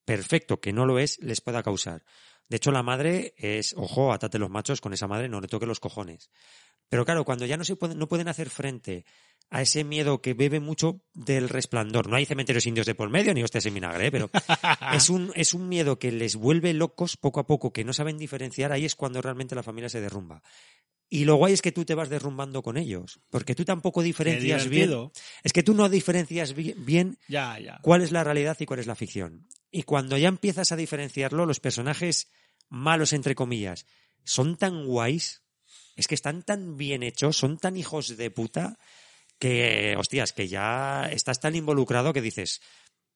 perfecto 0.05 0.59
que 0.59 0.74
no 0.74 0.86
lo 0.86 0.99
es 0.99 1.19
les 1.19 1.41
pueda 1.41 1.63
causar. 1.63 2.03
De 2.50 2.58
hecho, 2.58 2.72
la 2.72 2.84
madre 2.84 3.34
es, 3.38 3.74
ojo, 3.78 4.12
atate 4.12 4.39
los 4.39 4.50
machos 4.50 4.82
con 4.82 4.94
esa 4.94 5.08
madre, 5.08 5.30
no 5.30 5.42
le 5.42 5.48
toque 5.48 5.66
los 5.66 5.80
cojones. 5.80 6.30
Pero 6.89 7.06
claro, 7.06 7.24
cuando 7.24 7.46
ya 7.46 7.56
no 7.56 7.64
se 7.64 7.78
pueden, 7.78 7.98
no 7.98 8.10
pueden 8.10 8.28
hacer 8.28 8.50
frente 8.50 9.06
a 9.50 9.62
ese 9.62 9.84
miedo 9.84 10.22
que 10.22 10.34
bebe 10.34 10.60
mucho 10.60 11.02
del 11.14 11.50
resplandor. 11.50 12.08
No 12.08 12.16
hay 12.16 12.26
cementerios 12.26 12.66
indios 12.66 12.86
de 12.86 12.96
por 12.96 13.10
medio 13.10 13.34
ni 13.34 13.44
hostias 13.44 13.66
en 13.66 13.74
vinagre, 13.74 14.08
¿eh? 14.08 14.12
pero 14.12 14.30
es 14.94 15.10
un, 15.10 15.32
es 15.36 15.54
un 15.54 15.70
miedo 15.70 16.00
que 16.00 16.12
les 16.12 16.36
vuelve 16.36 16.74
locos 16.74 17.18
poco 17.18 17.42
a 17.42 17.48
poco, 17.48 17.72
que 17.72 17.84
no 17.84 17.94
saben 17.94 18.18
diferenciar. 18.18 18.72
Ahí 18.72 18.86
es 18.86 18.96
cuando 18.96 19.22
realmente 19.22 19.56
la 19.56 19.64
familia 19.64 19.89
se 19.89 20.02
derrumba. 20.02 20.42
Y 21.14 21.26
lo 21.26 21.36
guay 21.36 21.51
es 21.51 21.62
que 21.62 21.74
tú 21.74 21.84
te 21.84 21.93
vas 21.93 22.07
derrumbando 22.07 22.64
con 22.64 22.78
ellos, 22.78 23.20
porque 23.30 23.53
tú 23.53 23.66
tampoco 23.66 24.01
diferencias 24.01 24.70
bien. 24.70 24.89
Es 25.43 25.51
que 25.51 25.62
tú 25.62 25.74
no 25.74 25.89
diferencias 25.89 26.53
bi- 26.53 26.74
bien 26.78 27.18
Ya, 27.28 27.59
ya. 27.59 27.80
cuál 27.84 28.01
es 28.01 28.14
la 28.14 28.24
realidad 28.24 28.55
y 28.62 28.66
cuál 28.66 28.80
es 28.80 28.88
la 28.88 28.95
ficción. 28.95 29.45
Y 29.72 29.84
cuando 29.84 30.18
ya 30.18 30.30
empiezas 30.30 30.72
a 30.72 30.78
diferenciarlo, 30.78 31.45
los 31.45 31.59
personajes 31.59 32.30
malos, 32.70 33.12
entre 33.12 33.36
comillas, 33.36 33.86
son 34.24 34.55
tan 34.55 34.86
guays, 34.86 35.41
es 35.97 36.07
que 36.07 36.16
están 36.16 36.43
tan 36.43 36.78
bien 36.78 37.03
hechos, 37.03 37.36
son 37.36 37.57
tan 37.57 37.76
hijos 37.76 38.16
de 38.16 38.32
puta, 38.32 38.80
que, 39.38 39.95
hostias, 39.97 40.32
que 40.32 40.47
ya 40.47 41.09
estás 41.12 41.41
tan 41.41 41.55
involucrado 41.55 42.14
que 42.14 42.22
dices, 42.22 42.62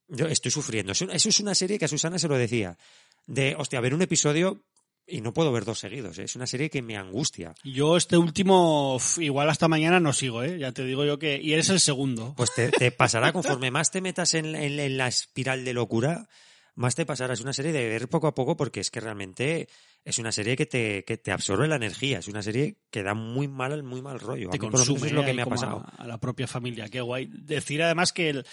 yo 0.10 0.28
estoy 0.28 0.52
sufriendo. 0.52 0.92
Eso, 0.92 1.10
eso 1.10 1.30
es 1.30 1.40
una 1.40 1.56
serie 1.56 1.80
que 1.80 1.86
a 1.86 1.88
Susana 1.88 2.20
se 2.20 2.28
lo 2.28 2.38
decía, 2.38 2.78
de, 3.26 3.56
hostia, 3.58 3.80
ver 3.80 3.94
un 3.94 4.02
episodio 4.02 4.66
y 5.08 5.22
no 5.22 5.34
puedo 5.34 5.52
ver 5.52 5.66
dos 5.66 5.80
seguidos, 5.80 6.18
¿eh? 6.20 6.24
es 6.24 6.36
una 6.36 6.48
serie 6.48 6.70
que 6.70 6.82
me 6.82 6.98
angustia. 6.98 7.54
Yo 7.64 7.96
este 7.98 8.18
último, 8.18 8.98
igual 9.18 9.50
hasta 9.50 9.68
mañana 9.68 10.00
no 10.00 10.14
sigo, 10.14 10.44
¿eh? 10.44 10.58
Ya 10.60 10.72
te 10.72 10.84
digo 10.84 11.06
yo 11.06 11.20
que... 11.20 11.40
Y 11.42 11.54
eres 11.54 11.70
el 11.70 11.80
segundo. 11.80 12.34
Pues 12.36 12.54
te, 12.54 12.70
te 12.72 12.92
pasará 12.92 13.32
conforme 13.32 13.70
más 13.72 13.92
te 13.92 14.02
metas 14.02 14.34
en, 14.34 14.56
en- 14.56 14.80
en 14.80 14.98
la 14.98 15.08
espiral 15.08 15.64
de 15.64 15.74
locura, 15.74 16.28
más 16.74 16.96
te 16.96 17.06
pasará. 17.06 17.34
Es 17.34 17.42
una 17.42 17.54
serie 17.54 17.72
de 17.72 17.88
ver 17.88 18.08
poco 18.10 18.28
a 18.28 18.36
poco 18.36 18.58
porque 18.58 18.80
es 18.80 18.90
que 18.92 19.00
realmente 19.00 19.68
es 20.04 20.18
una 20.20 20.32
serie 20.32 20.56
que 20.56 20.66
te, 20.66 21.04
que 21.06 21.18
te 21.18 21.32
absorbe 21.32 21.68
la 21.68 21.78
energía. 21.78 22.20
Es 22.20 22.28
una 22.28 22.42
serie 22.42 22.78
que 22.92 23.02
da 23.04 23.14
muy 23.14 23.48
mal, 23.48 23.82
muy 23.84 24.02
mal 24.02 24.20
rollo. 24.20 24.50
A 24.50 24.52
te 24.52 24.58
mí, 24.60 24.70
por 24.70 24.72
lo 24.74 24.78
menos, 24.80 24.88
consume 24.90 25.08
es 25.08 25.14
lo 25.14 25.22
que 25.22 25.30
ahí 25.30 25.36
me 25.36 25.42
ha 25.44 25.46
pasado. 25.46 25.86
A, 25.98 26.04
a 26.04 26.08
la 26.08 26.20
propia 26.20 26.48
familia, 26.48 26.90
qué 26.90 27.00
guay. 27.02 27.28
Decir 27.32 27.82
además 27.84 28.12
que 28.12 28.30
el- 28.30 28.46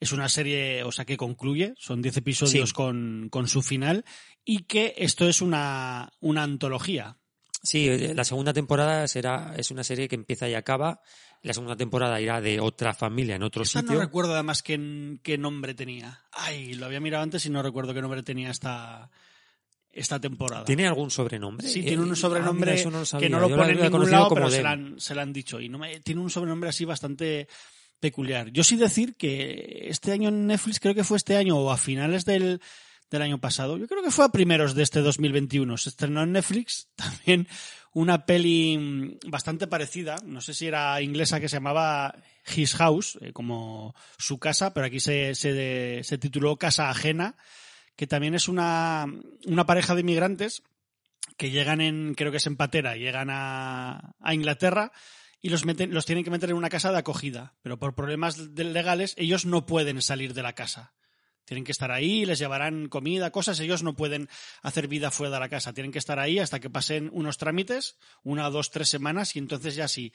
es 0.00 0.12
una 0.12 0.28
serie, 0.28 0.82
o 0.84 0.92
sea, 0.92 1.04
que 1.04 1.16
concluye, 1.16 1.74
son 1.78 2.02
10 2.02 2.18
episodios 2.18 2.68
Sí. 2.70 2.74
con, 2.74 3.28
con 3.30 3.48
su 3.48 3.62
final, 3.62 4.04
y 4.44 4.64
que 4.64 4.94
esto 4.98 5.28
es 5.28 5.40
una, 5.40 6.10
una 6.20 6.42
antología. 6.42 7.16
Sí, 7.62 7.88
eh, 7.88 8.12
la 8.14 8.24
segunda 8.24 8.52
temporada 8.52 9.08
será, 9.08 9.54
es 9.56 9.70
una 9.70 9.82
serie 9.82 10.06
que 10.06 10.14
empieza 10.14 10.48
y 10.48 10.54
acaba. 10.54 11.00
La 11.42 11.52
segunda 11.52 11.76
temporada 11.76 12.20
irá 12.20 12.40
de 12.40 12.60
otra 12.60 12.94
familia 12.94 13.36
en 13.36 13.42
otro 13.42 13.62
Esta 13.62 13.80
sitio. 13.80 13.94
no 13.96 14.00
recuerdo 14.00 14.34
además 14.34 14.62
qué, 14.62 15.18
qué 15.22 15.36
nombre 15.38 15.74
tenía. 15.74 16.20
Ay, 16.32 16.74
lo 16.74 16.86
había 16.86 17.00
mirado 17.00 17.24
antes 17.24 17.44
y 17.46 17.50
no 17.50 17.62
recuerdo 17.62 17.92
qué 17.92 18.00
nombre 18.02 18.22
tenía 18.22 18.50
esta, 18.50 19.10
esta 19.90 20.20
temporada. 20.20 20.64
¿Tiene 20.64 20.86
algún 20.86 21.10
sobrenombre? 21.10 21.66
Sí, 21.68 21.80
Eh, 21.80 21.82
tiene 21.82 21.96
ah, 21.96 22.00
un 22.02 22.04
mira, 22.10 22.16
sobrenombre 22.16 22.74
eso 22.74 22.90
no 22.90 23.00
lo 23.00 23.18
que 23.18 23.28
no 23.28 23.40
lo 23.40 23.48
Yo 23.48 23.56
la 23.56 23.62
pone 23.62 23.72
en 23.74 23.82
ningún 23.82 24.10
lado, 24.10 24.28
como 24.28 24.40
pero 24.42 24.50
se 24.50 24.62
la, 24.62 24.70
han, 24.72 25.00
se 25.00 25.14
la 25.14 25.22
han 25.22 25.32
dicho. 25.32 25.60
Y 25.60 25.68
no 25.68 25.78
me- 25.78 25.98
tiene 26.00 26.20
un 26.20 26.30
sobrenombre 26.30 26.68
así 26.70 26.84
bastante 26.84 27.48
peculiar. 28.00 28.50
Yo 28.50 28.64
sí 28.64 28.76
decir 28.76 29.16
que 29.16 29.86
este 29.88 30.12
año 30.12 30.28
en 30.28 30.46
Netflix, 30.46 30.80
creo 30.80 30.94
que 30.94 31.04
fue 31.04 31.16
este 31.16 31.36
año 31.36 31.56
o 31.56 31.70
a 31.70 31.76
finales 31.76 32.24
del, 32.24 32.60
del 33.10 33.22
año 33.22 33.38
pasado, 33.38 33.78
yo 33.78 33.86
creo 33.86 34.02
que 34.02 34.10
fue 34.10 34.24
a 34.24 34.30
primeros 34.30 34.74
de 34.74 34.82
este 34.82 35.00
2021, 35.00 35.76
se 35.76 35.88
estrenó 35.90 36.22
en 36.22 36.32
Netflix 36.32 36.88
también 36.96 37.48
una 37.92 38.26
peli 38.26 38.76
mm, 38.76 39.30
bastante 39.30 39.66
parecida, 39.66 40.16
no 40.24 40.40
sé 40.40 40.52
si 40.52 40.66
era 40.66 41.00
inglesa, 41.00 41.40
que 41.40 41.48
se 41.48 41.56
llamaba 41.56 42.14
His 42.54 42.74
House, 42.74 43.18
eh, 43.22 43.32
como 43.32 43.94
su 44.18 44.38
casa, 44.38 44.74
pero 44.74 44.86
aquí 44.86 45.00
se, 45.00 45.34
se, 45.34 46.02
se 46.04 46.18
tituló 46.18 46.56
Casa 46.56 46.90
Ajena, 46.90 47.36
que 47.96 48.06
también 48.06 48.34
es 48.34 48.48
una, 48.48 49.06
una 49.46 49.64
pareja 49.64 49.94
de 49.94 50.02
inmigrantes 50.02 50.62
que 51.38 51.50
llegan 51.50 51.80
en, 51.80 52.14
creo 52.14 52.30
que 52.30 52.36
es 52.36 52.46
en 52.46 52.56
patera, 52.56 52.96
llegan 52.96 53.30
a, 53.30 54.14
a 54.20 54.34
Inglaterra 54.34 54.92
y 55.40 55.48
los, 55.48 55.64
meten, 55.64 55.92
los 55.92 56.06
tienen 56.06 56.24
que 56.24 56.30
meter 56.30 56.50
en 56.50 56.56
una 56.56 56.68
casa 56.68 56.90
de 56.92 56.98
acogida, 56.98 57.54
pero 57.62 57.78
por 57.78 57.94
problemas 57.94 58.38
legales 58.38 59.14
ellos 59.16 59.46
no 59.46 59.66
pueden 59.66 60.02
salir 60.02 60.34
de 60.34 60.42
la 60.42 60.54
casa. 60.54 60.94
Tienen 61.44 61.62
que 61.62 61.70
estar 61.70 61.92
ahí, 61.92 62.26
les 62.26 62.40
llevarán 62.40 62.88
comida, 62.88 63.30
cosas, 63.30 63.60
ellos 63.60 63.84
no 63.84 63.94
pueden 63.94 64.28
hacer 64.62 64.88
vida 64.88 65.12
fuera 65.12 65.34
de 65.34 65.40
la 65.40 65.48
casa, 65.48 65.72
tienen 65.72 65.92
que 65.92 66.00
estar 66.00 66.18
ahí 66.18 66.40
hasta 66.40 66.58
que 66.58 66.70
pasen 66.70 67.08
unos 67.12 67.38
trámites, 67.38 67.96
una, 68.24 68.50
dos, 68.50 68.72
tres 68.72 68.88
semanas 68.88 69.36
y 69.36 69.38
entonces 69.38 69.76
ya 69.76 69.86
sí. 69.86 70.12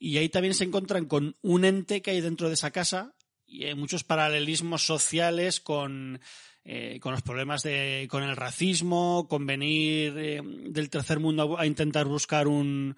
Y 0.00 0.18
ahí 0.18 0.28
también 0.28 0.54
se 0.54 0.64
encuentran 0.64 1.04
con 1.06 1.36
un 1.42 1.64
ente 1.64 2.02
que 2.02 2.10
hay 2.10 2.20
dentro 2.20 2.48
de 2.48 2.54
esa 2.54 2.72
casa 2.72 3.14
y 3.46 3.64
hay 3.64 3.76
muchos 3.76 4.02
paralelismos 4.02 4.84
sociales 4.84 5.60
con, 5.60 6.20
eh, 6.64 6.98
con 7.00 7.12
los 7.12 7.22
problemas 7.22 7.62
de, 7.62 8.08
con 8.10 8.24
el 8.24 8.34
racismo, 8.34 9.28
con 9.28 9.46
venir 9.46 10.14
eh, 10.16 10.40
del 10.42 10.90
tercer 10.90 11.20
mundo 11.20 11.58
a 11.58 11.66
intentar 11.66 12.06
buscar 12.06 12.48
un, 12.48 12.96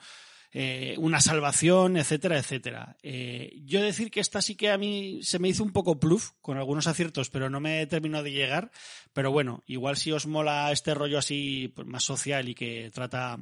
eh, 0.56 0.94
una 0.98 1.20
salvación, 1.20 1.96
etcétera, 1.96 2.38
etcétera. 2.38 2.96
Eh, 3.02 3.60
yo 3.64 3.82
decir 3.82 4.12
que 4.12 4.20
esta 4.20 4.40
sí 4.40 4.54
que 4.54 4.70
a 4.70 4.78
mí 4.78 5.18
se 5.20 5.40
me 5.40 5.48
hizo 5.48 5.64
un 5.64 5.72
poco 5.72 5.98
pluf, 5.98 6.30
con 6.40 6.58
algunos 6.58 6.86
aciertos, 6.86 7.28
pero 7.28 7.50
no 7.50 7.58
me 7.58 7.84
terminó 7.88 8.22
de 8.22 8.30
llegar. 8.30 8.70
Pero 9.12 9.32
bueno, 9.32 9.64
igual 9.66 9.96
si 9.96 10.12
os 10.12 10.28
mola 10.28 10.70
este 10.70 10.94
rollo 10.94 11.18
así 11.18 11.72
pues, 11.74 11.88
más 11.88 12.04
social 12.04 12.48
y 12.48 12.54
que 12.54 12.92
trata 12.94 13.40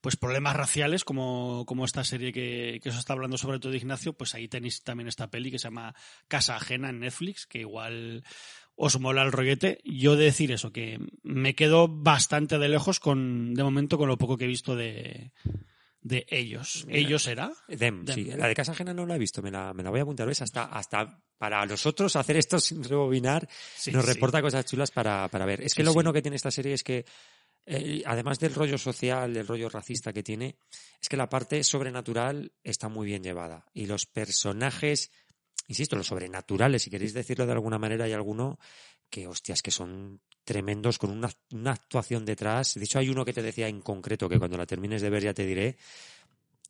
pues 0.00 0.16
problemas 0.16 0.56
raciales 0.56 1.04
como, 1.04 1.64
como 1.66 1.84
esta 1.84 2.02
serie 2.02 2.32
que, 2.32 2.80
que 2.82 2.88
os 2.88 2.98
está 2.98 3.12
hablando 3.12 3.38
sobre 3.38 3.60
todo 3.60 3.72
Ignacio, 3.72 4.12
pues 4.12 4.34
ahí 4.34 4.48
tenéis 4.48 4.82
también 4.82 5.06
esta 5.06 5.30
peli 5.30 5.52
que 5.52 5.60
se 5.60 5.68
llama 5.68 5.94
Casa 6.26 6.56
Ajena 6.56 6.90
en 6.90 6.98
Netflix, 6.98 7.46
que 7.46 7.60
igual 7.60 8.24
os 8.74 8.98
mola 8.98 9.22
el 9.22 9.30
rollete. 9.30 9.78
Yo 9.84 10.16
de 10.16 10.24
decir 10.24 10.50
eso, 10.50 10.72
que 10.72 10.98
me 11.22 11.54
quedo 11.54 11.86
bastante 11.86 12.58
de 12.58 12.68
lejos 12.68 12.98
con, 12.98 13.54
de 13.54 13.62
momento, 13.62 13.98
con 13.98 14.08
lo 14.08 14.18
poco 14.18 14.36
que 14.36 14.46
he 14.46 14.48
visto 14.48 14.74
de, 14.74 15.30
de 16.02 16.26
ellos. 16.28 16.84
Mira. 16.86 16.98
¿Ellos 16.98 17.26
era? 17.26 17.52
Dem, 17.68 18.04
Dem. 18.04 18.14
sí. 18.14 18.24
La 18.24 18.48
de 18.48 18.54
Casa 18.54 18.72
Ajena 18.72 18.92
no 18.92 19.06
la 19.06 19.16
he 19.16 19.18
visto, 19.18 19.40
me 19.40 19.50
la, 19.50 19.72
me 19.72 19.82
la 19.82 19.90
voy 19.90 20.00
a 20.00 20.02
apuntar. 20.02 20.26
¿ves? 20.26 20.42
Hasta, 20.42 20.64
hasta 20.64 21.22
para 21.38 21.64
nosotros 21.64 22.14
hacer 22.16 22.36
esto 22.36 22.58
sin 22.60 22.82
rebobinar 22.84 23.48
Sí, 23.76 23.90
nos 23.92 24.04
sí. 24.04 24.12
reporta 24.12 24.42
cosas 24.42 24.64
chulas 24.66 24.90
para, 24.90 25.28
para 25.28 25.46
ver. 25.46 25.62
Es 25.62 25.74
que 25.74 25.82
Sí, 25.82 25.86
lo 25.86 25.92
bueno 25.94 26.12
que 26.12 26.20
tiene 26.22 26.36
esta 26.36 26.50
serie 26.50 26.74
es 26.74 26.82
que 26.82 27.04
eh, 27.64 28.02
además 28.04 28.40
del 28.40 28.54
rollo 28.54 28.76
social, 28.76 29.32
del 29.32 29.46
rollo 29.46 29.68
racista 29.68 30.12
que 30.12 30.24
tiene, 30.24 30.56
es 31.00 31.08
que 31.08 31.16
la 31.16 31.28
parte 31.28 31.62
sobrenatural 31.62 32.52
está 32.64 32.88
muy 32.88 33.06
bien 33.06 33.22
llevada. 33.22 33.64
Y 33.72 33.86
los 33.86 34.06
personajes, 34.06 35.12
insisto, 35.68 35.94
los 35.94 36.08
sobrenaturales, 36.08 36.82
si 36.82 36.90
queréis 36.90 37.14
decirlo 37.14 37.46
de 37.46 37.52
alguna 37.52 37.78
manera, 37.78 38.04
hay 38.06 38.12
alguno 38.12 38.58
que, 39.08 39.28
hostias, 39.28 39.62
que 39.62 39.70
son 39.70 40.20
tremendos, 40.44 40.98
con 40.98 41.10
una, 41.10 41.30
una 41.52 41.72
actuación 41.72 42.24
detrás. 42.24 42.74
De 42.74 42.84
hecho, 42.84 42.98
hay 42.98 43.08
uno 43.08 43.24
que 43.24 43.32
te 43.32 43.42
decía 43.42 43.68
en 43.68 43.80
concreto, 43.80 44.28
que 44.28 44.38
cuando 44.38 44.56
la 44.58 44.66
termines 44.66 45.02
de 45.02 45.10
ver 45.10 45.22
ya 45.22 45.34
te 45.34 45.46
diré, 45.46 45.76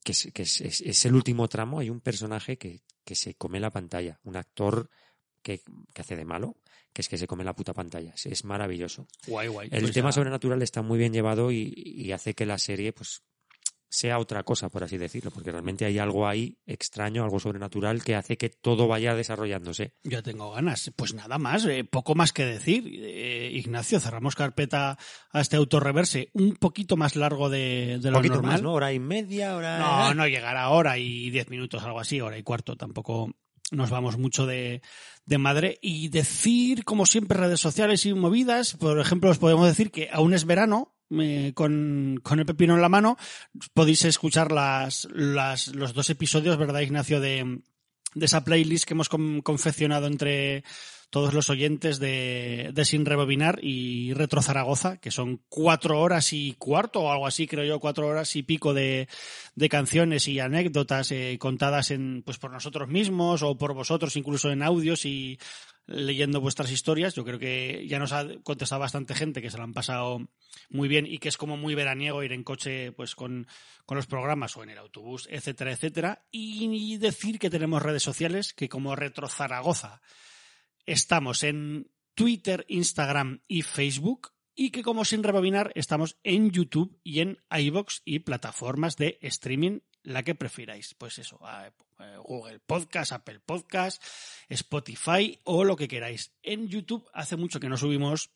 que 0.04 0.12
es, 0.12 0.30
que 0.34 0.42
es, 0.42 0.60
es- 0.60 0.80
es 0.80 1.04
el 1.04 1.14
último 1.14 1.48
tramo, 1.48 1.78
hay 1.78 1.90
un 1.90 2.00
personaje 2.00 2.58
que, 2.58 2.80
que 3.04 3.14
se 3.14 3.34
come 3.34 3.60
la 3.60 3.70
pantalla, 3.70 4.18
un 4.24 4.36
actor 4.36 4.90
que, 5.42 5.60
que 5.94 6.00
hace 6.02 6.16
de 6.16 6.24
malo, 6.24 6.56
que 6.92 7.02
es 7.02 7.08
que 7.08 7.16
se 7.18 7.26
come 7.26 7.44
la 7.44 7.54
puta 7.54 7.72
pantalla. 7.72 8.12
Es, 8.24 8.44
maravilloso. 8.44 9.06
Guay, 9.26 9.48
guay. 9.48 9.68
El 9.72 9.82
Pues 9.82 9.92
tema 9.94 10.10
ya- 10.10 10.12
sobrenatural 10.14 10.60
está 10.62 10.82
muy 10.82 10.98
bien 10.98 11.12
llevado 11.12 11.50
y, 11.50 11.72
y 11.74 12.12
hace 12.12 12.34
que 12.34 12.46
la 12.46 12.58
serie, 12.58 12.92
pues, 12.92 13.22
sea 13.92 14.18
otra 14.18 14.42
cosa, 14.42 14.70
por 14.70 14.82
así 14.82 14.96
decirlo, 14.96 15.30
porque 15.30 15.52
realmente 15.52 15.84
hay 15.84 15.98
algo 15.98 16.26
ahí 16.26 16.56
extraño, 16.64 17.24
algo 17.24 17.38
sobrenatural 17.38 18.02
que 18.02 18.14
hace 18.14 18.38
que 18.38 18.48
todo 18.48 18.88
vaya 18.88 19.14
desarrollándose. 19.14 19.92
Yo 20.02 20.22
tengo 20.22 20.50
ganas. 20.50 20.90
Pues 20.96 21.12
nada 21.12 21.36
más, 21.36 21.66
eh, 21.66 21.84
poco 21.84 22.14
más 22.14 22.32
que 22.32 22.46
decir. 22.46 22.88
Eh, 22.90 23.50
Ignacio, 23.52 24.00
cerramos 24.00 24.34
carpeta 24.34 24.96
a 25.30 25.40
este 25.42 25.56
autorreverse 25.56 26.30
un 26.32 26.56
poquito 26.56 26.96
más 26.96 27.16
largo 27.16 27.50
de, 27.50 27.98
de 28.00 28.10
lo 28.10 28.16
poquito 28.16 28.36
normal. 28.36 28.52
más, 28.52 28.62
¿no? 28.62 28.72
Hora 28.72 28.94
y 28.94 28.98
media, 28.98 29.56
hora... 29.56 29.78
No, 29.78 30.14
no 30.14 30.26
llegará 30.26 30.62
a 30.62 30.70
hora 30.70 30.96
y 30.96 31.28
diez 31.28 31.50
minutos, 31.50 31.82
algo 31.82 32.00
así, 32.00 32.18
hora 32.22 32.38
y 32.38 32.42
cuarto. 32.42 32.76
Tampoco 32.76 33.30
nos 33.72 33.90
vamos 33.90 34.16
mucho 34.16 34.46
de, 34.46 34.80
de 35.26 35.38
madre. 35.38 35.78
Y 35.82 36.08
decir, 36.08 36.84
como 36.84 37.04
siempre, 37.04 37.38
redes 37.38 37.60
sociales 37.60 38.06
y 38.06 38.14
movidas. 38.14 38.74
Por 38.78 38.98
ejemplo, 38.98 39.28
os 39.30 39.38
podemos 39.38 39.66
decir 39.66 39.90
que 39.90 40.08
aún 40.10 40.32
es 40.32 40.46
verano. 40.46 40.96
Con, 41.54 42.20
con 42.22 42.38
el 42.38 42.46
pepino 42.46 42.74
en 42.74 42.82
la 42.82 42.88
mano 42.88 43.16
podéis 43.74 44.04
escuchar 44.04 44.52
las, 44.52 45.08
las, 45.12 45.68
los 45.68 45.94
dos 45.94 46.10
episodios, 46.10 46.56
¿verdad, 46.56 46.80
Ignacio? 46.80 47.20
De, 47.20 47.60
de 48.14 48.26
esa 48.26 48.44
playlist 48.44 48.84
que 48.84 48.94
hemos 48.94 49.08
con- 49.08 49.40
confeccionado 49.42 50.06
entre 50.06 50.64
todos 51.10 51.34
los 51.34 51.50
oyentes 51.50 51.98
de, 51.98 52.70
de 52.72 52.84
Sin 52.86 53.04
Rebobinar 53.04 53.58
y 53.62 54.14
Retro 54.14 54.40
Zaragoza, 54.40 54.96
que 54.96 55.10
son 55.10 55.42
cuatro 55.50 56.00
horas 56.00 56.32
y 56.32 56.54
cuarto 56.54 57.00
o 57.00 57.12
algo 57.12 57.26
así, 57.26 57.46
creo 57.46 57.66
yo, 57.66 57.80
cuatro 57.80 58.06
horas 58.06 58.34
y 58.34 58.42
pico 58.42 58.72
de, 58.72 59.08
de 59.54 59.68
canciones 59.68 60.26
y 60.26 60.40
anécdotas 60.40 61.12
eh, 61.12 61.36
contadas 61.38 61.90
en, 61.90 62.22
pues 62.24 62.38
por 62.38 62.50
nosotros 62.50 62.88
mismos 62.88 63.42
o 63.42 63.58
por 63.58 63.74
vosotros, 63.74 64.16
incluso 64.16 64.50
en 64.50 64.62
audios 64.62 65.04
y 65.04 65.38
leyendo 65.86 66.40
vuestras 66.40 66.70
historias. 66.70 67.14
Yo 67.14 67.24
creo 67.24 67.38
que 67.38 67.86
ya 67.88 67.98
nos 67.98 68.12
ha 68.12 68.26
contestado 68.42 68.80
bastante 68.80 69.14
gente 69.14 69.42
que 69.42 69.50
se 69.50 69.58
lo 69.58 69.64
han 69.64 69.72
pasado 69.72 70.28
muy 70.70 70.88
bien 70.88 71.06
y 71.06 71.18
que 71.18 71.28
es 71.28 71.36
como 71.36 71.56
muy 71.56 71.74
veraniego 71.74 72.22
ir 72.22 72.32
en 72.32 72.44
coche 72.44 72.92
pues 72.92 73.14
con, 73.14 73.46
con 73.86 73.96
los 73.96 74.06
programas 74.06 74.56
o 74.56 74.62
en 74.62 74.70
el 74.70 74.78
autobús, 74.78 75.28
etcétera, 75.30 75.72
etcétera. 75.72 76.26
Y 76.30 76.96
decir 76.98 77.38
que 77.38 77.50
tenemos 77.50 77.82
redes 77.82 78.02
sociales 78.02 78.52
que 78.52 78.68
como 78.68 78.96
Retro 78.96 79.28
Zaragoza 79.28 80.00
estamos 80.86 81.42
en 81.42 81.90
Twitter, 82.14 82.64
Instagram 82.68 83.40
y 83.48 83.62
Facebook 83.62 84.32
y 84.54 84.70
que 84.70 84.82
como 84.82 85.04
sin 85.04 85.22
rebobinar 85.22 85.72
estamos 85.74 86.18
en 86.22 86.50
YouTube 86.50 86.98
y 87.02 87.20
en 87.20 87.38
iBox 87.50 88.02
y 88.04 88.20
plataformas 88.20 88.96
de 88.96 89.18
streaming 89.22 89.80
la 90.02 90.22
que 90.22 90.34
prefiráis. 90.34 90.94
Pues 90.94 91.18
eso, 91.18 91.40
eh, 92.00 92.16
Google 92.24 92.60
Podcast, 92.60 93.12
Apple 93.12 93.40
Podcast, 93.40 94.02
Spotify 94.48 95.38
o 95.44 95.64
lo 95.64 95.76
que 95.76 95.88
queráis. 95.88 96.32
En 96.42 96.68
YouTube 96.68 97.08
hace 97.12 97.36
mucho 97.36 97.60
que 97.60 97.68
no 97.68 97.76
subimos 97.76 98.30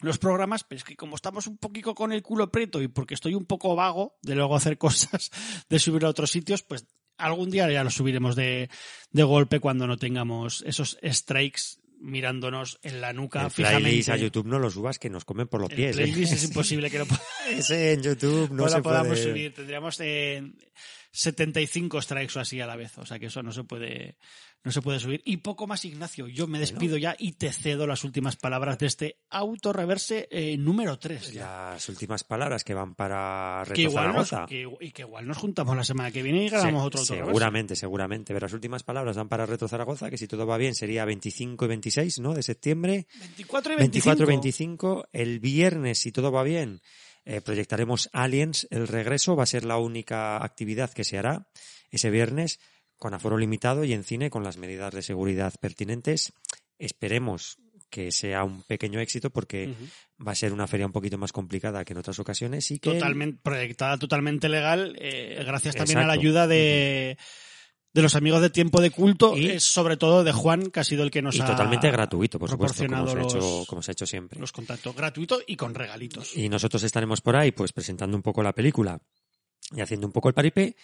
los 0.00 0.18
programas, 0.18 0.64
pero 0.64 0.78
es 0.78 0.84
que 0.84 0.96
como 0.96 1.16
estamos 1.16 1.46
un 1.46 1.58
poquito 1.58 1.94
con 1.94 2.12
el 2.12 2.22
culo 2.22 2.50
preto 2.50 2.80
y 2.80 2.88
porque 2.88 3.14
estoy 3.14 3.34
un 3.34 3.44
poco 3.44 3.76
vago 3.76 4.16
de 4.22 4.34
luego 4.34 4.56
hacer 4.56 4.78
cosas, 4.78 5.30
de 5.68 5.78
subir 5.78 6.04
a 6.04 6.08
otros 6.08 6.30
sitios, 6.30 6.62
pues 6.62 6.86
algún 7.18 7.50
día 7.50 7.70
ya 7.70 7.84
lo 7.84 7.90
subiremos 7.90 8.34
de, 8.34 8.70
de 9.10 9.22
golpe 9.22 9.60
cuando 9.60 9.86
no 9.86 9.98
tengamos 9.98 10.62
esos 10.66 10.98
strikes 11.02 11.80
mirándonos 12.00 12.78
en 12.82 13.00
la 13.00 13.12
nuca 13.12 13.44
El 13.44 13.50
fijamente. 13.50 13.82
playlist 13.82 14.08
a 14.08 14.16
YouTube 14.16 14.46
no 14.46 14.58
lo 14.58 14.70
subas 14.70 14.98
que 14.98 15.10
nos 15.10 15.24
comen 15.24 15.48
por 15.48 15.60
los 15.60 15.70
El 15.70 15.76
pies. 15.76 15.96
¿eh? 15.96 16.02
playlist 16.02 16.32
es 16.32 16.44
imposible 16.48 16.90
que 16.90 16.98
lo, 16.98 17.06
Ese 17.50 17.92
en 17.92 18.02
YouTube 18.02 18.50
no, 18.50 18.64
no 18.64 18.68
se 18.68 18.76
lo 18.78 18.82
podamos 18.82 19.18
puede... 19.18 19.22
subir. 19.30 19.54
Tendríamos 19.54 19.96
eh, 20.00 20.42
75 21.12 22.00
strikes 22.02 22.38
o 22.38 22.40
así 22.40 22.60
a 22.60 22.66
la 22.66 22.76
vez. 22.76 22.96
O 22.98 23.06
sea 23.06 23.18
que 23.18 23.26
eso 23.26 23.42
no 23.42 23.52
se 23.52 23.64
puede, 23.64 24.16
no 24.62 24.70
se 24.72 24.80
puede 24.82 25.00
subir. 25.00 25.22
Y 25.24 25.38
poco 25.38 25.66
más, 25.66 25.84
Ignacio. 25.84 26.28
Yo 26.28 26.46
me 26.46 26.58
despido 26.58 26.96
ya 26.96 27.16
y 27.18 27.32
te 27.32 27.52
cedo 27.52 27.86
las 27.86 28.04
últimas 28.04 28.36
palabras 28.36 28.78
de 28.78 28.86
este 28.86 29.16
autorreverse 29.30 30.28
eh, 30.30 30.56
número 30.56 30.98
3. 30.98 31.34
Las 31.34 31.88
últimas 31.88 32.24
palabras 32.24 32.64
que 32.64 32.74
van 32.74 32.94
para 32.94 33.62
que 33.66 33.70
Reto 33.70 33.80
igual 33.82 34.12
nos, 34.14 34.28
Zaragoza. 34.28 34.46
que, 34.48 34.68
y 34.80 34.90
que 34.92 35.02
igual 35.02 35.26
nos 35.26 35.38
juntamos 35.38 35.76
la 35.76 35.84
semana 35.84 36.10
que 36.10 36.22
viene 36.22 36.44
y 36.44 36.48
grabamos 36.48 36.82
Se- 36.82 36.86
otro 36.86 37.00
autorreverse. 37.00 37.28
Seguramente, 37.30 37.76
seguramente. 37.76 38.34
Pero 38.34 38.46
las 38.46 38.52
últimas 38.52 38.82
palabras 38.82 39.16
van 39.16 39.28
para 39.28 39.46
Retro 39.46 39.68
Zaragoza, 39.68 40.10
que 40.10 40.18
si 40.18 40.26
todo 40.28 40.46
va 40.46 40.56
bien 40.58 40.74
sería 40.74 41.04
25 41.04 41.64
y 41.64 41.68
26, 41.68 42.18
¿no? 42.20 42.34
De 42.34 42.42
septiembre. 42.42 43.06
24 43.18 43.72
y 43.72 43.76
25. 43.76 44.08
24 44.10 44.24
y 44.24 44.28
25. 44.28 45.08
El 45.12 45.40
viernes, 45.40 45.98
si 45.98 46.12
todo 46.12 46.30
va 46.32 46.42
bien, 46.42 46.80
eh, 47.24 47.40
proyectaremos 47.40 48.08
Aliens, 48.12 48.66
el 48.70 48.88
regreso. 48.88 49.36
Va 49.36 49.44
a 49.44 49.46
ser 49.46 49.64
la 49.64 49.78
única 49.78 50.42
actividad 50.42 50.92
que 50.92 51.04
se 51.04 51.18
hará 51.18 51.46
ese 51.90 52.10
viernes 52.10 52.60
con 52.96 53.14
aforo 53.14 53.38
limitado 53.38 53.84
y 53.84 53.92
en 53.92 54.04
cine 54.04 54.30
con 54.30 54.44
las 54.44 54.58
medidas 54.58 54.92
de 54.92 55.02
seguridad 55.02 55.54
pertinentes. 55.60 56.32
Esperemos 56.78 57.58
que 57.90 58.12
sea 58.12 58.44
un 58.44 58.62
pequeño 58.62 59.00
éxito 59.00 59.30
porque 59.30 59.74
va 60.24 60.32
a 60.32 60.36
ser 60.36 60.52
una 60.52 60.66
feria 60.66 60.86
un 60.86 60.92
poquito 60.92 61.18
más 61.18 61.32
complicada 61.32 61.84
que 61.84 61.92
en 61.92 61.98
otras 61.98 62.18
ocasiones 62.20 62.70
y 62.70 62.78
que 62.78 62.92
Totalmente, 62.92 63.40
proyectada 63.42 63.98
totalmente 63.98 64.48
legal, 64.48 64.96
eh, 65.00 65.42
gracias 65.44 65.74
también 65.74 65.98
a 65.98 66.06
la 66.06 66.12
ayuda 66.12 66.46
de, 66.46 67.18
de 67.92 68.02
los 68.02 68.14
amigos 68.14 68.40
de 68.40 68.50
Tiempo 68.50 68.80
de 68.80 68.90
Culto, 68.90 69.36
Y- 69.36 69.46
eh, 69.48 69.60
sobre 69.60 69.96
todo 69.96 70.22
de 70.24 70.32
Juan, 70.32 70.70
que 70.70 70.80
ha 70.80 70.84
sido 70.84 71.02
el 71.02 71.10
que 71.10 71.22
nos 71.22 71.34
y 71.36 71.40
ha 71.40 71.46
totalmente 71.46 71.90
gratuito, 71.90 72.38
por 72.38 72.48
supuesto, 72.50 72.86
como 72.86 73.06
se, 73.08 73.18
ha 73.18 73.22
hecho, 73.22 73.64
como 73.66 73.82
se 73.82 73.90
ha 73.90 73.92
hecho 73.92 74.06
siempre. 74.06 74.38
los 74.38 74.52
contactos 74.52 74.94
gratuitos 74.94 75.42
y 75.46 75.56
con 75.56 75.74
regalitos. 75.74 76.36
Y 76.36 76.48
nosotros 76.48 76.82
estaremos 76.84 77.20
por 77.20 77.36
ahí, 77.36 77.50
pues 77.52 77.72
presentando 77.72 78.16
un 78.16 78.22
poco 78.22 78.42
la 78.42 78.52
película 78.52 79.00
y 79.72 79.80
haciendo 79.80 80.06
un 80.06 80.12
poco 80.12 80.28
el 80.28 80.34
paripé. 80.34 80.76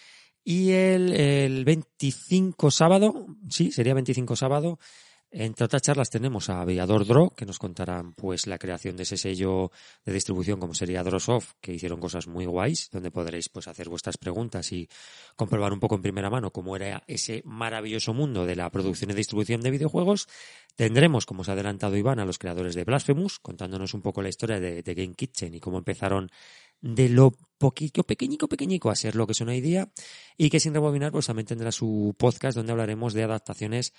Y 0.43 0.71
el, 0.71 1.13
el 1.13 1.65
25 1.65 2.71
sábado, 2.71 3.27
sí, 3.49 3.71
sería 3.71 3.93
25 3.93 4.35
sábado, 4.35 4.79
entre 5.29 5.65
otras 5.65 5.81
charlas 5.81 6.09
tenemos 6.09 6.49
a 6.49 6.61
Aviador 6.61 7.05
Dro, 7.05 7.31
que 7.31 7.45
nos 7.45 7.59
contarán 7.59 8.13
pues 8.13 8.47
la 8.47 8.57
creación 8.57 8.95
de 8.95 9.03
ese 9.03 9.17
sello 9.17 9.71
de 10.05 10.13
distribución 10.13 10.59
como 10.59 10.73
sería 10.73 11.03
Drosoft, 11.03 11.53
que 11.59 11.73
hicieron 11.73 11.99
cosas 11.99 12.27
muy 12.27 12.45
guays, 12.45 12.89
donde 12.91 13.11
podréis 13.11 13.49
pues 13.49 13.67
hacer 13.67 13.89
vuestras 13.89 14.17
preguntas 14.17 14.71
y 14.71 14.87
comprobar 15.35 15.73
un 15.73 15.79
poco 15.79 15.95
en 15.95 16.01
primera 16.01 16.29
mano 16.29 16.51
cómo 16.51 16.75
era 16.75 17.03
ese 17.07 17.41
maravilloso 17.45 18.13
mundo 18.13 18.45
de 18.45 18.55
la 18.55 18.69
producción 18.69 19.11
y 19.11 19.15
distribución 19.15 19.61
de 19.61 19.71
videojuegos. 19.71 20.27
Tendremos, 20.75 21.25
como 21.25 21.41
os 21.41 21.49
ha 21.49 21.53
adelantado 21.53 21.97
Iván, 21.97 22.19
a 22.19 22.25
los 22.25 22.39
creadores 22.39 22.75
de 22.75 22.85
Blasphemous, 22.85 23.39
contándonos 23.39 23.93
un 23.93 24.01
poco 24.01 24.21
la 24.21 24.29
historia 24.29 24.59
de, 24.59 24.81
de 24.81 24.93
Game 24.93 25.13
Kitchen 25.13 25.53
y 25.55 25.59
cómo 25.59 25.77
empezaron 25.77 26.29
de 26.81 27.09
lo 27.09 27.33
poquito, 27.57 28.03
pequeñico, 28.03 28.47
pequeñico 28.47 28.89
a 28.89 28.95
ser 28.95 29.15
lo 29.15 29.27
que 29.27 29.33
son 29.33 29.49
hoy 29.49 29.61
día 29.61 29.89
y 30.37 30.49
que 30.49 30.59
sin 30.59 30.73
rebobinar 30.73 31.11
pues 31.11 31.25
también 31.25 31.47
tendrá 31.47 31.71
su 31.71 32.15
podcast 32.17 32.55
donde 32.55 32.71
hablaremos 32.71 33.13
de 33.13 33.23
adaptaciones 33.23 33.93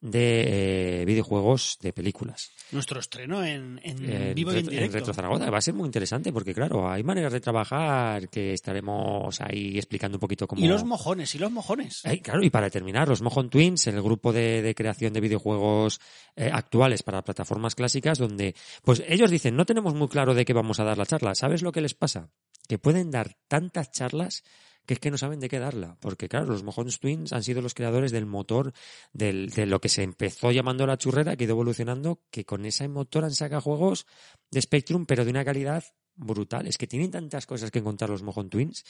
de 0.00 1.00
eh, 1.00 1.04
videojuegos 1.04 1.78
de 1.80 1.92
películas. 1.92 2.50
Nuestro 2.72 3.00
estreno 3.00 3.44
en, 3.44 3.80
en 3.82 4.10
En 4.10 4.34
vivo 4.34 4.52
y 4.52 4.58
en 4.58 4.66
directo. 4.66 4.98
Retro 4.98 5.14
Zaragoza. 5.14 5.50
Va 5.50 5.58
a 5.58 5.62
ser 5.62 5.74
muy 5.74 5.86
interesante 5.86 6.32
porque, 6.32 6.52
claro, 6.54 6.90
hay 6.90 7.02
maneras 7.02 7.32
de 7.32 7.40
trabajar 7.40 8.28
que 8.28 8.52
estaremos 8.52 9.40
ahí 9.40 9.76
explicando 9.76 10.16
un 10.16 10.20
poquito 10.20 10.46
cómo... 10.46 10.64
Y 10.64 10.68
los 10.68 10.84
mojones, 10.84 11.34
y 11.34 11.38
los 11.38 11.50
mojones. 11.50 12.02
Claro, 12.22 12.42
y 12.42 12.50
para 12.50 12.70
terminar, 12.70 13.08
los 13.08 13.22
Mojon 13.22 13.50
Twins, 13.50 13.86
el 13.86 14.02
grupo 14.02 14.32
de, 14.32 14.62
de 14.62 14.74
creación 14.74 15.12
de 15.12 15.20
videojuegos 15.20 16.00
eh, 16.36 16.50
actuales 16.52 17.02
para 17.02 17.22
plataformas 17.22 17.74
clásicas, 17.74 18.18
donde, 18.18 18.54
pues 18.82 19.02
ellos 19.06 19.30
dicen, 19.30 19.56
no 19.56 19.64
tenemos 19.64 19.94
muy 19.94 20.08
claro 20.08 20.34
de 20.34 20.44
qué 20.44 20.52
vamos 20.52 20.80
a 20.80 20.84
dar 20.84 20.98
la 20.98 21.06
charla. 21.06 21.34
¿Sabes 21.34 21.62
lo 21.62 21.72
que 21.72 21.80
les 21.80 21.94
pasa? 21.94 22.30
Que 22.68 22.78
pueden 22.78 23.10
dar 23.10 23.36
tantas 23.48 23.90
charlas 23.90 24.42
que 24.86 24.94
es 24.94 25.00
que 25.00 25.10
no 25.10 25.18
saben 25.18 25.40
de 25.40 25.48
qué 25.48 25.58
darla. 25.58 25.96
Porque, 26.00 26.28
claro, 26.28 26.46
los 26.46 26.62
Mojon 26.62 26.88
Twins 26.88 27.32
han 27.32 27.42
sido 27.42 27.62
los 27.62 27.74
creadores 27.74 28.12
del 28.12 28.26
motor, 28.26 28.72
del, 29.12 29.50
de 29.50 29.66
lo 29.66 29.80
que 29.80 29.88
se 29.88 30.02
empezó 30.02 30.52
llamando 30.52 30.86
la 30.86 30.98
churrera, 30.98 31.36
que 31.36 31.44
ha 31.44 31.46
ido 31.46 31.54
evolucionando, 31.54 32.20
que 32.30 32.44
con 32.44 32.64
ese 32.66 32.88
motor 32.88 33.24
han 33.24 33.34
sacado 33.34 33.62
juegos 33.62 34.06
de 34.50 34.60
Spectrum, 34.60 35.06
pero 35.06 35.24
de 35.24 35.30
una 35.30 35.44
calidad 35.44 35.84
brutal. 36.16 36.66
Es 36.66 36.78
que 36.78 36.86
tienen 36.86 37.10
tantas 37.10 37.46
cosas 37.46 37.70
que 37.70 37.82
contar 37.82 38.10
los 38.10 38.22
Mojon 38.22 38.50
Twins 38.50 38.84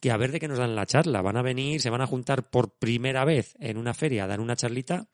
que 0.00 0.10
a 0.10 0.16
ver 0.16 0.32
de 0.32 0.40
qué 0.40 0.48
nos 0.48 0.58
dan 0.58 0.74
la 0.74 0.86
charla. 0.86 1.22
Van 1.22 1.36
a 1.36 1.42
venir, 1.42 1.80
se 1.80 1.90
van 1.90 2.00
a 2.00 2.06
juntar 2.06 2.48
por 2.48 2.78
primera 2.78 3.24
vez 3.24 3.54
en 3.60 3.76
una 3.76 3.94
feria 3.94 4.24
a 4.24 4.26
dar 4.26 4.40
una 4.40 4.56
charlita. 4.56 5.08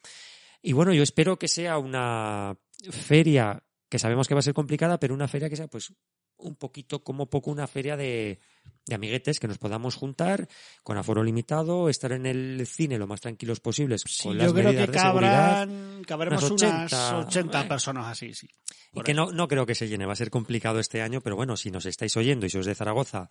Y 0.63 0.73
bueno, 0.73 0.93
yo 0.93 1.03
espero 1.03 1.39
que 1.39 1.49
sea 1.49 1.79
una 1.79 2.57
feria 2.91 3.63
que 3.89 3.99
sabemos 3.99 4.29
que 4.29 4.35
va 4.35 4.41
a 4.41 4.43
ser 4.43 4.55
complicada, 4.55 4.99
pero 4.99 5.15
una 5.15 5.29
feria 5.29 5.49
que 5.49 5.57
sea 5.57 5.69
pues 5.69 5.93
un 6.39 6.57
poquito 6.57 7.03
como 7.03 7.31
poco 7.31 7.51
una 7.51 7.67
feria 7.67 7.97
de, 7.97 8.41
de 8.87 8.95
amiguetes 8.95 9.41
que 9.41 9.49
nos 9.49 9.59
podamos 9.59 9.97
juntar 9.97 10.49
con 10.83 10.97
aforo 10.97 11.23
limitado, 11.23 11.89
estar 11.89 12.13
en 12.13 12.27
el 12.27 12.67
cine 12.67 12.99
lo 12.99 13.07
más 13.07 13.21
tranquilos 13.21 13.61
posibles 13.61 14.03
Sí, 14.07 14.25
con 14.25 14.37
yo 14.37 14.45
las 14.45 14.53
creo 14.53 14.65
medidas 14.65 14.87
que 14.87 14.93
cabrán, 14.93 16.03
cabremos 16.07 16.43
unas 16.43 16.63
unas 16.63 16.93
80, 16.93 17.19
80, 17.27 17.61
eh. 17.61 17.65
personas 17.69 18.07
así, 18.07 18.33
sí. 18.35 18.49
Y 18.93 19.03
que 19.03 19.13
no, 19.13 19.33
no 19.33 19.49
creo 19.49 19.67
que 19.67 19.75
se 19.75 19.89
llene, 19.89 20.07
va 20.07 20.13
a 20.13 20.17
ser 20.17 20.31
complicado 20.31 20.79
este 20.79 21.03
año, 21.03 21.21
pero 21.21 21.37
bueno, 21.37 21.57
si 21.57 21.71
nos 21.71 21.85
estáis 21.85 22.17
oyendo 22.17 22.47
y 22.47 22.51
sois 22.51 22.67
de 22.67 22.75
Zaragoza 22.75 23.29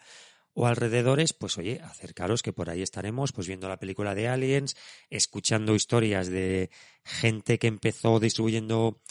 o 0.53 0.67
alrededores, 0.67 1.33
pues 1.33 1.57
oye, 1.57 1.81
acercaros 1.83 2.41
que 2.41 2.53
por 2.53 2.69
ahí 2.69 2.81
estaremos, 2.81 3.31
pues 3.33 3.47
viendo 3.47 3.67
la 3.67 3.77
película 3.77 4.15
de 4.15 4.29
Aliens, 4.29 4.75
escuchando 5.09 5.75
historias 5.75 6.27
de 6.29 6.69
gente 7.03 7.59
que 7.59 7.67
empezó 7.67 8.19
distribuyendo 8.19 9.01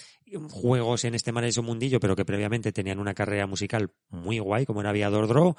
juegos 0.51 1.05
en 1.05 1.15
este 1.15 1.33
maravilloso 1.33 1.63
mundillo, 1.63 2.01
pero 2.01 2.17
que 2.17 2.25
previamente 2.25 2.73
tenían 2.73 2.99
una 2.99 3.15
carrera 3.15 3.47
musical 3.47 3.93
muy 4.09 4.39
guay, 4.39 4.65
como 4.65 4.81
era 4.81 4.91
Aviador 4.91 5.29
Draw. 5.29 5.55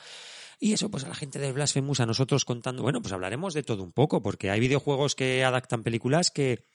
Y 0.60 0.73
eso, 0.73 0.90
pues 0.90 1.03
a 1.03 1.10
la 1.10 1.15
gente 1.15 1.40
de 1.40 1.52
Blasphemous, 1.52 1.99
a 1.99 2.06
nosotros 2.06 2.45
contando, 2.45 2.84
bueno, 2.84 3.02
pues 3.02 3.14
hablaremos 3.14 3.53
de 3.53 3.64
todo 3.64 3.84
un 3.84 3.91
poco, 3.91 4.22
porque 4.22 4.52
hay 4.52 4.60
videojuegos 4.60 5.15
que 5.15 5.44
adaptan 5.44 5.84
películas 5.84 6.32
que 6.32 6.65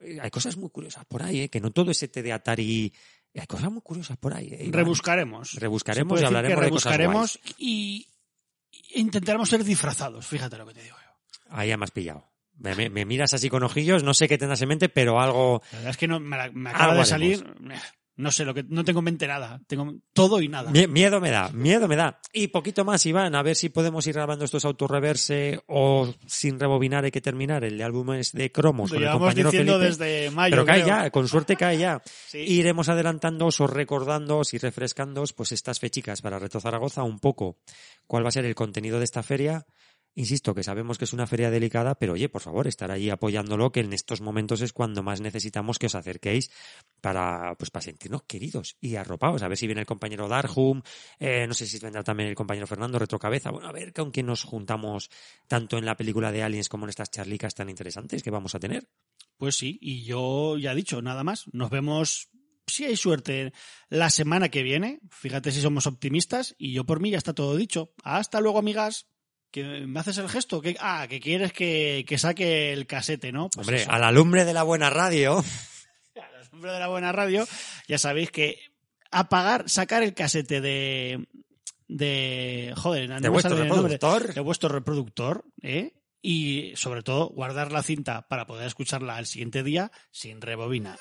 eh, 0.00 0.18
hay 0.20 0.30
cosas 0.30 0.56
muy 0.56 0.70
curiosas 0.70 1.04
por 1.06 1.22
ahí, 1.22 1.42
¿eh? 1.42 1.48
que 1.48 1.60
no 1.60 1.70
todo 1.70 1.90
ese 1.90 2.08
de 2.08 2.32
Atari 2.32 2.92
hay 3.38 3.46
cosas 3.46 3.70
muy 3.70 3.82
curiosas 3.82 4.16
por 4.16 4.34
ahí. 4.34 4.48
¿eh? 4.52 4.68
Rebuscaremos. 4.70 5.52
Rebuscaremos 5.54 6.20
y 6.20 6.24
hablaremos 6.24 6.64
de 6.64 6.70
cosas 6.70 6.98
guays. 6.98 7.38
y 7.58 8.08
intentaremos 8.94 9.48
ser 9.48 9.62
disfrazados, 9.64 10.26
fíjate 10.26 10.56
lo 10.56 10.66
que 10.66 10.74
te 10.74 10.82
digo 10.82 10.96
yo. 10.96 11.50
Ahí 11.50 11.68
ya 11.68 11.76
me 11.76 11.84
has 11.84 11.90
pillado. 11.90 12.24
Me, 12.58 13.04
miras 13.04 13.34
así 13.34 13.50
con 13.50 13.62
ojillos, 13.62 14.02
no 14.02 14.14
sé 14.14 14.28
qué 14.28 14.38
tendrás 14.38 14.62
en 14.62 14.68
mente, 14.68 14.88
pero 14.88 15.20
algo... 15.20 15.60
La 15.72 15.78
verdad 15.78 15.90
es 15.90 15.96
que 15.98 16.08
no, 16.08 16.20
me, 16.20 16.36
acaba 16.70 16.94
de 16.94 17.04
salir... 17.04 17.44
No 18.16 18.30
sé, 18.30 18.46
lo 18.46 18.54
que 18.54 18.64
no 18.66 18.82
tengo 18.82 19.00
en 19.00 19.04
mente 19.04 19.26
nada. 19.26 19.60
Tengo 19.66 19.94
todo 20.14 20.40
y 20.40 20.48
nada. 20.48 20.70
Miedo 20.70 21.20
me 21.20 21.30
da, 21.30 21.50
miedo 21.50 21.86
me 21.86 21.96
da. 21.96 22.18
Y 22.32 22.48
poquito 22.48 22.82
más, 22.82 23.04
Iván, 23.04 23.34
a 23.34 23.42
ver 23.42 23.56
si 23.56 23.68
podemos 23.68 24.06
ir 24.06 24.14
grabando 24.14 24.46
estos 24.46 24.64
autorreverse 24.64 25.60
o 25.66 26.14
sin 26.26 26.58
rebobinar 26.58 27.04
hay 27.04 27.10
que 27.10 27.20
terminar 27.20 27.62
el 27.64 27.76
de 27.76 27.84
álbumes 27.84 28.32
de 28.32 28.50
cromos 28.50 28.90
con 28.90 29.02
el 29.02 29.10
compañero 29.10 29.50
diciendo 29.50 29.78
desde 29.78 30.30
mayo. 30.30 30.52
Pero 30.52 30.64
cae 30.64 30.86
ya, 30.86 31.10
con 31.10 31.28
suerte 31.28 31.56
cae 31.56 31.76
ya. 31.76 32.02
Iremos 32.32 32.88
adelantándoos 32.88 33.60
o 33.60 33.66
recordándoos 33.66 34.54
y 34.54 34.58
refrescándoos 34.58 35.34
pues 35.34 35.52
estas 35.52 35.78
fechicas 35.78 36.22
para 36.22 36.38
Reto 36.38 36.58
Zaragoza 36.58 37.02
un 37.02 37.18
poco 37.18 37.58
cuál 38.06 38.24
va 38.24 38.28
a 38.28 38.32
ser 38.32 38.46
el 38.46 38.54
contenido 38.54 38.98
de 38.98 39.04
esta 39.04 39.22
feria 39.22 39.66
Insisto 40.18 40.54
que 40.54 40.62
sabemos 40.62 40.96
que 40.96 41.04
es 41.04 41.12
una 41.12 41.26
feria 41.26 41.50
delicada, 41.50 41.94
pero 41.94 42.14
oye, 42.14 42.30
por 42.30 42.40
favor, 42.40 42.66
estar 42.66 42.90
allí 42.90 43.10
apoyándolo, 43.10 43.70
que 43.70 43.80
en 43.80 43.92
estos 43.92 44.22
momentos 44.22 44.62
es 44.62 44.72
cuando 44.72 45.02
más 45.02 45.20
necesitamos 45.20 45.78
que 45.78 45.86
os 45.86 45.94
acerquéis 45.94 46.50
para, 47.02 47.54
pues, 47.58 47.70
para 47.70 47.82
sentirnos 47.82 48.22
queridos 48.22 48.78
y 48.80 48.96
arropados. 48.96 49.42
A 49.42 49.48
ver 49.48 49.58
si 49.58 49.66
viene 49.66 49.82
el 49.82 49.86
compañero 49.86 50.26
Darhum, 50.26 50.80
eh, 51.18 51.46
no 51.46 51.52
sé 51.52 51.66
si 51.66 51.78
vendrá 51.80 52.02
también 52.02 52.30
el 52.30 52.34
compañero 52.34 52.66
Fernando 52.66 52.98
Retrocabeza. 52.98 53.50
Bueno, 53.50 53.68
a 53.68 53.72
ver 53.72 53.92
con 53.92 54.10
quién 54.10 54.24
nos 54.24 54.42
juntamos 54.42 55.10
tanto 55.48 55.76
en 55.76 55.84
la 55.84 55.98
película 55.98 56.32
de 56.32 56.42
Aliens 56.42 56.70
como 56.70 56.86
en 56.86 56.90
estas 56.90 57.10
charlicas 57.10 57.54
tan 57.54 57.68
interesantes 57.68 58.22
que 58.22 58.30
vamos 58.30 58.54
a 58.54 58.58
tener. 58.58 58.88
Pues 59.36 59.56
sí, 59.56 59.78
y 59.82 60.04
yo 60.04 60.56
ya 60.56 60.72
he 60.72 60.76
dicho, 60.76 61.02
nada 61.02 61.24
más. 61.24 61.44
Nos 61.52 61.68
vemos 61.68 62.30
si 62.66 62.86
hay 62.86 62.96
suerte 62.96 63.52
la 63.90 64.08
semana 64.08 64.48
que 64.48 64.62
viene. 64.62 64.98
Fíjate 65.10 65.52
si 65.52 65.60
somos 65.60 65.86
optimistas. 65.86 66.54
Y 66.56 66.72
yo 66.72 66.84
por 66.84 67.00
mí 67.00 67.10
ya 67.10 67.18
está 67.18 67.34
todo 67.34 67.54
dicho. 67.54 67.92
Hasta 68.02 68.40
luego, 68.40 68.58
amigas 68.58 69.08
me 69.64 70.00
haces 70.00 70.18
el 70.18 70.28
gesto, 70.28 70.60
que, 70.60 70.76
ah, 70.80 71.06
que 71.08 71.20
quieres 71.20 71.52
que, 71.52 72.04
que 72.06 72.18
saque 72.18 72.72
el 72.72 72.86
casete, 72.86 73.32
¿no? 73.32 73.48
Pues 73.50 73.66
Hombre, 73.66 73.84
a 73.88 73.98
la 73.98 74.12
lumbre 74.12 74.44
de 74.44 74.54
la 74.54 74.62
buena 74.62 74.90
radio. 74.90 75.38
a 76.16 76.32
la 76.32 76.48
lumbre 76.52 76.72
de 76.72 76.78
la 76.78 76.88
buena 76.88 77.12
radio, 77.12 77.46
ya 77.88 77.98
sabéis 77.98 78.30
que 78.30 78.58
apagar, 79.10 79.68
sacar 79.68 80.02
el 80.02 80.14
casete 80.14 80.60
de. 80.60 81.26
de. 81.88 82.74
joder, 82.76 83.20
de, 83.20 83.28
vuestro 83.28 83.56
reproductor. 83.56 84.34
De 84.34 84.40
vuestro 84.40 84.68
reproductor, 84.68 85.44
¿eh? 85.62 85.94
Y 86.22 86.72
sobre 86.74 87.02
todo, 87.02 87.28
guardar 87.28 87.70
la 87.70 87.82
cinta 87.82 88.26
para 88.26 88.46
poder 88.46 88.66
escucharla 88.66 89.16
al 89.16 89.26
siguiente 89.26 89.62
día 89.62 89.92
sin 90.10 90.40
rebobinar. 90.40 90.98